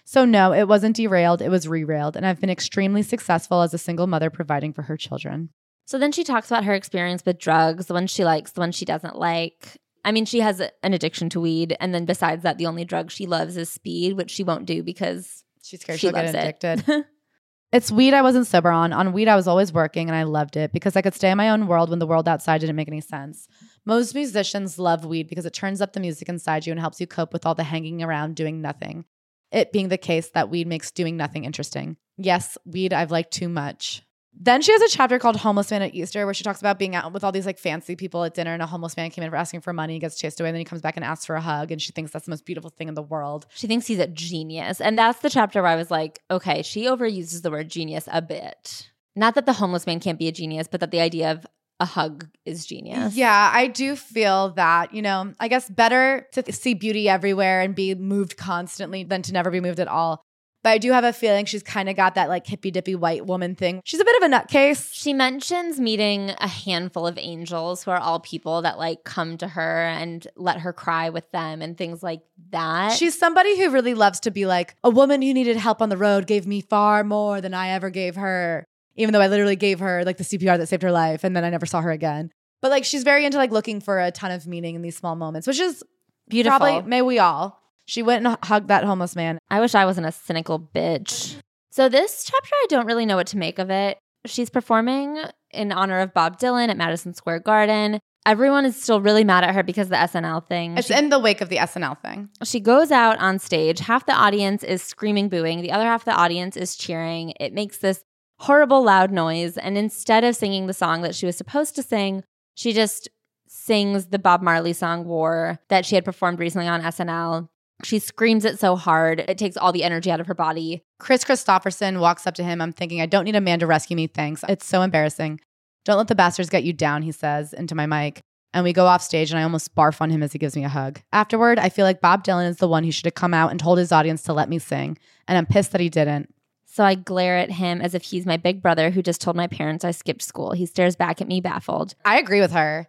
So, 0.06 0.24
no, 0.24 0.52
it 0.52 0.68
wasn't 0.68 0.96
derailed, 0.96 1.40
it 1.40 1.48
was 1.48 1.66
rerailed. 1.66 2.16
And 2.16 2.26
I've 2.26 2.40
been 2.40 2.50
extremely 2.50 3.02
successful 3.02 3.62
as 3.62 3.72
a 3.72 3.78
single 3.78 4.06
mother 4.06 4.28
providing 4.28 4.72
for 4.72 4.82
her 4.82 4.96
children. 4.96 5.50
So 5.86 5.98
then 5.98 6.12
she 6.12 6.24
talks 6.24 6.50
about 6.50 6.64
her 6.64 6.74
experience 6.74 7.22
with 7.24 7.38
drugs, 7.38 7.86
the 7.86 7.94
ones 7.94 8.10
she 8.10 8.24
likes, 8.24 8.52
the 8.52 8.60
ones 8.60 8.74
she 8.74 8.84
doesn't 8.84 9.16
like. 9.16 9.76
I 10.04 10.12
mean, 10.12 10.24
she 10.24 10.40
has 10.40 10.60
an 10.60 10.94
addiction 10.94 11.30
to 11.30 11.40
weed. 11.40 11.76
And 11.80 11.94
then 11.94 12.04
besides 12.04 12.42
that, 12.42 12.58
the 12.58 12.66
only 12.66 12.84
drug 12.84 13.10
she 13.10 13.26
loves 13.26 13.56
is 13.56 13.70
speed, 13.70 14.14
which 14.14 14.30
she 14.30 14.44
won't 14.44 14.66
do 14.66 14.82
because 14.82 15.43
She's 15.64 15.80
scared 15.80 15.98
She 15.98 16.06
she'll 16.08 16.12
get 16.12 16.26
loves 16.26 16.34
it. 16.34 16.64
addicted. 16.64 17.04
it's 17.72 17.90
weed 17.90 18.12
I 18.12 18.20
wasn't 18.22 18.46
sober 18.46 18.70
on. 18.70 18.92
On 18.92 19.12
weed, 19.14 19.28
I 19.28 19.34
was 19.36 19.48
always 19.48 19.72
working 19.72 20.08
and 20.08 20.14
I 20.16 20.24
loved 20.24 20.56
it 20.56 20.72
because 20.72 20.94
I 20.94 21.02
could 21.02 21.14
stay 21.14 21.30
in 21.30 21.38
my 21.38 21.48
own 21.48 21.66
world 21.66 21.88
when 21.90 21.98
the 21.98 22.06
world 22.06 22.28
outside 22.28 22.60
didn't 22.60 22.76
make 22.76 22.88
any 22.88 23.00
sense. 23.00 23.48
Most 23.86 24.14
musicians 24.14 24.78
love 24.78 25.04
weed 25.04 25.26
because 25.28 25.46
it 25.46 25.54
turns 25.54 25.80
up 25.80 25.94
the 25.94 26.00
music 26.00 26.28
inside 26.28 26.66
you 26.66 26.70
and 26.70 26.80
helps 26.80 27.00
you 27.00 27.06
cope 27.06 27.32
with 27.32 27.46
all 27.46 27.54
the 27.54 27.64
hanging 27.64 28.02
around 28.02 28.36
doing 28.36 28.60
nothing. 28.60 29.06
It 29.50 29.72
being 29.72 29.88
the 29.88 29.98
case 29.98 30.28
that 30.30 30.50
weed 30.50 30.66
makes 30.66 30.90
doing 30.90 31.16
nothing 31.16 31.44
interesting. 31.44 31.96
Yes, 32.18 32.58
weed 32.66 32.92
I've 32.92 33.10
liked 33.10 33.32
too 33.32 33.48
much. 33.48 34.02
Then 34.36 34.62
she 34.62 34.72
has 34.72 34.82
a 34.82 34.88
chapter 34.88 35.18
called 35.18 35.36
Homeless 35.36 35.70
Man 35.70 35.82
at 35.82 35.94
Easter 35.94 36.24
where 36.24 36.34
she 36.34 36.44
talks 36.44 36.60
about 36.60 36.78
being 36.78 36.94
out 36.94 37.12
with 37.12 37.24
all 37.24 37.32
these 37.32 37.46
like 37.46 37.58
fancy 37.58 37.96
people 37.96 38.24
at 38.24 38.34
dinner 38.34 38.52
and 38.52 38.62
a 38.62 38.66
homeless 38.66 38.96
man 38.96 39.10
came 39.10 39.24
in 39.24 39.30
for 39.30 39.36
asking 39.36 39.60
for 39.60 39.72
money, 39.72 39.98
gets 39.98 40.18
chased 40.18 40.40
away, 40.40 40.48
and 40.48 40.54
then 40.54 40.60
he 40.60 40.64
comes 40.64 40.82
back 40.82 40.96
and 40.96 41.04
asks 41.04 41.26
for 41.26 41.36
a 41.36 41.40
hug 41.40 41.70
and 41.70 41.80
she 41.80 41.92
thinks 41.92 42.10
that's 42.10 42.26
the 42.26 42.30
most 42.30 42.44
beautiful 42.44 42.70
thing 42.70 42.88
in 42.88 42.94
the 42.94 43.02
world. 43.02 43.46
she 43.54 43.66
thinks 43.66 43.86
he's 43.86 43.98
a 43.98 44.06
genius. 44.06 44.80
And 44.80 44.98
that's 44.98 45.20
the 45.20 45.30
chapter 45.30 45.62
where 45.62 45.70
I 45.70 45.76
was 45.76 45.90
like, 45.90 46.20
okay, 46.30 46.62
she 46.62 46.84
overuses 46.84 47.42
the 47.42 47.50
word 47.50 47.68
genius 47.68 48.08
a 48.12 48.20
bit. 48.20 48.90
Not 49.16 49.36
that 49.36 49.46
the 49.46 49.52
homeless 49.52 49.86
man 49.86 50.00
can't 50.00 50.18
be 50.18 50.28
a 50.28 50.32
genius, 50.32 50.66
but 50.68 50.80
that 50.80 50.90
the 50.90 51.00
idea 51.00 51.30
of 51.30 51.46
a 51.80 51.84
hug 51.84 52.28
is 52.44 52.66
genius. 52.66 53.16
Yeah, 53.16 53.50
I 53.52 53.66
do 53.66 53.96
feel 53.96 54.50
that, 54.50 54.94
you 54.94 55.02
know, 55.02 55.32
I 55.40 55.48
guess 55.48 55.68
better 55.68 56.26
to 56.32 56.52
see 56.52 56.74
beauty 56.74 57.08
everywhere 57.08 57.60
and 57.60 57.74
be 57.74 57.94
moved 57.94 58.36
constantly 58.36 59.04
than 59.04 59.22
to 59.22 59.32
never 59.32 59.50
be 59.50 59.60
moved 59.60 59.80
at 59.80 59.88
all. 59.88 60.22
But 60.64 60.70
I 60.70 60.78
do 60.78 60.92
have 60.92 61.04
a 61.04 61.12
feeling 61.12 61.44
she's 61.44 61.62
kind 61.62 61.90
of 61.90 61.94
got 61.94 62.14
that 62.14 62.30
like 62.30 62.46
hippy 62.46 62.70
dippy 62.70 62.94
white 62.94 63.26
woman 63.26 63.54
thing. 63.54 63.82
She's 63.84 64.00
a 64.00 64.04
bit 64.04 64.16
of 64.16 64.22
a 64.22 64.34
nutcase. 64.34 64.88
She 64.94 65.12
mentions 65.12 65.78
meeting 65.78 66.30
a 66.38 66.48
handful 66.48 67.06
of 67.06 67.18
angels 67.18 67.84
who 67.84 67.90
are 67.90 67.98
all 67.98 68.18
people 68.18 68.62
that 68.62 68.78
like 68.78 69.04
come 69.04 69.36
to 69.36 69.46
her 69.46 69.82
and 69.82 70.26
let 70.36 70.60
her 70.60 70.72
cry 70.72 71.10
with 71.10 71.30
them 71.32 71.60
and 71.60 71.76
things 71.76 72.02
like 72.02 72.22
that. 72.48 72.92
She's 72.92 73.16
somebody 73.16 73.60
who 73.60 73.68
really 73.68 73.92
loves 73.92 74.20
to 74.20 74.30
be 74.30 74.46
like, 74.46 74.74
a 74.82 74.88
woman 74.88 75.20
who 75.20 75.34
needed 75.34 75.58
help 75.58 75.82
on 75.82 75.90
the 75.90 75.98
road 75.98 76.26
gave 76.26 76.46
me 76.46 76.62
far 76.62 77.04
more 77.04 77.42
than 77.42 77.52
I 77.52 77.68
ever 77.68 77.90
gave 77.90 78.16
her, 78.16 78.64
even 78.96 79.12
though 79.12 79.20
I 79.20 79.26
literally 79.26 79.56
gave 79.56 79.80
her 79.80 80.02
like 80.06 80.16
the 80.16 80.24
CPR 80.24 80.56
that 80.56 80.68
saved 80.68 80.82
her 80.82 80.92
life 80.92 81.24
and 81.24 81.36
then 81.36 81.44
I 81.44 81.50
never 81.50 81.66
saw 81.66 81.82
her 81.82 81.90
again. 81.90 82.30
But 82.62 82.70
like 82.70 82.86
she's 82.86 83.02
very 83.02 83.26
into 83.26 83.36
like 83.36 83.50
looking 83.50 83.82
for 83.82 84.00
a 84.00 84.10
ton 84.10 84.30
of 84.30 84.46
meaning 84.46 84.76
in 84.76 84.80
these 84.80 84.96
small 84.96 85.14
moments, 85.14 85.46
which 85.46 85.60
is 85.60 85.84
beautiful. 86.26 86.58
probably, 86.58 86.88
may 86.88 87.02
we 87.02 87.18
all. 87.18 87.60
She 87.86 88.02
went 88.02 88.26
and 88.26 88.36
hugged 88.42 88.68
that 88.68 88.84
homeless 88.84 89.14
man. 89.16 89.38
I 89.50 89.60
wish 89.60 89.74
I 89.74 89.84
wasn't 89.84 90.06
a 90.06 90.12
cynical 90.12 90.58
bitch. 90.58 91.36
So 91.70 91.88
this 91.88 92.24
chapter, 92.24 92.54
I 92.54 92.66
don't 92.68 92.86
really 92.86 93.06
know 93.06 93.16
what 93.16 93.26
to 93.28 93.38
make 93.38 93.58
of 93.58 93.70
it. 93.70 93.98
She's 94.26 94.48
performing 94.48 95.18
in 95.50 95.70
honor 95.72 96.00
of 96.00 96.14
Bob 96.14 96.38
Dylan 96.38 96.68
at 96.68 96.76
Madison 96.76 97.12
Square 97.14 97.40
Garden. 97.40 97.98
Everyone 98.26 98.64
is 98.64 98.80
still 98.82 99.02
really 99.02 99.22
mad 99.22 99.44
at 99.44 99.54
her 99.54 99.62
because 99.62 99.88
of 99.88 99.90
the 99.90 99.96
SNL 99.96 100.46
thing. 100.46 100.78
It's 100.78 100.88
She- 100.88 100.94
in 100.94 101.10
the 101.10 101.18
wake 101.18 101.42
of 101.42 101.50
the 101.50 101.58
SNL 101.58 101.94
thing. 102.00 102.30
She 102.42 102.58
goes 102.58 102.90
out 102.90 103.18
on 103.18 103.38
stage. 103.38 103.80
Half 103.80 104.06
the 104.06 104.14
audience 104.14 104.62
is 104.62 104.82
screaming, 104.82 105.28
booing. 105.28 105.60
The 105.60 105.72
other 105.72 105.84
half 105.84 106.02
of 106.02 106.04
the 106.06 106.14
audience 106.18 106.56
is 106.56 106.74
cheering. 106.74 107.34
It 107.38 107.52
makes 107.52 107.76
this 107.78 108.02
horrible, 108.40 108.82
loud 108.82 109.10
noise. 109.12 109.58
And 109.58 109.76
instead 109.76 110.24
of 110.24 110.36
singing 110.36 110.66
the 110.68 110.72
song 110.72 111.02
that 111.02 111.14
she 111.14 111.26
was 111.26 111.36
supposed 111.36 111.74
to 111.76 111.82
sing, 111.82 112.24
she 112.54 112.72
just 112.72 113.08
sings 113.46 114.06
the 114.06 114.18
Bob 114.18 114.40
Marley 114.40 114.72
song 114.72 115.04
War 115.04 115.58
that 115.68 115.84
she 115.84 115.94
had 115.94 116.04
performed 116.04 116.38
recently 116.38 116.66
on 116.66 116.80
SNL. 116.80 117.48
She 117.82 117.98
screams 117.98 118.44
it 118.44 118.58
so 118.58 118.76
hard, 118.76 119.20
it 119.20 119.36
takes 119.36 119.56
all 119.56 119.72
the 119.72 119.84
energy 119.84 120.10
out 120.10 120.20
of 120.20 120.26
her 120.26 120.34
body. 120.34 120.82
Kris 120.98 121.24
Kristofferson 121.24 122.00
walks 122.00 122.26
up 122.26 122.34
to 122.34 122.44
him. 122.44 122.60
I'm 122.60 122.72
thinking, 122.72 123.00
I 123.00 123.06
don't 123.06 123.24
need 123.24 123.36
a 123.36 123.40
man 123.40 123.58
to 123.58 123.66
rescue 123.66 123.96
me. 123.96 124.06
Thanks. 124.06 124.44
It's 124.48 124.64
so 124.64 124.82
embarrassing. 124.82 125.40
Don't 125.84 125.98
let 125.98 126.08
the 126.08 126.14
bastards 126.14 126.48
get 126.48 126.64
you 126.64 126.72
down, 126.72 127.02
he 127.02 127.12
says 127.12 127.52
into 127.52 127.74
my 127.74 127.86
mic. 127.86 128.20
And 128.54 128.62
we 128.62 128.72
go 128.72 128.86
off 128.86 129.02
stage, 129.02 129.30
and 129.30 129.38
I 129.38 129.42
almost 129.42 129.74
barf 129.74 130.00
on 130.00 130.10
him 130.10 130.22
as 130.22 130.32
he 130.32 130.38
gives 130.38 130.54
me 130.54 130.64
a 130.64 130.68
hug. 130.68 131.00
Afterward, 131.12 131.58
I 131.58 131.68
feel 131.68 131.84
like 131.84 132.00
Bob 132.00 132.24
Dylan 132.24 132.48
is 132.48 132.58
the 132.58 132.68
one 132.68 132.84
who 132.84 132.92
should 132.92 133.04
have 133.04 133.14
come 133.14 133.34
out 133.34 133.50
and 133.50 133.58
told 133.58 133.78
his 133.78 133.90
audience 133.90 134.22
to 134.22 134.32
let 134.32 134.48
me 134.48 134.60
sing. 134.60 134.96
And 135.26 135.36
I'm 135.36 135.44
pissed 135.44 135.72
that 135.72 135.80
he 135.80 135.88
didn't. 135.88 136.32
So 136.64 136.84
I 136.84 136.94
glare 136.94 137.36
at 137.36 137.50
him 137.50 137.80
as 137.80 137.94
if 137.94 138.02
he's 138.02 138.26
my 138.26 138.36
big 138.36 138.62
brother 138.62 138.90
who 138.90 139.02
just 139.02 139.20
told 139.20 139.36
my 139.36 139.46
parents 139.48 139.84
I 139.84 139.90
skipped 139.90 140.22
school. 140.22 140.52
He 140.52 140.66
stares 140.66 140.96
back 140.96 141.20
at 141.20 141.28
me, 141.28 141.40
baffled. 141.40 141.94
I 142.04 142.18
agree 142.18 142.40
with 142.40 142.52
her. 142.52 142.88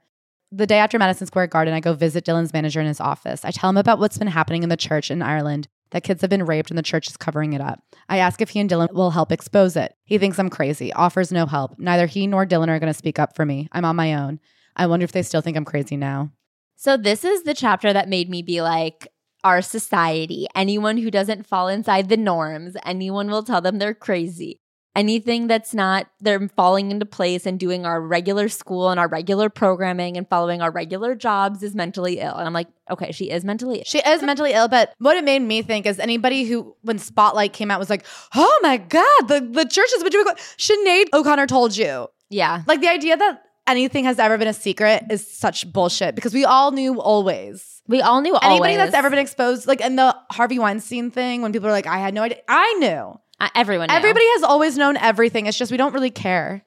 The 0.58 0.66
day 0.66 0.78
after 0.78 0.98
Madison 0.98 1.28
Square 1.28 1.48
Garden, 1.48 1.74
I 1.74 1.82
go 1.82 1.94
visit 1.94 2.24
Dylan's 2.24 2.54
manager 2.54 2.80
in 2.80 2.88
his 2.88 3.02
office. 3.02 3.44
I 3.44 3.52
tell 3.52 3.70
him 3.70 3.76
about 3.76 4.00
what's 4.00 4.18
been 4.18 4.30
happening 4.30 4.64
in 4.64 4.70
the 4.70 4.78
church 4.78 5.12
in 5.12 5.22
Ireland, 5.22 5.68
that 5.92 6.06
kids 6.06 6.22
have 6.22 6.30
been 6.30 6.46
raped 6.46 6.72
and 6.72 6.78
the 6.78 6.82
church 6.82 7.10
is 7.10 7.18
covering 7.18 7.52
it 7.52 7.60
up. 7.60 7.82
I 8.08 8.20
ask 8.20 8.42
if 8.42 8.52
he 8.52 8.62
and 8.62 8.70
Dylan 8.70 8.94
will 8.94 9.12
help 9.12 9.34
expose 9.34 9.76
it. 9.76 9.98
He 10.06 10.18
thinks 10.18 10.40
I'm 10.40 10.50
crazy, 10.50 10.94
offers 10.94 11.30
no 11.30 11.46
help. 11.46 11.78
Neither 11.78 12.06
he 12.06 12.26
nor 12.26 12.46
Dylan 12.46 12.70
are 12.70 12.80
going 12.80 12.92
to 12.92 12.98
speak 12.98 13.20
up 13.20 13.36
for 13.36 13.46
me. 13.46 13.68
I'm 13.74 13.84
on 13.84 13.98
my 13.98 14.14
own. 14.14 14.40
I 14.78 14.88
wonder 14.88 15.04
if 15.04 15.12
they 15.12 15.24
still 15.24 15.42
think 15.42 15.58
I'm 15.58 15.66
crazy 15.66 15.98
now. 15.98 16.32
So 16.78 16.96
this 16.96 17.26
is 17.26 17.44
the 17.44 17.54
chapter 17.54 17.92
that 17.92 18.08
made 18.08 18.30
me 18.30 18.42
be 18.42 18.62
like, 18.62 19.10
our 19.44 19.62
society, 19.62 20.48
anyone 20.56 20.98
who 20.98 21.12
doesn't 21.12 21.46
fall 21.46 21.68
inside 21.68 22.08
the 22.08 22.16
norms, 22.16 22.78
anyone 22.86 23.30
will 23.30 23.44
tell 23.44 23.60
them 23.60 23.78
they're 23.78 23.94
crazy. 23.94 24.62
Anything 24.96 25.48
that's 25.48 25.74
not 25.74 26.08
they're 26.22 26.48
falling 26.50 26.92
into 26.92 27.06
place 27.06 27.46
and 27.46 27.60
doing 27.60 27.86
our 27.86 28.02
regular 28.02 28.50
school 28.50 28.90
and 28.90 29.00
our 29.00 29.08
regular 29.08 29.50
programming 29.50 30.18
and 30.18 30.28
following 30.28 30.62
our 30.62 30.72
regular 30.72 31.16
jobs 31.16 31.62
is 31.64 31.76
mentally 31.76 32.20
ill. 32.20 32.36
And 32.36 32.48
I'm 32.48 32.54
like, 32.54 32.68
okay, 32.90 33.12
she 33.12 33.30
is 33.30 33.44
mentally 33.44 33.80
ill. 33.80 33.84
She 33.86 34.00
is 34.00 34.24
mentally 34.24 34.54
ill, 34.54 34.68
but 34.68 34.94
what 35.00 35.18
it 35.18 35.24
made 35.24 35.42
me 35.42 35.62
think 35.62 35.86
is 35.86 36.00
anybody 36.00 36.46
who, 36.46 36.76
when 36.82 36.98
Spotlight 36.98 37.54
came 37.54 37.72
out, 37.72 37.80
was 37.80 37.90
like, 37.90 38.06
oh 38.36 38.60
my 38.64 38.78
God, 38.78 39.28
the, 39.28 39.42
the 39.42 39.66
church 39.66 39.90
has 39.94 40.04
been 40.04 40.12
doing 40.12 40.26
Sinead 40.58 41.06
O'Connor 41.14 41.48
told 41.48 41.76
you. 41.76 42.08
Yeah. 42.30 42.64
Like 42.66 42.82
the 42.82 42.90
idea 42.90 43.18
that 43.18 43.44
anything 43.68 44.06
has 44.06 44.20
ever 44.20 44.38
been 44.38 44.48
a 44.48 44.54
secret 44.54 45.04
is 45.10 45.28
such 45.28 45.72
bullshit 45.72 46.16
because 46.16 46.34
we 46.34 46.46
all 46.46 46.72
knew 46.72 47.00
always. 47.02 47.82
We 47.88 48.02
all 48.02 48.22
knew 48.22 48.36
Anybody 48.42 48.74
always. 48.74 48.78
that's 48.78 48.96
ever 48.96 49.12
been 49.12 49.20
exposed, 49.20 49.68
like 49.68 49.80
in 49.80 49.96
the 49.96 50.16
Harvey 50.32 50.58
Weinstein 50.58 51.12
thing, 51.12 51.44
when 51.44 51.54
people 51.54 51.68
are 51.68 51.72
like, 51.72 51.86
I 51.86 52.00
had 52.00 52.16
no 52.16 52.24
idea, 52.24 52.40
I 52.48 52.74
knew. 52.80 53.20
Uh, 53.40 53.50
everyone 53.56 53.88
knew. 53.88 53.96
Everybody 53.96 54.26
has 54.34 54.44
always 54.44 54.78
known 54.78 54.98
everything. 54.98 55.46
It's 55.46 55.58
just 55.58 55.72
we 55.72 55.78
don't 55.78 55.94
really 55.94 56.12
care. 56.12 56.64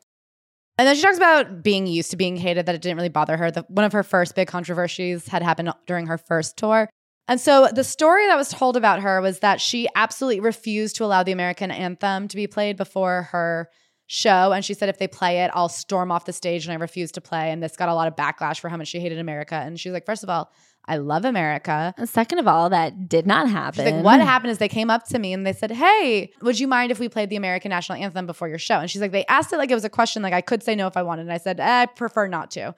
And 0.79 0.87
then 0.87 0.95
she 0.95 1.03
talks 1.03 1.17
about 1.17 1.63
being 1.63 1.87
used 1.87 2.13
to 2.13 2.17
being 2.17 2.37
hated, 2.37 2.67
that 2.67 2.75
it 2.75 2.83
didn't 2.83 2.97
really 2.97 3.09
bother 3.09 3.37
her. 3.37 3.51
The, 3.51 3.65
one 3.69 3.85
of 3.85 3.93
her 3.93 4.05
first 4.05 4.37
big 4.37 4.47
controversies 4.47 5.27
had 5.27 5.43
happened 5.43 5.73
during 5.87 6.07
her 6.07 6.19
first 6.19 6.57
tour. 6.57 6.89
And 7.27 7.41
so 7.41 7.69
the 7.73 7.85
story 7.85 8.27
that 8.27 8.37
was 8.37 8.49
told 8.49 8.77
about 8.77 9.01
her 9.01 9.21
was 9.21 9.41
that 9.41 9.61
she 9.61 9.89
absolutely 9.97 10.41
refused 10.41 10.97
to 10.97 11.05
allow 11.05 11.23
the 11.23 11.33
American 11.33 11.71
anthem 11.71 12.29
to 12.29 12.37
be 12.37 12.47
played 12.47 12.77
before 12.77 13.25
her 13.33 13.69
show. 14.07 14.53
And 14.53 14.65
she 14.65 14.73
said, 14.73 14.89
if 14.89 14.99
they 14.99 15.09
play 15.09 15.41
it, 15.41 15.51
I'll 15.53 15.69
storm 15.69 16.11
off 16.11 16.25
the 16.25 16.33
stage 16.33 16.65
and 16.65 16.73
I 16.73 16.77
refuse 16.77 17.13
to 17.13 17.21
play. 17.21 17.51
And 17.51 17.63
this 17.63 17.77
got 17.77 17.91
a 17.91 17.95
lot 17.95 18.09
of 18.09 18.17
backlash 18.17 18.61
for 18.61 18.69
how 18.69 18.77
much 18.77 18.89
she 18.89 19.01
hated 19.01 19.19
America. 19.19 19.57
And 19.57 19.79
she 19.79 19.91
was 19.91 19.95
like, 19.95 20.07
first 20.07 20.23
of 20.23 20.31
all, 20.31 20.51
I 20.89 20.97
love 20.97 21.25
America. 21.25 21.95
Second 22.05 22.39
of 22.39 22.49
all, 22.49 22.71
that 22.71 23.09
did 23.09 23.27
not 23.27 23.49
happen. 23.49 23.85
She's 23.85 23.93
like, 23.93 24.05
what 24.05 24.21
happened 24.21 24.51
is 24.51 24.59
they 24.59 24.69
came 24.69 24.91
up 24.91 25.07
to 25.09 25.19
me 25.19 25.33
and 25.33 25.47
they 25.47 25.53
said, 25.53 25.71
Hey, 25.71 26.33
would 26.41 26.59
you 26.59 26.67
mind 26.67 26.91
if 26.91 26.99
we 26.99 27.09
played 27.09 27.31
the 27.31 27.37
American 27.37 27.69
national 27.71 27.99
anthem 27.99 28.27
before 28.27 28.49
your 28.49 28.59
show? 28.59 28.79
And 28.79 28.91
she's 28.91 29.03
like, 29.03 29.13
they 29.13 29.25
asked 29.27 29.53
it 29.53 29.59
like 29.59 29.71
it 29.71 29.75
was 29.75 29.85
a 29.85 29.91
question, 29.91 30.23
like 30.23 30.33
I 30.33 30.41
could 30.41 30.63
say 30.63 30.75
no 30.75 30.87
if 30.87 30.97
I 30.97 31.03
wanted. 31.03 31.23
And 31.23 31.33
I 31.33 31.39
said, 31.39 31.61
eh, 31.61 31.83
I 31.83 31.87
prefer 31.87 32.27
not 32.27 32.51
to. 32.53 32.75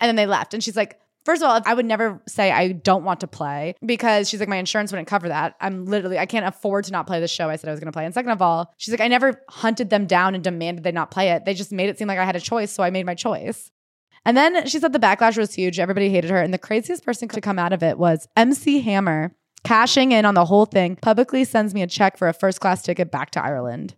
And 0.00 0.08
then 0.08 0.16
they 0.16 0.26
left. 0.26 0.54
And 0.54 0.62
she's 0.62 0.76
like, 0.76 0.98
First 1.24 1.40
of 1.40 1.48
all, 1.48 1.60
I 1.64 1.74
would 1.74 1.86
never 1.86 2.20
say 2.26 2.50
I 2.50 2.72
don't 2.72 3.04
want 3.04 3.20
to 3.20 3.28
play 3.28 3.76
because 3.86 4.28
she's 4.28 4.40
like, 4.40 4.48
my 4.48 4.56
insurance 4.56 4.90
wouldn't 4.90 5.06
cover 5.06 5.28
that. 5.28 5.54
I'm 5.60 5.86
literally, 5.86 6.18
I 6.18 6.26
can't 6.26 6.46
afford 6.46 6.86
to 6.86 6.92
not 6.92 7.06
play 7.06 7.20
the 7.20 7.28
show 7.28 7.48
I 7.48 7.54
said 7.54 7.68
I 7.68 7.70
was 7.70 7.78
going 7.78 7.86
to 7.86 7.92
play. 7.92 8.04
And 8.04 8.12
second 8.12 8.32
of 8.32 8.42
all, 8.42 8.72
she's 8.76 8.92
like, 8.92 9.00
I 9.00 9.06
never 9.06 9.40
hunted 9.48 9.88
them 9.88 10.06
down 10.06 10.34
and 10.34 10.42
demanded 10.42 10.82
they 10.82 10.90
not 10.90 11.12
play 11.12 11.30
it. 11.30 11.44
They 11.44 11.54
just 11.54 11.70
made 11.70 11.88
it 11.88 11.96
seem 11.98 12.08
like 12.08 12.18
I 12.18 12.24
had 12.24 12.34
a 12.34 12.40
choice. 12.40 12.72
So 12.72 12.82
I 12.82 12.90
made 12.90 13.06
my 13.06 13.14
choice. 13.14 13.70
And 14.24 14.36
then 14.36 14.66
she 14.66 14.78
said 14.78 14.92
the 14.92 14.98
backlash 14.98 15.36
was 15.36 15.54
huge. 15.54 15.80
Everybody 15.80 16.10
hated 16.10 16.30
her. 16.30 16.40
And 16.40 16.54
the 16.54 16.58
craziest 16.58 17.04
person 17.04 17.28
to 17.28 17.40
come 17.40 17.58
out 17.58 17.72
of 17.72 17.82
it 17.82 17.98
was 17.98 18.28
MC 18.36 18.80
Hammer 18.80 19.34
cashing 19.64 20.12
in 20.12 20.24
on 20.24 20.34
the 20.34 20.44
whole 20.44 20.66
thing, 20.66 20.96
publicly 20.96 21.44
sends 21.44 21.74
me 21.74 21.82
a 21.82 21.86
check 21.86 22.16
for 22.16 22.28
a 22.28 22.34
first 22.34 22.60
class 22.60 22.82
ticket 22.82 23.10
back 23.10 23.30
to 23.30 23.42
Ireland. 23.42 23.94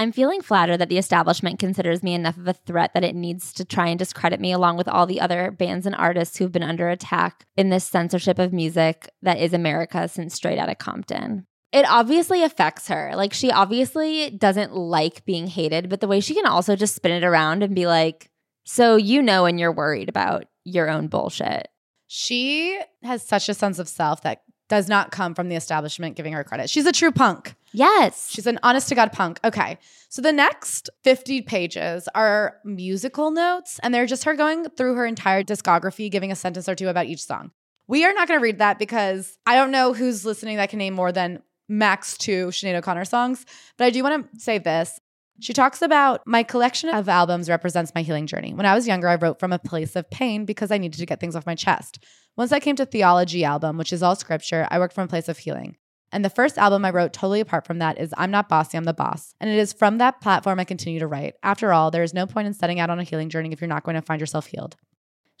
I'm 0.00 0.12
feeling 0.12 0.42
flattered 0.42 0.76
that 0.76 0.88
the 0.88 0.98
establishment 0.98 1.58
considers 1.58 2.04
me 2.04 2.14
enough 2.14 2.36
of 2.38 2.46
a 2.46 2.52
threat 2.52 2.94
that 2.94 3.02
it 3.02 3.16
needs 3.16 3.52
to 3.54 3.64
try 3.64 3.88
and 3.88 3.98
discredit 3.98 4.40
me 4.40 4.52
along 4.52 4.76
with 4.76 4.86
all 4.86 5.06
the 5.06 5.20
other 5.20 5.50
bands 5.50 5.86
and 5.86 5.94
artists 5.96 6.36
who've 6.36 6.52
been 6.52 6.62
under 6.62 6.88
attack 6.88 7.46
in 7.56 7.70
this 7.70 7.84
censorship 7.84 8.38
of 8.38 8.52
music 8.52 9.10
that 9.22 9.38
is 9.38 9.52
America 9.52 10.06
since 10.06 10.34
straight 10.34 10.58
out 10.58 10.68
of 10.68 10.78
Compton. 10.78 11.46
It 11.72 11.84
obviously 11.88 12.44
affects 12.44 12.86
her. 12.88 13.12
Like, 13.16 13.32
she 13.32 13.50
obviously 13.50 14.30
doesn't 14.30 14.74
like 14.74 15.24
being 15.24 15.48
hated, 15.48 15.88
but 15.88 16.00
the 16.00 16.08
way 16.08 16.20
she 16.20 16.34
can 16.34 16.46
also 16.46 16.76
just 16.76 16.94
spin 16.94 17.12
it 17.12 17.24
around 17.24 17.64
and 17.64 17.74
be 17.74 17.88
like, 17.88 18.30
so 18.70 18.96
you 18.96 19.22
know, 19.22 19.46
and 19.46 19.58
you're 19.58 19.72
worried 19.72 20.10
about 20.10 20.44
your 20.62 20.90
own 20.90 21.06
bullshit. 21.08 21.68
She 22.06 22.78
has 23.02 23.22
such 23.22 23.48
a 23.48 23.54
sense 23.54 23.78
of 23.78 23.88
self 23.88 24.20
that 24.24 24.42
does 24.68 24.90
not 24.90 25.10
come 25.10 25.34
from 25.34 25.48
the 25.48 25.56
establishment 25.56 26.16
giving 26.16 26.34
her 26.34 26.44
credit. 26.44 26.68
She's 26.68 26.84
a 26.84 26.92
true 26.92 27.10
punk. 27.10 27.54
Yes. 27.72 28.28
She's 28.30 28.46
an 28.46 28.58
honest 28.62 28.90
to 28.90 28.94
God 28.94 29.10
punk. 29.10 29.40
Okay. 29.42 29.78
So 30.10 30.20
the 30.20 30.34
next 30.34 30.90
50 31.02 31.40
pages 31.42 32.10
are 32.14 32.58
musical 32.62 33.30
notes, 33.30 33.80
and 33.82 33.94
they're 33.94 34.04
just 34.04 34.24
her 34.24 34.34
going 34.34 34.68
through 34.68 34.96
her 34.96 35.06
entire 35.06 35.42
discography, 35.42 36.10
giving 36.10 36.30
a 36.30 36.36
sentence 36.36 36.68
or 36.68 36.74
two 36.74 36.88
about 36.88 37.06
each 37.06 37.24
song. 37.24 37.52
We 37.86 38.04
are 38.04 38.12
not 38.12 38.28
going 38.28 38.38
to 38.38 38.44
read 38.44 38.58
that 38.58 38.78
because 38.78 39.38
I 39.46 39.54
don't 39.54 39.70
know 39.70 39.94
who's 39.94 40.26
listening 40.26 40.58
that 40.58 40.68
can 40.68 40.78
name 40.78 40.92
more 40.92 41.10
than 41.10 41.42
max 41.70 42.18
two 42.18 42.48
Sinead 42.48 42.74
O'Connor 42.74 43.06
songs. 43.06 43.46
But 43.78 43.86
I 43.86 43.90
do 43.90 44.02
want 44.02 44.30
to 44.30 44.40
say 44.40 44.58
this. 44.58 45.00
She 45.40 45.52
talks 45.52 45.82
about 45.82 46.26
my 46.26 46.42
collection 46.42 46.88
of 46.88 47.08
albums 47.08 47.48
represents 47.48 47.94
my 47.94 48.02
healing 48.02 48.26
journey. 48.26 48.52
When 48.52 48.66
I 48.66 48.74
was 48.74 48.88
younger, 48.88 49.08
I 49.08 49.14
wrote 49.14 49.38
from 49.38 49.52
a 49.52 49.58
place 49.58 49.94
of 49.94 50.10
pain 50.10 50.44
because 50.44 50.72
I 50.72 50.78
needed 50.78 50.98
to 50.98 51.06
get 51.06 51.20
things 51.20 51.36
off 51.36 51.46
my 51.46 51.54
chest. 51.54 52.02
Once 52.36 52.50
I 52.50 52.58
came 52.58 52.74
to 52.76 52.84
Theology 52.84 53.44
album, 53.44 53.78
which 53.78 53.92
is 53.92 54.02
all 54.02 54.16
scripture, 54.16 54.66
I 54.70 54.80
worked 54.80 54.94
from 54.94 55.04
a 55.04 55.08
place 55.08 55.28
of 55.28 55.38
healing. 55.38 55.76
And 56.10 56.24
the 56.24 56.30
first 56.30 56.58
album 56.58 56.84
I 56.84 56.90
wrote 56.90 57.12
totally 57.12 57.40
apart 57.40 57.66
from 57.66 57.78
that 57.78 58.00
is 58.00 58.12
I'm 58.16 58.30
Not 58.30 58.48
Bossy, 58.48 58.76
I'm 58.76 58.84
the 58.84 58.94
Boss. 58.94 59.34
And 59.40 59.48
it 59.48 59.58
is 59.58 59.72
from 59.72 59.98
that 59.98 60.20
platform 60.20 60.58
I 60.58 60.64
continue 60.64 60.98
to 61.00 61.06
write. 61.06 61.34
After 61.42 61.72
all, 61.72 61.90
there 61.90 62.02
is 62.02 62.14
no 62.14 62.26
point 62.26 62.46
in 62.48 62.54
setting 62.54 62.80
out 62.80 62.90
on 62.90 62.98
a 62.98 63.04
healing 63.04 63.28
journey 63.28 63.52
if 63.52 63.60
you're 63.60 63.68
not 63.68 63.84
going 63.84 63.96
to 63.96 64.02
find 64.02 64.20
yourself 64.20 64.46
healed. 64.46 64.76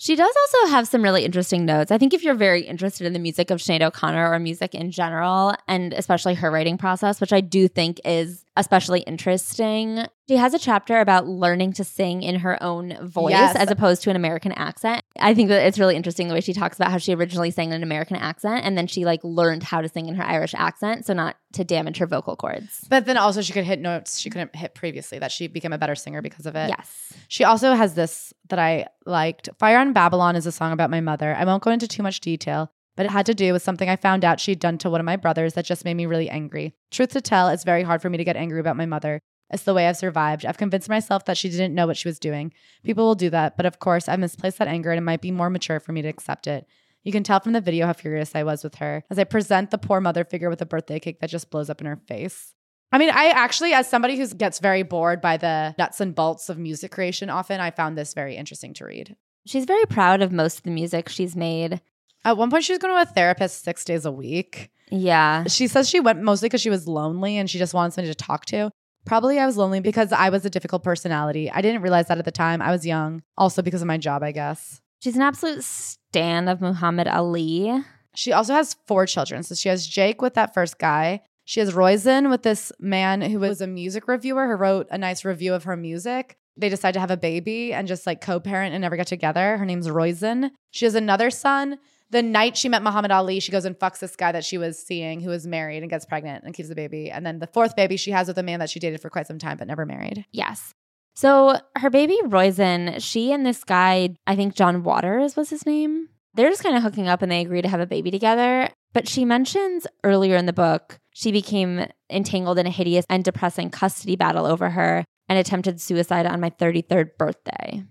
She 0.00 0.14
does 0.14 0.32
also 0.32 0.70
have 0.70 0.86
some 0.86 1.02
really 1.02 1.24
interesting 1.24 1.64
notes. 1.64 1.90
I 1.90 1.98
think 1.98 2.14
if 2.14 2.22
you're 2.22 2.34
very 2.34 2.62
interested 2.62 3.04
in 3.04 3.14
the 3.14 3.18
music 3.18 3.50
of 3.50 3.58
Sinead 3.58 3.82
O'Connor 3.82 4.30
or 4.30 4.38
music 4.38 4.72
in 4.72 4.92
general, 4.92 5.54
and 5.66 5.92
especially 5.92 6.34
her 6.34 6.52
writing 6.52 6.78
process, 6.78 7.20
which 7.20 7.32
I 7.32 7.40
do 7.40 7.66
think 7.66 8.00
is 8.04 8.44
especially 8.58 9.00
interesting, 9.00 10.04
she 10.28 10.36
has 10.36 10.52
a 10.52 10.58
chapter 10.58 11.00
about 11.00 11.26
learning 11.26 11.72
to 11.74 11.84
sing 11.84 12.22
in 12.22 12.40
her 12.40 12.62
own 12.62 12.96
voice 13.06 13.30
Yes. 13.32 13.56
as 13.56 13.70
opposed 13.70 14.02
to 14.02 14.10
an 14.10 14.16
American 14.16 14.52
accent. 14.52 15.02
I 15.18 15.32
think 15.34 15.48
that 15.48 15.66
it's 15.66 15.78
really 15.78 15.96
interesting 15.96 16.28
the 16.28 16.34
way 16.34 16.40
she 16.40 16.52
talks 16.52 16.76
about 16.76 16.90
how 16.90 16.98
she 16.98 17.14
originally 17.14 17.50
sang 17.50 17.68
in 17.68 17.74
an 17.74 17.82
American 17.82 18.16
accent 18.16 18.64
and 18.64 18.76
then 18.76 18.86
she 18.86 19.04
like 19.04 19.20
learned 19.24 19.62
how 19.62 19.80
to 19.80 19.88
sing 19.88 20.06
in 20.08 20.16
her 20.16 20.24
Irish 20.24 20.54
accent, 20.54 21.06
so 21.06 21.14
not 21.14 21.36
to 21.54 21.64
damage 21.64 21.96
her 21.98 22.06
vocal 22.06 22.36
cords. 22.36 22.86
But 22.90 23.06
then 23.06 23.16
also, 23.16 23.40
she 23.40 23.52
could 23.54 23.64
hit 23.64 23.80
notes 23.80 24.18
she 24.18 24.28
couldn't 24.28 24.54
hit 24.54 24.74
previously, 24.74 25.18
that 25.18 25.32
she 25.32 25.46
became 25.46 25.72
a 25.72 25.78
better 25.78 25.94
singer 25.94 26.20
because 26.20 26.44
of 26.46 26.56
it. 26.56 26.68
Yes. 26.76 27.12
She 27.28 27.44
also 27.44 27.72
has 27.72 27.94
this 27.94 28.34
that 28.48 28.58
I 28.58 28.86
liked. 29.06 29.48
Fire 29.58 29.78
on 29.78 29.92
Babylon 29.92 30.36
is 30.36 30.46
a 30.46 30.52
song 30.52 30.72
about 30.72 30.90
my 30.90 31.00
mother. 31.00 31.34
I 31.34 31.44
won't 31.44 31.62
go 31.62 31.70
into 31.70 31.88
too 31.88 32.02
much 32.02 32.20
detail, 32.20 32.70
but 32.98 33.06
it 33.06 33.12
had 33.12 33.26
to 33.26 33.32
do 33.32 33.52
with 33.52 33.62
something 33.62 33.88
I 33.88 33.94
found 33.94 34.24
out 34.24 34.40
she'd 34.40 34.58
done 34.58 34.76
to 34.78 34.90
one 34.90 35.00
of 35.00 35.04
my 35.04 35.14
brothers 35.14 35.54
that 35.54 35.64
just 35.64 35.84
made 35.84 35.94
me 35.94 36.04
really 36.04 36.28
angry. 36.28 36.74
Truth 36.90 37.10
to 37.10 37.20
tell, 37.20 37.46
it's 37.46 37.62
very 37.62 37.84
hard 37.84 38.02
for 38.02 38.10
me 38.10 38.18
to 38.18 38.24
get 38.24 38.34
angry 38.34 38.58
about 38.58 38.76
my 38.76 38.86
mother. 38.86 39.20
It's 39.50 39.62
the 39.62 39.72
way 39.72 39.86
I've 39.86 39.96
survived. 39.96 40.44
I've 40.44 40.58
convinced 40.58 40.88
myself 40.88 41.24
that 41.26 41.36
she 41.36 41.48
didn't 41.48 41.76
know 41.76 41.86
what 41.86 41.96
she 41.96 42.08
was 42.08 42.18
doing. 42.18 42.52
People 42.82 43.06
will 43.06 43.14
do 43.14 43.30
that, 43.30 43.56
but 43.56 43.66
of 43.66 43.78
course, 43.78 44.08
I've 44.08 44.18
misplaced 44.18 44.58
that 44.58 44.66
anger 44.66 44.90
and 44.90 44.98
it 44.98 45.04
might 45.04 45.20
be 45.20 45.30
more 45.30 45.48
mature 45.48 45.78
for 45.78 45.92
me 45.92 46.02
to 46.02 46.08
accept 46.08 46.48
it. 46.48 46.66
You 47.04 47.12
can 47.12 47.22
tell 47.22 47.38
from 47.38 47.52
the 47.52 47.60
video 47.60 47.86
how 47.86 47.92
furious 47.92 48.34
I 48.34 48.42
was 48.42 48.64
with 48.64 48.74
her 48.74 49.04
as 49.10 49.18
I 49.20 49.22
present 49.22 49.70
the 49.70 49.78
poor 49.78 50.00
mother 50.00 50.24
figure 50.24 50.50
with 50.50 50.60
a 50.60 50.66
birthday 50.66 50.98
cake 50.98 51.20
that 51.20 51.30
just 51.30 51.50
blows 51.50 51.70
up 51.70 51.80
in 51.80 51.86
her 51.86 52.00
face. 52.08 52.52
I 52.90 52.98
mean, 52.98 53.10
I 53.10 53.28
actually, 53.28 53.74
as 53.74 53.88
somebody 53.88 54.16
who 54.16 54.26
gets 54.26 54.58
very 54.58 54.82
bored 54.82 55.20
by 55.20 55.36
the 55.36 55.76
nuts 55.78 56.00
and 56.00 56.16
bolts 56.16 56.48
of 56.48 56.58
music 56.58 56.90
creation, 56.90 57.30
often 57.30 57.60
I 57.60 57.70
found 57.70 57.96
this 57.96 58.12
very 58.12 58.34
interesting 58.34 58.74
to 58.74 58.86
read. 58.86 59.14
She's 59.46 59.66
very 59.66 59.86
proud 59.86 60.20
of 60.20 60.32
most 60.32 60.58
of 60.58 60.62
the 60.64 60.72
music 60.72 61.08
she's 61.08 61.36
made. 61.36 61.80
At 62.24 62.36
one 62.36 62.50
point, 62.50 62.64
she 62.64 62.72
was 62.72 62.78
going 62.78 62.94
to 62.94 63.10
a 63.10 63.12
therapist 63.12 63.64
six 63.64 63.84
days 63.84 64.04
a 64.04 64.12
week. 64.12 64.70
Yeah. 64.90 65.44
She 65.44 65.66
says 65.66 65.88
she 65.88 66.00
went 66.00 66.22
mostly 66.22 66.48
because 66.48 66.60
she 66.60 66.70
was 66.70 66.88
lonely 66.88 67.36
and 67.36 67.48
she 67.48 67.58
just 67.58 67.74
wanted 67.74 67.92
somebody 67.92 68.12
to 68.12 68.14
talk 68.14 68.44
to. 68.46 68.70
Probably 69.04 69.38
I 69.38 69.46
was 69.46 69.56
lonely 69.56 69.80
because 69.80 70.12
I 70.12 70.28
was 70.28 70.44
a 70.44 70.50
difficult 70.50 70.82
personality. 70.82 71.50
I 71.50 71.62
didn't 71.62 71.82
realize 71.82 72.08
that 72.08 72.18
at 72.18 72.24
the 72.24 72.30
time. 72.32 72.60
I 72.60 72.70
was 72.70 72.86
young. 72.86 73.22
Also 73.36 73.62
because 73.62 73.80
of 73.80 73.88
my 73.88 73.96
job, 73.98 74.22
I 74.22 74.32
guess. 74.32 74.80
She's 75.00 75.16
an 75.16 75.22
absolute 75.22 75.64
stan 75.64 76.48
of 76.48 76.60
Muhammad 76.60 77.06
Ali. 77.08 77.84
She 78.14 78.32
also 78.32 78.52
has 78.52 78.76
four 78.86 79.06
children. 79.06 79.42
So 79.42 79.54
she 79.54 79.68
has 79.68 79.86
Jake 79.86 80.20
with 80.20 80.34
that 80.34 80.52
first 80.52 80.78
guy. 80.78 81.22
She 81.44 81.60
has 81.60 81.72
Roisin 81.72 82.28
with 82.28 82.42
this 82.42 82.72
man 82.78 83.22
who 83.22 83.38
was 83.38 83.60
a 83.60 83.66
music 83.66 84.08
reviewer 84.08 84.46
who 84.48 84.54
wrote 84.54 84.88
a 84.90 84.98
nice 84.98 85.24
review 85.24 85.54
of 85.54 85.64
her 85.64 85.76
music. 85.76 86.36
They 86.58 86.68
decide 86.68 86.92
to 86.94 87.00
have 87.00 87.12
a 87.12 87.16
baby 87.16 87.72
and 87.72 87.88
just 87.88 88.06
like 88.06 88.20
co 88.20 88.40
parent 88.40 88.74
and 88.74 88.82
never 88.82 88.96
get 88.96 89.06
together. 89.06 89.56
Her 89.56 89.64
name's 89.64 89.88
Roisin. 89.88 90.50
She 90.72 90.84
has 90.84 90.94
another 90.94 91.30
son. 91.30 91.78
The 92.10 92.22
night 92.22 92.56
she 92.56 92.68
met 92.68 92.82
Muhammad 92.82 93.10
Ali, 93.10 93.38
she 93.40 93.52
goes 93.52 93.64
and 93.64 93.78
fucks 93.78 93.98
this 93.98 94.16
guy 94.16 94.32
that 94.32 94.44
she 94.44 94.56
was 94.56 94.78
seeing 94.78 95.20
who 95.20 95.30
is 95.30 95.46
married 95.46 95.82
and 95.82 95.90
gets 95.90 96.06
pregnant 96.06 96.44
and 96.44 96.54
keeps 96.54 96.68
the 96.68 96.74
baby. 96.74 97.10
And 97.10 97.24
then 97.26 97.38
the 97.38 97.46
fourth 97.46 97.76
baby 97.76 97.96
she 97.96 98.12
has 98.12 98.28
with 98.28 98.38
a 98.38 98.42
man 98.42 98.60
that 98.60 98.70
she 98.70 98.80
dated 98.80 99.00
for 99.00 99.10
quite 99.10 99.26
some 99.26 99.38
time 99.38 99.58
but 99.58 99.68
never 99.68 99.84
married. 99.84 100.24
Yes. 100.32 100.74
So 101.14 101.58
her 101.76 101.90
baby 101.90 102.16
Roisin, 102.24 103.02
she 103.02 103.32
and 103.32 103.44
this 103.44 103.64
guy, 103.64 104.14
I 104.26 104.36
think 104.36 104.54
John 104.54 104.84
Waters 104.84 105.36
was 105.36 105.50
his 105.50 105.66
name. 105.66 106.08
They're 106.34 106.48
just 106.48 106.62
kind 106.62 106.76
of 106.76 106.82
hooking 106.82 107.08
up 107.08 107.20
and 107.20 107.30
they 107.30 107.40
agree 107.40 107.60
to 107.60 107.68
have 107.68 107.80
a 107.80 107.86
baby 107.86 108.10
together. 108.10 108.70
But 108.94 109.08
she 109.08 109.24
mentions 109.24 109.86
earlier 110.04 110.36
in 110.36 110.46
the 110.46 110.52
book, 110.52 110.98
she 111.12 111.32
became 111.32 111.86
entangled 112.08 112.58
in 112.58 112.66
a 112.66 112.70
hideous 112.70 113.04
and 113.10 113.24
depressing 113.24 113.70
custody 113.70 114.16
battle 114.16 114.46
over 114.46 114.70
her 114.70 115.04
and 115.28 115.38
attempted 115.38 115.80
suicide 115.80 116.26
on 116.26 116.40
my 116.40 116.50
33rd 116.50 117.18
birthday. 117.18 117.82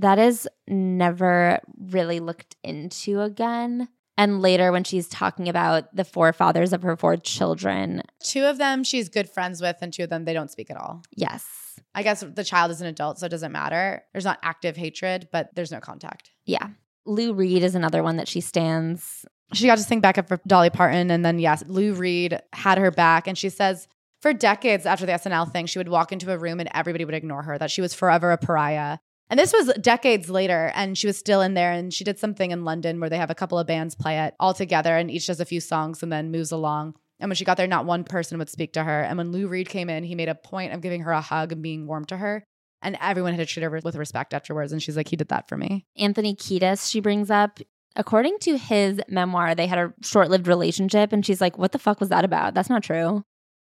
That 0.00 0.18
is 0.18 0.48
never 0.66 1.60
really 1.78 2.20
looked 2.20 2.56
into 2.62 3.20
again. 3.20 3.88
And 4.16 4.42
later, 4.42 4.70
when 4.72 4.84
she's 4.84 5.08
talking 5.08 5.48
about 5.48 5.94
the 5.96 6.04
forefathers 6.04 6.72
of 6.72 6.82
her 6.82 6.96
four 6.96 7.16
children, 7.16 8.02
Two 8.22 8.44
of 8.44 8.58
them 8.58 8.84
she's 8.84 9.08
good 9.08 9.30
friends 9.30 9.62
with, 9.62 9.76
and 9.80 9.92
two 9.92 10.04
of 10.04 10.10
them 10.10 10.24
they 10.24 10.34
don't 10.34 10.50
speak 10.50 10.70
at 10.70 10.76
all. 10.76 11.02
yes, 11.16 11.46
I 11.94 12.02
guess 12.02 12.20
the 12.20 12.44
child 12.44 12.70
is 12.70 12.80
an 12.80 12.86
adult, 12.86 13.18
so 13.18 13.26
it 13.26 13.30
doesn't 13.30 13.52
matter. 13.52 14.02
There's 14.12 14.24
not 14.24 14.38
active 14.42 14.76
hatred, 14.76 15.28
but 15.32 15.50
there's 15.54 15.72
no 15.72 15.80
contact. 15.80 16.30
yeah. 16.44 16.68
Lou 17.06 17.32
Reed 17.32 17.62
is 17.62 17.74
another 17.74 18.02
one 18.02 18.16
that 18.18 18.28
she 18.28 18.42
stands 18.42 19.24
She 19.54 19.66
got 19.66 19.78
to 19.78 19.82
sing 19.82 20.00
backup 20.00 20.28
for 20.28 20.38
Dolly 20.46 20.68
Parton, 20.70 21.10
and 21.10 21.24
then 21.24 21.38
yes, 21.38 21.64
Lou 21.66 21.94
Reed 21.94 22.38
had 22.52 22.76
her 22.78 22.90
back, 22.90 23.26
and 23.26 23.36
she 23.38 23.48
says 23.48 23.88
for 24.20 24.34
decades 24.34 24.84
after 24.84 25.06
the 25.06 25.12
SNL 25.12 25.50
thing, 25.50 25.64
she 25.64 25.78
would 25.78 25.88
walk 25.88 26.12
into 26.12 26.30
a 26.30 26.36
room 26.36 26.60
and 26.60 26.68
everybody 26.74 27.06
would 27.06 27.14
ignore 27.14 27.42
her, 27.42 27.56
that 27.56 27.70
she 27.70 27.80
was 27.80 27.94
forever 27.94 28.32
a 28.32 28.36
pariah. 28.38 28.98
And 29.30 29.38
this 29.38 29.52
was 29.52 29.72
decades 29.80 30.28
later, 30.28 30.72
and 30.74 30.98
she 30.98 31.06
was 31.06 31.16
still 31.16 31.40
in 31.40 31.54
there. 31.54 31.70
And 31.70 31.94
she 31.94 32.02
did 32.02 32.18
something 32.18 32.50
in 32.50 32.64
London 32.64 32.98
where 32.98 33.08
they 33.08 33.16
have 33.16 33.30
a 33.30 33.34
couple 33.34 33.58
of 33.58 33.66
bands 33.66 33.94
play 33.94 34.18
it 34.18 34.34
all 34.40 34.52
together, 34.52 34.96
and 34.96 35.10
each 35.10 35.28
does 35.28 35.40
a 35.40 35.44
few 35.44 35.60
songs 35.60 36.02
and 36.02 36.12
then 36.12 36.32
moves 36.32 36.50
along. 36.50 36.94
And 37.20 37.28
when 37.28 37.36
she 37.36 37.44
got 37.44 37.56
there, 37.56 37.66
not 37.66 37.86
one 37.86 38.02
person 38.02 38.38
would 38.38 38.50
speak 38.50 38.72
to 38.72 38.82
her. 38.82 39.02
And 39.02 39.18
when 39.18 39.30
Lou 39.30 39.46
Reed 39.46 39.68
came 39.68 39.88
in, 39.88 40.04
he 40.04 40.14
made 40.14 40.28
a 40.28 40.34
point 40.34 40.72
of 40.72 40.80
giving 40.80 41.02
her 41.02 41.12
a 41.12 41.20
hug 41.20 41.52
and 41.52 41.62
being 41.62 41.86
warm 41.86 42.06
to 42.06 42.16
her. 42.16 42.42
And 42.82 42.96
everyone 43.00 43.34
had 43.34 43.46
to 43.46 43.52
treat 43.52 43.62
her 43.62 43.80
with 43.84 43.94
respect 43.94 44.32
afterwards. 44.32 44.72
And 44.72 44.82
she's 44.82 44.96
like, 44.96 45.08
he 45.08 45.16
did 45.16 45.28
that 45.28 45.46
for 45.46 45.56
me. 45.56 45.84
Anthony 45.98 46.34
Kiedis, 46.34 46.90
she 46.90 47.00
brings 47.00 47.30
up. 47.30 47.60
According 47.94 48.38
to 48.40 48.56
his 48.56 49.00
memoir, 49.08 49.54
they 49.54 49.66
had 49.66 49.78
a 49.78 49.92
short 50.02 50.30
lived 50.30 50.48
relationship. 50.48 51.12
And 51.12 51.24
she's 51.26 51.40
like, 51.40 51.58
What 51.58 51.72
the 51.72 51.78
fuck 51.78 52.00
was 52.00 52.08
that 52.08 52.24
about? 52.24 52.54
That's 52.54 52.70
not 52.70 52.82
true. 52.82 53.22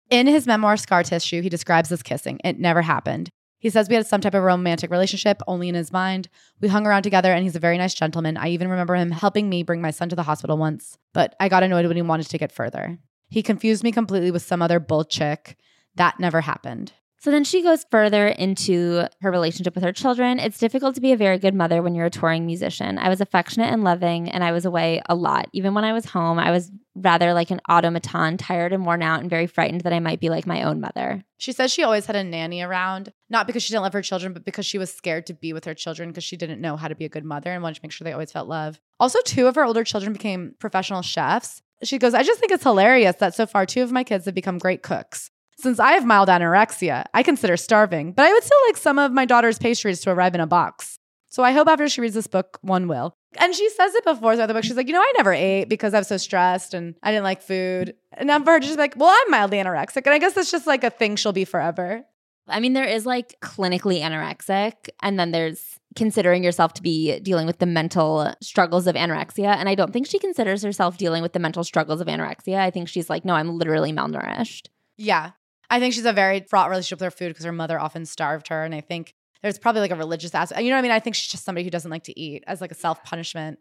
In 0.09 0.27
his 0.27 0.47
memoir, 0.47 0.77
Scar 0.77 1.03
Tissue, 1.03 1.41
he 1.41 1.49
describes 1.49 1.89
this 1.89 2.03
kissing. 2.03 2.39
It 2.43 2.59
never 2.59 2.81
happened. 2.81 3.29
He 3.61 3.69
says 3.69 3.88
we 3.88 3.95
had 3.95 4.07
some 4.07 4.21
type 4.21 4.33
of 4.33 4.41
romantic 4.41 4.89
relationship, 4.89 5.39
only 5.47 5.69
in 5.69 5.75
his 5.75 5.93
mind. 5.93 6.29
We 6.61 6.67
hung 6.67 6.88
around 6.88 7.03
together, 7.03 7.31
and 7.31 7.43
he's 7.43 7.55
a 7.55 7.59
very 7.59 7.77
nice 7.77 7.93
gentleman. 7.93 8.35
I 8.35 8.49
even 8.49 8.67
remember 8.69 8.95
him 8.95 9.11
helping 9.11 9.49
me 9.49 9.61
bring 9.61 9.81
my 9.81 9.91
son 9.91 10.09
to 10.09 10.15
the 10.15 10.23
hospital 10.23 10.57
once, 10.57 10.97
but 11.13 11.35
I 11.39 11.47
got 11.47 11.61
annoyed 11.61 11.85
when 11.85 11.95
he 11.95 12.01
wanted 12.01 12.27
to 12.27 12.39
get 12.39 12.51
further. 12.51 12.97
He 13.29 13.43
confused 13.43 13.83
me 13.83 13.91
completely 13.91 14.31
with 14.31 14.41
some 14.41 14.63
other 14.63 14.79
bull 14.79 15.05
chick. 15.05 15.57
That 15.95 16.19
never 16.19 16.41
happened. 16.41 16.93
So 17.22 17.30
then 17.30 17.43
she 17.43 17.61
goes 17.61 17.85
further 17.91 18.27
into 18.30 19.06
her 19.22 19.30
relationship 19.30 19.76
with 19.76 19.84
her 19.84 19.93
children. 19.93 20.39
It's 20.39 20.57
difficult 20.57 20.95
to 20.95 21.02
be 21.02 21.11
a 21.11 21.18
very 21.18 21.38
good 21.38 21.53
mother 21.53 21.84
when 21.84 21.93
you're 21.93 22.07
a 22.07 22.10
touring 22.10 22.48
musician. 22.48 22.98
I 22.98 23.10
was 23.10 23.22
affectionate 23.22 23.72
and 23.72 23.84
loving, 23.84 24.27
and 24.27 24.43
I 24.43 24.52
was 24.52 24.65
away 24.65 25.03
a 25.07 25.14
lot. 25.14 25.48
Even 25.53 25.76
when 25.76 25.84
I 25.84 25.93
was 25.93 26.06
home, 26.06 26.39
I 26.39 26.49
was 26.49 26.72
rather 26.95 27.35
like 27.35 27.52
an 27.52 27.61
automaton, 27.69 28.38
tired 28.38 28.73
and 28.73 28.88
worn 28.88 29.03
out, 29.03 29.22
and 29.22 29.30
very 29.30 29.45
frightened 29.45 29.81
that 29.81 29.93
I 29.93 29.99
might 29.99 30.19
be 30.19 30.31
like 30.31 30.48
my 30.48 30.64
own 30.64 30.81
mother. 30.81 31.23
She 31.38 31.52
says 31.52 31.72
she 31.72 31.84
always 31.84 32.07
had 32.07 32.15
a 32.15 32.23
nanny 32.23 32.64
around, 32.64 33.14
not 33.30 33.45
because 33.45 33.61
she 33.61 33.72
didn't 33.72 33.84
love 33.84 33.93
her 33.93 34.02
children, 34.02 34.34
but 34.34 34.43
because 34.43 34.65
she 34.65 34.80
was 34.80 34.91
scared 34.91 35.27
to 35.27 35.35
be 35.35 35.53
with 35.53 35.65
her 35.65 35.76
children 35.76 36.10
because 36.10 36.23
she 36.23 36.38
didn't 36.38 36.60
know 36.60 36.76
how 36.76 36.88
to 36.88 36.95
be 36.95 37.06
a 37.06 37.10
good 37.10 37.23
mother 37.23 37.52
and 37.52 37.61
wanted 37.61 37.76
to 37.76 37.81
make 37.84 37.91
sure 37.91 38.03
they 38.03 38.14
always 38.14 38.31
felt 38.31 38.48
love. 38.48 38.81
Also, 38.99 39.19
two 39.26 39.45
of 39.45 39.53
her 39.53 39.64
older 39.64 39.84
children 39.84 40.11
became 40.11 40.56
professional 40.57 41.03
chefs. 41.03 41.61
She 41.84 41.99
goes, 41.99 42.15
I 42.15 42.23
just 42.23 42.39
think 42.39 42.52
it's 42.52 42.64
hilarious 42.64 43.18
that 43.18 43.35
so 43.35 43.45
far 43.45 43.68
two 43.68 43.84
of 43.84 43.91
my 43.91 44.03
kids 44.03 44.26
have 44.26 44.34
become 44.34 44.57
great 44.57 44.81
cooks. 44.81 45.30
Since 45.61 45.79
I 45.79 45.91
have 45.91 46.05
mild 46.05 46.27
anorexia, 46.27 47.05
I 47.13 47.21
consider 47.21 47.55
starving, 47.55 48.13
but 48.13 48.25
I 48.25 48.33
would 48.33 48.43
still 48.43 48.57
like 48.67 48.77
some 48.77 48.97
of 48.97 49.11
my 49.11 49.25
daughter's 49.25 49.59
pastries 49.59 50.01
to 50.01 50.09
arrive 50.09 50.33
in 50.33 50.41
a 50.41 50.47
box. 50.47 50.97
So 51.29 51.43
I 51.43 51.51
hope 51.51 51.67
after 51.67 51.88
she 51.88 52.01
reads 52.01 52.15
this 52.15 52.25
book, 52.25 52.57
one 52.61 52.88
will. 52.88 53.13
And 53.38 53.53
she 53.53 53.69
says 53.69 53.93
it 53.93 54.03
before 54.03 54.33
throughout 54.33 54.47
the 54.47 54.55
book. 54.55 54.63
She's 54.63 54.75
like, 54.75 54.88
you 54.88 54.93
know, 54.93 55.01
I 55.01 55.13
never 55.15 55.33
ate 55.33 55.65
because 55.65 55.93
I 55.93 55.99
was 55.99 56.07
so 56.07 56.17
stressed 56.17 56.73
and 56.73 56.95
I 57.03 57.11
didn't 57.11 57.25
like 57.25 57.43
food. 57.43 57.93
And 58.13 58.27
now 58.27 58.43
for 58.43 58.53
her, 58.53 58.59
to 58.59 58.65
just 58.65 58.79
like, 58.79 58.95
well, 58.97 59.09
I'm 59.09 59.31
mildly 59.31 59.59
anorexic. 59.59 60.01
And 60.05 60.15
I 60.15 60.17
guess 60.17 60.33
that's 60.33 60.51
just 60.51 60.65
like 60.65 60.83
a 60.83 60.89
thing 60.89 61.15
she'll 61.15 61.31
be 61.31 61.45
forever. 61.45 62.03
I 62.47 62.59
mean, 62.59 62.73
there 62.73 62.88
is 62.88 63.05
like 63.05 63.39
clinically 63.41 64.01
anorexic, 64.01 64.89
and 65.01 65.19
then 65.19 65.31
there's 65.31 65.79
considering 65.95 66.43
yourself 66.43 66.73
to 66.73 66.81
be 66.81 67.19
dealing 67.19 67.45
with 67.45 67.59
the 67.59 67.65
mental 67.67 68.33
struggles 68.41 68.88
of 68.88 68.95
anorexia. 68.95 69.55
And 69.55 69.69
I 69.69 69.75
don't 69.75 69.93
think 69.93 70.07
she 70.07 70.17
considers 70.17 70.63
herself 70.63 70.97
dealing 70.97 71.21
with 71.21 71.33
the 71.33 71.39
mental 71.39 71.63
struggles 71.63 72.01
of 72.01 72.07
anorexia. 72.07 72.57
I 72.57 72.71
think 72.71 72.89
she's 72.89 73.11
like, 73.11 73.23
no, 73.23 73.35
I'm 73.35 73.57
literally 73.57 73.93
malnourished. 73.93 74.67
Yeah. 74.97 75.31
I 75.72 75.80
think 75.80 75.93
she's 75.93 76.06
a 76.06 76.14
very 76.14 76.41
fraught 76.41 76.69
relationship 76.69 76.99
with 76.99 77.06
her 77.06 77.11
food 77.18 77.30
because 77.30 77.45
her 77.45 77.52
mother 77.53 77.80
often 77.80 78.06
starved 78.06 78.49
her. 78.49 78.64
And 78.65 78.76
I 78.76 78.81
think 78.81 79.15
there's 79.41 79.57
probably 79.57 79.80
like 79.80 79.91
a 79.91 79.95
religious 79.95 80.35
aspect. 80.35 80.61
You 80.61 80.69
know 80.69 80.76
what 80.76 80.80
I 80.80 80.81
mean? 80.84 80.91
I 80.91 80.99
think 80.99 81.15
she's 81.15 81.31
just 81.31 81.45
somebody 81.45 81.64
who 81.64 81.72
doesn't 81.72 81.89
like 81.89 82.03
to 82.03 82.19
eat 82.19 82.43
as 82.45 82.60
like 82.60 82.72
a 82.72 82.76
self 82.76 83.03
punishment. 83.03 83.57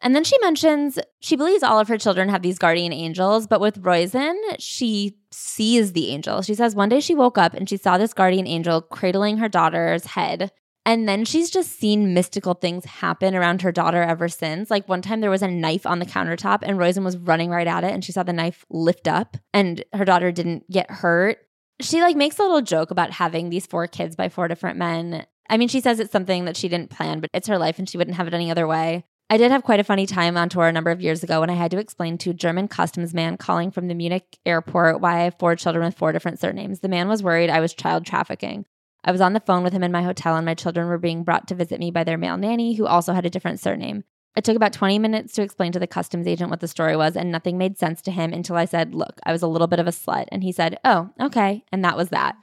And 0.00 0.16
then 0.16 0.24
she 0.24 0.36
mentions 0.40 0.98
she 1.20 1.36
believes 1.36 1.62
all 1.62 1.78
of 1.78 1.88
her 1.88 1.98
children 1.98 2.30
have 2.30 2.42
these 2.42 2.58
guardian 2.58 2.92
angels, 2.92 3.46
but 3.46 3.60
with 3.60 3.80
Roisin, 3.82 4.34
she 4.58 5.18
sees 5.30 5.92
the 5.92 6.08
angel. 6.10 6.42
She 6.42 6.54
says 6.54 6.74
one 6.74 6.88
day 6.88 7.00
she 7.00 7.14
woke 7.14 7.38
up 7.38 7.54
and 7.54 7.68
she 7.68 7.76
saw 7.76 7.98
this 7.98 8.14
guardian 8.14 8.46
angel 8.46 8.80
cradling 8.80 9.36
her 9.36 9.48
daughter's 9.48 10.06
head. 10.06 10.50
And 10.84 11.08
then 11.08 11.24
she's 11.24 11.50
just 11.50 11.78
seen 11.78 12.12
mystical 12.12 12.54
things 12.54 12.84
happen 12.84 13.36
around 13.36 13.62
her 13.62 13.70
daughter 13.70 14.02
ever 14.02 14.28
since. 14.28 14.70
Like 14.70 14.88
one 14.88 15.02
time 15.02 15.20
there 15.20 15.30
was 15.30 15.42
a 15.42 15.48
knife 15.48 15.86
on 15.86 16.00
the 16.00 16.06
countertop 16.06 16.58
and 16.62 16.78
Roisin 16.78 17.04
was 17.04 17.16
running 17.16 17.50
right 17.50 17.66
at 17.66 17.84
it 17.84 17.92
and 17.92 18.04
she 18.04 18.12
saw 18.12 18.22
the 18.22 18.32
knife 18.32 18.64
lift 18.68 19.06
up 19.06 19.36
and 19.54 19.84
her 19.92 20.04
daughter 20.04 20.32
didn't 20.32 20.68
get 20.70 20.90
hurt. 20.90 21.38
She 21.80 22.00
like 22.00 22.16
makes 22.16 22.38
a 22.38 22.42
little 22.42 22.62
joke 22.62 22.90
about 22.90 23.12
having 23.12 23.48
these 23.48 23.66
four 23.66 23.86
kids 23.86 24.16
by 24.16 24.28
four 24.28 24.48
different 24.48 24.76
men. 24.76 25.24
I 25.48 25.56
mean, 25.56 25.68
she 25.68 25.80
says 25.80 26.00
it's 26.00 26.12
something 26.12 26.46
that 26.46 26.56
she 26.56 26.68
didn't 26.68 26.90
plan, 26.90 27.20
but 27.20 27.30
it's 27.32 27.48
her 27.48 27.58
life 27.58 27.78
and 27.78 27.88
she 27.88 27.98
wouldn't 27.98 28.16
have 28.16 28.26
it 28.26 28.34
any 28.34 28.50
other 28.50 28.66
way. 28.66 29.04
I 29.30 29.38
did 29.38 29.50
have 29.50 29.62
quite 29.62 29.80
a 29.80 29.84
funny 29.84 30.04
time 30.04 30.36
on 30.36 30.48
tour 30.48 30.66
a 30.66 30.72
number 30.72 30.90
of 30.90 31.00
years 31.00 31.22
ago 31.22 31.40
when 31.40 31.48
I 31.48 31.54
had 31.54 31.70
to 31.70 31.78
explain 31.78 32.18
to 32.18 32.30
a 32.30 32.34
German 32.34 32.68
customs 32.68 33.14
man 33.14 33.38
calling 33.38 33.70
from 33.70 33.88
the 33.88 33.94
Munich 33.94 34.38
airport 34.44 35.00
why 35.00 35.20
I 35.20 35.24
have 35.24 35.38
four 35.38 35.56
children 35.56 35.86
with 35.86 35.96
four 35.96 36.12
different 36.12 36.38
surnames. 36.38 36.80
The 36.80 36.88
man 36.88 37.08
was 37.08 37.22
worried 37.22 37.48
I 37.48 37.60
was 37.60 37.72
child 37.72 38.04
trafficking. 38.04 38.66
I 39.04 39.12
was 39.12 39.20
on 39.20 39.32
the 39.32 39.40
phone 39.40 39.64
with 39.64 39.72
him 39.72 39.82
in 39.82 39.92
my 39.92 40.02
hotel, 40.02 40.36
and 40.36 40.46
my 40.46 40.54
children 40.54 40.86
were 40.88 40.98
being 40.98 41.24
brought 41.24 41.48
to 41.48 41.54
visit 41.54 41.80
me 41.80 41.90
by 41.90 42.04
their 42.04 42.18
male 42.18 42.36
nanny, 42.36 42.74
who 42.74 42.86
also 42.86 43.12
had 43.12 43.26
a 43.26 43.30
different 43.30 43.60
surname. 43.60 44.04
It 44.34 44.44
took 44.44 44.56
about 44.56 44.72
20 44.72 44.98
minutes 44.98 45.34
to 45.34 45.42
explain 45.42 45.72
to 45.72 45.78
the 45.78 45.86
customs 45.86 46.26
agent 46.26 46.50
what 46.50 46.60
the 46.60 46.68
story 46.68 46.96
was, 46.96 47.16
and 47.16 47.30
nothing 47.30 47.58
made 47.58 47.78
sense 47.78 48.00
to 48.02 48.10
him 48.10 48.32
until 48.32 48.56
I 48.56 48.64
said, 48.64 48.94
Look, 48.94 49.20
I 49.24 49.32
was 49.32 49.42
a 49.42 49.46
little 49.46 49.66
bit 49.66 49.80
of 49.80 49.86
a 49.86 49.90
slut. 49.90 50.26
And 50.30 50.42
he 50.42 50.52
said, 50.52 50.78
Oh, 50.84 51.10
okay. 51.20 51.64
And 51.72 51.84
that 51.84 51.96
was 51.96 52.08
that. 52.10 52.36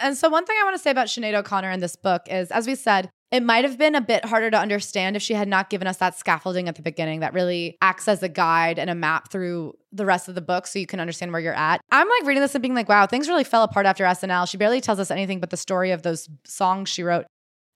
And 0.00 0.16
so, 0.16 0.28
one 0.28 0.46
thing 0.46 0.56
I 0.60 0.64
want 0.64 0.76
to 0.76 0.82
say 0.82 0.90
about 0.90 1.08
Sinead 1.08 1.34
O'Connor 1.34 1.70
in 1.70 1.80
this 1.80 1.96
book 1.96 2.22
is, 2.30 2.50
as 2.50 2.66
we 2.66 2.74
said, 2.74 3.10
it 3.30 3.42
might 3.42 3.64
have 3.64 3.78
been 3.78 3.94
a 3.94 4.00
bit 4.00 4.24
harder 4.24 4.50
to 4.50 4.58
understand 4.58 5.16
if 5.16 5.22
she 5.22 5.34
had 5.34 5.48
not 5.48 5.70
given 5.70 5.88
us 5.88 5.96
that 5.96 6.16
scaffolding 6.16 6.68
at 6.68 6.76
the 6.76 6.82
beginning 6.82 7.20
that 7.20 7.34
really 7.34 7.76
acts 7.80 8.06
as 8.06 8.22
a 8.22 8.28
guide 8.28 8.78
and 8.78 8.88
a 8.88 8.94
map 8.94 9.30
through 9.30 9.74
the 9.92 10.06
rest 10.06 10.28
of 10.28 10.34
the 10.34 10.40
book 10.40 10.66
so 10.66 10.78
you 10.78 10.86
can 10.86 11.00
understand 11.00 11.32
where 11.32 11.40
you're 11.40 11.54
at. 11.54 11.80
I'm 11.90 12.08
like 12.08 12.26
reading 12.26 12.42
this 12.42 12.54
and 12.54 12.62
being 12.62 12.74
like, 12.74 12.88
wow, 12.88 13.06
things 13.06 13.28
really 13.28 13.44
fell 13.44 13.64
apart 13.64 13.86
after 13.86 14.04
SNL. 14.04 14.48
She 14.48 14.56
barely 14.56 14.80
tells 14.80 15.00
us 15.00 15.10
anything 15.10 15.40
but 15.40 15.50
the 15.50 15.56
story 15.56 15.90
of 15.90 16.02
those 16.02 16.28
songs 16.44 16.88
she 16.88 17.02
wrote. 17.02 17.26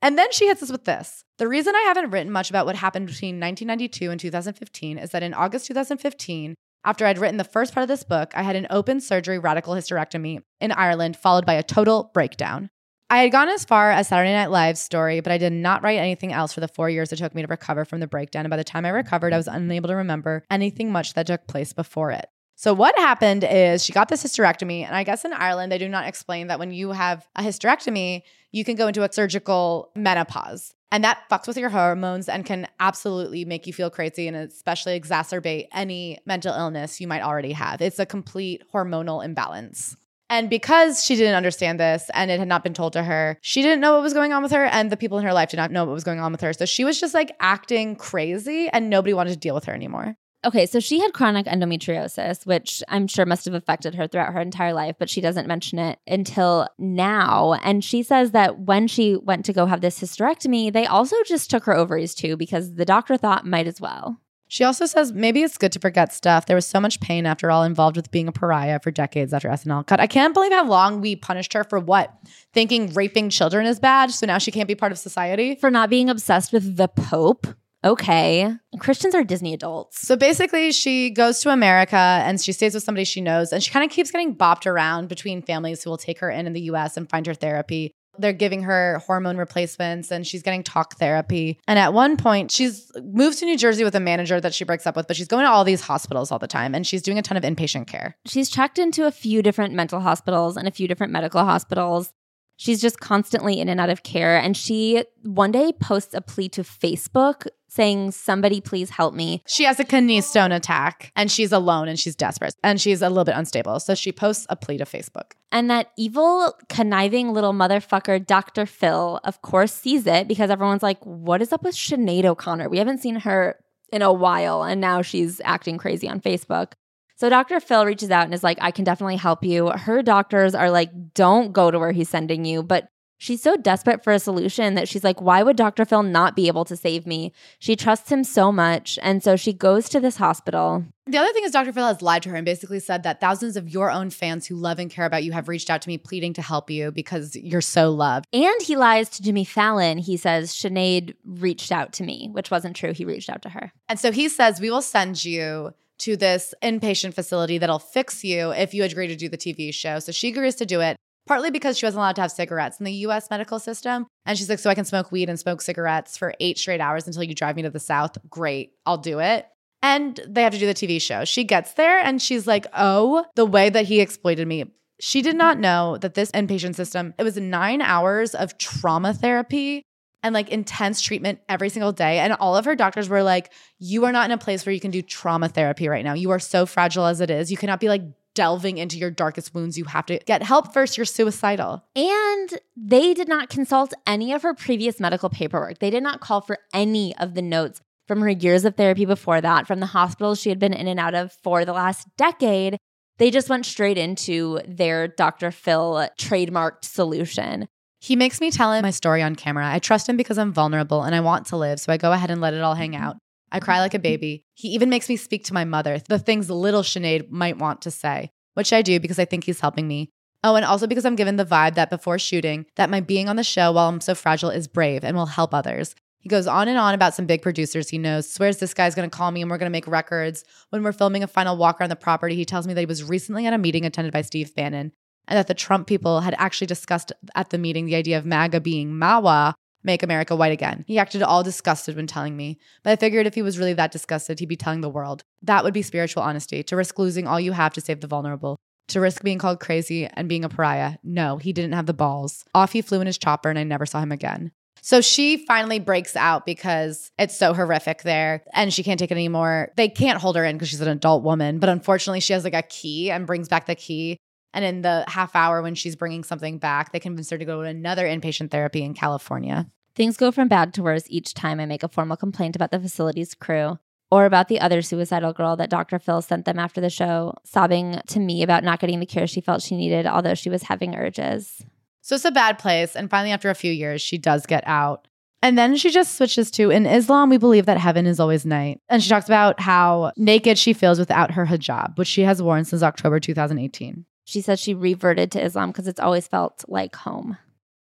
And 0.01 0.17
then 0.17 0.31
she 0.31 0.47
hits 0.47 0.63
us 0.63 0.71
with 0.71 0.85
this. 0.85 1.25
The 1.39 1.49
reason 1.49 1.75
I 1.75 1.83
haven't 1.83 2.11
written 2.11 2.31
much 2.31 2.51
about 2.51 2.67
what 2.67 2.77
happened 2.77 3.07
between 3.07 3.41
1992 3.41 4.11
and 4.11 4.21
2015 4.21 4.99
is 4.99 5.11
that 5.11 5.25
in 5.25 5.35
August 5.35 5.67
2015, 5.67 6.55
after 6.85 7.05
I'd 7.05 7.19
written 7.19 7.37
the 7.37 7.45
first 7.45 7.75
part 7.75 7.83
of 7.83 7.89
this 7.89 8.05
book, 8.05 8.31
I 8.35 8.43
had 8.43 8.55
an 8.55 8.69
open 8.71 9.01
surgery 9.01 9.39
radical 9.39 9.75
hysterectomy 9.75 10.43
in 10.61 10.71
Ireland, 10.71 11.17
followed 11.17 11.45
by 11.45 11.55
a 11.55 11.63
total 11.65 12.11
breakdown. 12.15 12.71
I 13.11 13.21
had 13.21 13.33
gone 13.33 13.49
as 13.49 13.65
far 13.65 13.91
as 13.91 14.09
Saturday 14.09 14.35
Night 14.35 14.51
Live's 14.51 14.81
story, 14.81 15.21
but 15.21 15.33
I 15.33 15.39
did 15.39 15.53
not 15.53 15.83
write 15.83 15.97
anything 15.97 16.33
else 16.33 16.53
for 16.53 16.61
the 16.61 16.69
four 16.69 16.91
years 16.91 17.11
it 17.11 17.17
took 17.17 17.35
me 17.35 17.41
to 17.41 17.49
recover 17.49 17.87
from 17.87 18.01
the 18.01 18.07
breakdown. 18.07 18.45
And 18.45 18.51
by 18.51 18.59
the 18.59 18.65
time 18.65 18.85
I 18.85 18.91
recovered, 18.91 19.33
I 19.33 19.39
was 19.39 19.49
unable 19.49 19.89
to 19.89 19.97
remember 19.97 20.45
anything 20.51 20.93
much 20.93 21.15
that 21.15 21.27
took 21.27 21.47
place 21.47 21.73
before 21.73 22.11
it. 22.11 22.27
So, 22.55 22.75
what 22.75 22.99
happened 22.99 23.47
is 23.49 23.83
she 23.83 23.93
got 23.93 24.09
this 24.09 24.23
hysterectomy. 24.23 24.85
And 24.85 24.95
I 24.95 25.05
guess 25.05 25.25
in 25.25 25.33
Ireland, 25.33 25.73
they 25.73 25.79
do 25.79 25.89
not 25.89 26.07
explain 26.07 26.49
that 26.49 26.59
when 26.59 26.71
you 26.71 26.91
have 26.91 27.27
a 27.35 27.43
hysterectomy, 27.43 28.23
you 28.53 28.65
can 28.65 28.77
go 28.77 28.89
into 28.89 29.05
a 29.05 29.13
surgical 29.13 29.91
menopause. 29.95 30.75
And 30.91 31.05
that 31.05 31.23
fucks 31.31 31.47
with 31.47 31.57
your 31.57 31.71
hormones 31.71 32.29
and 32.29 32.45
can 32.45 32.67
absolutely 32.81 33.45
make 33.45 33.67
you 33.67 33.73
feel 33.73 33.91
crazy 33.91 34.27
and 34.27 34.37
especially 34.37 34.99
exacerbate 35.01 35.69
any 35.73 36.19
mental 36.27 36.55
illness 36.55 37.01
you 37.01 37.07
might 37.07 37.23
already 37.23 37.53
have. 37.53 37.81
It's 37.81 37.99
a 37.99 38.07
complete 38.07 38.65
hormonal 38.73 39.25
imbalance. 39.25 39.97
And 40.31 40.51
because 40.51 41.05
she 41.05 41.17
didn't 41.17 41.37
understand 41.37 41.81
this 41.81 42.11
and 42.13 42.31
it 42.31 42.39
had 42.39 42.49
not 42.49 42.63
been 42.63 42.75
told 42.75 42.93
to 42.93 43.03
her, 43.03 43.39
she 43.41 43.63
didn't 43.63 43.81
know 43.81 43.95
what 43.95 44.03
was 44.03 44.13
going 44.15 44.33
on 44.33 44.43
with 44.43 44.53
her, 44.53 44.67
and 44.67 44.91
the 44.91 44.97
people 44.97 45.19
in 45.19 45.25
her 45.25 45.33
life 45.33 45.51
did 45.51 45.57
not 45.57 45.71
know 45.71 45.85
what 45.85 45.95
was 45.95 46.05
going 46.05 46.21
on 46.21 46.33
with 46.33 46.43
her. 46.43 46.53
So 46.53 46.67
she 46.67 46.85
was 46.85 47.01
just 47.01 47.15
like 47.15 47.35
acting 47.41 47.97
crazy, 47.97 48.69
and 48.69 48.91
nobody 48.91 49.15
wanted 49.15 49.33
to 49.33 49.39
deal 49.39 49.55
with 49.55 49.65
her 49.65 49.75
anymore. 49.75 50.17
Okay, 50.45 50.67
so 50.67 50.79
she 50.79 51.01
had 51.01 51.13
chronic 51.15 51.47
endometriosis, 51.47 52.47
which 52.47 52.81
I'm 52.89 53.09
sure 53.09 53.27
must 53.27 53.45
have 53.47 53.55
affected 53.55 53.97
her 53.97 54.07
throughout 54.07 54.33
her 54.33 54.41
entire 54.41 54.73
life, 54.73 54.95
but 54.97 55.11
she 55.11 55.21
doesn't 55.21 55.49
mention 55.49 55.81
it 55.81 55.99
until 56.07 56.69
now. 56.79 57.55
And 57.65 57.83
she 57.83 58.05
says 58.05 58.31
that 58.31 58.61
when 58.61 58.87
she 58.87 59.17
went 59.17 59.45
to 59.47 59.53
go 59.53 59.67
have 59.67 59.81
this 59.81 60.01
hysterectomy, 60.01 60.73
they 60.73 60.87
also 60.87 61.17
just 61.27 61.51
took 61.51 61.65
her 61.65 61.75
ovaries 61.75 62.15
too 62.15 62.37
because 62.37 62.75
the 62.75 62.85
doctor 62.85 63.17
thought 63.17 63.47
might 63.47 63.67
as 63.67 63.81
well. 63.81 64.21
She 64.49 64.65
also 64.65 64.87
says 64.87 65.13
maybe 65.13 65.43
it's 65.43 65.59
good 65.59 65.73
to 65.73 65.79
forget 65.79 66.13
stuff. 66.13 66.47
There 66.47 66.57
was 66.57 66.67
so 66.67 66.81
much 66.81 67.01
pain 67.01 67.27
after 67.27 67.51
all 67.51 67.63
involved 67.63 67.97
with 67.97 68.11
being 68.11 68.29
a 68.29 68.33
pariah 68.33 68.81
for 68.83 68.91
decades 68.91 69.33
after 69.33 69.49
SNL. 69.49 69.87
cut. 69.87 70.01
I 70.01 70.07
can't 70.07 70.35
believe 70.35 70.53
how 70.53 70.67
long 70.67 71.01
we 71.01 71.17
punished 71.17 71.53
her 71.53 71.65
for 71.65 71.79
what? 71.79 72.13
Thinking 72.53 72.93
raping 72.95 73.29
children 73.29 73.67
is 73.67 73.79
bad, 73.79 74.11
so 74.11 74.27
now 74.27 74.39
she 74.39 74.51
can't 74.51 74.67
be 74.67 74.75
part 74.75 74.91
of 74.91 74.99
society? 74.99 75.55
For 75.55 75.71
not 75.71 75.91
being 75.91 76.09
obsessed 76.09 76.53
with 76.53 76.77
the 76.77 76.89
Pope. 76.89 77.47
Okay. 77.85 78.51
Christians 78.81 79.15
are 79.15 79.23
Disney 79.23 79.55
adults. 79.55 80.01
So 80.01 80.17
basically, 80.17 80.73
she 80.73 81.11
goes 81.11 81.41
to 81.41 81.51
America 81.51 81.97
and 81.97 82.41
she 82.41 82.53
stays 82.53 82.75
with 82.75 82.83
somebody 82.83 83.05
she 83.05 83.21
knows, 83.21 83.53
and 83.53 83.63
she 83.63 83.71
kind 83.71 83.85
of 83.85 83.91
keeps 83.91 84.11
getting 84.11 84.35
bopped 84.35 84.67
around 84.67 85.09
between 85.09 85.43
families 85.43 85.85
who 85.85 85.91
will 85.91 85.99
take 85.99 86.19
her 86.19 86.31
in 86.31 86.47
in 86.47 86.55
the 86.55 86.63
US 86.63 86.97
and 86.97 87.09
find 87.09 87.27
her 87.27 87.35
therapy 87.35 87.93
they're 88.19 88.33
giving 88.33 88.63
her 88.63 88.99
hormone 89.07 89.37
replacements 89.37 90.11
and 90.11 90.27
she's 90.27 90.43
getting 90.43 90.63
talk 90.63 90.97
therapy. 90.97 91.59
And 91.67 91.79
at 91.79 91.93
one 91.93 92.17
point, 92.17 92.51
she's 92.51 92.91
moved 93.03 93.39
to 93.39 93.45
New 93.45 93.57
Jersey 93.57 93.85
with 93.85 93.95
a 93.95 94.01
manager 94.01 94.41
that 94.41 94.55
she 94.55 94.65
breaks 94.65 94.87
up 94.87 94.97
with, 94.97 95.07
but 95.07 95.17
she's 95.17 95.29
going 95.29 95.45
to 95.45 95.51
all 95.51 95.65
these 95.65 95.81
hospitals 95.81 96.31
all 96.31 96.39
the 96.39 96.47
time 96.49 96.75
and 96.75 96.87
she's 96.87 97.03
doing 97.03 97.19
a 97.19 97.23
ton 97.23 97.37
of 97.37 97.43
inpatient 97.43 97.87
care. 97.87 98.17
She's 98.27 98.51
checked 98.51 98.79
into 98.79 99.07
a 99.07 99.11
few 99.11 99.43
different 99.43 99.75
mental 99.75 100.01
hospitals 100.01 100.57
and 100.57 100.69
a 100.69 100.71
few 100.71 100.89
different 100.89 101.13
medical 101.13 101.45
hospitals. 101.45 102.13
She's 102.59 102.81
just 102.81 102.99
constantly 102.99 103.61
in 103.61 103.69
and 103.69 103.81
out 103.81 103.89
of 103.89 104.03
care. 104.03 104.37
And 104.37 104.57
she 104.57 105.05
one 105.23 105.53
day 105.53 105.73
posts 105.73 106.13
a 106.13 106.21
plea 106.21 106.49
to 106.51 106.63
Facebook 106.63 107.47
saying, 107.69 108.11
Somebody 108.11 108.61
please 108.61 108.91
help 108.91 109.15
me. 109.15 109.45
She 109.47 109.63
has 109.63 109.79
a 109.79 109.85
kidney 109.85 110.21
stone 110.23 110.51
attack 110.51 111.13
and 111.15 111.31
she's 111.31 111.53
alone 111.53 111.87
and 111.87 111.99
she's 111.99 112.17
desperate 112.17 112.57
and 112.65 112.81
she's 112.81 113.01
a 113.01 113.09
little 113.09 113.25
bit 113.25 113.37
unstable. 113.37 113.79
So 113.79 113.95
she 113.95 114.11
posts 114.11 114.45
a 114.51 114.57
plea 114.57 114.79
to 114.79 114.85
Facebook. 114.85 115.33
And 115.53 115.71
that 115.71 115.93
evil, 115.97 116.53
conniving 116.69 117.33
little 117.33 117.53
motherfucker, 117.53 118.27
Dr. 118.27 118.67
Phil, 118.67 119.21
of 119.23 119.41
course, 119.41 119.73
sees 119.73 120.07
it 120.09 120.27
because 120.27 120.51
everyone's 120.51 120.83
like, 120.83 120.99
What 121.07 121.41
is 121.41 121.53
up 121.53 121.63
with 121.63 121.77
Sinead 121.77 122.25
O'Connor? 122.25 122.69
We 122.69 122.79
haven't 122.79 122.99
seen 122.99 123.21
her 123.21 123.57
in 123.93 124.03
a 124.03 124.13
while 124.13 124.65
and 124.65 124.81
now 124.81 125.01
she's 125.01 125.41
acting 125.45 125.79
crazy 125.79 126.09
on 126.09 126.21
Facebook. 126.21 126.73
So 127.19 127.29
Dr. 127.29 127.59
Phil 127.59 127.85
reaches 127.85 128.13
out 128.13 128.27
and 128.27 128.33
is 128.33 128.45
like, 128.45 128.59
I 128.61 128.71
can 128.71 128.85
definitely 128.85 129.17
help 129.17 129.43
you. 129.43 129.71
Her 129.71 130.03
doctors 130.03 130.55
are 130.55 130.71
like, 130.71 131.15
don't 131.15 131.53
go 131.53 131.69
to 131.69 131.79
where 131.79 131.91
he's 131.91 132.09
sending 132.09 132.45
you. 132.45 132.63
But 132.63 132.91
she's 133.19 133.43
so 133.43 133.57
desperate 133.57 134.05
for 134.05 134.13
a 134.13 134.21
solution 134.21 134.77
that 134.77 134.87
she's 134.87 135.03
like, 135.03 135.21
why 135.21 135.43
would 135.43 135.57
Dr. 135.57 135.85
Phil 135.85 136.05
not 136.05 136.37
be 136.37 136.47
able 136.47 136.65
to 136.67 136.77
save 136.77 137.09
me? 137.09 137.33
She 137.59 137.75
trusts 137.75 138.13
him 138.13 138.23
so 138.23 138.53
much. 138.53 139.01
And 139.03 139.21
so 139.21 139.35
she 139.35 139.53
goes 139.53 139.89
to 139.89 139.99
this 139.99 140.19
hospital. 140.19 140.85
The 141.09 141.19
other 141.19 141.33
thing 141.33 141.43
is, 141.43 141.51
Dr. 141.51 141.73
Phil 141.73 141.89
has 141.89 142.03
lied 142.03 142.23
to 142.23 142.29
her 142.29 142.37
and 142.37 142.45
basically 142.45 142.79
said 142.79 143.03
that 143.03 143.21
thousands 143.21 143.57
of 143.57 143.69
your 143.69 143.91
own 143.91 144.11
fans 144.11 144.47
who 144.47 144.55
love 144.55 144.79
and 144.79 144.89
care 144.89 145.05
about 145.05 145.25
you 145.25 145.33
have 145.33 145.49
reached 145.49 145.71
out 145.71 145.83
to 145.83 145.89
me 145.89 145.99
pleading 145.99 146.35
to 146.35 146.43
help 146.43 146.71
you 146.71 146.93
because 146.93 147.35
you're 147.35 147.61
so 147.61 147.91
loved. 147.91 148.29
And 148.33 148.63
he 148.63 148.77
lies 148.77 149.09
to 149.11 149.25
Jimmy 149.25 149.45
Fallon. 149.45 149.99
He 149.99 150.17
says, 150.17 150.53
Sinead 150.53 151.17
reached 151.25 151.73
out 151.73 151.93
to 151.95 152.05
me, 152.05 152.29
which 152.31 152.53
wasn't 152.53 152.77
true. 152.77 152.93
He 152.93 153.05
reached 153.05 153.29
out 153.29 153.43
to 153.43 153.49
her. 153.49 153.73
And 153.89 153.99
so 153.99 154.13
he 154.13 154.29
says, 154.29 154.61
we 154.61 154.71
will 154.71 154.83
send 154.83 155.25
you 155.25 155.73
to 155.99 156.17
this 156.17 156.55
inpatient 156.63 157.15
facility 157.15 157.59
that'll 157.59 157.79
fix 157.79 158.25
you 158.25 158.51
if 158.51 158.75
you 158.75 158.85
agree 158.85 159.07
to 159.09 159.17
do 159.17 159.29
the 159.29 159.39
TV 159.39 159.73
show. 159.73 159.99
So 159.99 160.13
she 160.13 160.29
agrees 160.29 160.55
to 160.57 160.67
do 160.67 160.81
it. 160.81 160.97
partly 161.27 161.51
because 161.51 161.77
she 161.77 161.85
wasn't 161.85 161.99
allowed 161.99 162.17
to 162.17 162.23
have 162.23 162.33
cigarettes 162.33 162.79
in 162.79 162.85
the 162.85 162.93
US 163.07 163.29
medical 163.31 163.59
system. 163.59 164.07
And 164.25 164.39
she's 164.39 164.49
like, 164.49 164.59
So 164.59 164.71
I 164.71 164.75
can 164.75 164.87
smoke 164.87 165.13
weed 165.13 165.29
and 165.29 165.39
smoke 165.39 165.61
cigarettes 165.61 166.17
for 166.17 166.35
eight 166.41 166.59
straight 166.59 166.81
hours 166.81 167.07
until 167.07 167.23
you 167.23 167.35
drive 167.35 167.55
me 167.57 167.63
to 167.63 167.71
the 167.71 167.79
South. 167.79 168.17
Great, 168.31 168.73
I'll 168.87 168.99
do 168.99 169.19
it. 169.19 169.47
And 169.83 170.19
they 170.27 170.43
have 170.43 170.55
to 170.55 170.59
do 170.59 170.67
the 170.67 170.75
TV 170.75 171.01
show. 171.01 171.25
She 171.25 171.45
gets 171.45 171.75
there 171.75 171.99
and 171.99 172.21
she's 172.21 172.47
like, 172.47 172.67
Oh, 172.75 173.25
the 173.37 173.45
way 173.45 173.69
that 173.69 173.85
he 173.85 174.01
exploited 174.01 174.49
me. 174.49 174.65
She 175.01 175.23
did 175.23 175.37
not 175.37 175.61
know 175.61 175.97
that 175.99 176.15
this 176.15 176.33
inpatient 176.33 176.75
system, 176.75 177.15
it 177.19 177.23
was 177.23 177.37
nine 177.37 177.81
hours 177.83 178.35
of 178.35 178.59
trauma 178.59 179.15
therapy 179.15 179.83
and 180.23 180.35
like 180.35 180.49
intense 180.49 181.01
treatment 181.01 181.41
every 181.49 181.69
single 181.69 181.93
day. 181.93 182.19
And 182.19 182.33
all 182.35 182.57
of 182.57 182.65
her 182.65 182.75
doctors 182.75 183.09
were 183.09 183.23
like, 183.23 183.53
You 183.79 184.05
are 184.05 184.13
not 184.13 184.27
in 184.27 184.33
a 184.33 184.39
place 184.39 184.65
where 184.65 184.73
you 184.73 184.81
can 184.81 184.91
do 184.91 185.03
trauma 185.03 185.49
therapy 185.49 185.89
right 185.89 186.05
now. 186.05 186.15
You 186.15 186.31
are 186.31 186.39
so 186.39 186.67
fragile 186.67 187.07
as 187.07 187.21
it 187.21 187.31
is. 187.31 187.51
You 187.51 187.57
cannot 187.57 187.81
be 187.81 187.89
like 187.89 188.03
delving 188.35 188.79
into 188.79 188.99
your 188.99 189.11
darkest 189.11 189.53
wounds. 189.55 189.77
You 189.77 189.85
have 189.87 190.07
to 190.07 190.19
get 190.21 190.43
help 190.43 190.73
first. 190.73 190.97
You're 190.97 191.07
suicidal. 191.07 191.85
And 191.97 192.61
they 192.77 193.13
did 193.13 193.29
not 193.29 193.49
consult 193.49 193.93
any 194.07 194.33
of 194.33 194.43
her 194.43 194.55
previous 194.55 195.01
medical 195.01 195.29
paperwork. 195.29 195.79
They 195.79 195.91
did 195.91 196.03
not 196.03 196.21
call 196.21 196.41
for 196.41 196.59
any 196.73 197.17
of 197.17 197.35
the 197.35 197.43
notes 197.43 197.81
from 198.07 198.21
her 198.21 198.31
years 198.31 198.65
of 198.65 198.77
therapy 198.77 199.05
before 199.05 199.41
that, 199.41 199.67
from 199.67 199.81
the 199.81 199.87
hospitals 199.87 200.41
she 200.41 200.49
had 200.49 200.59
been 200.59 200.73
in 200.73 200.89
and 200.89 201.01
out 201.01 201.15
of 201.15 201.33
for 201.43 201.65
the 201.65 201.73
last 201.73 202.09
decade. 202.17 202.79
They 203.19 203.31
just 203.31 203.51
went 203.51 203.67
straight 203.67 203.99
into 203.99 204.61
their 204.67 205.09
Dr. 205.09 205.51
Phil 205.51 206.09
trademarked 206.17 206.85
solution. 206.85 207.69
He 208.01 208.17
makes 208.17 208.41
me 208.41 208.51
tell 208.51 208.73
him 208.73 208.83
my 208.83 208.91
story 208.91 209.23
on 209.23 209.35
camera. 209.35 209.69
I 209.69 209.81
trust 209.81 210.09
him 210.09 210.17
because 210.17 210.39
I'm 210.39 210.53
vulnerable 210.53 211.03
and 211.03 211.15
I 211.15 211.21
want 211.21 211.47
to 211.47 211.57
live, 211.57 211.81
so 211.81 211.93
I 211.93 211.97
go 211.97 212.13
ahead 212.13 212.31
and 212.31 212.41
let 212.41 212.55
it 212.55 212.61
all 212.61 212.75
hang 212.75 212.93
mm-hmm. 212.93 213.03
out. 213.03 213.17
I 213.51 213.61
cry 213.61 213.81
like 213.81 213.95
a 213.95 213.99
baby. 213.99 214.45
He 214.55 214.69
even 214.69 214.91
makes 214.91 215.09
me 215.09 215.17
speak 215.17 215.45
to 215.45 215.55
my 215.55 215.65
mother, 215.65 215.99
the 216.09 216.19
things 216.19 216.51
little 216.51 216.83
Sinead 216.83 217.31
might 217.31 217.59
want 217.59 217.83
to 217.83 217.91
say, 217.91 218.31
which 218.55 218.73
I 218.73 218.83
do 218.83 219.01
because 219.01 219.19
I 219.19 219.25
think 219.25 219.45
he's 219.45 219.61
helping 219.61 219.89
me. 219.89 220.11
Oh, 220.45 220.55
and 220.55 220.65
also 220.65 220.87
because 220.87 221.05
I'm 221.05 221.17
given 221.17 221.37
the 221.37 221.45
vibe 221.45 221.75
that 221.75 221.91
before 221.91 222.19
shooting, 222.19 222.67
that 222.77 222.91
my 222.91 223.01
being 223.01 223.29
on 223.29 223.37
the 223.37 223.43
show 223.43 223.73
while 223.73 223.89
I'm 223.89 224.01
so 224.01 224.15
fragile 224.15 224.51
is 224.51 224.69
brave 224.69 225.03
and 225.03 225.17
will 225.17 225.27
help 225.27 225.53
others. 225.53 225.95
He 226.21 226.29
goes 226.29 226.47
on 226.47 226.69
and 226.69 226.79
on 226.79 226.95
about 226.95 227.15
some 227.15 227.27
big 227.27 227.43
producers 227.43 227.89
he 227.89 227.99
knows, 227.99 228.31
swears 228.31 228.59
this 228.59 228.75
guy's 228.75 228.95
gonna 228.95 229.09
call 229.09 229.31
me 229.31 229.41
and 229.41 229.51
we're 229.51 229.59
gonna 229.59 229.71
make 229.71 229.87
records. 229.87 230.45
When 230.71 230.83
we're 230.83 230.93
filming 230.93 231.23
a 231.23 231.29
final 231.29 231.57
walk 231.57 231.81
around 231.81 231.91
the 231.91 231.97
property, 231.97 232.37
he 232.37 232.45
tells 232.45 232.67
me 232.67 232.75
that 232.75 232.81
he 232.81 232.87
was 232.87 233.03
recently 233.03 233.47
at 233.47 233.53
a 233.53 233.59
meeting 233.59 233.85
attended 233.85 234.13
by 234.13 234.23
Steve 234.23 234.55
Bannon 234.55 234.93
and 235.29 235.37
that 235.37 235.47
the 235.47 235.55
Trump 235.55 235.87
people 235.87 236.23
had 236.23 236.35
actually 236.39 236.67
discussed 236.67 237.13
at 237.37 237.51
the 237.51 237.59
meeting 237.59 237.87
the 237.87 237.95
idea 237.95 238.19
of 238.19 238.27
MAGA 238.27 238.61
being 238.61 238.99
MAWA, 238.99 239.55
make 239.85 240.03
America 240.03 240.35
white 240.35 240.53
again. 240.53 240.85
He 240.89 240.99
acted 240.99 241.23
all 241.23 241.43
disgusted 241.43 241.95
when 241.95 242.07
telling 242.07 242.37
me, 242.37 242.59
but 242.83 242.91
I 242.91 242.97
figured 242.97 243.27
if 243.27 243.35
he 243.35 243.43
was 243.43 243.59
really 243.59 243.75
that 243.75 243.93
disgusted, 243.93 244.41
he'd 244.41 244.47
be 244.47 244.57
telling 244.57 244.81
the 244.81 244.89
world. 244.89 245.23
That 245.43 245.63
would 245.63 245.75
be 245.75 245.83
spiritual 245.83 246.23
honesty, 246.23 246.63
to 246.65 246.77
risk 246.77 246.99
losing 246.99 247.27
all 247.29 247.39
you 247.39 247.53
have 247.53 247.75
to 247.75 247.81
save 247.81 248.01
the 248.01 248.07
vulnerable. 248.07 248.59
To 248.89 249.01
risk 249.01 249.23
being 249.23 249.39
called 249.39 249.61
crazy 249.61 250.07
and 250.07 250.29
being 250.29 250.45
a 250.45 250.49
pariah. 250.49 250.97
No, 251.05 251.37
he 251.37 251.53
didn't 251.53 251.75
have 251.75 251.87
the 251.87 251.93
balls. 251.93 252.45
Off 252.55 252.73
he 252.73 252.81
flew 252.81 253.01
in 253.01 253.07
his 253.07 253.19
chopper 253.19 253.51
and 253.51 253.59
I 253.59 253.63
never 253.63 253.85
saw 253.85 254.01
him 254.01 254.13
again. 254.13 254.51
So 254.81 255.01
she 255.01 255.45
finally 255.45 255.79
breaks 255.79 256.17
out 256.17 256.47
because 256.47 257.11
it's 257.19 257.37
so 257.37 257.53
horrific 257.53 258.03
there 258.03 258.45
and 258.55 258.73
she 258.73 258.83
can't 258.83 258.99
take 258.99 259.11
it 259.11 259.15
anymore. 259.15 259.73
They 259.77 259.89
can't 259.89 260.21
hold 260.21 260.37
her 260.37 260.45
in 260.45 260.57
because 260.57 260.69
she's 260.69 260.81
an 260.81 260.89
adult 260.89 261.23
woman, 261.23 261.59
but 261.59 261.69
unfortunately, 261.69 262.21
she 262.21 262.33
has 262.33 262.45
like 262.45 262.55
a 262.55 262.63
key 262.63 263.11
and 263.11 263.27
brings 263.27 263.49
back 263.49 263.67
the 263.67 263.75
key. 263.75 264.17
And 264.53 264.65
in 264.65 264.83
the 264.83 265.05
half 265.09 265.37
hour 265.37 265.63
when 265.63 265.75
she's 265.75 265.97
bringing 265.97 266.25
something 266.25 266.59
back, 266.59 266.93
they 266.93 267.01
convince 267.01 267.31
her 267.31 267.39
to 267.39 267.45
go 267.45 267.63
to 267.63 267.69
another 267.69 268.07
inpatient 268.07 268.51
therapy 268.51 268.83
in 268.83 268.95
California. 268.95 269.71
Things 269.95 270.17
go 270.17 270.31
from 270.31 270.49
bad 270.49 270.73
to 270.75 270.83
worse 270.83 271.05
each 271.09 271.35
time 271.35 271.61
I 271.61 271.67
make 271.67 271.83
a 271.83 271.89
formal 271.89 272.17
complaint 272.17 272.57
about 272.57 272.71
the 272.71 272.81
facility's 272.81 273.35
crew 273.35 273.79
or 274.11 274.25
about 274.25 274.49
the 274.49 274.61
other 274.61 274.81
suicidal 274.81 275.33
girl 275.33 275.57
that 275.57 275.71
Dr. 275.71 275.99
Phil 275.99 276.23
sent 276.23 276.45
them 276.45 276.59
after 276.59 276.81
the 276.81 276.89
show, 276.89 277.35
sobbing 277.45 278.01
to 278.07 278.21
me 278.21 278.43
about 278.43 278.65
not 278.65 278.81
getting 278.81 279.01
the 279.01 279.07
care 279.07 279.27
she 279.27 279.41
felt 279.41 279.63
she 279.63 279.77
needed, 279.77 280.07
although 280.07 280.35
she 280.35 280.49
was 280.49 280.63
having 280.63 280.95
urges. 280.95 281.63
So 282.01 282.15
it's 282.15 282.25
a 282.25 282.31
bad 282.31 282.59
place. 282.59 282.97
And 282.97 283.11
finally, 283.11 283.33
after 283.33 283.51
a 283.51 283.55
few 283.55 283.73
years, 283.73 284.01
she 284.01 284.17
does 284.17 284.47
get 284.47 284.63
out. 284.67 285.07
And 285.43 285.57
then 285.57 285.77
she 285.77 285.91
just 285.91 286.17
switches 286.17 286.51
to 286.53 286.71
in 286.71 286.87
Islam, 286.87 287.29
we 287.29 287.37
believe 287.37 287.67
that 287.67 287.79
heaven 287.79 288.07
is 288.07 288.19
always 288.19 288.47
night. 288.47 288.81
And 288.89 289.03
she 289.03 289.11
talks 289.11 289.27
about 289.27 289.61
how 289.61 290.13
naked 290.17 290.59
she 290.59 290.73
feels 290.73 290.99
without 290.99 291.33
her 291.33 291.47
hijab, 291.47 291.99
which 291.99 292.09
she 292.09 292.23
has 292.23 292.43
worn 292.43 292.65
since 292.65 292.83
October 292.83 293.21
2018. 293.21 294.05
She 294.29 294.43
says 294.43 294.61
she 294.61 294.75
reverted 294.75 295.33
to 295.33 295.43
Islam 295.43 295.71
because 295.71 295.89
it's 295.89 295.99
always 295.99 296.29
felt 296.29 296.63
like 296.69 296.95
home. 296.95 297.39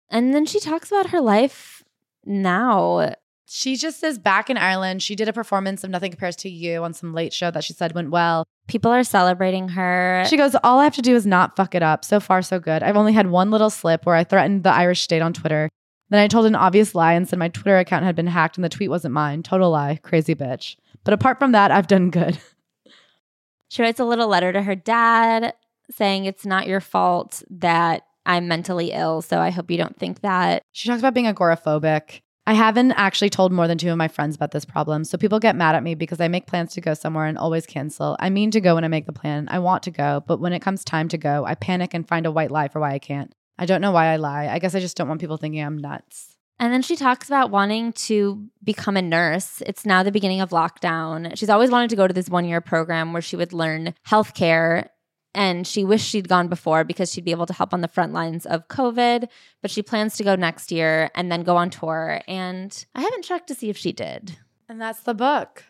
And 0.09 0.33
then 0.33 0.45
she 0.45 0.59
talks 0.59 0.91
about 0.91 1.11
her 1.11 1.21
life 1.21 1.85
now. 2.25 3.15
She 3.45 3.77
just 3.77 4.01
says 4.01 4.19
back 4.19 4.49
in 4.49 4.57
Ireland. 4.57 5.01
She 5.01 5.15
did 5.15 5.29
a 5.29 5.33
performance 5.33 5.85
of 5.85 5.89
Nothing 5.89 6.11
Compares 6.11 6.35
to 6.37 6.49
You 6.49 6.83
on 6.83 6.93
some 6.93 7.13
late 7.13 7.31
show 7.31 7.49
that 7.49 7.63
she 7.63 7.71
said 7.71 7.95
went 7.95 8.11
well. 8.11 8.45
People 8.67 8.91
are 8.91 9.05
celebrating 9.05 9.69
her. 9.69 10.25
She 10.27 10.35
goes, 10.35 10.53
All 10.65 10.81
I 10.81 10.83
have 10.83 10.95
to 10.95 11.01
do 11.01 11.15
is 11.15 11.25
not 11.25 11.55
fuck 11.55 11.75
it 11.75 11.81
up. 11.81 12.03
So 12.03 12.19
far, 12.19 12.41
so 12.41 12.59
good. 12.59 12.83
I've 12.83 12.97
only 12.97 13.13
had 13.13 13.27
one 13.27 13.49
little 13.49 13.69
slip 13.69 14.05
where 14.05 14.17
I 14.17 14.25
threatened 14.25 14.63
the 14.63 14.73
Irish 14.73 14.99
state 14.99 15.21
on 15.21 15.31
Twitter. 15.31 15.69
Then 16.09 16.19
I 16.19 16.27
told 16.27 16.45
an 16.45 16.57
obvious 16.57 16.93
lie 16.93 17.13
and 17.13 17.25
said 17.25 17.39
my 17.39 17.47
Twitter 17.47 17.77
account 17.77 18.03
had 18.03 18.17
been 18.17 18.27
hacked 18.27 18.57
and 18.57 18.65
the 18.65 18.69
tweet 18.69 18.89
wasn't 18.89 19.13
mine. 19.13 19.43
Total 19.43 19.69
lie. 19.69 19.97
Crazy 20.03 20.35
bitch. 20.35 20.75
But 21.05 21.13
apart 21.13 21.39
from 21.39 21.53
that, 21.53 21.71
I've 21.71 21.87
done 21.87 22.09
good. 22.09 22.37
She 23.69 23.81
writes 23.81 24.01
a 24.01 24.05
little 24.05 24.27
letter 24.27 24.51
to 24.51 24.61
her 24.61 24.75
dad 24.75 25.53
saying 25.91 26.25
it's 26.25 26.45
not 26.45 26.67
your 26.67 26.79
fault 26.79 27.43
that 27.49 28.03
I'm 28.25 28.47
mentally 28.47 28.91
ill. 28.91 29.21
So 29.21 29.39
I 29.39 29.49
hope 29.49 29.69
you 29.69 29.77
don't 29.77 29.97
think 29.97 30.21
that. 30.21 30.63
She 30.71 30.87
talks 30.87 30.99
about 30.99 31.13
being 31.13 31.25
agoraphobic. 31.25 32.21
I 32.45 32.53
haven't 32.53 32.91
actually 32.93 33.29
told 33.29 33.53
more 33.53 33.69
than 33.69 33.77
two 33.77 33.89
of 33.89 33.97
my 33.97 34.09
friends 34.09 34.35
about 34.35 34.51
this 34.51 34.65
problem. 34.65 35.05
So 35.05 35.17
people 35.17 35.39
get 35.39 35.55
mad 35.55 35.75
at 35.75 35.83
me 35.83 35.95
because 35.95 36.19
I 36.19 36.27
make 36.27 36.45
plans 36.45 36.73
to 36.73 36.81
go 36.81 36.93
somewhere 36.93 37.25
and 37.25 37.37
always 37.37 37.65
cancel. 37.65 38.17
I 38.19 38.29
mean 38.29 38.51
to 38.51 38.59
go 38.59 38.75
when 38.75 38.83
I 38.83 38.89
make 38.89 39.05
the 39.05 39.13
plan. 39.13 39.47
I 39.49 39.59
want 39.59 39.83
to 39.83 39.91
go, 39.91 40.23
but 40.27 40.41
when 40.41 40.51
it 40.51 40.61
comes 40.61 40.83
time 40.83 41.07
to 41.09 41.17
go, 41.17 41.45
I 41.45 41.55
panic 41.55 41.93
and 41.93 42.07
find 42.07 42.25
a 42.25 42.31
white 42.31 42.51
lie 42.51 42.67
for 42.67 42.81
why 42.81 42.93
I 42.93 42.99
can't. 42.99 43.33
I 43.57 43.65
don't 43.65 43.81
know 43.81 43.91
why 43.91 44.07
I 44.07 44.17
lie. 44.17 44.47
I 44.47 44.59
guess 44.59 44.75
I 44.75 44.81
just 44.81 44.97
don't 44.97 45.07
want 45.07 45.21
people 45.21 45.37
thinking 45.37 45.63
I'm 45.63 45.77
nuts. 45.77 46.35
And 46.59 46.71
then 46.71 46.81
she 46.81 46.95
talks 46.95 47.27
about 47.27 47.49
wanting 47.49 47.93
to 47.93 48.47
become 48.63 48.95
a 48.95 49.01
nurse. 49.01 49.61
It's 49.65 49.85
now 49.85 50.03
the 50.03 50.11
beginning 50.11 50.41
of 50.41 50.51
lockdown. 50.51 51.37
She's 51.37 51.49
always 51.49 51.71
wanted 51.71 51.89
to 51.91 51.95
go 51.95 52.07
to 52.07 52.13
this 52.13 52.29
one 52.29 52.45
year 52.45 52.61
program 52.61 53.13
where 53.13 53.21
she 53.21 53.35
would 53.35 53.53
learn 53.53 53.93
healthcare. 54.07 54.89
And 55.35 55.65
she 55.65 55.83
wished 55.83 56.07
she'd 56.07 56.29
gone 56.29 56.47
before 56.47 56.83
because 56.83 57.11
she'd 57.11 57.25
be 57.25 57.31
able 57.31 57.47
to 57.47 57.53
help 57.53 57.73
on 57.73 57.81
the 57.81 57.87
front 57.87 58.13
lines 58.13 58.45
of 58.45 58.67
COVID. 58.67 59.27
But 59.61 59.71
she 59.71 59.81
plans 59.81 60.15
to 60.17 60.23
go 60.23 60.35
next 60.35 60.71
year 60.71 61.09
and 61.15 61.31
then 61.31 61.43
go 61.43 61.57
on 61.57 61.69
tour. 61.69 62.21
And 62.27 62.85
I 62.93 63.01
haven't 63.01 63.23
checked 63.23 63.47
to 63.47 63.55
see 63.55 63.69
if 63.69 63.77
she 63.77 63.91
did. 63.91 64.37
And 64.69 64.79
that's 64.79 65.01
the 65.01 65.13
book. 65.13 65.63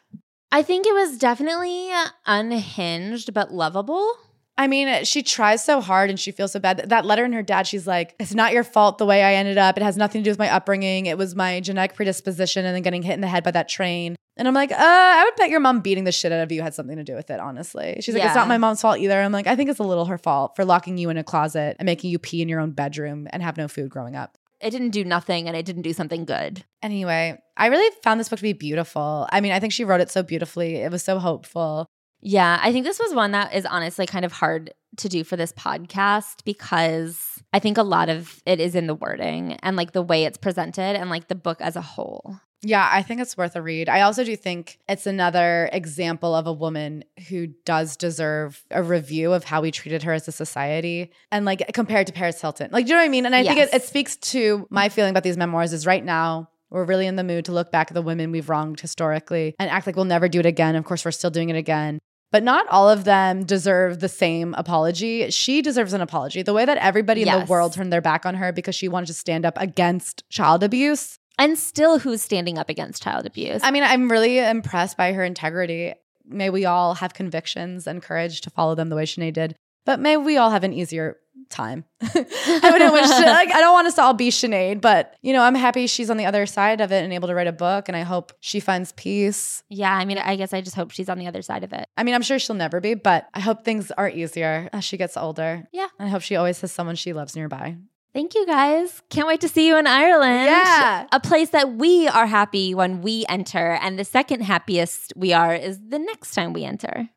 I 0.51 0.61
think 0.61 0.85
it 0.85 0.93
was 0.93 1.17
definitely 1.17 1.89
unhinged, 2.25 3.33
but 3.33 3.53
lovable. 3.53 4.13
I 4.55 4.67
mean, 4.67 5.03
she 5.03 5.23
tries 5.23 5.63
so 5.63 5.81
hard 5.81 6.11
and 6.11 6.19
she 6.19 6.31
feels 6.31 6.51
so 6.51 6.59
bad. 6.59 6.89
That 6.89 7.05
letter 7.05 7.25
in 7.25 7.33
her 7.33 7.41
dad, 7.41 7.65
she's 7.65 7.87
like, 7.87 8.15
it's 8.19 8.35
not 8.35 8.53
your 8.53 8.63
fault 8.63 8.99
the 8.99 9.05
way 9.05 9.23
I 9.23 9.33
ended 9.33 9.57
up. 9.57 9.77
It 9.77 9.83
has 9.83 9.97
nothing 9.97 10.21
to 10.21 10.23
do 10.23 10.29
with 10.29 10.37
my 10.37 10.53
upbringing. 10.53 11.07
It 11.07 11.17
was 11.17 11.35
my 11.35 11.59
genetic 11.59 11.95
predisposition 11.95 12.63
and 12.65 12.75
then 12.75 12.83
getting 12.83 13.01
hit 13.01 13.13
in 13.13 13.21
the 13.21 13.27
head 13.27 13.43
by 13.43 13.49
that 13.51 13.67
train. 13.67 14.15
And 14.35 14.47
I'm 14.47 14.53
like, 14.53 14.71
uh, 14.71 14.75
I 14.79 15.23
would 15.25 15.35
bet 15.35 15.49
your 15.49 15.59
mom 15.59 15.81
beating 15.81 16.05
the 16.05 16.11
shit 16.11 16.31
out 16.31 16.41
of 16.41 16.51
you 16.51 16.61
had 16.61 16.73
something 16.73 16.97
to 16.97 17.03
do 17.03 17.13
with 17.13 17.29
it, 17.29 17.39
honestly. 17.39 17.97
She's 18.01 18.15
like, 18.15 18.23
it's 18.23 18.35
not 18.35 18.47
my 18.47 18.57
mom's 18.57 18.81
fault 18.81 18.97
either. 18.97 19.21
I'm 19.21 19.31
like, 19.31 19.45
I 19.45 19.55
think 19.55 19.69
it's 19.69 19.79
a 19.79 19.83
little 19.83 20.05
her 20.05 20.17
fault 20.17 20.55
for 20.55 20.65
locking 20.65 20.97
you 20.97 21.09
in 21.09 21.17
a 21.17 21.23
closet 21.23 21.75
and 21.77 21.85
making 21.85 22.09
you 22.09 22.17
pee 22.17 22.41
in 22.41 22.49
your 22.49 22.59
own 22.59 22.71
bedroom 22.71 23.27
and 23.31 23.43
have 23.43 23.57
no 23.57 23.67
food 23.67 23.89
growing 23.89 24.15
up. 24.15 24.37
It 24.59 24.71
didn't 24.71 24.91
do 24.91 25.03
nothing 25.03 25.47
and 25.47 25.57
it 25.57 25.65
didn't 25.65 25.81
do 25.81 25.93
something 25.93 26.25
good. 26.25 26.63
Anyway, 26.81 27.37
I 27.57 27.67
really 27.67 27.95
found 28.01 28.19
this 28.19 28.29
book 28.29 28.39
to 28.39 28.43
be 28.43 28.53
beautiful. 28.53 29.27
I 29.31 29.41
mean, 29.41 29.51
I 29.51 29.59
think 29.59 29.73
she 29.73 29.83
wrote 29.83 30.01
it 30.01 30.09
so 30.09 30.23
beautifully. 30.23 30.77
It 30.77 30.91
was 30.91 31.03
so 31.03 31.19
hopeful. 31.19 31.85
Yeah, 32.21 32.59
I 32.63 32.71
think 32.71 32.85
this 32.85 32.99
was 32.99 33.13
one 33.13 33.31
that 33.31 33.53
is 33.53 33.65
honestly 33.65 34.05
kind 34.07 34.23
of 34.23 34.31
hard 34.31 34.73
to 34.97 35.09
do 35.09 35.25
for 35.25 35.35
this 35.35 35.51
podcast 35.51 36.45
because 36.45 37.43
I 37.51 37.59
think 37.59 37.77
a 37.77 37.83
lot 37.83 38.07
of 38.07 38.41
it 38.45 38.61
is 38.61 38.75
in 38.75 38.87
the 38.87 38.95
wording 38.95 39.53
and 39.61 39.75
like 39.75 39.91
the 39.91 40.01
way 40.01 40.23
it's 40.23 40.37
presented 40.37 40.95
and 40.95 41.09
like 41.09 41.27
the 41.27 41.35
book 41.35 41.59
as 41.59 41.75
a 41.75 41.81
whole. 41.81 42.39
Yeah, 42.63 42.87
I 42.89 43.01
think 43.03 43.19
it's 43.19 43.35
worth 43.35 43.55
a 43.55 43.61
read. 43.61 43.89
I 43.89 44.01
also 44.01 44.23
do 44.23 44.35
think 44.35 44.79
it's 44.87 45.05
another 45.05 45.69
example 45.73 46.33
of 46.33 46.47
a 46.47 46.53
woman 46.53 47.03
who 47.27 47.47
does 47.47 47.97
deserve 47.97 48.63
a 48.71 48.81
review 48.81 49.33
of 49.33 49.43
how 49.43 49.61
we 49.61 49.69
treated 49.69 50.03
her 50.03 50.13
as 50.13 50.27
a 50.27 50.31
society 50.31 51.11
and 51.31 51.45
like 51.45 51.73
compared 51.73 52.07
to 52.07 52.13
Paris 52.13 52.39
Hilton. 52.39 52.69
Like, 52.71 52.85
do 52.85 52.91
you 52.91 52.95
know 52.95 53.01
what 53.01 53.05
I 53.05 53.09
mean? 53.09 53.25
And 53.25 53.35
I 53.35 53.43
think 53.43 53.59
it, 53.59 53.73
it 53.73 53.83
speaks 53.83 54.15
to 54.15 54.65
my 54.69 54.87
feeling 54.89 55.11
about 55.11 55.23
these 55.23 55.37
memoirs 55.37 55.73
is 55.73 55.85
right 55.85 56.03
now 56.03 56.49
we're 56.69 56.85
really 56.85 57.05
in 57.05 57.17
the 57.17 57.23
mood 57.23 57.45
to 57.45 57.51
look 57.51 57.71
back 57.71 57.91
at 57.91 57.93
the 57.93 58.01
women 58.01 58.31
we've 58.31 58.49
wronged 58.49 58.79
historically 58.79 59.53
and 59.59 59.69
act 59.69 59.85
like 59.85 59.95
we'll 59.95 60.05
never 60.05 60.27
do 60.27 60.39
it 60.39 60.45
again. 60.45 60.75
Of 60.75 60.85
course, 60.85 61.05
we're 61.05 61.11
still 61.11 61.29
doing 61.29 61.49
it 61.49 61.55
again. 61.55 61.99
But 62.31 62.41
not 62.41 62.67
all 62.69 62.89
of 62.89 63.03
them 63.03 63.43
deserve 63.43 63.99
the 63.99 64.09
same 64.09 64.55
apology. 64.55 65.29
She 65.29 65.61
deserves 65.61 65.93
an 65.93 66.01
apology. 66.01 66.41
The 66.41 66.53
way 66.53 66.65
that 66.65 66.79
everybody 66.79 67.21
in 67.21 67.27
the 67.27 67.45
world 67.45 67.73
turned 67.73 67.93
their 67.93 68.01
back 68.01 68.25
on 68.25 68.33
her 68.33 68.51
because 68.51 68.73
she 68.73 68.87
wanted 68.87 69.05
to 69.05 69.13
stand 69.13 69.45
up 69.45 69.55
against 69.61 70.27
child 70.31 70.63
abuse 70.63 71.19
And 71.37 71.57
still, 71.57 71.99
who's 71.99 72.21
standing 72.21 72.57
up 72.57 72.69
against 72.69 73.03
child 73.03 73.25
abuse? 73.25 73.61
I 73.63 73.71
mean, 73.71 73.83
I'm 73.83 74.11
really 74.11 74.39
impressed 74.39 74.97
by 74.97 75.13
her 75.13 75.23
integrity. 75.23 75.93
May 76.25 76.49
we 76.49 76.65
all 76.65 76.95
have 76.95 77.13
convictions 77.13 77.87
and 77.87 78.01
courage 78.01 78.41
to 78.41 78.49
follow 78.49 78.75
them 78.75 78.89
the 78.89 78.95
way 78.95 79.05
Sinead 79.05 79.33
did. 79.33 79.55
But 79.85 79.99
may 79.99 80.15
we 80.17 80.37
all 80.37 80.51
have 80.51 80.63
an 80.63 80.73
easier 80.73 81.17
time. 81.49 81.85
I 82.01 82.69
wouldn't 82.71 82.93
wish 82.93 83.07
to, 83.07 83.25
like 83.25 83.51
I 83.51 83.59
don't 83.59 83.73
want 83.73 83.87
us 83.87 83.95
to 83.95 84.01
all 84.01 84.13
be 84.13 84.29
Sinead, 84.29 84.81
but 84.81 85.15
you 85.21 85.33
know, 85.33 85.41
I'm 85.41 85.55
happy 85.55 85.87
she's 85.87 86.09
on 86.09 86.17
the 86.17 86.25
other 86.25 86.45
side 86.45 86.81
of 86.81 86.91
it 86.91 87.03
and 87.03 87.13
able 87.13 87.27
to 87.27 87.35
write 87.35 87.47
a 87.47 87.53
book 87.53 87.89
and 87.89 87.95
I 87.97 88.01
hope 88.01 88.33
she 88.39 88.59
finds 88.59 88.91
peace. 88.93 89.63
Yeah, 89.69 89.93
I 89.93 90.05
mean, 90.05 90.17
I 90.17 90.35
guess 90.35 90.53
I 90.53 90.61
just 90.61 90.75
hope 90.75 90.91
she's 90.91 91.09
on 91.09 91.19
the 91.19 91.27
other 91.27 91.41
side 91.41 91.63
of 91.63 91.73
it. 91.73 91.87
I 91.97 92.03
mean, 92.03 92.15
I'm 92.15 92.21
sure 92.21 92.39
she'll 92.39 92.55
never 92.55 92.79
be, 92.79 92.93
but 92.93 93.27
I 93.33 93.39
hope 93.39 93.63
things 93.63 93.91
are 93.91 94.09
easier 94.09 94.69
as 94.73 94.83
she 94.83 94.97
gets 94.97 95.17
older. 95.17 95.67
Yeah. 95.71 95.87
And 95.99 96.07
I 96.07 96.11
hope 96.11 96.21
she 96.21 96.35
always 96.35 96.61
has 96.61 96.71
someone 96.71 96.95
she 96.95 97.13
loves 97.13 97.35
nearby. 97.35 97.77
Thank 98.13 98.35
you 98.35 98.45
guys. 98.45 99.01
Can't 99.09 99.27
wait 99.27 99.41
to 99.41 99.47
see 99.49 99.67
you 99.67 99.77
in 99.77 99.87
Ireland. 99.87 100.45
Yeah. 100.45 101.07
A 101.11 101.19
place 101.19 101.49
that 101.49 101.73
we 101.73 102.07
are 102.07 102.27
happy 102.27 102.75
when 102.75 103.01
we 103.01 103.25
enter. 103.27 103.71
And 103.81 103.97
the 103.97 104.05
second 104.05 104.41
happiest 104.41 105.13
we 105.15 105.33
are 105.33 105.55
is 105.55 105.79
the 105.89 105.97
next 105.97 106.35
time 106.35 106.53
we 106.53 106.63
enter. 106.63 107.09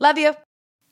Love 0.00 0.18
you. 0.18 0.34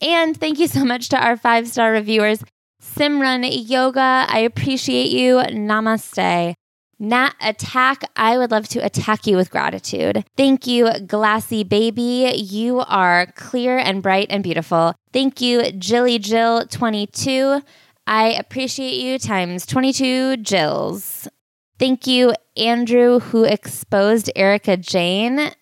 And 0.00 0.36
thank 0.38 0.60
you 0.60 0.68
so 0.68 0.84
much 0.84 1.08
to 1.08 1.18
our 1.18 1.36
five 1.36 1.66
star 1.66 1.90
reviewers 1.90 2.44
Simran 2.82 3.44
Yoga, 3.68 4.26
I 4.28 4.40
appreciate 4.40 5.10
you. 5.10 5.36
Namaste. 5.36 6.54
Nat 7.00 7.34
Attack, 7.40 8.02
I 8.16 8.38
would 8.38 8.50
love 8.50 8.68
to 8.70 8.84
attack 8.84 9.26
you 9.26 9.36
with 9.36 9.50
gratitude. 9.52 10.24
Thank 10.36 10.66
you, 10.66 10.90
Glassy 11.06 11.62
Baby. 11.62 12.32
You 12.36 12.80
are 12.80 13.26
clear 13.36 13.78
and 13.78 14.02
bright 14.02 14.26
and 14.30 14.42
beautiful. 14.42 14.94
Thank 15.12 15.40
you, 15.40 15.70
Jilly 15.72 16.18
Jill 16.18 16.66
22. 16.66 17.62
I 18.08 18.28
appreciate 18.28 18.94
you 18.94 19.18
times 19.18 19.66
22 19.66 20.38
Jills. 20.38 21.28
Thank 21.78 22.06
you, 22.06 22.32
Andrew, 22.56 23.18
who 23.20 23.44
exposed 23.44 24.30
Erica 24.34 24.78
Jane. 24.78 25.52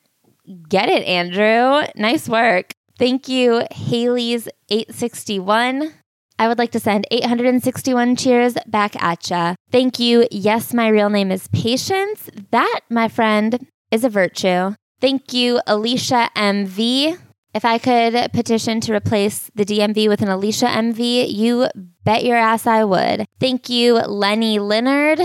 Get 0.68 0.88
it, 0.88 1.02
Andrew. 1.02 1.88
Nice 1.96 2.28
work. 2.28 2.70
Thank 3.00 3.26
you, 3.26 3.66
Haley's 3.72 4.48
861. 4.68 5.92
I 6.38 6.46
would 6.46 6.56
like 6.56 6.70
to 6.70 6.78
send 6.78 7.08
861 7.10 8.14
cheers 8.14 8.54
back 8.68 8.94
at 9.02 9.28
ya. 9.28 9.56
Thank 9.72 9.98
you. 9.98 10.28
Yes, 10.30 10.72
my 10.72 10.86
real 10.86 11.10
name 11.10 11.32
is 11.32 11.48
Patience. 11.48 12.30
That, 12.52 12.80
my 12.88 13.08
friend, 13.08 13.66
is 13.90 14.04
a 14.04 14.08
virtue. 14.08 14.76
Thank 15.00 15.32
you, 15.32 15.60
Alicia 15.66 16.30
MV. 16.36 17.18
If 17.56 17.64
I 17.64 17.78
could 17.78 18.32
petition 18.34 18.82
to 18.82 18.92
replace 18.92 19.50
the 19.54 19.64
DMV 19.64 20.10
with 20.10 20.20
an 20.20 20.28
Alicia 20.28 20.66
MV, 20.66 21.32
you 21.32 21.66
bet 22.04 22.22
your 22.22 22.36
ass 22.36 22.66
I 22.66 22.84
would. 22.84 23.24
Thank 23.40 23.70
you, 23.70 23.94
Lenny 23.94 24.58
Leonard. 24.58 25.22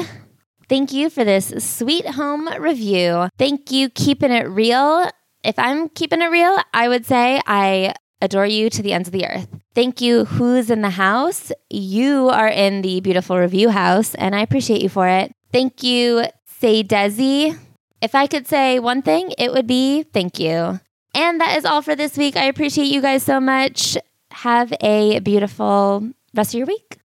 Thank 0.69 0.93
you 0.93 1.09
for 1.09 1.25
this 1.25 1.53
sweet 1.61 2.07
home 2.07 2.47
review. 2.57 3.27
Thank 3.37 3.69
you, 3.69 3.89
keeping 3.89 4.31
it 4.31 4.47
real. 4.47 5.09
If 5.43 5.59
I'm 5.59 5.89
keeping 5.89 6.21
it 6.21 6.31
real, 6.31 6.57
I 6.73 6.87
would 6.87 7.05
say 7.05 7.41
I 7.45 7.95
adore 8.21 8.45
you 8.45 8.69
to 8.69 8.81
the 8.81 8.93
ends 8.93 9.09
of 9.09 9.11
the 9.11 9.27
earth. 9.27 9.49
Thank 9.75 9.99
you, 9.99 10.23
Who's 10.23 10.71
in 10.71 10.83
the 10.83 10.91
House. 10.91 11.51
You 11.69 12.29
are 12.29 12.47
in 12.47 12.81
the 12.81 13.01
beautiful 13.01 13.39
review 13.39 13.71
house, 13.71 14.15
and 14.15 14.33
I 14.37 14.39
appreciate 14.39 14.81
you 14.81 14.87
for 14.87 15.09
it. 15.09 15.33
Thank 15.51 15.83
you, 15.83 16.23
Say 16.45 16.81
Desi. 16.81 17.59
If 18.01 18.15
I 18.15 18.25
could 18.25 18.47
say 18.47 18.79
one 18.79 19.01
thing, 19.01 19.33
it 19.37 19.51
would 19.51 19.67
be 19.67 20.03
thank 20.03 20.39
you. 20.39 20.79
And 21.13 21.41
that 21.41 21.57
is 21.57 21.65
all 21.65 21.81
for 21.81 21.95
this 21.95 22.17
week. 22.17 22.35
I 22.37 22.45
appreciate 22.45 22.85
you 22.85 23.01
guys 23.01 23.23
so 23.23 23.39
much. 23.39 23.97
Have 24.31 24.73
a 24.81 25.19
beautiful 25.19 26.09
rest 26.33 26.53
of 26.53 26.59
your 26.59 26.67
week. 26.67 27.00